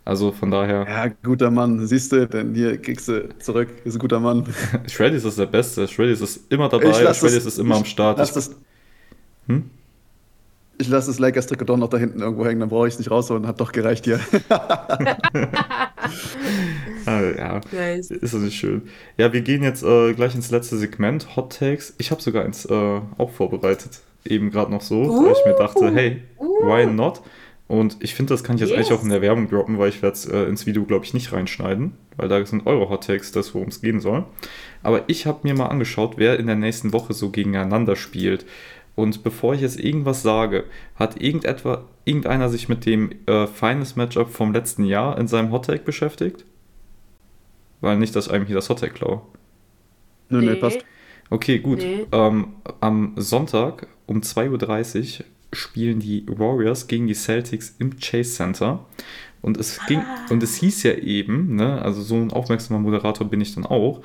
Also 0.06 0.32
von 0.34 0.52
daher, 0.52 0.86
ja, 0.88 1.08
guter 1.24 1.50
Mann, 1.50 1.88
siehst 1.88 2.12
du, 2.12 2.28
denn 2.28 2.54
hier 2.54 2.78
kriegst 2.82 3.08
du 3.08 3.30
zurück. 3.40 3.70
Ist 3.86 3.96
ein 3.96 4.00
guter 4.00 4.20
Mann. 4.20 4.46
Shreddies 4.88 5.24
ist 5.24 5.40
der 5.40 5.46
Beste. 5.46 5.88
Shreddies 5.88 6.22
ist 6.22 6.52
immer 6.52 6.68
dabei. 6.70 6.92
Shreddies 7.14 7.46
ist 7.46 7.58
immer 7.58 7.76
am 7.78 7.86
Start. 7.86 8.18
Lass 8.18 8.34
das, 8.34 8.56
Hm? 9.48 9.70
Ich 10.78 10.88
lasse 10.89 11.07
das 11.07 11.19
Lakers-Trikot 11.19 11.65
doch 11.65 11.78
noch 11.78 11.89
da 11.89 11.97
hinten 11.97 12.19
irgendwo 12.21 12.45
hängen, 12.45 12.59
dann 12.59 12.69
brauche 12.69 12.88
ich 12.88 12.93
es 12.93 12.99
nicht 12.99 13.11
rausholen. 13.11 13.47
Hat 13.47 13.59
doch 13.61 13.71
gereicht 13.71 14.05
hier. 14.05 14.19
Ah, 17.05 17.21
ja. 17.21 17.61
Nice. 17.71 18.11
Ist 18.11 18.34
das 18.34 18.41
nicht 18.41 18.55
schön? 18.57 18.84
Ja, 19.17 19.34
wir 19.34 19.41
gehen 19.41 19.61
jetzt 19.63 19.84
äh, 19.84 20.13
gleich 20.13 20.36
ins 20.36 20.51
letzte 20.51 20.78
Segment, 20.78 21.36
Hot 21.36 21.57
Takes. 21.59 21.93
Ich 21.97 22.11
habe 22.11 22.21
sogar 22.21 22.45
eins 22.45 22.65
äh, 22.65 23.01
auch 23.17 23.30
vorbereitet, 23.30 23.99
eben 24.26 24.51
gerade 24.51 24.71
noch 24.71 24.82
so, 24.82 25.01
weil 25.26 25.34
ich 25.34 25.45
mir 25.45 25.53
dachte, 25.57 25.93
hey, 25.93 26.21
Uh. 26.39 26.45
why 26.65 26.86
not? 26.86 27.21
Und 27.67 27.97
ich 28.01 28.13
finde, 28.15 28.34
das 28.34 28.43
kann 28.43 28.55
ich 28.55 28.61
jetzt 28.61 28.69
Yes. 28.71 28.78
eigentlich 28.80 28.93
auch 28.99 29.03
in 29.03 29.09
der 29.09 29.21
Werbung 29.21 29.49
droppen, 29.49 29.78
weil 29.80 29.89
ich 29.89 30.01
werde 30.01 30.13
es 30.15 30.26
äh, 30.26 30.43
ins 30.43 30.65
Video, 30.65 30.84
glaube 30.86 31.05
ich, 31.05 31.13
nicht 31.13 31.32
reinschneiden, 31.34 31.93
weil 32.17 32.28
da 32.30 32.45
sind 32.45 32.65
eure 32.67 32.89
Hot 32.89 33.05
Takes, 33.07 33.32
das, 33.32 33.53
worum 33.53 33.67
es 33.69 33.82
gehen 33.82 33.99
soll. 33.99 34.24
Aber 34.82 35.03
ich 35.07 35.26
habe 35.26 35.39
mir 35.43 35.55
mal 35.55 35.67
angeschaut, 35.67 36.13
wer 36.17 36.39
in 36.39 36.47
der 36.47 36.55
nächsten 36.55 36.93
Woche 36.93 37.13
so 37.13 37.30
gegeneinander 37.32 37.95
spielt. 37.95 38.45
Und 38.96 39.24
bevor 39.24 39.56
ich 39.56 39.62
jetzt 39.62 39.80
irgendwas 39.80 40.22
sage, 40.22 40.66
hat 40.96 41.20
irgendetwa, 41.22 41.86
irgendeiner 42.06 42.50
sich 42.50 42.70
mit 42.70 42.86
dem 42.86 43.12
äh, 43.26 43.48
Finals 43.48 43.96
Matchup 43.96 44.30
vom 44.30 44.54
letzten 44.54 44.86
Jahr 44.86 45.18
in 45.18 45.28
seinem 45.28 45.52
Hot 45.52 45.66
Take 45.66 45.84
beschäftigt? 45.84 46.46
Weil 47.82 47.98
nicht, 47.98 48.16
dass 48.16 48.28
ich 48.28 48.34
einem 48.34 48.46
hier 48.46 48.56
das 48.56 48.70
Hot 48.70 48.80
Take 48.80 48.94
klaue. 48.94 49.22
Nö, 50.30 50.41
nö, 50.41 50.54
Nee. 50.54 50.60
passt. 50.60 50.80
Okay, 51.30 51.60
gut. 51.60 51.80
Nee. 51.80 52.06
Ähm, 52.12 52.54
am 52.80 53.14
Sonntag 53.16 53.88
um 54.06 54.20
2.30 54.22 55.20
Uhr 55.20 55.26
spielen 55.54 56.00
die 56.00 56.26
Warriors 56.28 56.88
gegen 56.88 57.08
die 57.08 57.16
Celtics 57.16 57.76
im 57.80 57.98
Chase 58.00 58.32
Center. 58.36 58.86
Und 59.41 59.58
es 59.58 59.80
ging, 59.88 60.02
und 60.30 60.41
es 60.41 60.56
hieß 60.56 60.84
ja 60.84 60.94
eben, 60.94 61.56
ne, 61.56 61.82
also 61.82 62.02
so 62.02 62.16
ein 62.16 62.32
aufmerksamer 62.32 62.80
Moderator 62.80 63.28
bin 63.28 63.41
ich 63.41 63.54
dann 63.56 63.66
auch, 63.66 64.02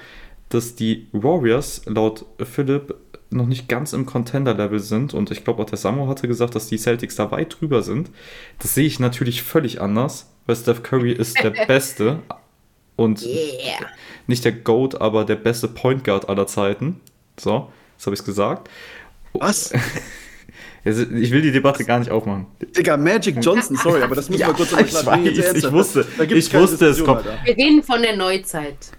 dass 0.48 0.74
die 0.74 1.06
Warriors 1.12 1.82
laut 1.86 2.24
Philipp 2.42 2.94
noch 3.30 3.46
nicht 3.46 3.68
ganz 3.68 3.92
im 3.92 4.06
Contender-Level 4.06 4.80
sind. 4.80 5.14
Und 5.14 5.30
ich 5.30 5.44
glaube 5.44 5.62
auch 5.62 5.66
der 5.66 5.78
Samo 5.78 6.08
hatte 6.08 6.28
gesagt, 6.28 6.54
dass 6.54 6.68
die 6.68 6.78
Celtics 6.78 7.16
da 7.16 7.30
weit 7.30 7.56
drüber 7.60 7.82
sind. 7.82 8.10
Das 8.58 8.74
sehe 8.74 8.86
ich 8.86 9.00
natürlich 9.00 9.42
völlig 9.42 9.80
anders, 9.80 10.30
weil 10.46 10.56
Steph 10.56 10.82
Curry 10.82 11.12
ist 11.12 11.42
der 11.42 11.50
Beste 11.66 12.20
und 12.96 13.22
Yeah. 13.22 13.86
nicht 14.26 14.44
der 14.44 14.52
GOAT, 14.52 15.00
aber 15.00 15.24
der 15.24 15.36
beste 15.36 15.68
Point 15.68 16.04
Guard 16.04 16.28
aller 16.28 16.46
Zeiten. 16.46 17.00
So, 17.38 17.70
jetzt 17.96 18.06
habe 18.06 18.14
ich 18.14 18.20
es 18.20 18.26
gesagt. 18.26 18.68
Was? 19.34 19.72
Ich 20.84 21.30
will 21.32 21.42
die 21.42 21.52
Debatte 21.52 21.84
gar 21.84 21.98
nicht 21.98 22.10
aufmachen. 22.10 22.46
Digga, 22.74 22.96
Magic 22.96 23.36
Johnson, 23.42 23.76
sorry, 23.76 24.00
aber 24.00 24.14
das 24.14 24.30
müssen 24.30 24.46
wir 24.46 24.54
kurz 24.54 24.72
ich 24.72 25.06
weiß, 25.06 25.54
ich 25.54 25.72
wusste, 25.72 26.06
ich 26.34 26.54
wusste, 26.54 26.86
es 26.86 27.04
kommt. 27.04 27.24
Wir 27.44 27.56
reden 27.56 27.82
von 27.82 28.00
der 28.00 28.16
Neuzeit. 28.16 28.92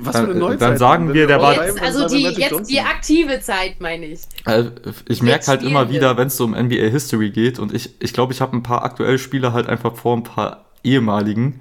Was 0.00 0.16
für 0.16 0.22
eine 0.22 0.28
Dann- 0.28 0.38
Neuzeit. 0.38 0.60
dann 0.60 0.76
sagen 0.78 1.08
Wenn 1.08 1.14
wir, 1.14 1.26
der 1.26 1.38
auch 1.38 1.42
war- 1.44 1.64
Jetzt, 1.66 1.78
dann 1.78 1.84
also 1.84 2.08
die, 2.14 2.22
jetzt 2.24 2.70
die 2.70 2.80
aktive 2.80 3.40
Zeit, 3.40 3.80
meine 3.80 4.06
ich. 4.06 4.20
Äh, 4.44 4.64
ich 5.08 5.22
merke 5.22 5.46
halt 5.46 5.62
immer 5.62 5.88
wieder, 5.90 6.16
wenn 6.16 6.26
es 6.28 6.36
so 6.36 6.44
um 6.44 6.54
NBA 6.54 6.90
History 6.90 7.30
geht 7.30 7.58
und 7.58 7.72
ich 7.72 7.90
ich, 8.00 8.12
glaube, 8.12 8.32
ich 8.32 8.40
habe 8.40 8.56
ein 8.56 8.62
paar 8.62 8.84
aktuelle 8.84 9.18
Spieler 9.18 9.52
halt 9.52 9.66
einfach 9.66 9.96
vor 9.96 10.16
ein 10.16 10.24
paar 10.24 10.66
ehemaligen 10.84 11.60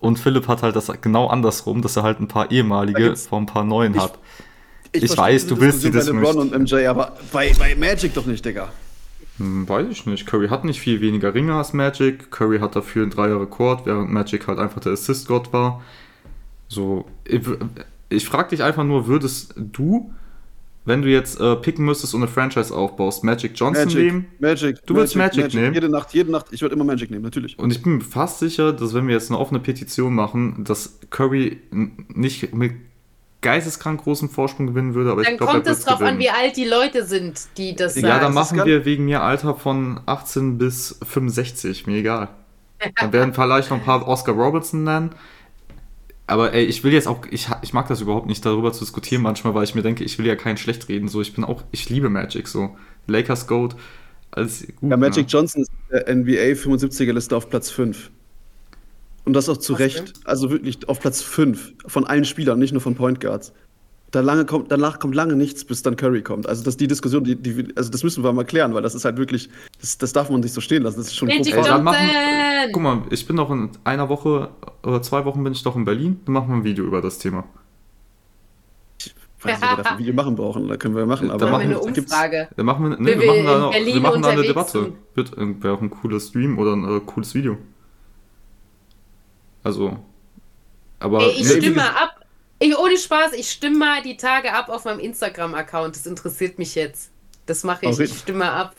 und 0.00 0.18
Philipp 0.18 0.46
hat 0.48 0.62
halt 0.62 0.76
das 0.76 0.90
genau 1.00 1.26
andersrum, 1.26 1.82
dass 1.82 1.96
er 1.96 2.02
halt 2.04 2.20
ein 2.20 2.28
paar 2.28 2.50
ehemalige 2.52 3.16
vor 3.16 3.38
ein 3.40 3.46
paar 3.46 3.64
neuen 3.64 3.94
Ich- 3.94 4.00
hat. 4.00 4.18
Ich, 4.92 5.02
Ich 5.02 5.16
weiß, 5.18 5.46
du 5.48 5.60
willst 5.60 5.82
die 5.84 5.90
Diskussion 5.90 6.22
bei 6.22 6.28
LeBron 6.28 6.52
und 6.52 6.62
MJ, 6.62 6.86
aber 6.86 7.16
bei, 7.32 7.52
bei 7.58 7.74
Magic 7.74 8.14
doch 8.14 8.24
nicht, 8.26 8.44
Digga. 8.44 8.68
Hm, 9.38 9.68
weiß 9.68 9.88
ich 9.90 10.06
nicht. 10.06 10.24
Curry 10.26 10.48
hat 10.48 10.64
nicht 10.64 10.80
viel 10.80 11.00
weniger 11.02 11.34
Ringe 11.34 11.52
als 11.54 11.74
Magic. 11.74 12.30
Curry 12.30 12.60
hat 12.60 12.74
dafür 12.76 13.02
einen 13.02 13.10
Dreier-Rekord, 13.10 13.84
während 13.84 14.10
Magic 14.10 14.46
halt 14.46 14.58
einfach 14.58 14.80
der 14.80 14.92
Assist-Gott 14.92 15.52
war. 15.52 15.82
So, 16.68 17.06
ich, 17.24 17.42
ich 18.08 18.26
frage 18.26 18.50
dich 18.50 18.62
einfach 18.62 18.84
nur, 18.84 19.06
würdest 19.06 19.54
du, 19.56 20.12
wenn 20.84 21.02
du 21.02 21.08
jetzt 21.08 21.40
äh, 21.40 21.56
picken 21.56 21.84
müsstest 21.84 22.14
und 22.14 22.22
eine 22.22 22.30
Franchise 22.30 22.74
aufbaust, 22.74 23.24
Magic 23.24 23.52
Johnson 23.56 23.84
Magic, 23.86 24.04
nehmen? 24.04 24.26
Magic. 24.38 24.86
Du 24.86 24.94
würdest 24.94 25.16
Magic 25.16 25.52
nehmen? 25.54 25.74
Jede 25.74 25.88
Nacht, 25.88 26.12
jede 26.14 26.30
Nacht. 26.30 26.46
Ich 26.50 26.62
würde 26.62 26.74
immer 26.74 26.84
Magic 26.84 27.10
nehmen, 27.10 27.22
natürlich. 27.24 27.58
Und 27.58 27.70
ich 27.72 27.82
bin 27.82 27.98
mir 27.98 28.04
fast 28.04 28.38
sicher, 28.38 28.72
dass 28.72 28.94
wenn 28.94 29.06
wir 29.08 29.14
jetzt 29.14 29.30
eine 29.30 29.38
offene 29.38 29.60
Petition 29.60 30.14
machen, 30.14 30.64
dass 30.64 30.98
Curry 31.10 31.60
nicht 31.70 32.54
mit 32.54 32.72
geisteskrank 33.42 34.02
großem 34.02 34.28
Vorsprung 34.28 34.66
gewinnen 34.66 34.94
würde, 34.94 35.12
aber 35.12 35.22
Dann 35.22 35.34
ich 35.34 35.38
glaube, 35.38 35.52
kommt 35.52 35.66
es 35.68 35.84
drauf 35.84 36.00
an, 36.00 36.18
gewinnen. 36.18 36.18
wie 36.20 36.30
alt 36.30 36.56
die 36.56 36.64
Leute 36.64 37.04
sind, 37.04 37.40
die 37.58 37.76
das 37.76 37.94
Ja, 37.94 38.02
sagen. 38.02 38.14
Ja, 38.14 38.20
dann 38.20 38.34
machen 38.34 38.64
wir 38.64 38.84
wegen 38.84 39.04
mir 39.04 39.22
Alter 39.22 39.54
von 39.54 40.00
18 40.06 40.58
bis 40.58 40.98
65, 41.04 41.86
mir 41.86 41.98
egal. 41.98 42.28
Dann 43.00 43.12
werden 43.12 43.32
vielleicht 43.32 43.70
noch 43.70 43.78
ein 43.78 43.84
paar 43.84 44.06
Oscar 44.06 44.34
Robertson 44.34 44.84
nennen. 44.84 45.10
Aber 46.26 46.52
ey, 46.52 46.64
ich 46.64 46.82
will 46.82 46.92
jetzt 46.92 47.06
auch, 47.06 47.24
ich, 47.30 47.48
ich 47.62 47.72
mag 47.72 47.86
das 47.88 48.00
überhaupt 48.00 48.26
nicht, 48.26 48.44
darüber 48.44 48.72
zu 48.72 48.80
diskutieren 48.80 49.22
manchmal, 49.22 49.54
weil 49.54 49.64
ich 49.64 49.74
mir 49.74 49.82
denke, 49.82 50.02
ich 50.02 50.18
will 50.18 50.26
ja 50.26 50.34
keinen 50.34 50.56
schlecht 50.56 50.88
reden. 50.88 51.08
So, 51.08 51.20
ich 51.20 51.34
bin 51.34 51.44
auch, 51.44 51.62
ich 51.70 51.88
liebe 51.88 52.08
Magic 52.08 52.48
so. 52.48 52.76
Lakers 53.06 53.46
Goat, 53.46 53.76
alles 54.32 54.66
gut. 54.80 54.90
Ja, 54.90 54.96
Magic 54.96 55.26
ne? 55.26 55.30
Johnson 55.30 55.62
ist 55.62 55.70
in 55.70 55.96
der 55.96 56.16
NBA 56.16 56.60
75er-Liste 56.60 57.36
auf 57.36 57.48
Platz 57.48 57.70
5. 57.70 58.10
Und 59.24 59.32
das 59.32 59.48
auch 59.48 59.56
zu 59.56 59.74
Was 59.74 59.80
Recht. 59.80 59.98
denn? 59.98 60.26
Also 60.26 60.50
wirklich 60.50 60.88
auf 60.88 61.00
Platz 61.00 61.22
5 61.22 61.74
von 61.86 62.06
allen 62.06 62.24
Spielern, 62.24 62.58
nicht 62.58 62.72
nur 62.72 62.80
von 62.80 62.96
Point 62.96 63.20
Guards. 63.20 63.52
Da 64.12 64.20
lange 64.20 64.46
kommt, 64.46 64.70
danach 64.70 64.98
kommt 65.00 65.14
lange 65.14 65.34
nichts, 65.34 65.64
bis 65.64 65.82
dann 65.82 65.96
Curry 65.96 66.22
kommt. 66.22 66.48
Also 66.48 66.62
das 66.62 66.76
die 66.76 66.86
Diskussion, 66.86 67.24
die, 67.24 67.34
die, 67.36 67.68
also 67.76 67.90
das 67.90 68.04
müssen 68.04 68.22
wir 68.22 68.32
mal 68.32 68.44
klären, 68.44 68.72
weil 68.72 68.82
das 68.82 68.94
ist 68.94 69.04
halt 69.04 69.16
wirklich, 69.16 69.50
das, 69.80 69.98
das 69.98 70.12
darf 70.12 70.30
man 70.30 70.40
nicht 70.40 70.54
so 70.54 70.60
stehen 70.60 70.84
lassen. 70.84 70.98
Das 70.98 71.08
ist 71.08 71.16
schon 71.16 71.28
Magic 71.28 71.46
Ey, 71.48 71.52
grob. 71.52 71.66
dann 71.66 71.84
machen-! 71.84 71.98
Guck 72.72 72.82
mal, 72.82 73.02
ich 73.10 73.26
bin 73.26 73.36
doch 73.36 73.50
in 73.50 73.70
einer 73.84 74.08
Woche 74.08 74.50
oder 74.84 75.02
zwei 75.02 75.24
Wochen 75.24 75.42
bin 75.42 75.52
ich 75.52 75.62
doch 75.62 75.74
in 75.74 75.84
Berlin. 75.84 76.20
Dann 76.24 76.34
machen 76.34 76.48
wir 76.48 76.56
ein 76.56 76.64
Video 76.64 76.84
über 76.84 77.02
das 77.02 77.18
Thema. 77.18 77.44
Ich 79.38 79.44
weiß 79.44 79.60
nicht, 79.60 79.70
ob 79.70 79.78
wir 79.78 79.82
dafür 79.82 79.92
ein 79.92 79.98
Video 79.98 80.14
machen 80.14 80.36
brauchen. 80.36 80.68
Da 80.68 80.76
können 80.76 80.96
wir 80.96 81.04
machen. 81.06 81.30
Aber 81.30 81.38
Dann 81.38 81.50
Machen 81.50 81.68
wir 81.68 81.76
eine 81.76 81.80
Umfrage. 81.80 82.48
Dann 82.56 82.66
machen 82.66 82.90
wir, 82.90 82.96
nee, 82.98 83.06
Wir 83.06 83.20
wir 83.20 83.26
machen 83.26 83.44
da, 83.44 83.58
noch, 83.58 83.74
wir 83.74 84.00
machen 84.00 84.22
da 84.22 84.28
eine 84.30 84.42
Debatte. 84.42 84.92
Wird 85.14 85.36
äh, 85.36 85.62
wäre 85.62 85.74
auch 85.74 85.82
ein 85.82 85.90
cooles 85.90 86.28
Stream 86.28 86.58
oder 86.58 86.74
ein 86.74 86.84
äh, 86.96 87.00
cooles 87.04 87.34
Video. 87.34 87.58
Also, 89.62 89.98
aber 91.00 91.22
Ey, 91.22 91.30
ich 91.32 91.48
nee, 91.48 91.60
stimme 91.60 91.82
ab. 91.82 92.15
Ich, 92.58 92.76
ohne 92.76 92.96
Spaß, 92.96 93.32
ich 93.34 93.50
stimme 93.50 93.76
mal 93.76 94.02
die 94.02 94.16
Tage 94.16 94.52
ab 94.52 94.68
auf 94.68 94.84
meinem 94.84 95.00
Instagram-Account. 95.00 95.94
Das 95.96 96.06
interessiert 96.06 96.58
mich 96.58 96.74
jetzt. 96.74 97.10
Das 97.44 97.64
mache 97.64 97.86
ich. 97.86 97.98
Oh, 97.98 98.02
Ich 98.02 98.18
stimme 98.18 98.50
ab. 98.50 98.74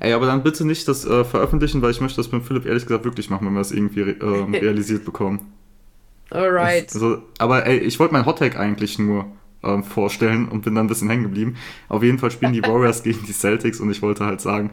Ey, 0.00 0.12
aber 0.12 0.26
dann 0.26 0.42
bitte 0.42 0.66
nicht 0.66 0.86
das 0.88 1.04
äh, 1.04 1.24
veröffentlichen, 1.24 1.80
weil 1.80 1.92
ich 1.92 2.00
möchte 2.00 2.16
das 2.16 2.30
mit 2.32 2.44
Philipp 2.44 2.66
ehrlich 2.66 2.84
gesagt 2.84 3.04
wirklich 3.04 3.30
machen, 3.30 3.46
wenn 3.46 3.54
wir 3.54 3.60
das 3.60 3.72
irgendwie 3.72 4.00
ähm, 4.00 4.54
realisiert 4.54 5.04
bekommen. 5.04 5.52
Alright. 6.30 6.90
So, 6.90 7.22
aber 7.38 7.66
ey, 7.66 7.78
ich 7.78 7.98
wollte 8.00 8.14
mein 8.14 8.26
Hottag 8.26 8.58
eigentlich 8.58 8.98
nur 8.98 9.26
ähm, 9.62 9.84
vorstellen 9.84 10.48
und 10.48 10.62
bin 10.62 10.74
dann 10.74 10.86
ein 10.86 10.88
bisschen 10.88 11.08
hängen 11.08 11.24
geblieben. 11.24 11.56
Auf 11.88 12.02
jeden 12.02 12.18
Fall 12.18 12.30
spielen 12.30 12.52
die 12.52 12.62
Warriors 12.66 13.02
gegen 13.02 13.24
die 13.26 13.32
Celtics 13.32 13.80
und 13.80 13.90
ich 13.90 14.02
wollte 14.02 14.24
halt 14.24 14.40
sagen, 14.40 14.70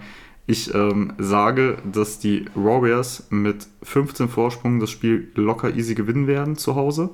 ich 0.48 0.74
ähm, 0.74 1.14
sage, 1.20 1.78
dass 1.92 2.18
die 2.18 2.46
Warriors 2.56 3.28
mit 3.30 3.68
15 3.84 4.30
Vorsprung 4.30 4.80
das 4.80 4.90
Spiel 4.90 5.32
locker 5.36 5.76
easy 5.76 5.94
gewinnen 5.94 6.26
werden 6.26 6.56
zu 6.58 6.76
Hause 6.76 7.12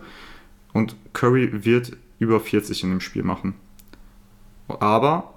und 0.75 0.97
Curry 1.13 1.63
wird 1.63 1.93
über 2.19 2.41
40 2.41 2.83
in 2.83 2.89
dem 2.89 2.99
Spiel 2.99 3.23
machen. 3.23 3.55
Aber 4.67 5.33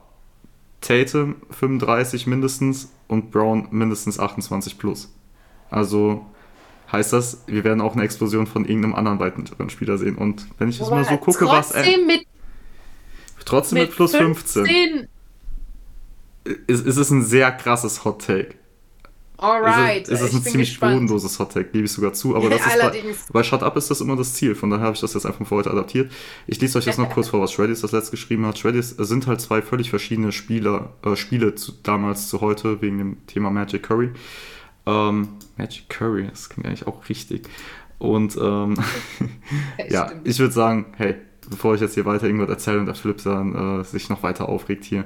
Tatum 0.80 1.36
35 1.50 2.26
mindestens 2.26 2.90
und 3.06 3.30
Brown 3.30 3.68
mindestens 3.70 4.18
28 4.18 4.78
plus. 4.78 5.14
Also 5.70 6.26
heißt 6.90 7.12
das, 7.12 7.44
wir 7.46 7.62
werden 7.62 7.80
auch 7.80 7.92
eine 7.92 8.02
Explosion 8.02 8.48
von 8.48 8.64
irgendeinem 8.64 8.96
anderen 8.96 9.20
weiteren 9.20 9.70
Spieler 9.70 9.96
sehen. 9.96 10.18
Und 10.18 10.48
wenn 10.58 10.70
ich 10.70 10.80
jetzt 10.80 10.90
mal 10.90 11.04
so 11.04 11.16
gucke, 11.18 11.46
was 11.46 11.68
trotzdem 11.68 12.06
mit, 12.08 12.26
trotzdem 13.44 13.78
mit, 13.78 13.88
mit 13.90 13.96
plus 13.96 14.16
15, 14.16 14.66
15. 14.66 15.08
ist, 16.66 16.84
ist 16.84 16.96
es 16.96 17.10
ein 17.10 17.22
sehr 17.22 17.52
krasses 17.52 18.04
Hot 18.04 18.26
Take. 18.26 18.56
Alright. 19.38 20.08
Ist, 20.08 20.20
es- 20.20 20.20
ist 20.20 20.26
es 20.26 20.30
ich 20.32 20.36
ein 20.36 20.42
ziemlich 20.50 20.68
gespannt. 20.70 20.94
bodenloses 20.94 21.38
Hot 21.38 21.52
Take, 21.52 21.70
gebe 21.70 21.84
ich 21.84 21.92
sogar 21.92 22.12
zu. 22.12 22.36
Aber 22.36 22.50
das 22.50 22.60
ist 22.60 22.78
bei, 22.80 23.02
bei 23.32 23.42
Shut 23.42 23.62
Up 23.62 23.76
ist 23.76 23.90
das 23.90 24.00
immer 24.00 24.16
das 24.16 24.34
Ziel. 24.34 24.54
Von 24.54 24.70
daher 24.70 24.86
habe 24.86 24.94
ich 24.94 25.00
das 25.00 25.14
jetzt 25.14 25.26
einfach 25.26 25.46
für 25.46 25.54
heute 25.56 25.70
adaptiert. 25.70 26.10
Ich 26.46 26.60
lese 26.60 26.76
euch 26.78 26.86
jetzt 26.86 26.98
noch 26.98 27.08
kurz 27.14 27.28
vor, 27.28 27.40
was 27.40 27.52
Shreddies 27.52 27.80
das 27.80 27.92
letzte 27.92 28.10
geschrieben 28.12 28.44
hat. 28.46 28.58
Shreddies 28.58 28.90
sind 28.90 29.26
halt 29.26 29.40
zwei 29.40 29.62
völlig 29.62 29.90
verschiedene 29.90 30.32
Spieler, 30.32 30.92
äh, 31.04 31.14
Spiele 31.16 31.54
zu, 31.54 31.72
damals 31.82 32.28
zu 32.28 32.40
heute 32.40 32.82
wegen 32.82 32.98
dem 32.98 33.26
Thema 33.26 33.50
Magic 33.50 33.82
Curry. 33.84 34.10
Ähm, 34.86 35.28
Magic 35.56 35.88
Curry, 35.88 36.26
das 36.28 36.48
klingt 36.48 36.66
eigentlich 36.66 36.86
auch 36.86 37.08
richtig. 37.08 37.48
Und 37.98 38.36
ähm, 38.40 38.74
ja, 39.88 40.10
ich 40.24 40.38
würde 40.38 40.52
sagen, 40.54 40.86
hey, 40.96 41.16
bevor 41.50 41.74
ich 41.74 41.80
jetzt 41.80 41.94
hier 41.94 42.04
weiter 42.04 42.26
irgendwas 42.26 42.48
erzähle 42.48 42.80
und 42.80 42.86
der 42.86 42.94
Philipp 42.94 43.22
dann 43.22 43.80
äh, 43.80 43.84
sich 43.84 44.08
noch 44.08 44.22
weiter 44.22 44.48
aufregt 44.48 44.84
hier, 44.84 45.04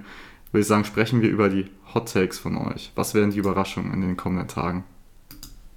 würde 0.53 0.63
ich 0.63 0.69
sagen, 0.69 0.85
sprechen 0.85 1.23
wir 1.23 1.31
über 1.31 1.49
die 1.49 1.67
Hot 1.95 2.13
Takes 2.13 2.39
von 2.39 2.57
euch. 2.57 2.93
Was 2.95 3.15
wären 3.15 3.31
die 3.31 3.39
Überraschungen 3.39 3.93
in 3.93 4.03
den 4.03 4.17
kommenden 4.17 4.49
Tagen? 4.49 4.85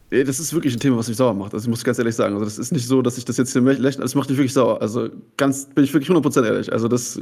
Das 0.10 0.40
ist 0.40 0.54
wirklich 0.54 0.74
ein 0.74 0.80
Thema, 0.80 0.98
was 0.98 1.08
mich 1.08 1.18
sauer 1.18 1.34
macht. 1.34 1.54
Also 1.54 1.66
ich 1.66 1.70
muss 1.70 1.84
ganz 1.84 1.98
ehrlich 1.98 2.16
sagen. 2.16 2.34
Also 2.34 2.46
das 2.46 2.60
ist 2.60 2.72
nicht 2.72 2.88
so, 2.88 3.02
dass 3.02 3.18
ich 3.18 3.26
das 3.26 3.38
jetzt 3.38 3.54
hier 3.54 3.62
lächle. 3.62 4.02
Das 4.02 4.16
macht 4.16 4.30
mich 4.30 4.38
wirklich 4.38 4.54
sauer. 4.54 4.82
Also 4.82 5.10
ganz, 5.38 5.66
bin 5.66 5.84
ich 5.84 5.94
wirklich 5.94 6.10
100% 6.10 6.46
ehrlich. 6.46 6.72
Also 6.72 6.88
das, 6.88 7.20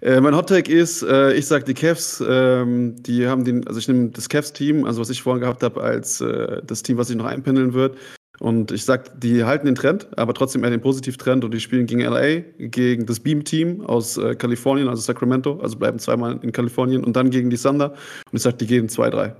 äh, 0.00 0.20
mein 0.20 0.36
Hottake 0.36 0.70
ist, 0.70 1.02
äh, 1.02 1.32
ich 1.34 1.46
sag 1.46 1.64
die 1.64 1.74
Cavs, 1.74 2.22
ähm, 2.26 2.94
die 3.02 3.26
haben 3.26 3.44
den, 3.44 3.66
also 3.66 3.80
ich 3.80 3.88
nehme 3.88 4.10
das 4.10 4.28
Cavs-Team, 4.28 4.84
also 4.84 5.00
was 5.00 5.10
ich 5.10 5.22
vorhin 5.22 5.40
gehabt 5.40 5.62
habe, 5.62 5.82
als 5.82 6.20
äh, 6.20 6.62
das 6.64 6.82
Team, 6.82 6.98
was 6.98 7.08
sich 7.08 7.16
noch 7.16 7.24
einpendeln 7.24 7.74
wird. 7.74 7.96
Und 8.40 8.70
ich 8.70 8.84
sag, 8.84 9.20
die 9.20 9.44
halten 9.44 9.66
den 9.66 9.74
Trend, 9.74 10.06
aber 10.16 10.32
trotzdem 10.32 10.62
eher 10.62 10.70
den 10.70 10.80
Positivtrend 10.80 11.44
und 11.44 11.52
die 11.52 11.60
spielen 11.60 11.86
gegen 11.86 12.02
LA, 12.02 12.40
gegen 12.58 13.04
das 13.06 13.18
Beam-Team 13.18 13.80
aus 13.80 14.16
äh, 14.16 14.36
Kalifornien, 14.36 14.88
also 14.88 15.02
Sacramento, 15.02 15.58
also 15.60 15.76
bleiben 15.76 15.98
zweimal 15.98 16.38
in 16.42 16.52
Kalifornien 16.52 17.04
und 17.04 17.16
dann 17.16 17.30
gegen 17.30 17.50
die 17.50 17.56
Thunder. 17.56 17.92
Und 17.92 18.36
ich 18.36 18.42
sag, 18.42 18.58
die 18.58 18.66
gehen 18.66 18.88
2-3. 18.88 19.34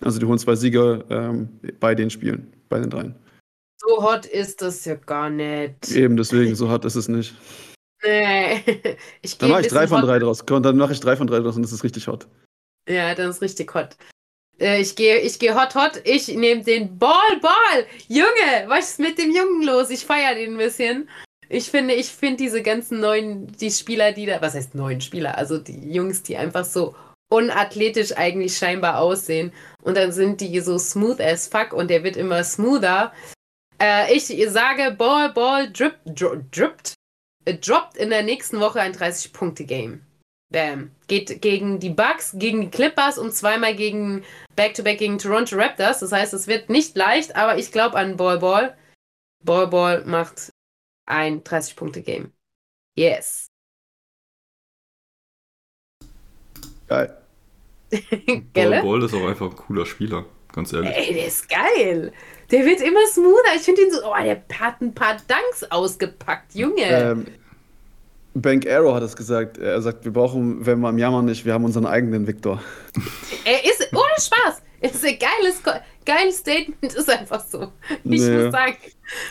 Also 0.00 0.20
die 0.20 0.26
holen 0.26 0.38
zwei 0.38 0.54
Siege 0.54 1.04
ähm, 1.10 1.48
bei 1.80 1.94
den 1.94 2.10
Spielen, 2.10 2.52
bei 2.68 2.78
den 2.78 2.90
dreien. 2.90 3.14
So 3.80 4.02
hot 4.02 4.26
ist 4.26 4.62
das 4.62 4.84
ja 4.84 4.94
gar 4.94 5.30
nicht. 5.30 5.90
Eben 5.92 6.16
deswegen, 6.16 6.54
so 6.54 6.68
hart 6.68 6.84
ist 6.84 6.94
es 6.94 7.08
nicht. 7.08 7.34
Nee. 8.04 8.60
Ich 9.22 9.36
Dann 9.38 9.50
mache 9.50 9.62
ich 9.62 9.68
drei 9.68 9.88
von 9.88 10.02
hot. 10.02 10.08
drei 10.08 10.18
draus. 10.20 10.42
Und 10.42 10.62
dann 10.62 10.76
mache 10.76 10.92
ich 10.92 11.00
drei 11.00 11.16
von 11.16 11.26
drei 11.26 11.40
draus 11.40 11.56
und 11.56 11.62
das 11.62 11.72
ist 11.72 11.82
richtig 11.82 12.06
hot. 12.06 12.28
Ja, 12.88 13.14
dann 13.14 13.30
ist 13.30 13.42
richtig 13.42 13.74
hot. 13.74 13.96
Äh, 14.60 14.80
Ich 14.80 14.96
gehe 14.96 15.18
ich 15.18 15.38
geh 15.38 15.52
hot 15.52 15.74
hot. 15.74 16.00
Ich 16.04 16.28
nehme 16.28 16.62
den 16.62 16.98
Ball, 16.98 17.38
Ball. 17.40 17.86
Junge, 18.08 18.66
was 18.66 18.90
ist 18.90 19.00
mit 19.00 19.18
dem 19.18 19.34
Jungen 19.34 19.62
los? 19.64 19.90
Ich 19.90 20.04
feiere 20.04 20.34
den 20.34 20.52
ein 20.52 20.58
bisschen. 20.58 21.08
Ich 21.48 21.70
finde, 21.70 21.94
ich 21.94 22.08
finde 22.08 22.36
diese 22.36 22.62
ganzen 22.62 23.00
neuen, 23.00 23.46
die 23.56 23.70
Spieler, 23.70 24.12
die 24.12 24.26
da, 24.26 24.40
was 24.42 24.54
heißt 24.54 24.74
neuen 24.74 25.00
Spieler? 25.00 25.38
Also 25.38 25.58
die 25.58 25.92
Jungs, 25.92 26.22
die 26.22 26.36
einfach 26.36 26.64
so 26.64 26.94
unathletisch 27.30 28.16
eigentlich 28.16 28.56
scheinbar 28.56 28.98
aussehen. 29.00 29.52
Und 29.82 29.96
dann 29.96 30.12
sind 30.12 30.40
die 30.40 30.60
so 30.60 30.78
smooth 30.78 31.20
as 31.20 31.48
fuck 31.48 31.72
und 31.72 31.88
der 31.88 32.04
wird 32.04 32.16
immer 32.16 32.44
smoother. 32.44 33.12
Äh, 33.80 34.14
ich 34.14 34.26
sage, 34.50 34.90
Ball, 34.92 35.32
Ball, 35.32 35.70
drip, 35.72 35.96
dro, 36.04 36.36
drippt, 36.50 36.94
äh, 37.44 37.54
droppt 37.54 37.96
in 37.96 38.10
der 38.10 38.22
nächsten 38.22 38.60
Woche 38.60 38.80
ein 38.80 38.92
30-Punkte-Game. 38.94 40.02
Bam. 40.52 40.90
Geht 41.08 41.42
gegen 41.42 41.80
die 41.80 41.90
Bucks, 41.90 42.34
gegen 42.36 42.60
die 42.60 42.70
Clippers 42.70 43.18
und 43.18 43.32
zweimal 43.32 43.74
gegen 43.74 44.22
Back-to-Back 44.56 44.98
gegen 44.98 45.18
Toronto 45.18 45.56
Raptors. 45.56 46.00
Das 46.00 46.12
heißt, 46.12 46.34
es 46.34 46.46
wird 46.46 46.68
nicht 46.68 46.96
leicht, 46.96 47.34
aber 47.34 47.58
ich 47.58 47.72
glaube 47.72 47.96
an 47.96 48.16
Ball 48.16 48.38
Ball. 48.38 48.76
Ball 49.42 49.66
Ball 49.68 50.04
macht 50.04 50.52
ein 51.06 51.42
30-Punkte-Game. 51.42 52.32
Yes. 52.96 53.48
Geil. 56.88 57.16
Ball, 58.52 58.82
Ball 58.82 59.02
ist 59.02 59.14
auch 59.14 59.26
einfach 59.26 59.50
ein 59.50 59.56
cooler 59.56 59.86
Spieler, 59.86 60.26
ganz 60.52 60.72
ehrlich. 60.72 60.94
Ey, 60.94 61.14
der 61.14 61.26
ist 61.26 61.48
geil. 61.48 62.12
Der 62.50 62.64
wird 62.64 62.80
immer 62.80 63.06
smoother. 63.06 63.54
Ich 63.56 63.62
finde 63.62 63.82
ihn 63.82 63.92
so, 63.92 64.04
oh, 64.04 64.14
der 64.22 64.42
hat 64.58 64.80
ein 64.80 64.94
paar 64.94 65.16
Dunks 65.16 65.64
ausgepackt, 65.70 66.54
Junge. 66.54 66.82
Ähm, 66.82 67.26
Bank 68.42 68.66
Arrow 68.68 68.94
hat 68.94 69.02
es 69.02 69.16
gesagt. 69.16 69.58
Er 69.58 69.80
sagt, 69.82 70.04
wir 70.04 70.12
brauchen, 70.12 70.64
wenn 70.66 70.80
wir 70.80 70.88
am 70.88 70.98
Jammern 70.98 71.24
nicht, 71.24 71.44
wir 71.44 71.52
haben 71.54 71.64
unseren 71.64 71.86
eigenen 71.86 72.26
Victor. 72.26 72.62
Er 73.44 73.64
ist, 73.64 73.88
ohne 73.92 74.02
Spaß, 74.20 74.62
ist 74.80 75.04
ein 75.04 75.18
geiles, 75.18 75.62
geiles 76.04 76.38
Statement 76.38 76.94
ist 76.94 77.10
einfach 77.10 77.44
so. 77.44 77.72
Ich 77.90 77.98
Nee. 78.04 78.30
muss 78.44 78.52
sagen. 78.52 78.76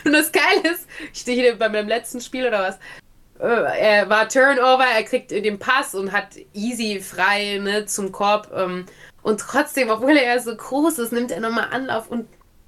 Und 0.04 0.12
das 0.12 0.30
Geile 0.32 0.74
ist, 0.74 0.86
ich 1.12 1.20
stehe 1.20 1.40
hier 1.42 1.58
bei 1.58 1.68
meinem 1.68 1.88
letzten 1.88 2.20
Spiel 2.20 2.46
oder 2.46 2.60
was. 2.60 2.78
äh, 3.40 3.78
Er 3.80 4.08
war 4.10 4.28
Turnover, 4.28 4.84
er 4.84 5.02
kriegt 5.04 5.30
den 5.30 5.58
Pass 5.58 5.94
und 5.94 6.12
hat 6.12 6.36
easy 6.54 7.00
frei 7.00 7.58
ne, 7.62 7.86
zum 7.86 8.10
Korb. 8.12 8.50
ähm, 8.54 8.86
Und 9.22 9.40
trotzdem, 9.40 9.90
obwohl 9.90 10.16
er 10.16 10.40
so 10.40 10.54
groß 10.56 10.98
ist, 10.98 11.12
nimmt 11.12 11.30
er 11.30 11.40
nochmal 11.40 11.68
Anlauf 11.70 12.08
und 12.10 12.26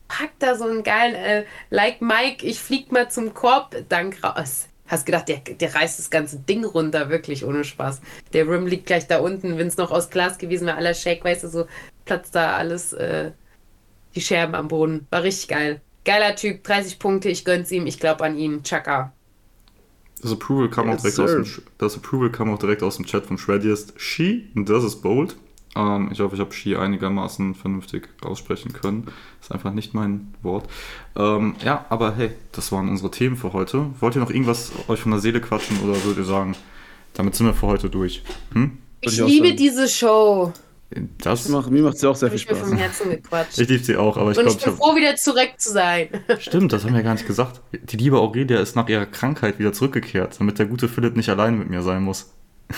packt 0.08 0.42
da 0.42 0.54
so 0.56 0.64
einen 0.64 0.82
geilen, 0.82 1.14
äh, 1.14 1.44
like 1.70 2.00
Mike, 2.02 2.44
ich 2.46 2.58
flieg 2.60 2.90
mal 2.92 3.10
zum 3.10 3.32
Korb, 3.34 3.76
Dank 3.88 4.22
raus. 4.24 4.66
Hast 4.90 5.06
gedacht, 5.06 5.28
der, 5.28 5.38
der 5.38 5.74
reißt 5.74 5.98
das 6.00 6.10
ganze 6.10 6.38
Ding 6.40 6.64
runter, 6.64 7.08
wirklich 7.10 7.44
ohne 7.44 7.62
Spaß. 7.64 8.00
Der 8.32 8.46
Rim 8.48 8.66
liegt 8.66 8.86
gleich 8.86 9.06
da 9.06 9.20
unten. 9.20 9.56
Wenn 9.56 9.68
es 9.68 9.76
noch 9.76 9.92
aus 9.92 10.10
Glas 10.10 10.36
gewesen 10.36 10.66
wäre, 10.66 10.76
aller 10.76 10.94
Shake, 10.94 11.24
weißt 11.24 11.44
du, 11.44 11.48
so 11.48 11.66
platzt 12.04 12.34
da 12.34 12.54
alles, 12.56 12.92
äh, 12.92 13.30
die 14.16 14.20
Scherben 14.20 14.56
am 14.56 14.66
Boden. 14.68 15.06
War 15.10 15.22
richtig 15.22 15.48
geil. 15.48 15.80
Geiler 16.04 16.34
Typ, 16.34 16.64
30 16.64 16.98
Punkte, 16.98 17.28
ich 17.28 17.44
gönn's 17.44 17.70
ihm, 17.70 17.86
ich 17.86 18.00
glaube 18.00 18.24
an 18.24 18.36
ihn. 18.36 18.62
Chaka. 18.64 19.12
Das 20.22 20.32
Approval 20.32 20.68
kam, 20.68 20.88
Yes, 20.88 20.96
auch 20.98 21.00
direkt 21.02 21.16
sir. 21.16 21.24
aus 21.24 21.30
dem, 21.32 21.62
das 21.78 21.96
Approval 21.96 22.30
kam 22.30 22.52
auch 22.52 22.58
direkt 22.58 22.82
aus 22.82 22.96
dem 22.96 23.06
Chat 23.06 23.26
von 23.26 23.38
Shreddiest. 23.38 23.94
She, 23.96 24.50
das 24.54 24.82
ist 24.84 24.96
bold. 25.02 25.36
Ähm, 25.76 26.08
ich 26.12 26.20
hoffe, 26.20 26.34
ich 26.34 26.40
habe 26.40 26.52
She 26.52 26.76
einigermaßen 26.76 27.54
vernünftig 27.54 28.08
aussprechen 28.22 28.72
können. 28.72 29.06
Ist 29.40 29.52
einfach 29.52 29.72
nicht 29.72 29.94
mein 29.94 30.34
Wort. 30.42 30.68
Ähm, 31.16 31.54
ja, 31.64 31.84
aber 31.88 32.14
hey, 32.16 32.30
das 32.52 32.72
waren 32.72 32.88
unsere 32.88 33.10
Themen 33.10 33.36
für 33.36 33.52
heute. 33.52 33.86
Wollt 34.00 34.16
ihr 34.16 34.20
noch 34.20 34.30
irgendwas 34.30 34.72
euch 34.88 35.00
von 35.00 35.12
der 35.12 35.20
Seele 35.20 35.40
quatschen 35.40 35.78
oder 35.80 35.94
würdet 36.04 36.18
ihr 36.18 36.24
sagen, 36.24 36.56
damit 37.14 37.34
sind 37.36 37.46
wir 37.46 37.54
für 37.54 37.66
heute 37.68 37.88
durch? 37.88 38.22
Hm? 38.52 38.78
Ich 39.00 39.18
ich 39.18 39.26
liebe 39.26 39.54
diese 39.54 39.88
Show. 39.88 40.52
Das, 41.18 41.48
Mir 41.48 41.56
macht, 41.56 41.70
mir 41.70 41.82
macht 41.84 42.02
ja 42.02 42.08
auch 42.10 42.16
sehr 42.16 42.28
Hab 42.30 42.36
viel 42.36 42.42
ich 42.42 42.50
mir 42.50 42.56
vom 42.56 42.70
Spaß. 42.70 42.80
Herzen 42.80 43.10
gequatscht. 43.10 43.58
ich 43.60 43.68
liebe 43.68 43.84
sie 43.84 43.96
auch, 43.96 44.16
aber 44.16 44.32
ich 44.32 44.38
Und 44.38 44.42
glaube, 44.46 44.50
ich 44.50 44.56
ich 44.58 44.64
bin 44.64 44.72
habe 44.72 44.82
froh, 44.90 44.96
wieder 44.96 45.14
zurück 45.14 45.50
zu 45.56 45.70
sein. 45.70 46.08
Stimmt, 46.40 46.72
das 46.72 46.84
haben 46.84 46.94
wir 46.94 47.04
gar 47.04 47.14
nicht 47.14 47.28
gesagt. 47.28 47.60
Die 47.72 47.96
liebe 47.96 48.18
Aurelia 48.18 48.58
ist 48.58 48.74
nach 48.74 48.88
ihrer 48.88 49.06
Krankheit 49.06 49.60
wieder 49.60 49.72
zurückgekehrt, 49.72 50.40
damit 50.40 50.58
der 50.58 50.66
gute 50.66 50.88
Philipp 50.88 51.14
nicht 51.16 51.28
alleine 51.28 51.56
mit 51.56 51.70
mir 51.70 51.82
sein 51.82 52.02
muss. 52.02 52.32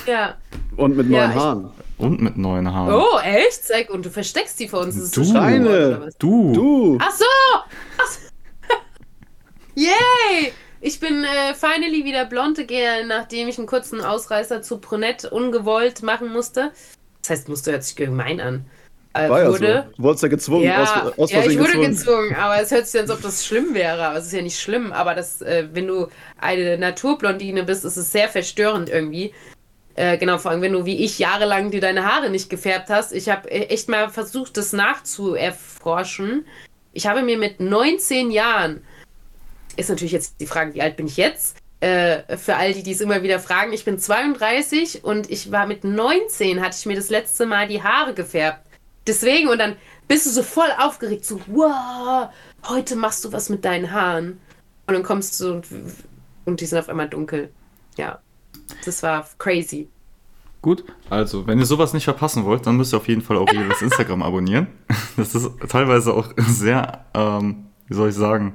ja. 0.06 0.34
Und 0.76 0.94
mit 0.98 1.08
Ja, 1.08 1.20
neuen 1.26 1.30
ich- 1.30 1.36
Haaren. 1.42 1.70
Und 2.02 2.20
mit 2.20 2.36
neuen 2.36 2.72
Haaren. 2.72 2.94
Oh, 2.94 3.18
echt? 3.22 3.64
Zeig, 3.64 3.88
und 3.90 4.04
du 4.04 4.10
versteckst 4.10 4.58
die 4.58 4.68
vor 4.68 4.80
uns. 4.80 4.96
Das 4.96 5.04
ist 5.04 5.16
Du. 5.16 5.22
was? 5.34 6.14
Du! 6.18 6.52
Du! 6.52 6.98
Ach 7.00 7.12
so! 7.12 7.24
Ach 7.98 8.06
so. 8.06 8.18
Yay! 9.74 10.52
Ich 10.80 10.98
bin 10.98 11.22
äh, 11.24 11.54
finally 11.54 12.04
wieder 12.04 12.24
blond 12.26 12.58
again, 12.58 13.06
nachdem 13.06 13.46
ich 13.48 13.56
einen 13.58 13.68
kurzen 13.68 14.00
Ausreißer 14.00 14.62
zu 14.62 14.78
Brunette 14.80 15.30
ungewollt 15.30 16.02
machen 16.02 16.32
musste. 16.32 16.72
Das 17.22 17.30
heißt, 17.30 17.48
musste 17.48 17.70
hört 17.70 17.84
sich 17.84 17.94
gemein 17.94 18.40
an. 18.40 18.66
Äh, 19.14 19.28
War 19.28 19.40
ja 19.40 19.46
so. 19.46 19.52
wurde. 19.52 19.92
Du 19.96 20.02
wurdest 20.02 20.22
ja 20.24 20.28
gezwungen, 20.28 20.64
Ja, 20.64 20.82
aus, 20.82 21.18
aus 21.18 21.30
ja, 21.30 21.40
ich 21.44 21.56
wurde 21.58 21.72
gezwungen. 21.78 21.90
gezwungen, 21.90 22.34
aber 22.34 22.60
es 22.60 22.70
hört 22.72 22.86
sich 22.88 23.00
an, 23.00 23.08
als 23.08 23.16
ob 23.16 23.22
das 23.22 23.46
schlimm 23.46 23.74
wäre. 23.74 24.02
Aber 24.02 24.18
es 24.18 24.26
ist 24.26 24.32
ja 24.32 24.42
nicht 24.42 24.58
schlimm. 24.58 24.92
Aber 24.92 25.14
das, 25.14 25.40
äh, 25.42 25.68
wenn 25.72 25.86
du 25.86 26.08
eine 26.40 26.76
Naturblondine 26.78 27.62
bist, 27.62 27.84
ist 27.84 27.96
es 27.96 28.10
sehr 28.10 28.28
verstörend 28.28 28.88
irgendwie. 28.88 29.32
Äh, 29.94 30.16
genau, 30.18 30.38
vor 30.38 30.50
allem 30.50 30.62
wenn 30.62 30.72
du 30.72 30.86
wie 30.86 31.04
ich 31.04 31.18
jahrelang 31.18 31.70
dir 31.70 31.80
deine 31.80 32.04
Haare 32.04 32.30
nicht 32.30 32.48
gefärbt 32.48 32.88
hast. 32.88 33.12
Ich 33.12 33.28
habe 33.28 33.50
äh, 33.50 33.66
echt 33.66 33.88
mal 33.88 34.08
versucht, 34.08 34.56
das 34.56 34.72
nachzuerforschen. 34.72 36.46
Ich 36.92 37.06
habe 37.06 37.22
mir 37.22 37.38
mit 37.38 37.60
19 37.60 38.30
Jahren, 38.30 38.82
ist 39.76 39.90
natürlich 39.90 40.12
jetzt 40.12 40.40
die 40.40 40.46
Frage, 40.46 40.74
wie 40.74 40.82
alt 40.82 40.96
bin 40.96 41.06
ich 41.06 41.16
jetzt? 41.16 41.56
Äh, 41.80 42.36
für 42.36 42.56
all 42.56 42.72
die, 42.72 42.82
die 42.82 42.92
es 42.92 43.00
immer 43.00 43.22
wieder 43.22 43.40
fragen, 43.40 43.72
ich 43.72 43.84
bin 43.84 43.98
32 43.98 45.04
und 45.04 45.30
ich 45.30 45.50
war 45.50 45.66
mit 45.66 45.84
19, 45.84 46.60
hatte 46.60 46.76
ich 46.78 46.86
mir 46.86 46.94
das 46.94 47.10
letzte 47.10 47.44
Mal 47.44 47.68
die 47.68 47.82
Haare 47.82 48.14
gefärbt. 48.14 48.64
Deswegen, 49.06 49.48
und 49.48 49.58
dann 49.58 49.76
bist 50.06 50.26
du 50.26 50.30
so 50.30 50.42
voll 50.42 50.70
aufgeregt, 50.78 51.24
so, 51.24 51.40
wow, 51.48 52.28
heute 52.68 52.96
machst 52.96 53.24
du 53.24 53.32
was 53.32 53.48
mit 53.48 53.64
deinen 53.64 53.90
Haaren. 53.90 54.40
Und 54.86 54.94
dann 54.94 55.02
kommst 55.02 55.40
du 55.40 55.54
und, 55.54 55.66
und 56.44 56.60
die 56.60 56.66
sind 56.66 56.78
auf 56.78 56.88
einmal 56.88 57.08
dunkel. 57.08 57.50
Ja, 57.96 58.20
das 58.84 59.02
war 59.02 59.26
crazy. 59.38 59.88
Gut, 60.60 60.84
also, 61.10 61.46
wenn 61.46 61.58
ihr 61.58 61.66
sowas 61.66 61.92
nicht 61.92 62.04
verpassen 62.04 62.44
wollt, 62.44 62.66
dann 62.66 62.76
müsst 62.76 62.94
ihr 62.94 62.98
auf 62.98 63.08
jeden 63.08 63.22
Fall 63.22 63.36
Aurelias 63.36 63.82
Instagram 63.82 64.22
abonnieren. 64.22 64.68
Das 65.16 65.34
ist 65.34 65.50
teilweise 65.68 66.14
auch 66.14 66.30
sehr, 66.36 67.04
ähm, 67.14 67.66
wie 67.88 67.94
soll 67.94 68.10
ich 68.10 68.14
sagen, 68.14 68.54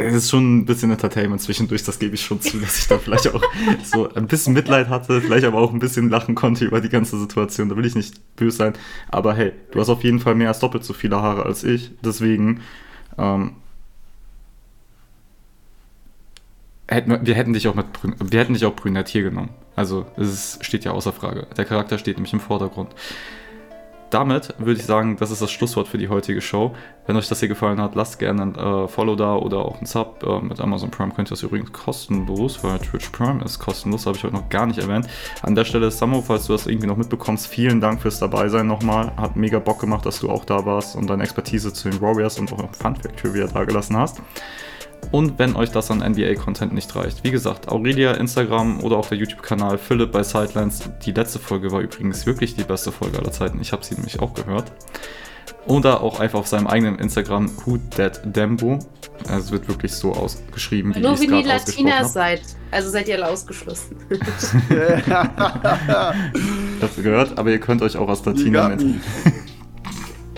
es 0.00 0.14
ist 0.14 0.30
schon 0.30 0.58
ein 0.58 0.64
bisschen 0.64 0.90
Entertainment 0.90 1.40
zwischendurch, 1.40 1.82
das 1.82 1.98
gebe 1.98 2.14
ich 2.14 2.22
schon 2.22 2.40
zu, 2.40 2.58
dass 2.58 2.78
ich 2.78 2.86
da 2.86 2.98
vielleicht 2.98 3.34
auch 3.34 3.42
so 3.84 4.12
ein 4.14 4.28
bisschen 4.28 4.52
Mitleid 4.52 4.88
hatte, 4.88 5.20
vielleicht 5.20 5.44
aber 5.44 5.58
auch 5.58 5.72
ein 5.72 5.80
bisschen 5.80 6.08
lachen 6.08 6.34
konnte 6.34 6.64
über 6.64 6.80
die 6.80 6.88
ganze 6.88 7.18
Situation. 7.18 7.68
Da 7.68 7.76
will 7.76 7.86
ich 7.86 7.96
nicht 7.96 8.36
böse 8.36 8.58
sein. 8.58 8.72
Aber 9.10 9.34
hey, 9.34 9.52
du 9.72 9.80
hast 9.80 9.88
auf 9.88 10.04
jeden 10.04 10.20
Fall 10.20 10.34
mehr 10.34 10.48
als 10.48 10.60
doppelt 10.60 10.84
so 10.84 10.92
viele 10.92 11.20
Haare 11.20 11.44
als 11.44 11.64
ich. 11.64 11.90
Deswegen, 12.04 12.60
ähm, 13.16 13.56
hätten 16.88 17.26
wir, 17.26 17.34
hätten 17.34 17.52
dich 17.52 17.68
auch 17.68 17.74
mit 17.74 17.86
wir 18.02 18.40
hätten 18.40 18.54
dich 18.54 18.64
auch 18.64 18.74
brünett 18.74 19.08
hier 19.08 19.22
genommen. 19.22 19.50
Also 19.76 20.06
es 20.16 20.58
steht 20.62 20.84
ja 20.84 20.92
außer 20.92 21.12
Frage. 21.12 21.46
Der 21.56 21.64
Charakter 21.64 21.98
steht 21.98 22.16
nämlich 22.16 22.32
im 22.32 22.40
Vordergrund. 22.40 22.94
Damit 24.10 24.54
würde 24.56 24.80
ich 24.80 24.86
sagen, 24.86 25.16
das 25.18 25.30
ist 25.30 25.42
das 25.42 25.50
Schlusswort 25.50 25.86
für 25.86 25.98
die 25.98 26.08
heutige 26.08 26.40
Show. 26.40 26.74
Wenn 27.06 27.16
euch 27.16 27.28
das 27.28 27.40
hier 27.40 27.48
gefallen 27.48 27.78
hat, 27.78 27.94
lasst 27.94 28.18
gerne 28.18 28.42
ein 28.42 28.54
äh, 28.54 28.88
Follow 28.88 29.16
da 29.16 29.36
oder 29.36 29.58
auch 29.58 29.80
ein 29.80 29.86
Sub. 29.86 30.24
Äh, 30.26 30.40
mit 30.40 30.60
Amazon 30.60 30.90
Prime 30.90 31.12
könnt 31.12 31.28
ihr 31.28 31.30
das 31.30 31.42
übrigens 31.42 31.72
kostenlos, 31.72 32.64
weil 32.64 32.78
Twitch 32.78 33.10
Prime 33.10 33.44
ist 33.44 33.58
kostenlos, 33.58 34.06
habe 34.06 34.16
ich 34.16 34.24
heute 34.24 34.34
noch 34.34 34.48
gar 34.48 34.64
nicht 34.64 34.78
erwähnt. 34.78 35.06
An 35.42 35.54
der 35.54 35.66
Stelle, 35.66 35.90
Samo, 35.90 36.22
falls 36.22 36.46
du 36.46 36.54
das 36.54 36.66
irgendwie 36.66 36.86
noch 36.86 36.96
mitbekommst, 36.96 37.48
vielen 37.48 37.82
Dank 37.82 38.00
fürs 38.00 38.18
Dabeisein 38.18 38.66
nochmal. 38.66 39.12
Hat 39.16 39.36
mega 39.36 39.58
Bock 39.58 39.80
gemacht, 39.80 40.06
dass 40.06 40.20
du 40.20 40.30
auch 40.30 40.46
da 40.46 40.64
warst 40.64 40.96
und 40.96 41.08
deine 41.10 41.22
Expertise 41.22 41.74
zu 41.74 41.90
den 41.90 42.00
Warriors 42.00 42.38
und 42.38 42.50
auch 42.50 42.74
Fun 42.74 42.96
Fact 42.96 43.20
Trivia 43.20 43.46
da 43.46 43.64
gelassen 43.64 43.96
hast. 43.98 44.22
Und 45.10 45.38
wenn 45.38 45.56
euch 45.56 45.70
das 45.70 45.90
an 45.90 45.98
NBA-Content 45.98 46.74
nicht 46.74 46.94
reicht, 46.94 47.24
wie 47.24 47.30
gesagt, 47.30 47.68
Aurelia, 47.68 48.12
Instagram 48.12 48.82
oder 48.82 48.98
auch 48.98 49.08
der 49.08 49.18
YouTube-Kanal 49.18 49.78
Philipp 49.78 50.12
bei 50.12 50.22
Sidelines. 50.22 50.82
Die 51.04 51.12
letzte 51.12 51.38
Folge 51.38 51.72
war 51.72 51.80
übrigens 51.80 52.26
wirklich 52.26 52.56
die 52.56 52.64
beste 52.64 52.92
Folge 52.92 53.18
aller 53.18 53.32
Zeiten. 53.32 53.60
Ich 53.60 53.72
habe 53.72 53.84
sie 53.84 53.94
nämlich 53.94 54.20
auch 54.20 54.34
gehört. 54.34 54.70
Oder 55.66 56.02
auch 56.02 56.20
einfach 56.20 56.38
auf 56.38 56.46
seinem 56.46 56.66
eigenen 56.66 56.98
Instagram, 56.98 57.50
Who 57.64 57.78
That 57.96 58.20
Dembo. 58.24 58.78
Also 59.28 59.46
es 59.46 59.50
wird 59.50 59.68
wirklich 59.68 59.92
so 59.92 60.12
ausgeschrieben, 60.12 60.94
wie 60.94 61.00
Nur 61.00 61.12
ich 61.12 61.20
wie 61.20 61.24
es 61.24 61.30
die 61.30 61.42
gerade 61.42 61.54
ausgesprochen 61.54 61.86
Latinas 61.86 62.12
seid. 62.12 62.42
Also 62.70 62.90
seid 62.90 63.08
ihr 63.08 63.16
alle 63.16 63.28
ausgeschlossen. 63.28 63.96
Das 66.80 66.94
gehört, 66.94 67.38
aber 67.38 67.50
ihr 67.50 67.58
könnt 67.58 67.82
euch 67.82 67.96
auch 67.96 68.08
als 68.08 68.24
Latina 68.24 68.68
nennen. 68.68 69.00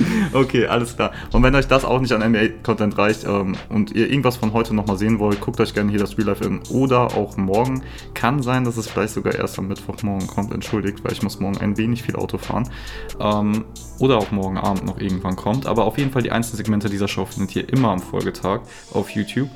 Okay, 0.33 0.67
alles 0.67 0.97
klar. 0.97 1.13
Und 1.33 1.43
wenn 1.43 1.55
euch 1.55 1.67
das 1.67 1.85
auch 1.85 2.01
nicht 2.01 2.13
an 2.13 2.23
NBA-Content 2.23 2.97
reicht 2.99 3.25
ähm, 3.25 3.57
und 3.69 3.93
ihr 3.93 4.09
irgendwas 4.09 4.37
von 4.37 4.53
heute 4.53 4.75
nochmal 4.75 4.97
sehen 4.97 5.19
wollt, 5.19 5.41
guckt 5.41 5.61
euch 5.61 5.75
gerne 5.75 5.91
hier 5.91 6.01
das 6.01 6.17
Real 6.17 6.29
Life 6.29 6.45
in 6.45 6.61
oder 6.71 7.17
auch 7.17 7.37
morgen. 7.37 7.83
Kann 8.15 8.43
sein, 8.43 8.65
dass 8.65 8.77
es 8.77 8.89
vielleicht 8.89 9.15
sogar 9.15 9.35
erst 9.35 9.59
am 9.59 9.69
Mittwochmorgen 9.69 10.27
kommt, 10.27 10.53
entschuldigt, 10.53 11.05
weil 11.05 11.13
ich 11.13 11.23
muss 11.23 11.41
morgen 11.41 11.59
ein 11.59 11.77
wenig 11.77 12.03
viel 12.03 12.17
Auto 12.17 12.39
fahren. 12.39 12.69
Ähm, 13.21 13.65
oder 13.99 14.19
auch 14.19 14.31
morgen 14.31 14.59
Abend 14.59 14.85
noch 14.87 14.99
irgendwann 14.99 15.37
kommt. 15.37 15.67
Aber 15.67 15.85
auf 15.85 15.99
jeden 15.99 16.11
Fall 16.11 16.23
die 16.23 16.33
einzelnen 16.33 16.59
Segmente 16.59 16.89
dieser 16.89 17.09
Show 17.09 17.25
findet 17.27 17.57
ihr 17.57 17.69
immer 17.69 17.91
am 17.91 18.01
Folgetag 18.01 18.61
auf 18.93 19.11
YouTube. 19.11 19.49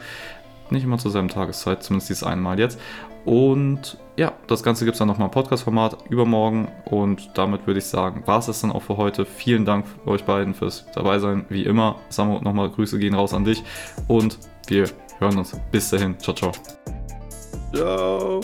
Nicht 0.70 0.84
immer 0.84 0.98
zur 0.98 1.10
selben 1.10 1.28
Tageszeit, 1.28 1.82
zumindest 1.82 2.10
dieses 2.10 2.24
einmal 2.24 2.58
jetzt. 2.58 2.78
Und 3.24 3.98
ja, 4.16 4.32
das 4.46 4.62
Ganze 4.62 4.84
gibt 4.84 4.94
es 4.94 4.98
dann 4.98 5.08
nochmal 5.08 5.28
im 5.28 5.32
Podcast-Format 5.32 6.10
übermorgen. 6.10 6.68
Und 6.84 7.30
damit 7.34 7.66
würde 7.66 7.78
ich 7.78 7.86
sagen, 7.86 8.22
war 8.26 8.38
es 8.38 8.46
das 8.46 8.60
dann 8.60 8.72
auch 8.72 8.82
für 8.82 8.96
heute. 8.96 9.24
Vielen 9.24 9.64
Dank 9.64 9.86
euch 10.06 10.24
beiden 10.24 10.54
fürs 10.54 10.86
Dabeisein, 10.94 11.46
wie 11.48 11.64
immer. 11.64 11.96
Samo, 12.10 12.40
nochmal 12.40 12.70
Grüße 12.70 12.98
gehen 12.98 13.14
raus 13.14 13.34
an 13.34 13.44
dich. 13.44 13.62
Und 14.08 14.38
wir 14.68 14.88
hören 15.18 15.38
uns. 15.38 15.58
Bis 15.72 15.90
dahin. 15.90 16.18
Ciao, 16.18 16.34
ciao. 16.34 16.52
Ciao. 17.72 18.40